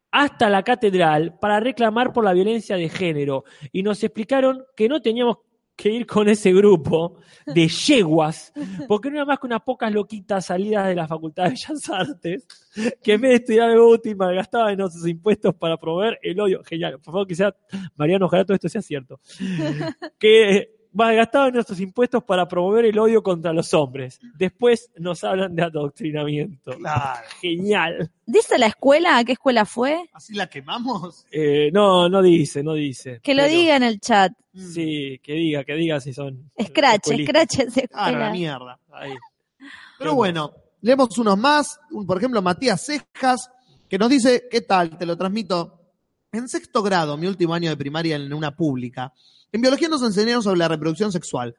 hasta 0.09 0.49
la 0.49 0.63
catedral 0.63 1.37
para 1.39 1.59
reclamar 1.59 2.11
por 2.11 2.23
la 2.23 2.33
violencia 2.33 2.75
de 2.75 2.89
género 2.89 3.43
y 3.71 3.83
nos 3.83 4.03
explicaron 4.03 4.65
que 4.75 4.89
no 4.89 4.99
teníamos 4.99 5.37
que 5.75 5.89
ir 5.89 6.07
con 6.07 6.27
ese 6.27 6.51
grupo 6.51 7.17
de 7.45 7.67
yeguas, 7.67 8.51
porque 8.87 9.09
no 9.09 9.17
era 9.17 9.25
más 9.25 9.39
que 9.39 9.45
unas 9.45 9.61
pocas 9.61 9.91
loquitas 9.91 10.45
salidas 10.47 10.87
de 10.87 10.95
la 10.95 11.07
Facultad 11.07 11.43
de 11.43 11.49
Bellas 11.51 11.89
Artes, 11.89 12.47
que 13.01 13.13
en 13.13 13.21
vez 13.21 13.29
de 13.29 13.35
estudiar 13.35 13.69
algo 13.69 13.89
útil 13.89 14.17
en 14.19 14.77
nuestros 14.77 15.07
impuestos 15.07 15.53
para 15.53 15.77
promover 15.77 16.17
el 16.23 16.39
odio. 16.39 16.63
Genial, 16.63 16.93
por 16.93 17.13
favor 17.13 17.27
que 17.27 17.35
sea, 17.35 17.55
Mariano, 17.95 18.25
ojalá 18.25 18.43
todo 18.43 18.55
esto 18.55 18.69
sea 18.69 18.81
cierto. 18.81 19.19
Que 20.17 20.72
malgastaban 20.93 21.53
nuestros 21.53 21.79
impuestos 21.79 22.23
para 22.23 22.47
promover 22.47 22.85
el 22.85 22.97
odio 22.99 23.21
contra 23.23 23.51
los 23.53 23.73
hombres. 23.73 24.19
Después 24.35 24.89
nos 24.97 25.23
hablan 25.23 25.55
de 25.55 25.63
adoctrinamiento. 25.63 26.71
Claro. 26.77 27.21
Genial. 27.41 28.11
¿Dice 28.25 28.57
la 28.57 28.67
escuela? 28.67 29.17
¿A 29.17 29.23
qué 29.25 29.33
escuela 29.33 29.65
fue? 29.65 30.09
¿Así 30.13 30.33
la 30.33 30.47
quemamos? 30.47 31.25
Eh, 31.31 31.69
no, 31.73 32.07
no 32.09 32.21
dice, 32.21 32.63
no 32.63 32.73
dice. 32.73 33.19
Que 33.21 33.33
lo 33.33 33.43
Pero- 33.43 33.53
diga 33.53 33.75
en 33.75 33.83
el 33.83 33.99
chat. 33.99 34.31
Sí, 34.55 35.19
que 35.23 35.33
diga, 35.33 35.63
que 35.63 35.73
diga 35.73 35.99
si 35.99 36.13
son. 36.13 36.51
Scratch. 36.61 37.07
Scratch 37.23 37.59
es 37.59 37.77
Ah, 37.77 37.81
escuela. 38.09 38.19
la 38.19 38.29
mierda. 38.31 38.79
Ahí. 38.91 39.13
Pero 39.97 40.13
bueno, 40.15 40.51
leemos 40.81 41.17
unos 41.17 41.37
más. 41.37 41.79
Un- 41.91 42.05
por 42.05 42.17
ejemplo, 42.17 42.41
Matías 42.41 42.85
Cejas, 42.85 43.49
que 43.89 43.97
nos 43.97 44.09
dice, 44.09 44.43
¿qué 44.51 44.61
tal? 44.61 44.97
Te 44.97 45.05
lo 45.07 45.17
transmito. 45.17 45.79
En 46.31 46.47
sexto 46.47 46.81
grado, 46.83 47.15
mi 47.17 47.27
último 47.27 47.53
año 47.53 47.69
de 47.69 47.77
primaria 47.77 48.15
en 48.15 48.33
una 48.33 48.55
pública, 48.55 49.11
en 49.53 49.61
biología 49.61 49.87
nos 49.87 50.01
enseñaron 50.01 50.43
sobre 50.43 50.57
la 50.57 50.67
reproducción 50.67 51.11
sexual. 51.11 51.55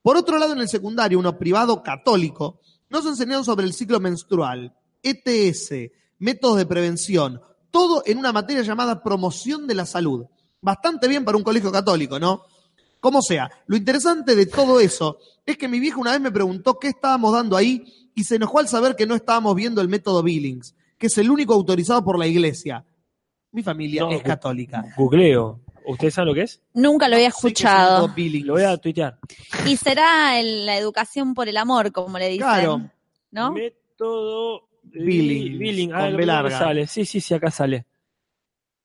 Por 0.00 0.16
otro 0.16 0.38
lado, 0.38 0.52
en 0.52 0.60
el 0.60 0.68
secundario, 0.68 1.18
uno 1.18 1.36
privado 1.36 1.82
católico, 1.82 2.60
nos 2.88 3.04
enseñaron 3.04 3.44
sobre 3.44 3.66
el 3.66 3.74
ciclo 3.74 4.00
menstrual. 4.00 4.74
ETS, 5.02 5.90
métodos 6.18 6.58
de 6.58 6.66
prevención, 6.66 7.40
todo 7.72 8.04
en 8.06 8.18
una 8.18 8.32
materia 8.32 8.62
llamada 8.62 9.02
promoción 9.02 9.66
de 9.66 9.74
la 9.74 9.86
salud. 9.86 10.24
Bastante 10.60 11.08
bien 11.08 11.24
para 11.24 11.36
un 11.36 11.42
colegio 11.42 11.72
católico, 11.72 12.20
¿no? 12.20 12.42
Como 13.00 13.20
sea, 13.20 13.50
lo 13.66 13.76
interesante 13.76 14.36
de 14.36 14.46
todo 14.46 14.78
eso 14.78 15.18
es 15.44 15.58
que 15.58 15.66
mi 15.66 15.80
vieja 15.80 15.98
una 15.98 16.12
vez 16.12 16.20
me 16.20 16.30
preguntó 16.30 16.78
qué 16.78 16.88
estábamos 16.88 17.32
dando 17.32 17.56
ahí 17.56 18.10
y 18.14 18.22
se 18.22 18.36
enojó 18.36 18.60
al 18.60 18.68
saber 18.68 18.94
que 18.94 19.06
no 19.06 19.16
estábamos 19.16 19.56
viendo 19.56 19.80
el 19.80 19.88
método 19.88 20.22
Billings, 20.22 20.76
que 20.96 21.08
es 21.08 21.18
el 21.18 21.28
único 21.28 21.54
autorizado 21.54 22.04
por 22.04 22.16
la 22.16 22.28
iglesia. 22.28 22.84
Mi 23.50 23.64
familia 23.64 24.02
No, 24.02 24.12
es 24.12 24.22
católica. 24.22 24.84
Googleo. 24.96 25.58
¿Ustedes 25.86 26.14
saben 26.14 26.28
lo 26.28 26.34
que 26.34 26.42
es? 26.42 26.60
Nunca 26.74 27.08
lo 27.08 27.16
había 27.16 27.28
escuchado. 27.28 28.08
Lo 28.44 28.52
voy 28.54 28.62
a 28.62 28.76
tuitear. 28.76 29.18
Y 29.66 29.76
será 29.76 30.38
el- 30.38 30.66
la 30.66 30.76
educación 30.76 31.34
por 31.34 31.48
el 31.48 31.56
amor, 31.56 31.92
como 31.92 32.18
le 32.18 32.28
dicen. 32.28 32.46
Claro. 32.46 32.90
¿No? 33.30 33.52
Método 33.52 34.68
Billing, 34.84 35.58
Billing. 35.58 35.90
con 35.90 35.98
Ah, 35.98 36.04
B 36.06 36.10
¿dónde 36.12 36.26
larga. 36.26 36.58
sale? 36.58 36.86
Sí, 36.86 37.04
sí, 37.04 37.20
sí, 37.20 37.34
acá 37.34 37.50
sale. 37.50 37.86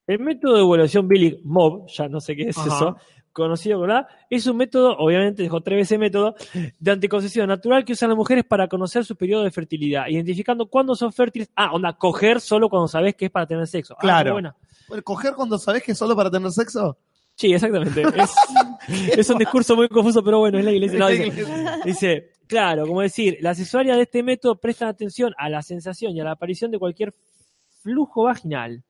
El 0.05 0.19
método 0.19 0.55
de 0.55 0.61
evaluación 0.61 1.07
Billing 1.07 1.41
MOB, 1.43 1.87
ya 1.89 2.07
no 2.07 2.21
sé 2.21 2.35
qué 2.35 2.43
es 2.49 2.57
Ajá. 2.57 2.67
eso, 2.67 2.97
conocido 3.43 3.85
la, 3.85 4.07
es 4.30 4.47
un 4.47 4.57
método, 4.57 4.97
obviamente 4.97 5.43
dijo 5.43 5.61
tres 5.61 5.77
veces 5.77 5.99
método, 5.99 6.35
de 6.80 6.91
anticoncepción 6.91 7.47
natural 7.47 7.85
que 7.85 7.93
usan 7.93 8.09
las 8.09 8.18
mujeres 8.18 8.43
para 8.45 8.68
conocer 8.68 9.05
su 9.05 9.15
periodo 9.15 9.43
de 9.43 9.51
fertilidad, 9.51 10.07
identificando 10.07 10.65
cuándo 10.65 10.95
son 10.95 11.14
fértiles. 11.14 11.49
Ah, 11.55 11.72
onda, 11.73 11.93
coger 11.93 12.41
solo 12.41 12.69
cuando 12.69 12.88
sabes 12.88 13.15
que 13.15 13.26
es 13.26 13.31
para 13.31 13.45
tener 13.45 13.68
sexo. 13.68 13.93
Ah, 13.97 14.01
Claro. 14.01 14.30
qué 14.30 14.31
buena. 14.34 14.55
Bueno, 14.88 15.03
¿Coger 15.03 15.34
cuando 15.34 15.57
sabes 15.57 15.84
que 15.84 15.91
es 15.91 15.97
solo 15.97 16.15
para 16.15 16.31
tener 16.31 16.51
sexo? 16.51 16.97
Sí, 17.35 17.53
exactamente. 17.53 18.01
Es, 18.88 19.18
es 19.18 19.30
un 19.30 19.38
discurso 19.38 19.76
muy 19.76 19.89
confuso, 19.89 20.23
pero 20.23 20.39
bueno, 20.39 20.57
es 20.57 20.65
la 20.65 20.72
iglesia. 20.72 20.97
No, 20.97 21.09
la 21.09 21.80
dice, 21.84 22.31
claro, 22.47 22.88
como 22.88 23.01
decir, 23.01 23.38
las 23.41 23.59
usuarias 23.59 23.97
de 23.97 24.03
este 24.03 24.23
método 24.23 24.55
prestan 24.55 24.88
atención 24.88 25.34
a 25.38 25.49
la 25.49 25.61
sensación 25.61 26.15
y 26.15 26.22
a 26.22 26.23
la 26.23 26.31
aparición 26.31 26.72
de 26.72 26.80
cualquier 26.80 27.14
flujo 27.88 28.23
vaginal. 28.23 28.84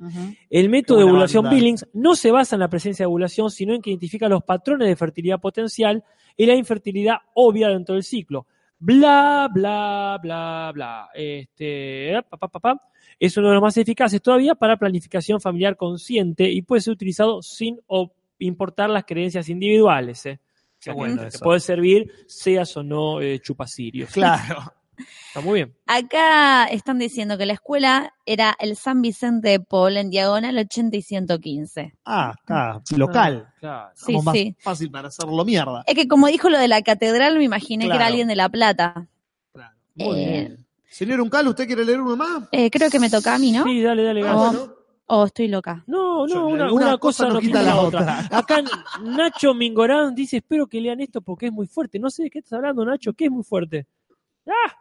El 0.50 0.70
método 0.70 0.98
de 0.98 1.04
ovulación 1.04 1.44
banda. 1.44 1.56
Billings 1.56 1.88
no 1.94 2.16
se 2.16 2.32
basa 2.32 2.56
en 2.56 2.62
la 2.62 2.68
presencia 2.68 3.04
de 3.04 3.08
ovulación, 3.08 3.52
sino 3.52 3.76
en 3.76 3.82
que 3.82 3.92
identifica 3.92 4.28
los 4.28 4.44
patrones 4.44 4.88
de 4.88 4.96
fertilidad 4.96 5.40
potencial 5.40 6.04
y 6.36 6.48
la 6.48 6.56
infertilidad 6.56 7.18
obvia 7.36 7.70
dentro 7.70 7.94
del 7.94 8.04
ciclo. 8.04 8.48
Bla, 8.80 9.50
bla, 9.54 10.18
bla, 10.20 10.72
bla. 10.74 11.10
Este, 11.14 12.14
pa, 12.28 12.38
pa, 12.38 12.48
pa, 12.48 12.60
pa. 12.60 12.82
Es 13.20 13.38
uno 13.38 13.50
de 13.50 13.54
los 13.54 13.62
más 13.62 13.78
eficaces 13.78 14.20
todavía 14.20 14.56
para 14.56 14.78
planificación 14.78 15.40
familiar 15.40 15.78
consciente 15.78 16.50
y 16.50 16.64
puede 16.64 16.82
ser 16.82 16.94
utilizado 16.94 17.44
sin 17.44 17.80
importar 18.40 18.90
las 18.90 19.06
creencias 19.06 19.48
individuales. 19.50 20.26
¿eh? 20.26 20.40
Qué 20.80 20.92
bueno 20.92 21.28
te 21.28 21.38
puede 21.38 21.60
servir, 21.60 22.12
seas 22.26 22.76
o 22.78 22.84
no 22.84 23.22
eh, 23.22 23.40
chupacirios. 23.40 24.12
Claro. 24.12 24.74
Está 25.28 25.42
muy 25.42 25.60
bien. 25.60 25.76
Acá 25.86 26.66
están 26.66 26.98
diciendo 27.00 27.38
que 27.38 27.46
la 27.46 27.54
escuela 27.54 28.14
era 28.26 28.56
el 28.60 28.76
San 28.76 29.02
Vicente 29.02 29.50
de 29.50 29.60
Paul 29.60 29.98
en 29.98 30.10
diagonal 30.10 30.58
80 30.58 30.98
y 30.98 31.02
115. 31.02 31.94
Ah, 32.06 32.34
acá, 32.42 32.82
local. 32.96 33.46
Ah, 33.48 33.54
claro. 33.60 33.90
Sí, 33.96 34.06
Como 34.06 34.24
más 34.24 34.34
sí. 34.36 34.56
fácil 34.60 34.92
para 34.92 35.08
hacerlo 35.10 35.46
mierda. 35.46 35.84
Es 35.86 35.96
que 35.96 36.08
como 36.08 36.28
dijo 36.28 36.50
lo 36.50 36.58
de 36.58 36.68
la 36.68 36.82
catedral, 36.82 37.38
me 37.38 37.44
imaginé 37.44 37.84
que 37.86 37.90
era 37.90 37.96
Claro. 37.98 38.08
alguien 38.10 38.28
de 38.28 38.36
La 38.36 38.50
Plata. 38.50 39.08
Muy 39.96 40.20
Eh, 40.20 40.30
bien. 40.32 40.66
Señor 40.90 41.22
Uncal, 41.22 41.48
¿usted 41.48 41.68
quiere 41.68 41.84
leer 41.86 42.02
uno 42.02 42.16
más? 42.16 42.44
Eh, 42.52 42.70
creo 42.72 42.90
que 42.90 43.00
me 43.00 43.10
toca 43.10 43.36
a 43.36 43.40
mí, 43.40 43.52
¿no? 43.52 43.64
Sí, 43.64 43.82
dale, 43.82 44.04
dale, 44.04 44.22
Ah, 44.22 44.26
gato. 44.34 44.38
bueno. 44.40 44.74
O 45.10 45.26
estoy 45.26 45.48
loca. 45.48 45.84
No, 45.88 46.28
no, 46.28 46.48
una, 46.48 46.66
una 46.66 46.74
una 46.74 46.98
cosa 46.98 47.24
cosa 47.24 47.28
no 47.30 47.34
no 47.36 47.40
quita 47.40 47.60
quita 47.60 47.62
la 47.62 47.76
la 47.76 47.82
otra. 47.82 48.00
otra. 48.26 48.38
Acá 48.38 48.62
Nacho 49.04 49.54
Mingorán 49.54 50.14
dice, 50.14 50.38
espero 50.38 50.68
que 50.68 50.82
lean 50.82 51.00
esto 51.00 51.22
porque 51.22 51.46
es 51.48 51.52
muy 51.54 51.66
fuerte. 51.66 51.98
No 51.98 52.10
sé 52.10 52.24
de 52.24 52.30
qué 52.30 52.40
estás 52.40 52.54
hablando, 52.58 52.84
Nacho, 52.84 53.14
que 53.14 53.26
es 53.26 53.32
muy 53.32 53.44
fuerte. 53.44 53.88
¡Ah! 54.48 54.74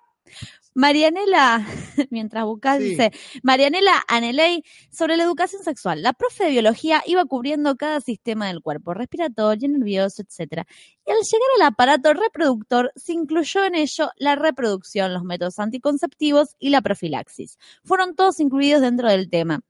Marianela, 0.75 1.67
mientras 2.11 2.45
buscas, 2.45 2.79
Sí. 2.79 2.91
dice, 2.91 3.11
Marianela 3.43 4.03
Aneley, 4.09 4.63
sobre 4.91 5.17
la 5.17 5.25
educación 5.25 5.63
sexual. 5.63 6.03
La 6.03 6.13
profe 6.13 6.45
de 6.45 6.51
biología 6.51 7.03
iba 7.07 7.25
cubriendo 7.25 7.77
cada 7.77 8.01
sistema 8.03 8.49
del 8.49 8.61
cuerpo, 8.61 8.93
respiratorio, 8.93 9.69
nervioso, 9.71 10.23
etcétera. 10.23 10.67
Y 11.07 11.11
al 11.11 11.17
llegar 11.19 11.49
al 11.57 11.63
aparato 11.63 12.13
reproductor, 12.13 12.93
se 12.95 13.15
incluyó 13.15 13.65
en 13.65 13.75
ello 13.75 14.11
la 14.17 14.35
reproducción, 14.37 15.15
los 15.15 15.25
métodos 15.25 15.59
anticonceptivos 15.59 16.57
y 16.59 16.69
la 16.69 16.83
profilaxis. 16.83 17.59
Fueron 17.83 18.15
todos 18.15 18.39
incluidos 18.41 18.83
dentro 18.83 19.09
del 19.09 19.31
tema, 19.31 19.61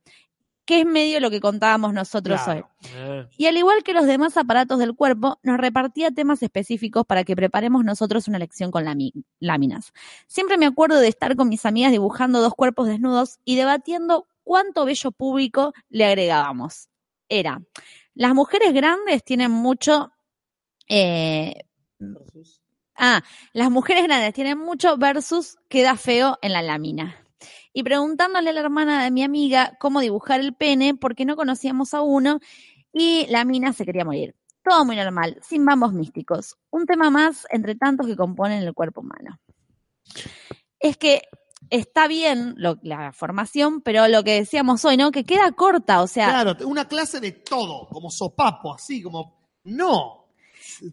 que 0.67 0.81
es 0.81 0.85
medio 0.85 1.21
lo 1.21 1.31
que 1.31 1.39
contábamos 1.39 1.93
nosotros 1.93 2.41
hoy. 2.45 2.61
Eh, 2.93 3.25
Y 3.37 3.45
al 3.45 3.55
igual 3.55 3.83
que 3.83 3.93
los 3.93 4.05
demás 4.05 4.35
aparatos 4.35 4.77
del 4.77 4.95
cuerpo, 4.95 5.39
nos 5.41 5.57
repartía 5.57 6.11
temas 6.11 6.43
específicos 6.43 7.05
para 7.05 7.23
que 7.23 7.37
preparemos 7.37 7.85
nosotros 7.85 8.27
una 8.27 8.37
lección 8.37 8.69
con 8.69 8.83
láminas. 9.39 9.93
Siempre 10.27 10.57
me 10.57 10.65
acuerdo 10.65 10.99
de 10.99 11.07
estar 11.07 11.37
con 11.37 11.47
mis 11.47 11.65
amigas 11.65 11.93
dibujando 11.93 12.41
dos 12.41 12.53
cuerpos 12.53 12.87
desnudos 12.87 13.39
y 13.45 13.55
debatiendo 13.55 14.27
cuánto 14.43 14.83
bello 14.83 15.11
público 15.11 15.73
le 15.87 16.05
agregábamos. 16.05 16.89
Era, 17.29 17.61
las 18.13 18.35
mujeres 18.35 18.73
grandes 18.73 19.23
tienen 19.23 19.51
mucho... 19.51 20.11
eh, 20.89 21.63
ah, 22.97 23.23
las 23.53 23.71
mujeres 23.71 24.03
grandes 24.03 24.33
tienen 24.33 24.57
mucho 24.57 24.97
versus 24.97 25.57
queda 25.69 25.95
feo 25.95 26.37
en 26.41 26.51
la 26.51 26.61
lámina 26.61 27.26
y 27.77 27.83
preguntándole 27.83 28.49
a 28.49 28.53
la 28.53 28.61
hermana 28.61 29.03
de 29.03 29.11
mi 29.11 29.21
amiga 29.21 29.77
cómo 29.79 29.99
dibujar 29.99 30.39
el 30.39 30.55
pene 30.55 30.95
porque 30.95 31.25
no 31.25 31.35
conocíamos 31.35 31.93
a 31.93 32.01
uno 32.01 32.39
y 32.91 33.27
la 33.29 33.45
mina 33.45 33.71
se 33.71 33.85
quería 33.85 34.03
morir. 34.03 34.33
Todo 34.63 34.83
muy 34.83 34.95
normal, 34.95 35.37
sin 35.47 35.63
bambos 35.63 35.93
místicos. 35.93 36.57
Un 36.71 36.87
tema 36.87 37.11
más 37.11 37.45
entre 37.51 37.75
tantos 37.75 38.07
que 38.07 38.15
componen 38.15 38.63
el 38.63 38.73
cuerpo 38.73 39.01
humano. 39.01 39.39
Es 40.79 40.97
que 40.97 41.21
está 41.69 42.07
bien 42.07 42.55
lo- 42.57 42.79
la 42.81 43.11
formación, 43.13 43.81
pero 43.81 44.07
lo 44.07 44.23
que 44.23 44.31
decíamos 44.39 44.83
hoy, 44.83 44.97
¿no? 44.97 45.11
Que 45.11 45.23
queda 45.23 45.51
corta, 45.51 46.01
o 46.01 46.07
sea, 46.07 46.29
Claro, 46.29 46.57
una 46.65 46.87
clase 46.87 47.19
de 47.19 47.31
todo, 47.31 47.87
como 47.89 48.09
sopapo, 48.09 48.73
así, 48.73 49.03
como. 49.03 49.51
No. 49.65 50.25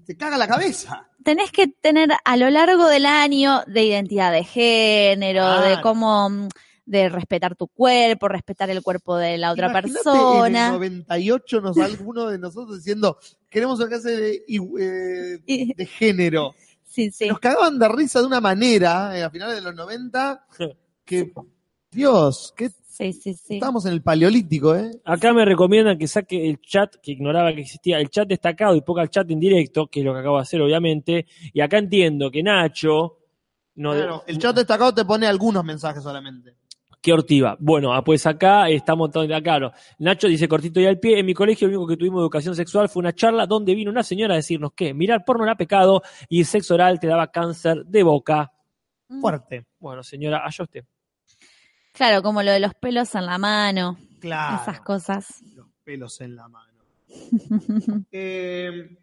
Te 0.06 0.16
caga 0.18 0.36
la 0.36 0.46
cabeza. 0.46 1.08
tenés 1.24 1.50
que 1.50 1.66
tener 1.68 2.10
a 2.22 2.36
lo 2.36 2.50
largo 2.50 2.86
del 2.88 3.06
año 3.06 3.62
de 3.66 3.84
identidad 3.84 4.30
de 4.32 4.44
género, 4.44 5.62
de 5.62 5.80
cómo 5.80 6.28
de 6.86 7.08
respetar 7.08 7.56
tu 7.56 7.68
cuerpo, 7.68 8.28
respetar 8.28 8.70
el 8.70 8.82
cuerpo 8.82 9.16
de 9.16 9.38
la 9.38 9.52
otra 9.52 9.70
Imagínate 9.70 9.92
persona. 10.04 10.66
En 10.68 10.82
el 10.82 10.98
98 11.06 11.60
nos 11.60 11.78
alguno 11.78 12.28
de 12.28 12.38
nosotros 12.38 12.78
diciendo, 12.78 13.18
queremos 13.48 13.78
una 13.78 13.88
clase 13.88 14.10
de, 14.10 14.42
eh, 14.78 15.74
de 15.76 15.86
género. 15.86 16.54
Sí, 16.86 17.10
sí. 17.10 17.26
Nos 17.26 17.40
cagaban 17.40 17.76
de 17.76 17.88
risa 17.88 18.20
de 18.20 18.26
una 18.28 18.40
manera, 18.40 19.18
eh, 19.18 19.24
a 19.24 19.28
finales 19.28 19.56
de 19.56 19.62
los 19.62 19.74
90, 19.74 20.46
que, 21.04 21.32
Dios, 21.90 22.54
que 22.56 22.70
Sí, 22.96 23.12
sí, 23.12 23.34
sí. 23.34 23.54
estábamos 23.54 23.84
en 23.86 23.94
el 23.94 24.02
paleolítico, 24.02 24.76
¿eh? 24.76 25.00
Acá 25.04 25.32
me 25.32 25.44
recomiendan 25.44 25.98
que 25.98 26.06
saque 26.06 26.48
el 26.48 26.60
chat, 26.60 26.94
que 27.02 27.10
ignoraba 27.10 27.52
que 27.52 27.62
existía, 27.62 27.98
el 27.98 28.10
chat 28.10 28.28
destacado 28.28 28.76
y 28.76 28.82
ponga 28.82 29.02
el 29.02 29.10
chat 29.10 29.28
en 29.28 29.40
directo, 29.40 29.88
que 29.88 29.98
es 29.98 30.06
lo 30.06 30.12
que 30.14 30.20
acabo 30.20 30.36
de 30.36 30.42
hacer, 30.42 30.62
obviamente. 30.62 31.26
Y 31.52 31.60
acá 31.60 31.78
entiendo 31.78 32.30
que 32.30 32.44
Nacho. 32.44 33.18
No, 33.74 33.92
Claro, 33.92 34.22
el 34.28 34.38
chat 34.38 34.54
destacado 34.54 34.94
te 34.94 35.04
pone 35.04 35.26
algunos 35.26 35.64
mensajes 35.64 36.04
solamente. 36.04 36.54
¿Qué 37.04 37.12
ortiva? 37.12 37.54
Bueno, 37.60 37.92
ah, 37.92 38.02
pues 38.02 38.24
acá 38.24 38.66
estamos 38.70 39.10
todos 39.10 39.28
de 39.28 39.42
claro. 39.42 39.72
Nacho 39.98 40.26
dice 40.26 40.48
cortito 40.48 40.80
y 40.80 40.86
al 40.86 40.98
pie. 40.98 41.18
En 41.18 41.26
mi 41.26 41.34
colegio 41.34 41.68
lo 41.68 41.76
único 41.76 41.86
que 41.86 41.98
tuvimos 41.98 42.20
de 42.20 42.22
educación 42.22 42.56
sexual 42.56 42.88
fue 42.88 43.00
una 43.00 43.12
charla 43.12 43.44
donde 43.44 43.74
vino 43.74 43.90
una 43.90 44.02
señora 44.02 44.32
a 44.32 44.36
decirnos 44.38 44.72
que 44.74 44.94
mirar 44.94 45.22
porno 45.22 45.44
era 45.44 45.54
pecado 45.54 46.00
y 46.30 46.40
el 46.40 46.46
sexo 46.46 46.72
oral 46.72 46.98
te 46.98 47.06
daba 47.06 47.30
cáncer 47.30 47.84
de 47.84 48.02
boca. 48.02 48.50
Mm. 49.08 49.20
Fuerte. 49.20 49.66
Bueno, 49.78 50.02
señora, 50.02 50.46
allá 50.46 50.64
usted. 50.64 50.84
Claro, 51.92 52.22
como 52.22 52.42
lo 52.42 52.50
de 52.52 52.60
los 52.60 52.72
pelos 52.72 53.14
en 53.14 53.26
la 53.26 53.36
mano, 53.36 53.98
Claro. 54.18 54.62
esas 54.62 54.80
cosas. 54.80 55.42
Los 55.54 55.66
pelos 55.84 56.18
en 56.22 56.36
la 56.36 56.48
mano. 56.48 56.84
Eh, 58.12 58.96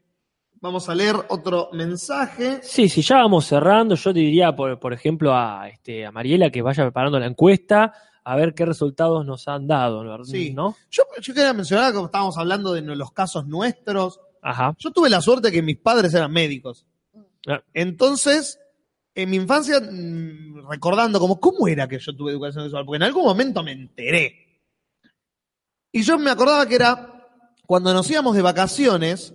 vamos 0.61 0.88
a 0.88 0.95
leer 0.95 1.15
otro 1.27 1.69
mensaje. 1.73 2.59
Sí, 2.63 2.88
sí, 2.88 3.01
ya 3.01 3.17
vamos 3.17 3.47
cerrando. 3.47 3.95
Yo 3.95 4.13
diría, 4.13 4.55
por, 4.55 4.79
por 4.79 4.93
ejemplo, 4.93 5.35
a, 5.35 5.67
este, 5.67 6.05
a 6.05 6.11
Mariela 6.11 6.49
que 6.49 6.61
vaya 6.61 6.83
preparando 6.83 7.19
la 7.19 7.25
encuesta 7.25 7.93
a 8.23 8.35
ver 8.35 8.53
qué 8.53 8.65
resultados 8.65 9.25
nos 9.25 9.47
han 9.47 9.67
dado, 9.67 10.03
¿no? 10.03 10.23
Sí. 10.23 10.55
yo 10.91 11.33
quería 11.33 11.53
mencionar, 11.53 11.91
como 11.91 12.05
estábamos 12.05 12.38
hablando 12.38 12.73
de 12.73 12.81
los 12.81 13.11
casos 13.11 13.47
nuestros, 13.47 14.19
Ajá. 14.43 14.75
yo 14.77 14.91
tuve 14.91 15.09
la 15.09 15.21
suerte 15.21 15.51
que 15.51 15.63
mis 15.63 15.77
padres 15.77 16.13
eran 16.13 16.31
médicos. 16.31 16.85
Ah. 17.47 17.63
Entonces, 17.73 18.59
en 19.15 19.29
mi 19.29 19.38
infancia, 19.38 19.79
mm, 19.79 20.69
recordando 20.69 21.19
como, 21.19 21.39
¿cómo 21.39 21.67
era 21.67 21.88
que 21.88 21.97
yo 21.97 22.15
tuve 22.15 22.31
educación 22.31 22.65
sexual? 22.65 22.85
Porque 22.85 22.97
en 22.97 23.03
algún 23.03 23.25
momento 23.25 23.63
me 23.63 23.71
enteré. 23.71 24.35
Y 25.91 26.03
yo 26.03 26.19
me 26.19 26.29
acordaba 26.29 26.67
que 26.67 26.75
era 26.75 27.27
cuando 27.65 27.91
nos 27.91 28.09
íbamos 28.09 28.35
de 28.35 28.43
vacaciones, 28.43 29.33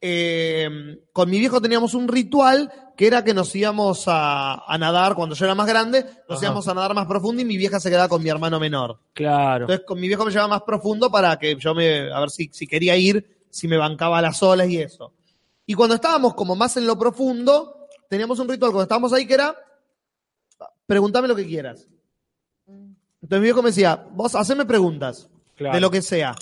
eh, 0.00 0.98
con 1.12 1.28
mi 1.30 1.38
viejo 1.38 1.60
teníamos 1.60 1.94
un 1.94 2.08
ritual 2.08 2.72
que 2.96 3.06
era 3.06 3.24
que 3.24 3.32
nos 3.34 3.54
íbamos 3.56 4.04
a, 4.08 4.64
a 4.70 4.78
nadar, 4.78 5.14
cuando 5.14 5.34
yo 5.34 5.44
era 5.46 5.54
más 5.54 5.66
grande, 5.66 6.04
nos 6.28 6.38
Ajá. 6.38 6.46
íbamos 6.46 6.68
a 6.68 6.74
nadar 6.74 6.94
más 6.94 7.06
profundo 7.06 7.40
y 7.40 7.44
mi 7.46 7.56
vieja 7.56 7.80
se 7.80 7.88
quedaba 7.90 8.08
con 8.08 8.22
mi 8.22 8.28
hermano 8.28 8.60
menor. 8.60 8.98
Claro. 9.14 9.64
Entonces 9.64 9.86
con 9.86 9.98
mi 10.00 10.06
viejo 10.06 10.24
me 10.24 10.30
llevaba 10.30 10.48
más 10.48 10.62
profundo 10.62 11.10
para 11.10 11.38
que 11.38 11.56
yo 11.56 11.74
me, 11.74 12.12
a 12.12 12.20
ver 12.20 12.30
si, 12.30 12.50
si 12.52 12.66
quería 12.66 12.96
ir, 12.96 13.46
si 13.50 13.68
me 13.68 13.76
bancaba 13.78 14.18
a 14.18 14.22
las 14.22 14.42
olas 14.42 14.68
y 14.68 14.78
eso. 14.78 15.14
Y 15.66 15.74
cuando 15.74 15.94
estábamos 15.94 16.34
como 16.34 16.54
más 16.56 16.76
en 16.76 16.86
lo 16.86 16.98
profundo, 16.98 17.86
teníamos 18.08 18.38
un 18.38 18.48
ritual 18.48 18.70
cuando 18.72 18.82
estábamos 18.82 19.12
ahí 19.14 19.26
que 19.26 19.34
era, 19.34 19.54
pregúntame 20.86 21.28
lo 21.28 21.36
que 21.36 21.46
quieras. 21.46 21.88
Entonces 22.66 23.38
mi 23.40 23.44
viejo 23.44 23.62
me 23.62 23.70
decía, 23.70 24.04
vos 24.12 24.34
haceme 24.34 24.64
preguntas 24.64 25.28
Claro. 25.56 25.74
de 25.74 25.80
lo 25.80 25.90
que 25.90 26.00
sea. 26.02 26.34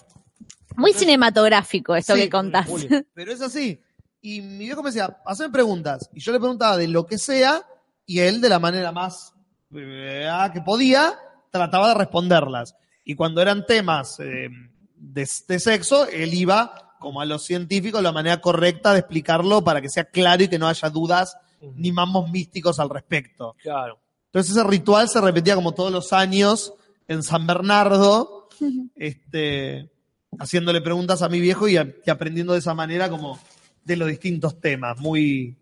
Muy 0.78 0.92
cinematográfico 0.92 1.94
esto 1.94 2.14
Sí, 2.14 2.22
que 2.22 2.30
contás. 2.30 2.68
Pero 3.14 3.32
es 3.32 3.42
así. 3.42 3.80
Y 4.22 4.40
mi 4.40 4.64
viejo 4.64 4.82
me 4.82 4.90
decía, 4.90 5.18
haceme 5.26 5.50
preguntas. 5.50 6.08
Y 6.14 6.20
yo 6.20 6.32
le 6.32 6.38
preguntaba 6.38 6.76
de 6.76 6.88
lo 6.88 7.06
que 7.06 7.18
sea, 7.18 7.66
y 8.06 8.20
él, 8.20 8.40
de 8.40 8.48
la 8.48 8.58
manera 8.58 8.92
más 8.92 9.34
eh, 9.74 10.28
que 10.52 10.60
podía, 10.62 11.18
trataba 11.50 11.88
de 11.88 11.94
responderlas. 11.94 12.74
Y 13.04 13.14
cuando 13.14 13.42
eran 13.42 13.66
temas 13.66 14.18
eh, 14.20 14.48
de, 14.96 15.28
de 15.48 15.58
sexo, 15.60 16.08
él 16.08 16.32
iba, 16.32 16.94
como 16.98 17.20
a 17.20 17.26
los 17.26 17.44
científicos, 17.44 18.02
la 18.02 18.12
manera 18.12 18.40
correcta 18.40 18.92
de 18.92 19.00
explicarlo 19.00 19.62
para 19.62 19.80
que 19.80 19.88
sea 19.88 20.04
claro 20.04 20.44
y 20.44 20.48
que 20.48 20.58
no 20.58 20.68
haya 20.68 20.90
dudas 20.90 21.36
ni 21.60 21.92
mamos 21.92 22.30
místicos 22.30 22.78
al 22.78 22.88
respecto. 22.88 23.56
Claro. 23.62 23.98
Entonces 24.26 24.56
ese 24.56 24.64
ritual 24.64 25.08
se 25.08 25.20
repetía 25.20 25.54
como 25.54 25.72
todos 25.72 25.90
los 25.90 26.12
años 26.12 26.74
en 27.08 27.22
San 27.22 27.46
Bernardo, 27.46 28.48
este, 28.96 29.90
haciéndole 30.38 30.80
preguntas 30.80 31.22
a 31.22 31.28
mi 31.28 31.40
viejo 31.40 31.68
y, 31.68 31.76
a- 31.76 31.88
y 32.04 32.10
aprendiendo 32.10 32.52
de 32.52 32.58
esa 32.60 32.74
manera 32.74 33.08
como 33.08 33.38
de 33.84 33.96
los 33.96 34.08
distintos 34.08 34.60
temas, 34.60 34.98
muy, 34.98 35.56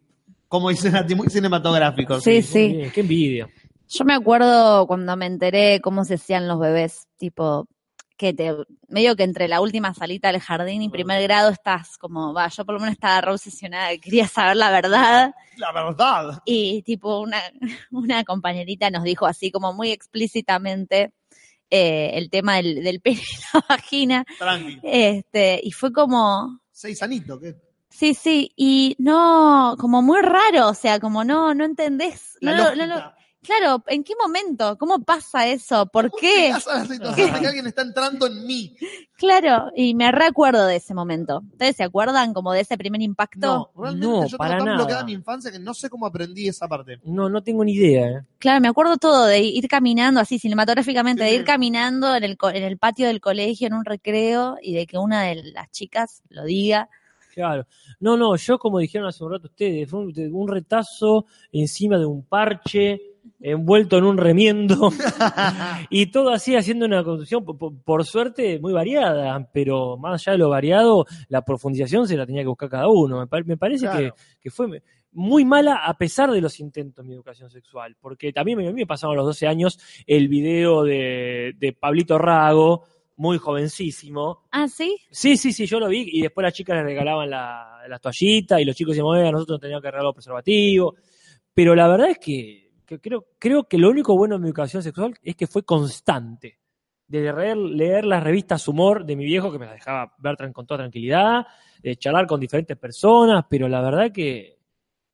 como 0.49 0.71
dicen 0.71 0.97
a 0.97 1.07
ti, 1.07 1.15
muy 1.15 1.29
cinematográficos. 1.29 2.23
Sí, 2.23 2.43
sí. 2.43 2.73
Bien, 2.73 2.91
Qué 2.91 3.01
envidia. 3.01 3.49
Yo 3.89 4.05
me 4.05 4.15
acuerdo 4.15 4.87
cuando 4.87 5.17
me 5.17 5.27
enteré 5.27 5.81
cómo 5.81 6.05
se 6.05 6.15
hacían 6.15 6.49
los 6.49 6.59
bebés, 6.59 7.07
tipo, 7.19 7.69
que 8.17 8.33
te, 8.33 8.53
medio 8.89 9.15
que 9.15 9.23
entre 9.23 9.47
la 9.47 9.61
última 9.61 9.95
salita 9.95 10.33
del 10.33 10.41
jardín 10.41 10.83
y 10.83 10.89
primer 10.89 11.23
grado 11.23 11.51
estás 11.51 11.97
como, 11.99 12.33
va, 12.35 12.49
yo 12.49 12.65
por 12.65 12.75
lo 12.75 12.81
menos 12.81 12.95
estaba 12.95 13.21
re 13.21 13.31
obsesionada, 13.33 13.97
quería 13.99 14.27
saber 14.27 14.57
la 14.57 14.71
verdad. 14.71 15.35
La 15.57 15.71
verdad. 15.73 16.43
Y 16.45 16.83
tipo, 16.83 17.21
una, 17.21 17.39
una 17.93 18.25
compañerita 18.25 18.91
nos 18.91 19.05
dijo 19.05 19.27
así 19.27 19.53
como 19.53 19.73
muy 19.73 19.93
explícitamente 19.93 21.13
eh, 21.71 22.11
el 22.15 22.31
tema 22.31 22.57
del, 22.57 22.83
del 22.85 23.01
pene 23.01 23.21
y 23.21 23.37
la 23.55 23.65
vagina. 23.69 24.25
Tranqui. 24.39 24.81
Este, 24.83 25.61
y 25.63 25.73
fue 25.73 25.93
como, 25.93 26.61
Seis 26.71 27.03
anitos, 27.03 27.41
¿qué? 27.41 27.55
sí, 27.89 28.15
sí, 28.15 28.53
y 28.57 28.95
no, 28.99 29.77
como 29.79 30.03
muy 30.03 30.21
raro, 30.21 30.69
o 30.69 30.75
sea, 30.75 31.01
como 31.01 31.25
no, 31.25 31.55
no 31.55 31.65
entendés. 31.65 32.37
La 32.41 32.53
no 32.57 32.75
lo- 32.75 32.87
no 32.87 33.13
claro, 33.47 33.83
¿en 33.87 34.05
qué 34.05 34.15
momento? 34.23 34.77
¿Cómo 34.79 35.03
pasa 35.03 35.47
eso? 35.49 35.87
¿Por 35.87 36.11
qué? 36.13 36.47
Llegás 36.49 36.67
a 36.69 36.79
la 36.81 36.85
situación 36.87 37.33
de 37.33 37.41
que 37.41 37.47
alguien 37.47 37.67
está 37.67 37.83
entrando 37.83 38.27
en 38.27 38.47
mí. 38.47 38.77
Claro, 39.19 39.71
y 39.75 39.95
me 39.95 40.13
recuerdo 40.13 40.67
de 40.67 40.77
ese 40.77 40.93
momento. 40.93 41.43
¿Ustedes 41.53 41.77
se 41.77 41.85
acuerdan 41.85 42.35
como 42.35 42.53
de 42.53 42.61
ese 42.61 42.77
primer 42.77 43.01
impacto? 43.01 43.71
No, 43.75 43.83
realmente 43.83 44.07
No, 44.07 44.27
yo 44.27 44.37
para 44.37 44.51
tengo 44.51 44.59
tan 44.59 44.67
nada. 44.67 44.77
bloqueada 44.77 45.05
mi 45.05 45.13
infancia 45.13 45.51
que 45.51 45.59
no 45.59 45.73
sé 45.73 45.89
cómo 45.89 46.05
aprendí 46.05 46.49
esa 46.49 46.69
parte. 46.69 47.01
No, 47.03 47.31
no 47.31 47.43
tengo 47.43 47.65
ni 47.65 47.73
idea. 47.73 48.09
¿eh? 48.11 48.21
Claro, 48.39 48.61
me 48.61 48.69
acuerdo 48.69 48.99
todo 48.99 49.25
de 49.25 49.41
ir 49.41 49.69
caminando 49.69 50.21
así 50.21 50.39
cinematográficamente, 50.39 51.23
Sí, 51.23 51.31
de 51.31 51.35
sí. 51.35 51.41
ir 51.41 51.47
caminando 51.47 52.15
en 52.15 52.25
el, 52.25 52.37
co- 52.37 52.51
en 52.51 52.63
el 52.63 52.77
patio 52.77 53.07
del 53.07 53.23
colegio 53.23 53.67
en 53.69 53.73
un 53.73 53.87
recreo 53.87 54.59
y 54.61 54.75
de 54.75 54.87
que 54.87 54.99
una 54.99 55.23
de 55.23 55.45
las 55.45 55.71
chicas 55.71 56.23
lo 56.29 56.45
diga. 56.45 56.91
Claro. 57.33 57.67
No, 58.01 58.19
no, 58.19 58.37
yo 58.37 58.59
como 58.59 58.81
dijeron 58.81 59.09
hace 59.09 59.25
un 59.25 59.33
rato 59.33 59.47
ustedes, 59.47 59.89
fue 59.89 60.01
un 60.01 60.49
retazo 60.49 61.25
encima 61.53 61.97
de 61.99 62.05
un 62.05 62.23
parche, 62.23 63.01
envuelto 63.41 63.99
en 63.99 64.05
un 64.05 64.17
remiendo, 64.19 64.91
y 65.91 66.07
todo 66.07 66.31
así 66.31 66.57
haciendo 66.57 66.87
una 66.87 67.05
construcción, 67.05 67.45
por, 67.45 67.59
por- 67.59 67.75
por 67.83 68.05
suerte, 68.05 68.59
muy 68.59 68.73
variada, 68.73 69.49
pero 69.53 69.97
más 69.97 70.21
allá 70.23 70.33
de 70.33 70.39
lo 70.39 70.49
variado, 70.49 71.07
la 71.29 71.43
profundización 71.43 72.07
se 72.09 72.17
la 72.17 72.27
tenía 72.27 72.43
que 72.43 72.49
buscar 72.49 72.69
cada 72.69 72.89
uno. 72.89 73.21
Me, 73.21 73.27
pa- 73.27 73.43
me 73.45 73.57
parece 73.57 73.87
Claro. 73.87 73.99
que, 73.99 74.13
que 74.41 74.51
fue 74.51 74.83
muy 75.13 75.45
mala 75.45 75.77
a 75.85 75.97
pesar 75.97 76.31
de 76.31 76.41
los 76.41 76.61
intentos 76.61 77.03
de 77.05 77.09
mi 77.09 77.15
educación 77.15 77.51
sexual, 77.51 77.97
porque 78.01 78.33
también 78.33 78.59
me- 78.59 78.69
a 78.69 78.73
mí 78.73 78.81
me 78.83 78.87
pasaron 78.87 79.15
a 79.15 79.17
los 79.19 79.27
12 79.27 79.47
años 79.47 79.79
el 80.07 80.29
video 80.29 80.83
de, 80.85 81.55
de 81.59 81.73
Pablito 81.73 82.19
Rago, 82.19 82.85
muy 83.19 83.39
jovencísimo, 83.39 84.43
Ah, 84.51 84.69
¿sí? 84.69 84.95
Sí, 85.11 85.39
sí, 85.39 85.51
sí, 85.53 85.65
yo 85.67 85.81
lo 85.81 85.89
vi 85.89 86.07
y 86.13 86.21
después 86.21 86.43
las 86.43 86.53
chicas 86.53 86.77
les 86.77 86.85
regalaban 86.85 87.31
la, 87.31 87.81
las 87.89 87.99
toallitas 88.01 88.61
y 88.61 88.65
los 88.67 88.77
chicos 88.77 88.93
decían, 88.93 89.07
"Oiga, 89.07 89.31
nosotros 89.33 89.59
teníamos 89.59 89.81
que 89.83 89.89
regalar 89.91 90.05
los 90.05 90.15
preservativos. 90.15 90.95
Pero 91.55 91.75
la 91.75 91.89
verdad 91.89 92.11
es 92.11 92.19
que, 92.19 92.66
que 92.87 93.01
creo, 93.01 93.27
creo 93.39 93.65
que 93.65 93.79
lo 93.79 93.91
único 93.91 94.17
bueno 94.17 94.37
de 94.37 94.41
mi 94.43 94.49
educación 94.49 94.83
sexual 94.83 95.15
es 95.23 95.37
que 95.37 95.47
fue 95.47 95.65
constante. 95.65 96.59
De 97.09 97.21
leer, 97.21 97.57
leer 97.57 98.05
las 98.05 98.23
revistas 98.23 98.67
humor 98.67 99.05
de 99.05 99.15
mi 99.15 99.25
viejo, 99.25 99.53
que 99.53 99.59
me 99.59 99.67
las 99.67 99.75
dejaba 99.75 100.13
ver 100.19 100.37
con 100.53 100.67
toda 100.67 100.79
tranquilidad, 100.79 101.47
de 101.83 101.97
charlar 101.97 102.27
con 102.27 102.41
diferentes 102.41 102.77
personas, 102.77 103.45
pero 103.49 103.69
la 103.69 103.81
verdad 103.81 104.11
que, 104.13 104.59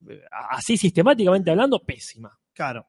eh, 0.09 0.23
así 0.51 0.77
sistemáticamente 0.79 1.51
hablando, 1.51 1.81
pésima. 1.81 2.39
Claro. 2.55 2.87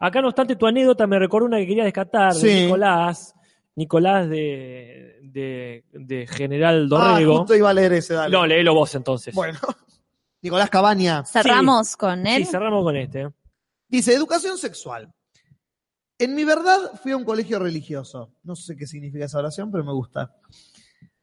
Acá, 0.00 0.22
no 0.22 0.28
obstante, 0.28 0.56
tu 0.56 0.66
anécdota 0.66 1.06
me 1.06 1.18
recordó 1.18 1.46
una 1.46 1.58
que 1.58 1.66
quería 1.66 1.84
descartar, 1.84 2.32
de. 2.32 2.64
Nicolás, 2.64 3.34
Nicolás 3.76 4.28
de, 4.30 5.18
de, 5.22 5.84
de 5.92 6.26
General 6.26 6.84
Ah, 6.92 7.10
Dorrego. 7.10 7.38
justo 7.38 7.54
iba 7.56 7.68
a 7.68 7.74
leer 7.74 7.92
ese, 7.92 8.14
dale. 8.14 8.32
no, 8.32 8.46
léelo 8.46 8.72
vos 8.74 8.94
entonces. 8.94 9.34
Bueno, 9.34 9.58
Nicolás 10.40 10.70
Cabaña 10.70 11.24
Cerramos 11.24 11.94
con 11.96 12.26
él. 12.26 12.44
Sí, 12.46 12.50
cerramos 12.52 12.82
con 12.84 12.96
este. 12.96 13.28
Dice, 13.96 14.14
educación 14.14 14.58
sexual. 14.58 15.12
En 16.18 16.34
mi 16.34 16.44
verdad 16.44 16.92
fui 17.02 17.12
a 17.12 17.16
un 17.16 17.24
colegio 17.24 17.58
religioso. 17.58 18.32
No 18.42 18.54
sé 18.54 18.76
qué 18.76 18.86
significa 18.86 19.24
esa 19.24 19.38
oración, 19.38 19.70
pero 19.72 19.84
me 19.84 19.92
gusta. 19.92 20.34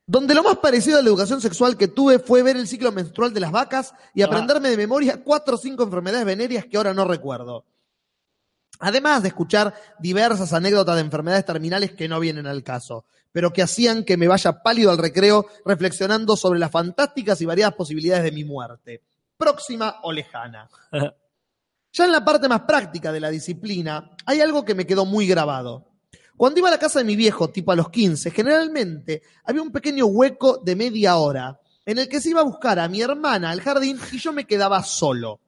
Donde 0.06 0.34
lo 0.36 0.44
más 0.44 0.58
parecido 0.58 1.00
a 1.00 1.02
la 1.02 1.08
educación 1.08 1.40
sexual 1.40 1.78
que 1.78 1.88
tuve 1.88 2.20
fue 2.20 2.44
ver 2.44 2.58
el 2.58 2.68
ciclo 2.68 2.92
menstrual 2.92 3.34
de 3.34 3.40
las 3.40 3.52
vacas 3.52 3.94
y 4.14 4.22
Ah. 4.22 4.26
aprenderme 4.26 4.70
de 4.70 4.76
memoria 4.78 5.24
cuatro 5.24 5.56
o 5.56 5.58
cinco 5.58 5.84
enfermedades 5.84 6.26
venéreas 6.26 6.66
que 6.66 6.76
ahora 6.76 6.94
no 6.94 7.06
recuerdo. 7.06 7.66
Además 8.80 9.22
de 9.22 9.30
escuchar 9.30 9.74
diversas 10.00 10.52
anécdotas 10.54 10.96
de 10.96 11.02
enfermedades 11.02 11.46
terminales 11.46 11.94
que 11.94 12.08
no 12.10 12.20
vienen 12.20 12.48
al 12.48 12.64
caso, 12.64 13.06
pero 13.32 13.54
que 13.54 13.62
hacían 13.62 14.04
que 14.04 14.18
me 14.18 14.28
vaya 14.28 14.62
pálido 14.64 14.92
al 14.92 14.98
recreo 14.98 15.46
reflexionando 15.66 16.36
sobre 16.36 16.60
las 16.60 16.72
fantásticas 16.72 17.40
y 17.42 17.46
variadas 17.46 17.76
posibilidades 17.76 18.24
de 18.24 18.32
mi 18.32 18.44
muerte, 18.44 19.04
próxima 19.38 20.00
o 20.04 20.12
lejana. 20.12 20.68
Ya 21.94 22.06
en 22.06 22.12
la 22.12 22.24
parte 22.24 22.48
más 22.48 22.62
práctica 22.62 23.12
de 23.12 23.20
la 23.20 23.30
disciplina, 23.30 24.12
hay 24.26 24.42
algo 24.42 24.64
que 24.64 24.76
me 24.76 24.88
quedó 24.88 25.06
muy 25.06 25.28
grabado. 25.28 25.88
Cuando 26.38 26.60
iba 26.60 26.70
a 26.70 26.72
la 26.72 26.80
casa 26.80 27.00
de 27.00 27.06
mi 27.06 27.16
viejo, 27.16 27.50
tipo 27.50 27.72
a 27.72 27.76
los 27.76 27.90
15, 27.90 28.32
generalmente 28.32 29.22
había 29.44 29.62
un 29.62 29.72
pequeño 29.72 30.06
hueco 30.06 30.58
de 30.58 30.76
media 30.76 31.18
hora 31.18 31.60
en 31.86 32.00
el 32.00 32.08
que 32.08 32.22
se 32.22 32.30
iba 32.30 32.42
a 32.42 32.46
buscar 32.46 32.80
a 32.80 32.88
mi 32.88 33.02
hermana 33.02 33.52
al 33.52 33.62
jardín 33.62 34.00
y 34.12 34.18
yo 34.18 34.34
me 34.34 34.46
quedaba 34.46 34.84
solo. 34.84 35.40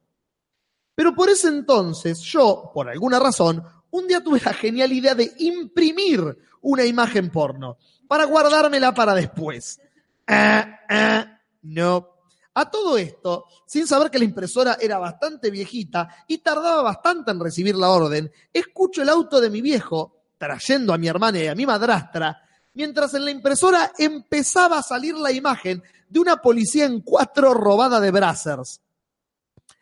Pero 0.94 1.14
por 1.14 1.28
ese 1.28 1.48
entonces, 1.48 2.20
yo, 2.20 2.70
por 2.72 2.88
alguna 2.88 3.18
razón, 3.18 3.64
un 3.90 4.06
día 4.06 4.22
tuve 4.22 4.40
la 4.44 4.52
genial 4.52 4.92
idea 4.92 5.14
de 5.14 5.32
imprimir 5.38 6.38
una 6.60 6.84
imagen 6.84 7.30
porno 7.30 7.78
para 8.06 8.24
guardármela 8.24 8.94
para 8.94 9.14
después. 9.14 9.80
Ah, 10.26 10.80
ah, 10.88 11.40
no. 11.62 12.13
A 12.54 12.70
todo 12.70 12.96
esto, 12.96 13.46
sin 13.66 13.86
saber 13.86 14.10
que 14.10 14.18
la 14.18 14.24
impresora 14.24 14.78
era 14.80 14.98
bastante 14.98 15.50
viejita 15.50 16.08
y 16.28 16.38
tardaba 16.38 16.82
bastante 16.82 17.32
en 17.32 17.40
recibir 17.40 17.74
la 17.74 17.90
orden, 17.90 18.30
escucho 18.52 19.02
el 19.02 19.08
auto 19.08 19.40
de 19.40 19.50
mi 19.50 19.60
viejo, 19.60 20.22
trayendo 20.38 20.94
a 20.94 20.98
mi 20.98 21.08
hermana 21.08 21.40
y 21.40 21.48
a 21.48 21.54
mi 21.56 21.66
madrastra, 21.66 22.40
mientras 22.74 23.14
en 23.14 23.24
la 23.24 23.32
impresora 23.32 23.92
empezaba 23.98 24.78
a 24.78 24.82
salir 24.82 25.16
la 25.16 25.32
imagen 25.32 25.82
de 26.08 26.20
una 26.20 26.36
policía 26.36 26.84
en 26.84 27.00
cuatro 27.00 27.54
robada 27.54 27.98
de 27.98 28.12
Brazzers. 28.12 28.80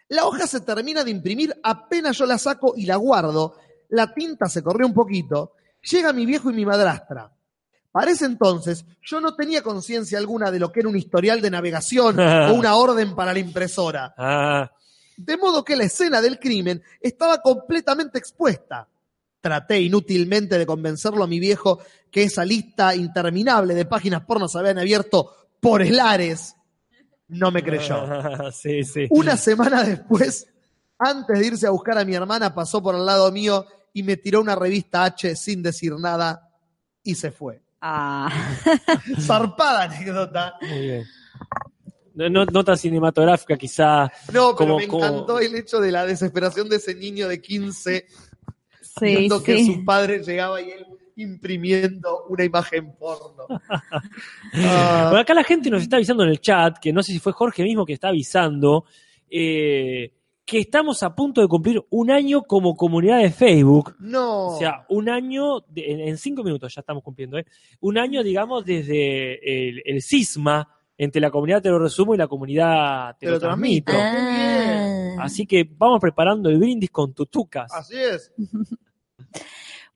La 0.08 0.24
hoja 0.26 0.46
se 0.46 0.60
termina 0.60 1.04
de 1.04 1.10
imprimir, 1.10 1.54
apenas 1.62 2.16
yo 2.16 2.24
la 2.24 2.38
saco 2.38 2.72
y 2.74 2.86
la 2.86 2.96
guardo, 2.96 3.56
la 3.90 4.14
tinta 4.14 4.48
se 4.48 4.62
corrió 4.62 4.86
un 4.86 4.94
poquito, 4.94 5.52
llega 5.82 6.12
mi 6.14 6.24
viejo 6.24 6.50
y 6.50 6.54
mi 6.54 6.64
madrastra. 6.64 7.30
Para 7.92 8.10
ese 8.10 8.24
entonces, 8.24 8.86
yo 9.02 9.20
no 9.20 9.34
tenía 9.34 9.62
conciencia 9.62 10.18
alguna 10.18 10.50
de 10.50 10.58
lo 10.58 10.72
que 10.72 10.80
era 10.80 10.88
un 10.88 10.96
historial 10.96 11.42
de 11.42 11.50
navegación 11.50 12.18
o 12.20 12.54
una 12.54 12.74
orden 12.74 13.14
para 13.14 13.34
la 13.34 13.38
impresora. 13.38 14.14
Ah, 14.16 14.72
De 15.16 15.36
modo 15.36 15.62
que 15.62 15.76
la 15.76 15.84
escena 15.84 16.22
del 16.22 16.38
crimen 16.38 16.82
estaba 17.00 17.42
completamente 17.42 18.18
expuesta. 18.18 18.88
Traté 19.42 19.80
inútilmente 19.80 20.56
de 20.56 20.64
convencerlo 20.64 21.24
a 21.24 21.26
mi 21.26 21.38
viejo 21.38 21.80
que 22.10 22.24
esa 22.24 22.44
lista 22.44 22.94
interminable 22.94 23.74
de 23.74 23.84
páginas 23.84 24.24
porno 24.24 24.48
se 24.48 24.58
habían 24.58 24.78
abierto 24.78 25.34
por 25.60 25.82
helares. 25.82 26.56
No 27.28 27.50
me 27.50 27.62
creyó. 27.62 28.06
sí, 28.52 28.84
sí. 28.84 29.06
Una 29.10 29.36
semana 29.36 29.82
después, 29.82 30.46
antes 30.98 31.38
de 31.38 31.46
irse 31.46 31.66
a 31.66 31.70
buscar 31.70 31.98
a 31.98 32.04
mi 32.04 32.14
hermana, 32.14 32.54
pasó 32.54 32.82
por 32.82 32.94
al 32.94 33.04
lado 33.04 33.30
mío 33.32 33.66
y 33.92 34.02
me 34.02 34.16
tiró 34.16 34.40
una 34.40 34.54
revista 34.54 35.04
H 35.04 35.36
sin 35.36 35.62
decir 35.62 35.92
nada 35.98 36.48
y 37.02 37.16
se 37.16 37.30
fue. 37.30 37.60
Ah. 37.84 38.30
Zarpada 39.20 39.82
anécdota. 39.82 40.54
Muy 40.60 40.80
bien. 40.80 41.04
No, 42.14 42.28
no, 42.28 42.44
no 42.44 42.62
tan 42.64 42.76
cinematográfica, 42.76 43.56
quizá. 43.56 44.04
No, 44.32 44.54
pero 44.54 44.56
como- 44.56 44.76
me 44.78 44.86
como- 44.86 45.04
encantó 45.04 45.38
el 45.40 45.54
hecho 45.56 45.80
de 45.80 45.90
la 45.90 46.06
desesperación 46.06 46.68
de 46.68 46.76
ese 46.76 46.94
niño 46.94 47.26
de 47.26 47.40
15 47.40 48.06
Sí, 48.80 49.04
viendo 49.06 49.42
que 49.42 49.64
su 49.64 49.84
padre 49.84 50.22
llegaba 50.22 50.60
y 50.60 50.70
él 50.70 50.86
imprimiendo 51.16 52.24
una 52.28 52.44
imagen 52.44 52.94
porno. 52.96 53.46
Bueno, 54.52 55.18
acá 55.18 55.34
la 55.34 55.44
gente 55.44 55.70
nos 55.70 55.82
está 55.82 55.96
avisando 55.96 56.22
en 56.24 56.30
el 56.30 56.40
chat, 56.40 56.78
que 56.78 56.92
no 56.92 57.02
sé 57.02 57.12
si 57.12 57.18
fue 57.18 57.32
Jorge 57.32 57.62
mismo 57.62 57.84
que 57.86 57.94
está 57.94 58.08
avisando, 58.08 58.84
eh, 59.30 60.12
que 60.44 60.58
estamos 60.58 61.02
a 61.02 61.14
punto 61.14 61.40
de 61.40 61.48
cumplir 61.48 61.82
un 61.90 62.10
año 62.10 62.42
como 62.42 62.76
comunidad 62.76 63.18
de 63.20 63.30
Facebook. 63.30 63.94
No. 64.00 64.48
O 64.48 64.58
sea, 64.58 64.84
un 64.88 65.08
año, 65.08 65.60
de- 65.68 65.92
en, 65.92 66.00
en 66.00 66.18
cinco 66.18 66.42
minutos 66.42 66.74
ya 66.74 66.80
estamos 66.80 67.02
cumpliendo, 67.02 67.38
¿eh? 67.38 67.46
Un 67.80 67.96
año, 67.98 68.22
digamos, 68.22 68.64
desde 68.64 69.68
el, 69.68 69.82
el 69.84 70.02
cisma 70.02 70.68
entre 70.98 71.20
la 71.20 71.30
comunidad 71.30 71.62
Te 71.62 71.70
lo 71.70 71.78
resumo 71.78 72.14
y 72.14 72.18
la 72.18 72.28
comunidad 72.28 73.12
Te, 73.18 73.20
Te 73.20 73.26
lo 73.26 73.32
lo 73.32 73.40
transmito. 73.40 73.92
transmito. 73.92 75.20
Ah. 75.20 75.24
Así 75.24 75.46
que 75.46 75.64
vamos 75.76 76.00
preparando 76.00 76.48
el 76.50 76.58
brindis 76.58 76.90
con 76.90 77.12
tutucas. 77.14 77.72
Así 77.72 77.96
es. 77.96 78.32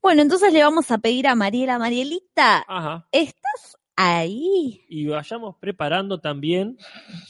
Bueno, 0.02 0.23
entonces 0.23 0.52
le 0.52 0.62
vamos 0.62 0.90
a 0.93 0.98
pedir 0.98 1.27
a 1.27 1.35
Mariela. 1.35 1.78
Marielita, 1.81 2.64
Ajá. 2.68 3.09
¿estás 3.10 3.77
ahí? 3.97 4.85
Y 4.89 5.06
vayamos 5.09 5.56
preparando 5.59 6.20
también 6.20 6.78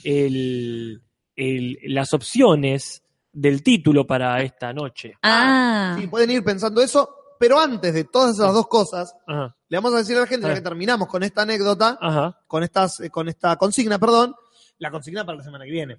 el, 0.05 1.03
el- 1.37 1.79
las 1.85 2.13
opciones 2.13 3.03
del 3.39 3.63
título 3.63 4.07
para 4.07 4.41
esta 4.43 4.73
noche. 4.73 5.13
Ah, 5.23 5.97
Sí, 6.01 6.07
pueden 6.07 6.31
ir 6.31 6.43
pensando 6.43 6.81
eso, 6.81 7.09
pero 7.39 7.61
antes 7.61 7.93
de 7.93 8.05
todas 8.05 8.35
esas 8.37 8.55
dos 8.55 8.67
cosas, 8.67 9.15
Ajá, 9.27 9.55
le 9.69 9.77
vamos 9.77 9.93
a 9.95 9.99
decir 9.99 10.17
a 10.17 10.21
la 10.21 10.27
gente, 10.27 10.47
ya 10.49 10.55
que 10.55 10.61
terminamos 10.63 11.07
con 11.07 11.23
esta 11.23 11.43
anécdota, 11.43 11.99
ajá. 12.01 12.41
con, 12.47 12.63
estas, 12.63 13.01
eh, 13.01 13.11
con 13.11 13.29
esta 13.29 13.57
consigna, 13.57 13.99
perdón, 13.99 14.35
la 14.79 14.91
consigna 14.91 15.25
para 15.27 15.39
la 15.39 15.45
semana 15.45 15.65
que 15.67 15.71
viene. 15.71 15.99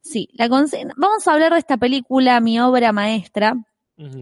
sí. 0.00 0.28
La 0.32 0.48
consigna- 0.48 0.94
Vamos 0.96 1.28
a 1.28 1.32
hablar 1.34 1.52
de 1.52 1.58
esta 1.58 1.76
película, 1.76 2.40
mi 2.40 2.58
obra 2.58 2.90
maestra. 2.92 3.54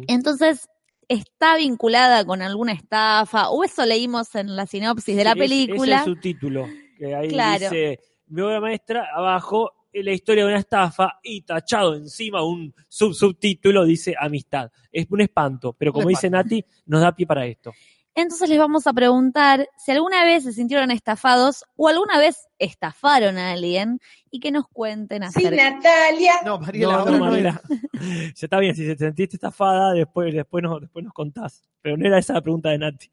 Entonces, 0.08 0.68
¿está 1.08 1.56
vinculada 1.56 2.24
con 2.24 2.42
alguna 2.42 2.72
estafa? 2.72 3.48
O 3.50 3.64
eso 3.64 3.86
leímos 3.86 4.34
en 4.34 4.56
la 4.56 4.66
sinopsis 4.66 5.16
de 5.16 5.24
la 5.24 5.32
Es- 5.32 5.38
película. 5.38 6.00
Es 6.00 6.06
el 6.06 6.14
subtítulo, 6.14 6.66
que 6.98 7.14
ahí 7.14 7.28
Claro. 7.28 7.60
dice, 7.70 8.00
mi 8.26 8.42
obra 8.42 8.60
maestra, 8.60 9.06
abajo, 9.14 9.70
la 9.92 10.12
historia 10.12 10.44
de 10.44 10.50
una 10.50 10.60
estafa, 10.60 11.18
y 11.22 11.42
tachado 11.42 11.94
encima 11.94 12.44
un 12.44 12.74
sub 12.88 13.14
subtítulo 13.14 13.84
dice 13.84 14.14
amistad. 14.18 14.70
Es 14.92 15.06
un 15.10 15.20
espanto, 15.20 15.72
pero 15.72 15.92
como 15.92 16.08
dice. 16.08 16.30
Nati, 16.30 16.64
nos 16.86 17.00
da 17.00 17.14
pie 17.14 17.26
para 17.26 17.46
esto. 17.46 17.72
Entonces 18.14 18.48
les 18.48 18.58
vamos 18.58 18.86
a 18.86 18.92
preguntar 18.92 19.68
si 19.78 19.92
alguna 19.92 20.24
vez 20.24 20.42
se 20.44 20.52
sintieron 20.52 20.90
estafados 20.90 21.64
o 21.76 21.88
alguna 21.88 22.18
vez 22.18 22.48
estafaron 22.58 23.38
a 23.38 23.52
alguien 23.52 24.00
y 24.30 24.40
que 24.40 24.50
nos 24.50 24.66
cuenten 24.68 25.22
Sí, 25.30 25.46
acerca. 25.46 25.70
Natalia. 25.70 26.34
No, 26.44 26.58
Mariela, 26.58 26.92
No, 26.92 27.04
no, 27.06 27.18
Mariela. 27.18 27.60
Ya 28.34 28.46
está 28.46 28.58
bien, 28.58 28.74
si 28.74 28.86
te 28.86 28.96
sentiste 28.96 29.36
estafada, 29.36 29.92
después, 29.92 30.34
después, 30.34 30.62
nos, 30.62 30.80
después 30.80 31.04
nos 31.04 31.14
contás. 31.14 31.62
Pero 31.82 31.96
no 31.96 32.06
era 32.06 32.18
esa 32.18 32.34
la 32.34 32.42
pregunta 32.42 32.70
de 32.70 32.78
Nati. 32.78 33.10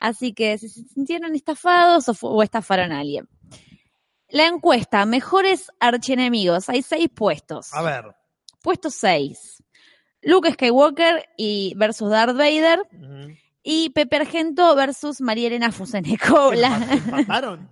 Así 0.00 0.32
que 0.32 0.58
si 0.58 0.68
se 0.68 0.82
sintieron 0.84 1.34
estafados 1.34 2.04
o 2.20 2.42
estafaron 2.42 2.92
a 2.92 3.00
alguien. 3.00 3.28
La 4.36 4.48
encuesta, 4.48 5.06
mejores 5.06 5.72
archienemigos. 5.80 6.68
Hay 6.68 6.82
seis 6.82 7.08
puestos. 7.08 7.72
A 7.72 7.80
ver. 7.80 8.14
Puesto 8.60 8.90
6. 8.90 9.62
Luke 10.20 10.52
Skywalker 10.52 11.24
y 11.38 11.72
versus 11.76 12.10
Darth 12.10 12.36
Vader. 12.36 12.82
Y 13.62 13.90
Pepe 13.90 14.16
Argento 14.16 14.74
versus 14.76 15.22
María 15.22 15.46
Elena 15.46 15.72
Fuseneco. 15.72 16.52
La- 16.52 16.76
¿Empataron? 16.92 17.70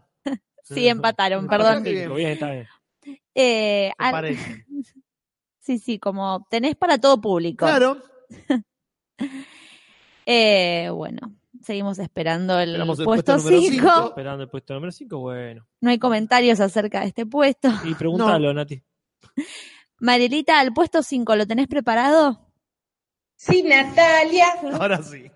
sí, 0.63 0.89
empataron, 0.89 1.47
perdón. 1.49 1.85
qué 1.85 1.93
bien. 1.93 2.15
Bien, 2.15 2.31
está 2.31 2.51
bien. 2.51 2.67
Eh, 3.35 3.93
al-. 3.99 4.37
Sí, 5.61 5.79
sí, 5.79 5.99
como 5.99 6.47
tenés 6.51 6.77
para 6.77 6.97
todo 6.99 7.21
público. 7.21 7.67
Claro. 7.67 7.99
Eh, 10.27 10.89
bueno, 10.91 11.21
seguimos 11.65 11.99
esperando 11.99 12.59
el 12.59 12.71
Esperamos 12.71 12.99
el 12.99 13.05
puesto 13.05 13.33
puesto 13.33 13.51
número 13.51 13.71
5. 13.71 13.75
cinco. 13.75 14.09
Esperando 14.09 14.43
el 14.45 14.49
puesto 14.49 14.75
número 14.75 14.93
5, 14.93 15.19
bueno. 15.19 15.67
No 15.81 15.91
hay 15.91 15.99
comentarios 15.99 16.61
acerca 16.61 17.01
de 17.01 17.09
este 17.09 17.27
puesto. 17.27 17.69
Y 17.85 17.95
pregúntalo, 17.95 18.53
Nati. 18.55 18.83
Marielita, 19.99 20.61
al 20.61 20.73
puesto 20.73 21.03
5, 21.03 21.37
¿lo 21.37 21.47
tenés 21.47 21.67
preparado? 21.67 22.41
Sí, 23.37 23.63
Natalia. 23.63 24.47
Ahora 24.79 25.03
sí. 25.03 25.31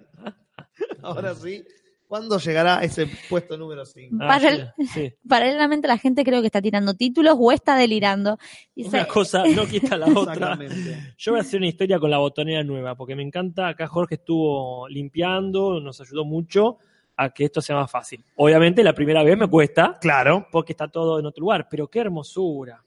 Ahora 1.02 1.34
sí. 1.34 1.64
¿Cuándo 2.08 2.38
llegará 2.38 2.82
ese 2.82 3.06
puesto 3.28 3.58
número 3.58 3.84
5? 3.84 4.16
Ah, 4.22 4.40
sí, 4.40 4.86
sí. 4.86 5.12
Paralelamente 5.28 5.86
la 5.86 5.98
gente 5.98 6.24
creo 6.24 6.40
que 6.40 6.46
está 6.46 6.62
tirando 6.62 6.94
títulos 6.94 7.36
o 7.38 7.52
está 7.52 7.76
delirando. 7.76 8.38
Dice, 8.74 8.88
Una 8.96 9.06
cosa 9.06 9.44
no 9.46 9.66
quita 9.66 9.96
la 9.98 10.06
otra. 10.14 10.32
Exactamente. 10.32 11.14
Yo 11.18 11.32
voy 11.32 11.38
a 11.40 11.42
hacer 11.42 11.58
una 11.58 11.68
historia 11.68 11.98
con 11.98 12.10
la 12.10 12.16
botonera 12.18 12.64
nueva, 12.64 12.94
porque 12.94 13.14
me 13.14 13.22
encanta. 13.22 13.68
Acá 13.68 13.86
Jorge 13.86 14.14
estuvo 14.14 14.88
limpiando, 14.88 15.80
nos 15.80 16.00
ayudó 16.00 16.24
mucho 16.24 16.78
a 17.16 17.30
que 17.30 17.44
esto 17.44 17.60
sea 17.60 17.76
más 17.76 17.90
fácil. 17.90 18.24
Obviamente 18.36 18.82
la 18.82 18.94
primera 18.94 19.22
vez 19.22 19.36
me 19.36 19.46
cuesta, 19.48 19.98
Claro. 20.00 20.46
porque 20.50 20.72
está 20.72 20.88
todo 20.88 21.18
en 21.18 21.26
otro 21.26 21.42
lugar, 21.42 21.68
pero 21.70 21.88
qué 21.88 21.98
hermosura. 22.00 22.82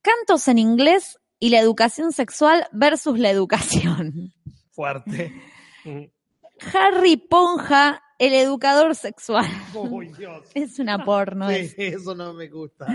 cantos 0.00 0.48
en 0.48 0.58
inglés 0.58 1.18
y 1.38 1.50
la 1.50 1.58
educación 1.60 2.12
sexual 2.12 2.66
versus 2.72 3.18
la 3.18 3.30
educación. 3.30 4.32
Fuerte. 4.70 5.32
Mm. 5.84 6.04
Harry 6.72 7.16
Ponja, 7.16 8.00
el 8.18 8.34
educador 8.34 8.94
sexual. 8.94 9.46
Uy, 9.74 10.12
Dios. 10.16 10.46
Es 10.54 10.78
una 10.78 11.04
porno. 11.04 11.48
Sí, 11.50 11.74
eso 11.76 12.14
no 12.14 12.32
me 12.34 12.48
gusta. 12.48 12.86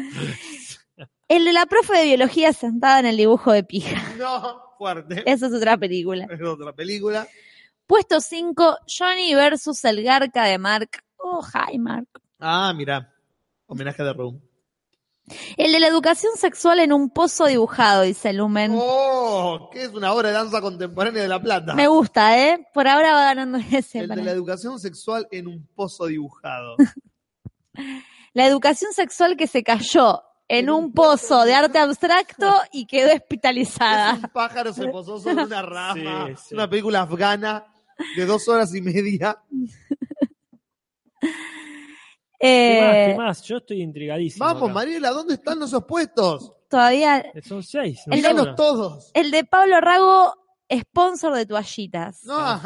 El 1.28 1.46
de 1.46 1.54
la 1.54 1.66
profe 1.66 1.98
de 1.98 2.06
biología 2.06 2.54
sentada 2.54 3.00
en 3.00 3.06
el 3.06 3.18
dibujo 3.18 3.52
de 3.52 3.64
pija. 3.64 4.02
No, 4.18 4.62
fuerte. 4.78 5.24
Esa 5.26 5.48
es 5.48 5.54
otra 5.54 5.78
película. 5.78 6.28
Es 6.30 6.42
otra 6.42 6.74
película. 6.74 7.28
Puesto 7.86 8.22
5, 8.22 8.78
Johnny 8.88 9.34
versus 9.36 9.84
el 9.86 10.04
Garca 10.04 10.46
de 10.46 10.58
Mark. 10.58 11.04
Oh, 11.18 11.42
hi 11.44 11.78
Mark. 11.78 12.08
Ah, 12.40 12.74
mira. 12.76 13.14
Homenaje 13.68 14.04
de 14.04 14.14
Room. 14.14 14.42
El 15.58 15.72
de 15.72 15.80
la 15.80 15.88
educación 15.88 16.32
sexual 16.38 16.80
en 16.80 16.92
un 16.94 17.10
pozo 17.10 17.46
dibujado, 17.46 18.02
dice 18.04 18.34
Lumen. 18.34 18.74
Oh, 18.76 19.70
que 19.72 19.84
es 19.84 19.90
una 19.90 20.14
obra 20.14 20.30
de 20.30 20.34
danza 20.36 20.62
contemporánea 20.62 21.22
de 21.22 21.28
La 21.28 21.42
Plata. 21.42 21.74
Me 21.76 21.88
gusta, 21.88 22.38
¿eh? 22.40 22.68
Por 22.74 22.88
ahora 22.88 23.14
va 23.14 23.24
ganando 23.26 23.58
ese. 23.72 24.00
El 24.00 24.08
para 24.08 24.20
de 24.22 24.26
la 24.26 24.32
educación 24.32 24.80
sexual 24.80 25.28
en 25.32 25.48
un 25.48 25.66
pozo 25.76 26.06
dibujado. 26.08 26.76
La 28.34 28.46
educación 28.46 28.92
sexual 28.94 29.36
que 29.38 29.48
se 29.48 29.64
cayó 29.64 30.22
en, 30.48 30.66
En 30.66 30.70
un, 30.70 30.84
un 30.86 30.94
pozo 30.94 31.44
de 31.46 31.54
arte 31.54 31.78
abstracto 31.80 32.54
y 32.72 32.86
quedó 32.86 33.08
Es 33.10 33.22
hospitalizada. 33.22 34.14
un 34.16 34.22
pájaro 34.34 34.74
se 34.74 34.88
posó 34.88 35.20
sobre 35.20 35.44
una 35.46 35.62
rama. 35.64 36.26
Sí, 36.28 36.32
Es 36.34 36.40
sí. 36.42 36.54
una 36.56 36.70
película 36.70 37.02
afgana 37.02 37.66
de 38.16 38.26
dos 38.26 38.48
horas 38.48 38.74
y 38.76 38.82
media. 38.82 39.38
¿Qué 42.40 42.80
más? 42.82 42.96
Eh, 42.96 43.08
¿Qué 43.12 43.18
más? 43.18 43.42
Yo 43.44 43.58
estoy 43.58 43.82
intrigadísimo. 43.82 44.46
Vamos, 44.46 44.64
acá. 44.64 44.74
Mariela, 44.74 45.10
¿dónde 45.12 45.34
están 45.36 45.62
esos 45.62 45.84
puestos? 45.86 46.54
todavía 46.70 47.26
Son 47.48 47.64
seis. 47.64 48.02
¿no? 48.06 48.14
El 48.16 48.22
de- 48.22 48.54
todos. 48.56 49.12
el 49.14 49.32
de 49.32 49.44
Pablo 49.44 49.82
Rago, 49.82 50.36
sponsor 50.72 51.34
de 51.36 51.46
toallitas. 51.46 52.24
No. 52.26 52.62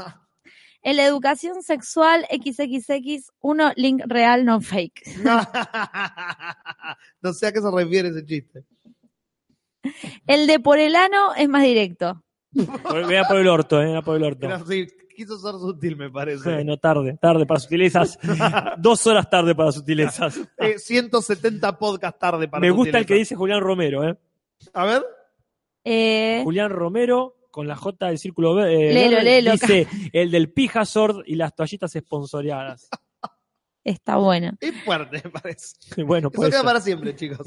En 0.85 0.97
la 0.97 1.05
educación 1.05 1.63
sexual 1.63 2.27
XXX, 2.29 3.31
uno 3.39 3.71
link 3.77 4.01
real, 4.05 4.43
no 4.43 4.59
fake. 4.59 5.01
No. 5.23 5.39
No 7.21 7.31
sé 7.33 7.47
a 7.47 7.53
qué 7.53 7.61
se 7.61 7.71
refiere 7.71 8.09
ese 8.09 8.25
chiste. 8.25 8.65
El 10.27 10.47
de 10.47 10.59
por 10.59 10.79
el 10.79 10.95
ano 10.95 11.33
es 11.35 11.47
más 11.47 11.63
directo. 11.63 12.23
Por- 12.83 13.07
Vea 13.07 13.23
por 13.23 13.37
el 13.37 13.47
orto, 13.47 13.81
eh, 13.81 13.85
vea 13.93 14.01
por 14.01 14.17
el 14.17 14.23
orto. 14.23 14.39
Pero 14.41 14.65
sí, 14.65 14.87
quiso 15.13 15.37
ser 15.39 15.53
sutil, 15.53 15.95
me 15.95 16.09
parece. 16.09 16.43
Bueno, 16.53 16.77
tarde, 16.77 17.17
tarde 17.21 17.45
para 17.45 17.59
sutilezas. 17.59 18.17
Dos 18.77 19.05
horas 19.07 19.29
tarde 19.29 19.55
para 19.55 19.71
sutilezas. 19.71 20.39
Eh, 20.57 20.77
170 20.79 21.77
podcast 21.77 22.19
tarde 22.19 22.47
para 22.47 22.61
Me 22.61 22.71
gusta 22.71 22.97
el 22.99 23.05
que 23.05 23.15
dice 23.15 23.35
Julián 23.35 23.61
Romero, 23.61 24.07
¿eh? 24.07 24.17
A 24.73 24.85
ver. 24.85 25.03
Eh, 25.83 26.41
Julián 26.43 26.69
Romero, 26.71 27.35
con 27.51 27.67
la 27.67 27.75
J 27.75 28.07
del 28.07 28.17
círculo 28.17 28.63
eh, 28.65 28.93
Lelo, 28.93 29.17
verde, 29.17 29.23
lelo, 29.23 29.51
dice 29.51 29.87
el 30.13 30.31
del 30.31 30.51
Pijazord 30.51 31.23
y 31.25 31.35
las 31.35 31.53
toallitas 31.55 31.93
esponsoreadas. 31.95 32.89
está 33.83 34.15
bueno. 34.15 34.51
Es 34.61 34.73
fuerte, 34.83 35.21
me 35.23 35.29
parece. 35.29 35.75
Bueno, 36.03 36.29
Eso 36.33 36.41
queda 36.49 36.63
para 36.63 36.79
siempre, 36.79 37.15
chicos. 37.15 37.45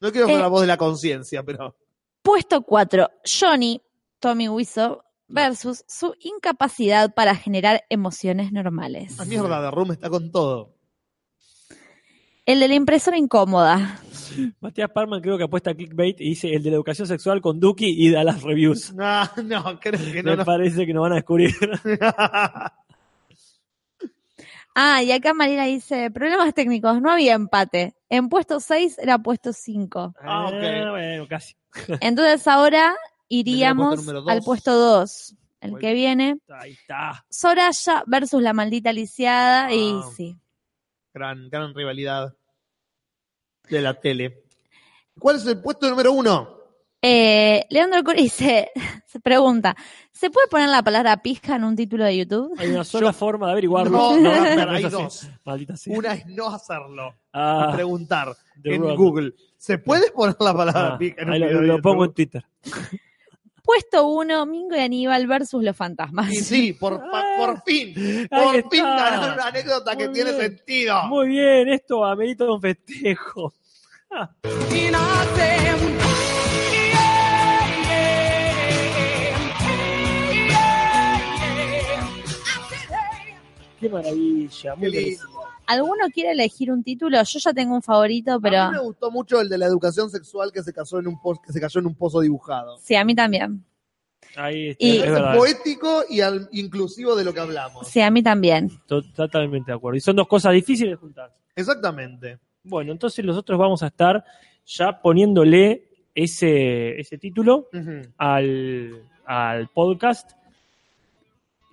No 0.00 0.10
quiero 0.12 0.28
Eh. 0.28 0.38
la 0.38 0.48
voz 0.48 0.60
de 0.62 0.66
la 0.66 0.76
conciencia, 0.76 1.42
pero. 1.42 1.76
Puesto 2.22 2.62
4, 2.62 3.10
Johnny, 3.24 3.82
Tommy 4.20 4.48
Wiseau, 4.48 5.02
versus 5.32 5.84
su 5.88 6.14
incapacidad 6.20 7.14
para 7.14 7.34
generar 7.34 7.84
emociones 7.88 8.52
normales. 8.52 9.16
La 9.18 9.24
mierda 9.24 9.62
de 9.62 9.70
Room 9.70 9.92
está 9.92 10.10
con 10.10 10.30
todo. 10.30 10.74
El 12.44 12.60
de 12.60 12.68
la 12.68 12.74
impresora 12.74 13.16
incómoda. 13.16 14.00
Matías 14.60 14.90
Parman 14.90 15.20
creo 15.20 15.38
que 15.38 15.44
apuesta 15.44 15.70
a 15.70 15.74
clickbait 15.74 16.20
y 16.20 16.30
dice 16.30 16.52
el 16.52 16.62
de 16.62 16.70
la 16.70 16.76
educación 16.76 17.06
sexual 17.06 17.40
con 17.40 17.60
Duki 17.60 17.86
y 17.86 18.10
da 18.10 18.24
las 18.24 18.42
reviews. 18.42 18.92
No, 18.94 19.22
no, 19.44 19.78
creo 19.80 20.00
que 20.12 20.22
no. 20.22 20.32
Me 20.32 20.36
no. 20.38 20.44
parece 20.44 20.84
que 20.84 20.92
nos 20.92 21.02
van 21.02 21.12
a 21.12 21.16
descubrir. 21.16 21.54
Ah, 24.74 25.02
y 25.02 25.12
acá 25.12 25.34
Marina 25.34 25.66
dice, 25.66 26.10
problemas 26.10 26.54
técnicos, 26.54 27.02
no 27.02 27.10
había 27.10 27.34
empate. 27.34 27.94
En 28.08 28.30
puesto 28.30 28.58
6 28.58 28.98
era 28.98 29.18
puesto 29.18 29.52
5. 29.52 30.14
Ah, 30.22 30.46
ok. 30.46 30.90
bueno, 30.90 31.28
casi. 31.28 31.54
Entonces 32.00 32.46
ahora 32.48 32.94
iríamos 33.38 34.06
al 34.28 34.42
puesto 34.42 34.74
2. 34.74 35.34
El 35.60 35.70
Bueno. 35.72 35.80
que 35.86 35.94
viene, 35.94 36.38
Ahí 36.48 36.72
está. 36.72 37.24
Soraya 37.30 38.02
versus 38.06 38.42
la 38.42 38.52
maldita 38.52 38.92
lisiada. 38.92 39.72
Y 39.72 39.92
Ah. 39.94 40.10
sí, 40.16 40.36
gran, 41.14 41.48
gran 41.48 41.72
rivalidad 41.74 42.34
de 43.68 43.80
la 43.80 43.94
tele. 43.94 44.42
¿Cuál 45.18 45.36
es 45.36 45.46
el 45.46 45.60
puesto 45.60 45.88
número 45.88 46.12
uno? 46.12 46.58
Eh, 47.00 47.64
Leandro 47.70 48.02
Curi 48.04 48.28
se 48.28 48.70
pregunta, 49.22 49.76
¿se 50.12 50.30
puede 50.30 50.46
poner 50.48 50.68
la 50.68 50.82
palabra 50.82 51.16
pija 51.22 51.56
en 51.56 51.64
un 51.64 51.76
título 51.76 52.04
de 52.04 52.16
YouTube? 52.16 52.54
Hay 52.58 52.70
una 52.70 52.84
sola 52.84 53.12
forma 53.12 53.46
de 53.46 53.52
averiguarlo. 53.52 53.90
No, 53.90 54.16
no, 54.16 54.30
No, 54.56 54.66
no 54.66 54.72
hay 54.72 54.82
dos. 54.84 55.28
Maldita 55.44 55.76
sea. 55.76 55.96
Una 55.96 56.14
es 56.14 56.26
no 56.26 56.48
hacerlo. 56.48 57.14
Ah, 57.32 57.68
y 57.70 57.74
preguntar 57.74 58.34
en. 58.64 58.82
Google. 58.96 59.34
¿Se 59.56 59.78
puede 59.78 60.10
poner 60.10 60.36
la 60.40 60.54
palabra 60.54 60.94
ah, 60.94 60.98
pija 60.98 61.22
en 61.22 61.30
un 61.30 61.38
lo, 61.40 61.46
video 61.46 61.60
de 61.60 61.66
lo 61.66 61.72
YouTube? 61.74 61.82
pongo 61.82 62.04
en 62.04 62.12
Twitter. 62.14 62.44
Puesto 63.64 64.08
uno, 64.08 64.44
Mingo 64.44 64.74
y 64.76 64.80
Aníbal 64.80 65.26
versus 65.28 65.62
los 65.62 65.76
fantasmas. 65.76 66.30
Y 66.32 66.36
sí, 66.36 66.72
por, 66.72 66.98
pa- 66.98 67.24
por 67.38 67.62
fin, 67.62 67.94
por 68.28 68.56
está. 68.56 68.70
fin 68.70 68.82
ganaron 68.82 69.34
una 69.34 69.46
anécdota 69.46 69.96
que 69.96 70.08
tiene 70.08 70.32
sentido. 70.32 71.04
Muy 71.04 71.28
bien, 71.28 71.68
esto 71.68 72.04
amerita 72.04 72.44
un 72.50 72.60
festejo. 72.60 73.52
Qué 83.80 83.88
maravilla, 83.88 84.74
muy 84.76 84.90
Qué 84.90 85.00
lindo. 85.00 85.24
¿Alguno 85.72 86.06
quiere 86.12 86.32
elegir 86.32 86.70
un 86.72 86.82
título? 86.82 87.22
Yo 87.22 87.38
ya 87.38 87.52
tengo 87.52 87.74
un 87.74 87.82
favorito, 87.82 88.32
A 88.32 88.40
pero 88.40 88.66
mí 88.70 88.72
me 88.76 88.82
gustó 88.82 89.10
mucho 89.10 89.40
el 89.40 89.48
de 89.48 89.58
la 89.58 89.66
educación 89.66 90.10
sexual 90.10 90.50
que 90.52 90.62
se, 90.62 90.72
casó 90.72 90.98
en 90.98 91.06
un 91.08 91.20
po- 91.20 91.40
que 91.40 91.52
se 91.52 91.60
cayó 91.60 91.80
en 91.80 91.86
un 91.86 91.94
pozo 91.94 92.20
dibujado. 92.20 92.76
sí, 92.78 92.94
a 92.94 93.04
mí 93.04 93.14
también. 93.14 93.64
Ahí 94.36 94.68
está, 94.70 94.84
Y- 94.86 94.98
es 94.98 95.36
poético 95.36 96.04
y 96.08 96.20
al- 96.20 96.48
inclusivo 96.52 97.14
de 97.14 97.24
lo 97.24 97.34
que 97.34 97.40
hablamos. 97.40 97.86
Sí, 97.88 98.00
a 98.00 98.10
mí 98.10 98.22
también. 98.22 98.70
To- 98.86 99.02
Totalmente 99.12 99.72
de 99.72 99.76
acuerdo. 99.76 99.96
Y 99.96 100.00
son 100.00 100.16
dos 100.16 100.26
cosas 100.28 100.52
difíciles 100.54 100.92
de 100.92 100.96
juntar. 100.96 101.34
Exactamente. 101.54 102.38
Bueno, 102.64 102.92
entonces 102.92 103.22
nosotros 103.24 103.58
vamos 103.58 103.82
a 103.82 103.88
estar 103.88 104.24
ya 104.64 105.02
poniéndole 105.02 105.88
ese, 106.14 106.98
ese 107.00 107.18
título 107.18 107.68
al 108.16 109.68
podcast. 109.74 110.32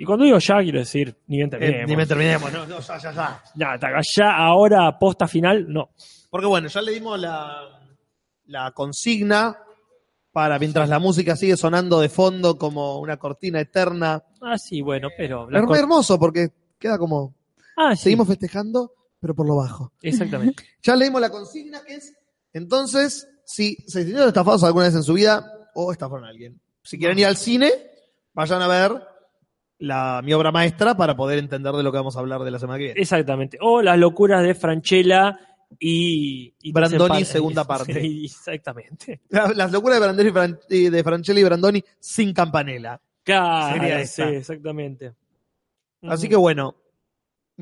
Y 0.01 0.05
cuando 0.05 0.23
digo 0.25 0.39
ya, 0.39 0.59
quiero 0.61 0.79
decir, 0.79 1.15
ni 1.27 1.37
bien 1.37 1.47
Eh, 1.49 1.51
terminemos. 1.51 1.89
ni 1.89 1.95
me 1.97 2.05
terminemos, 2.07 2.53
no, 2.53 2.65
no, 2.65 2.79
ya, 2.79 2.97
ya, 2.97 3.11
ya. 3.11 3.43
Ya, 3.55 3.77
ya 4.15 4.35
ahora, 4.37 4.97
posta 4.97 5.27
final, 5.27 5.65
no. 5.71 5.89
Porque 6.29 6.47
bueno, 6.47 6.67
ya 6.69 6.81
le 6.81 6.93
dimos 6.93 7.19
la, 7.19 7.81
la 8.45 8.71
consigna 8.71 9.57
para 10.31 10.57
mientras 10.57 10.87
la 10.87 10.99
música 10.99 11.35
sigue 11.35 11.57
sonando 11.57 11.99
de 11.99 12.07
fondo 12.07 12.57
como 12.57 12.99
una 12.99 13.17
cortina 13.17 13.59
eterna. 13.59 14.23
Ah, 14.41 14.57
sí, 14.57 14.81
bueno, 14.81 15.09
pero... 15.17 15.49
la 15.49 15.59
Es 15.59 15.65
co- 15.65 15.75
hermoso 15.75 16.17
porque 16.17 16.49
queda 16.79 16.97
como... 16.97 17.35
ah, 17.75 17.95
sí, 17.95 18.03
Seguimos 18.03 18.27
festejando, 18.27 18.93
pero 19.19 19.35
por 19.35 19.45
lo 19.47 19.55
bajo. 19.57 19.91
exactamente. 20.01 20.63
Ya 20.81 20.95
leímos 20.95 21.19
la 21.19 21.29
consigna 21.29 21.83
que 21.83 21.95
es, 21.95 22.13
entonces, 22.53 23.27
si 23.43 23.75
se 23.87 24.03
sintieron 24.03 24.29
estafados 24.29 24.63
alguna 24.63 24.85
vez 24.85 24.95
en 24.95 25.03
su 25.03 25.13
vida 25.13 25.45
o 25.75 25.91
estafaron 25.91 26.23
a 26.25 26.29
alguien. 26.29 26.59
Si 26.83 26.97
quieren 26.97 27.19
ir 27.19 27.25
al 27.25 27.35
cine, 27.35 27.69
vayan 28.33 28.61
a 28.61 28.67
ver 28.67 28.93
la, 29.79 30.21
mi 30.23 30.33
obra 30.33 30.51
maestra 30.51 30.95
para 30.95 31.15
poder 31.15 31.39
entender 31.39 31.73
de 31.73 31.83
lo 31.83 31.91
que 31.91 31.97
vamos 31.97 32.15
a 32.15 32.19
hablar 32.19 32.43
de 32.43 32.51
la 32.51 32.59
semana 32.59 32.77
que 32.77 32.85
viene. 32.85 33.01
Exactamente. 33.01 33.57
O 33.61 33.81
las 33.81 33.97
locuras 33.97 34.43
de 34.43 34.53
Franchella 34.55 35.39
y... 35.79 36.53
y 36.61 36.71
Brandoni, 36.71 37.23
segunda 37.25 37.63
parte. 37.67 37.93
Sí, 38.01 38.25
exactamente. 38.25 39.21
La- 39.29 39.47
Las 39.55 39.71
locuras 39.71 39.99
de, 39.99 40.05
Brandoni 40.05 40.29
Fran- 40.31 40.59
y 40.69 40.89
de 40.89 41.03
Francelli 41.03 41.41
y 41.41 41.43
Brandoni 41.43 41.83
sin 41.99 42.33
campanela. 42.33 42.99
Claro, 43.23 43.73
Sería 43.79 43.97
sí, 43.99 44.03
esta. 44.03 44.29
exactamente. 44.29 45.13
Así 46.03 46.27
que 46.29 46.35
bueno, 46.35 46.75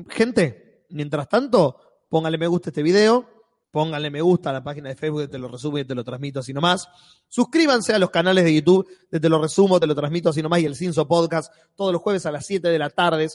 gente, 0.08 0.84
mientras 0.90 1.28
tanto, 1.28 1.76
póngale 2.08 2.38
me 2.38 2.46
gusta 2.46 2.68
a 2.68 2.70
este 2.70 2.82
video, 2.82 3.37
póngale 3.70 4.10
me 4.10 4.20
gusta 4.20 4.50
a 4.50 4.52
la 4.52 4.62
página 4.62 4.88
de 4.88 4.96
Facebook 4.96 5.20
de 5.20 5.28
Te 5.28 5.38
lo 5.38 5.48
resumo 5.48 5.78
y 5.78 5.84
te 5.84 5.94
lo 5.94 6.04
transmito 6.04 6.40
así 6.40 6.52
nomás. 6.52 6.88
Suscríbanse 7.28 7.94
a 7.94 7.98
los 7.98 8.10
canales 8.10 8.44
de 8.44 8.54
YouTube 8.54 8.86
de 9.10 9.20
Te 9.20 9.28
lo 9.28 9.40
resumo, 9.40 9.78
te 9.78 9.86
lo 9.86 9.94
transmito 9.94 10.30
así 10.30 10.42
nomás 10.42 10.60
y 10.60 10.66
el 10.66 10.76
Cinso 10.76 11.06
Podcast 11.06 11.52
todos 11.74 11.92
los 11.92 12.02
jueves 12.02 12.26
a 12.26 12.32
las 12.32 12.46
7 12.46 12.68
de 12.68 12.78
la 12.78 12.90
tarde. 12.90 13.28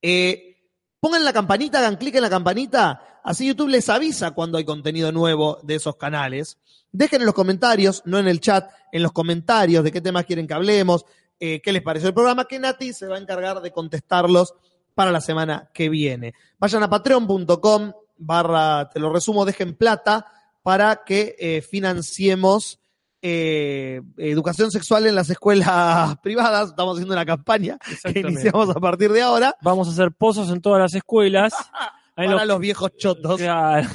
Eh, 0.00 0.68
pongan 1.00 1.24
la 1.24 1.32
campanita, 1.32 1.78
hagan 1.78 1.96
clic 1.96 2.14
en 2.16 2.22
la 2.22 2.30
campanita, 2.30 3.20
así 3.24 3.46
YouTube 3.46 3.68
les 3.68 3.88
avisa 3.88 4.32
cuando 4.32 4.58
hay 4.58 4.64
contenido 4.64 5.12
nuevo 5.12 5.58
de 5.62 5.76
esos 5.76 5.96
canales. 5.96 6.58
Dejen 6.90 7.20
en 7.20 7.26
los 7.26 7.34
comentarios, 7.34 8.02
no 8.04 8.18
en 8.18 8.28
el 8.28 8.40
chat, 8.40 8.70
en 8.90 9.02
los 9.02 9.12
comentarios 9.12 9.84
de 9.84 9.92
qué 9.92 10.00
temas 10.00 10.26
quieren 10.26 10.46
que 10.46 10.54
hablemos, 10.54 11.04
eh, 11.40 11.60
qué 11.62 11.72
les 11.72 11.82
pareció 11.82 12.08
el 12.08 12.14
programa, 12.14 12.46
que 12.46 12.58
Nati 12.58 12.92
se 12.92 13.06
va 13.06 13.16
a 13.16 13.18
encargar 13.18 13.60
de 13.60 13.72
contestarlos 13.72 14.54
para 14.94 15.10
la 15.10 15.20
semana 15.20 15.70
que 15.72 15.88
viene. 15.88 16.34
Vayan 16.58 16.82
a 16.82 16.90
patreon.com 16.90 17.92
barra, 18.26 18.88
te 18.90 19.00
lo 19.00 19.12
resumo, 19.12 19.44
dejen 19.44 19.74
plata 19.74 20.26
para 20.62 21.04
que 21.04 21.36
eh, 21.38 21.62
financiemos 21.62 22.78
eh, 23.20 24.00
educación 24.16 24.70
sexual 24.70 25.06
en 25.06 25.14
las 25.14 25.30
escuelas 25.30 26.16
privadas. 26.22 26.70
Estamos 26.70 26.94
haciendo 26.96 27.14
una 27.14 27.26
campaña 27.26 27.78
que 28.02 28.20
iniciamos 28.20 28.68
a 28.70 28.80
partir 28.80 29.12
de 29.12 29.22
ahora 29.22 29.56
Vamos 29.62 29.86
a 29.88 29.92
hacer 29.92 30.10
pozos 30.12 30.50
en 30.50 30.60
todas 30.60 30.80
las 30.80 30.94
escuelas. 30.94 31.52
Para 32.14 32.30
lo- 32.30 32.44
los 32.44 32.60
viejos 32.60 32.96
chotos 32.96 33.40
Claro. 33.40 33.88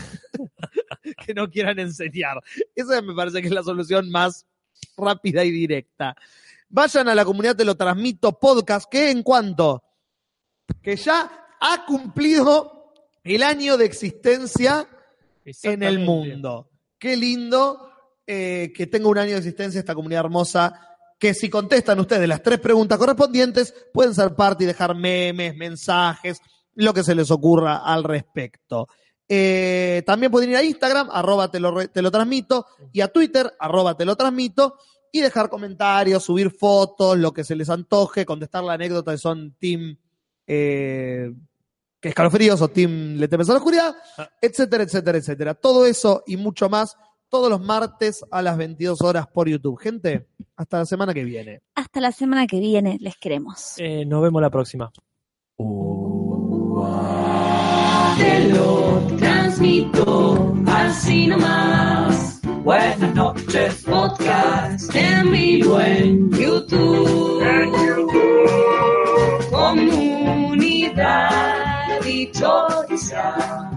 que 1.25 1.33
no 1.33 1.49
quieran 1.49 1.77
enseñar. 1.79 2.41
Esa 2.75 3.01
me 3.01 3.13
parece 3.13 3.41
que 3.41 3.47
es 3.47 3.53
la 3.53 3.63
solución 3.63 4.09
más 4.09 4.45
rápida 4.97 5.43
y 5.43 5.51
directa. 5.51 6.15
Vayan 6.69 7.07
a 7.07 7.15
la 7.15 7.23
comunidad 7.23 7.55
Te 7.55 7.63
lo 7.65 7.75
transmito 7.75 8.37
podcast, 8.39 8.89
que 8.89 9.11
en 9.11 9.23
cuanto 9.23 9.83
que 10.81 10.95
ya 10.95 11.47
ha 11.61 11.85
cumplido 11.85 12.76
el 13.27 13.43
año 13.43 13.77
de 13.77 13.85
existencia 13.85 14.87
en 15.63 15.83
el 15.83 15.99
mundo. 15.99 16.69
Qué 16.99 17.15
lindo 17.15 17.89
eh, 18.25 18.71
que 18.75 18.87
tenga 18.87 19.07
un 19.07 19.17
año 19.17 19.31
de 19.31 19.37
existencia 19.37 19.79
esta 19.79 19.95
comunidad 19.95 20.25
hermosa. 20.25 20.83
Que 21.19 21.33
si 21.33 21.49
contestan 21.49 21.99
ustedes 21.99 22.27
las 22.27 22.43
tres 22.43 22.59
preguntas 22.59 22.97
correspondientes, 22.99 23.73
pueden 23.91 24.13
ser 24.13 24.35
parte 24.35 24.65
y 24.65 24.67
dejar 24.67 24.93
memes, 24.95 25.55
mensajes, 25.55 26.39
lo 26.75 26.93
que 26.93 27.03
se 27.03 27.15
les 27.15 27.31
ocurra 27.31 27.77
al 27.77 28.03
respecto. 28.03 28.87
Eh, 29.27 30.03
también 30.05 30.31
pueden 30.31 30.51
ir 30.51 30.57
a 30.57 30.63
Instagram, 30.63 31.09
arroba 31.11 31.49
te 31.49 31.59
lo, 31.59 31.71
re- 31.71 31.87
te 31.87 32.03
lo 32.03 32.11
transmito, 32.11 32.67
y 32.93 33.01
a 33.01 33.07
Twitter, 33.07 33.51
arroba 33.59 33.97
te 33.97 34.05
lo 34.05 34.15
transmito, 34.15 34.75
y 35.11 35.21
dejar 35.21 35.49
comentarios, 35.49 36.23
subir 36.23 36.51
fotos, 36.51 37.17
lo 37.17 37.33
que 37.33 37.43
se 37.43 37.55
les 37.55 37.69
antoje, 37.71 38.23
contestar 38.23 38.63
la 38.63 38.73
anécdota 38.73 39.09
de 39.09 39.17
son 39.17 39.55
team 39.59 39.97
eh, 40.45 41.31
que 41.99 42.09
escalofríos 42.09 42.61
o 42.61 42.67
team 42.67 43.15
le 43.17 43.27
temes 43.27 43.49
a 43.49 43.53
la 43.53 43.59
oscuridad, 43.59 43.95
etcétera, 44.41 44.83
etcétera, 44.83 45.17
etcétera. 45.17 45.53
Todo 45.55 45.85
eso 45.85 46.23
y 46.27 46.37
mucho 46.37 46.69
más 46.69 46.95
todos 47.29 47.49
los 47.49 47.61
martes 47.61 48.23
a 48.31 48.41
las 48.41 48.57
22 48.57 49.01
horas 49.01 49.27
por 49.27 49.49
YouTube. 49.49 49.77
Gente, 49.77 50.27
hasta 50.55 50.79
la 50.79 50.85
semana 50.85 51.13
que 51.13 51.23
viene. 51.23 51.61
Hasta 51.75 51.99
la 51.99 52.11
semana 52.11 52.47
que 52.47 52.59
viene, 52.59 52.97
les 53.01 53.17
queremos. 53.17 53.73
Eh, 53.77 54.05
nos 54.05 54.21
vemos 54.21 54.41
la 54.41 54.49
próxima. 54.49 54.91
Te 58.17 58.49
lo 58.49 59.01
transmito 59.17 60.55
así 60.67 61.27
nomás. 61.27 62.41
Buenas 62.63 63.15
noches, 63.15 63.83
podcast 63.83 64.95
en 64.95 65.31
vivo 65.31 65.79
en 65.79 66.29
YouTube. 66.31 67.43
Comunidad 69.51 71.56
dichosa. 72.07 73.69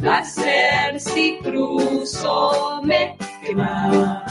Placer 0.00 0.98
si 0.98 1.38
cruzo 1.42 2.80
me 2.82 3.16
quema. 3.42 4.24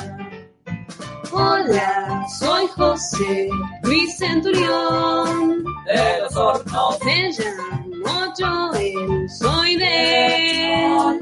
Hola, 1.31 2.25
soy 2.39 2.67
José 2.75 3.49
Luis 3.83 4.17
Centurión 4.17 5.63
de 5.85 6.21
los 6.21 6.35
hornos. 6.35 6.97
Me 7.03 7.29
llamo 7.31 8.33
Joel, 8.37 9.29
soy 9.29 9.75
de. 9.75 11.19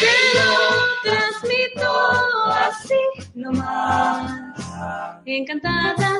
Te 0.00 0.16
lo 0.38 0.50
transmito 1.02 1.92
así 2.68 3.02
nomás. 3.34 4.32
Encantada 5.26 6.12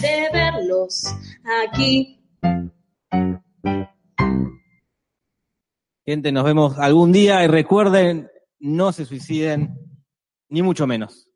de 0.00 0.28
verlos 0.32 1.14
aquí. 1.64 2.18
Gente, 6.06 6.32
nos 6.32 6.44
vemos 6.44 6.78
algún 6.78 7.12
día 7.12 7.44
y 7.44 7.48
recuerden, 7.48 8.28
no 8.58 8.92
se 8.92 9.04
suiciden, 9.04 9.76
ni 10.48 10.62
mucho 10.62 10.86
menos. 10.86 11.27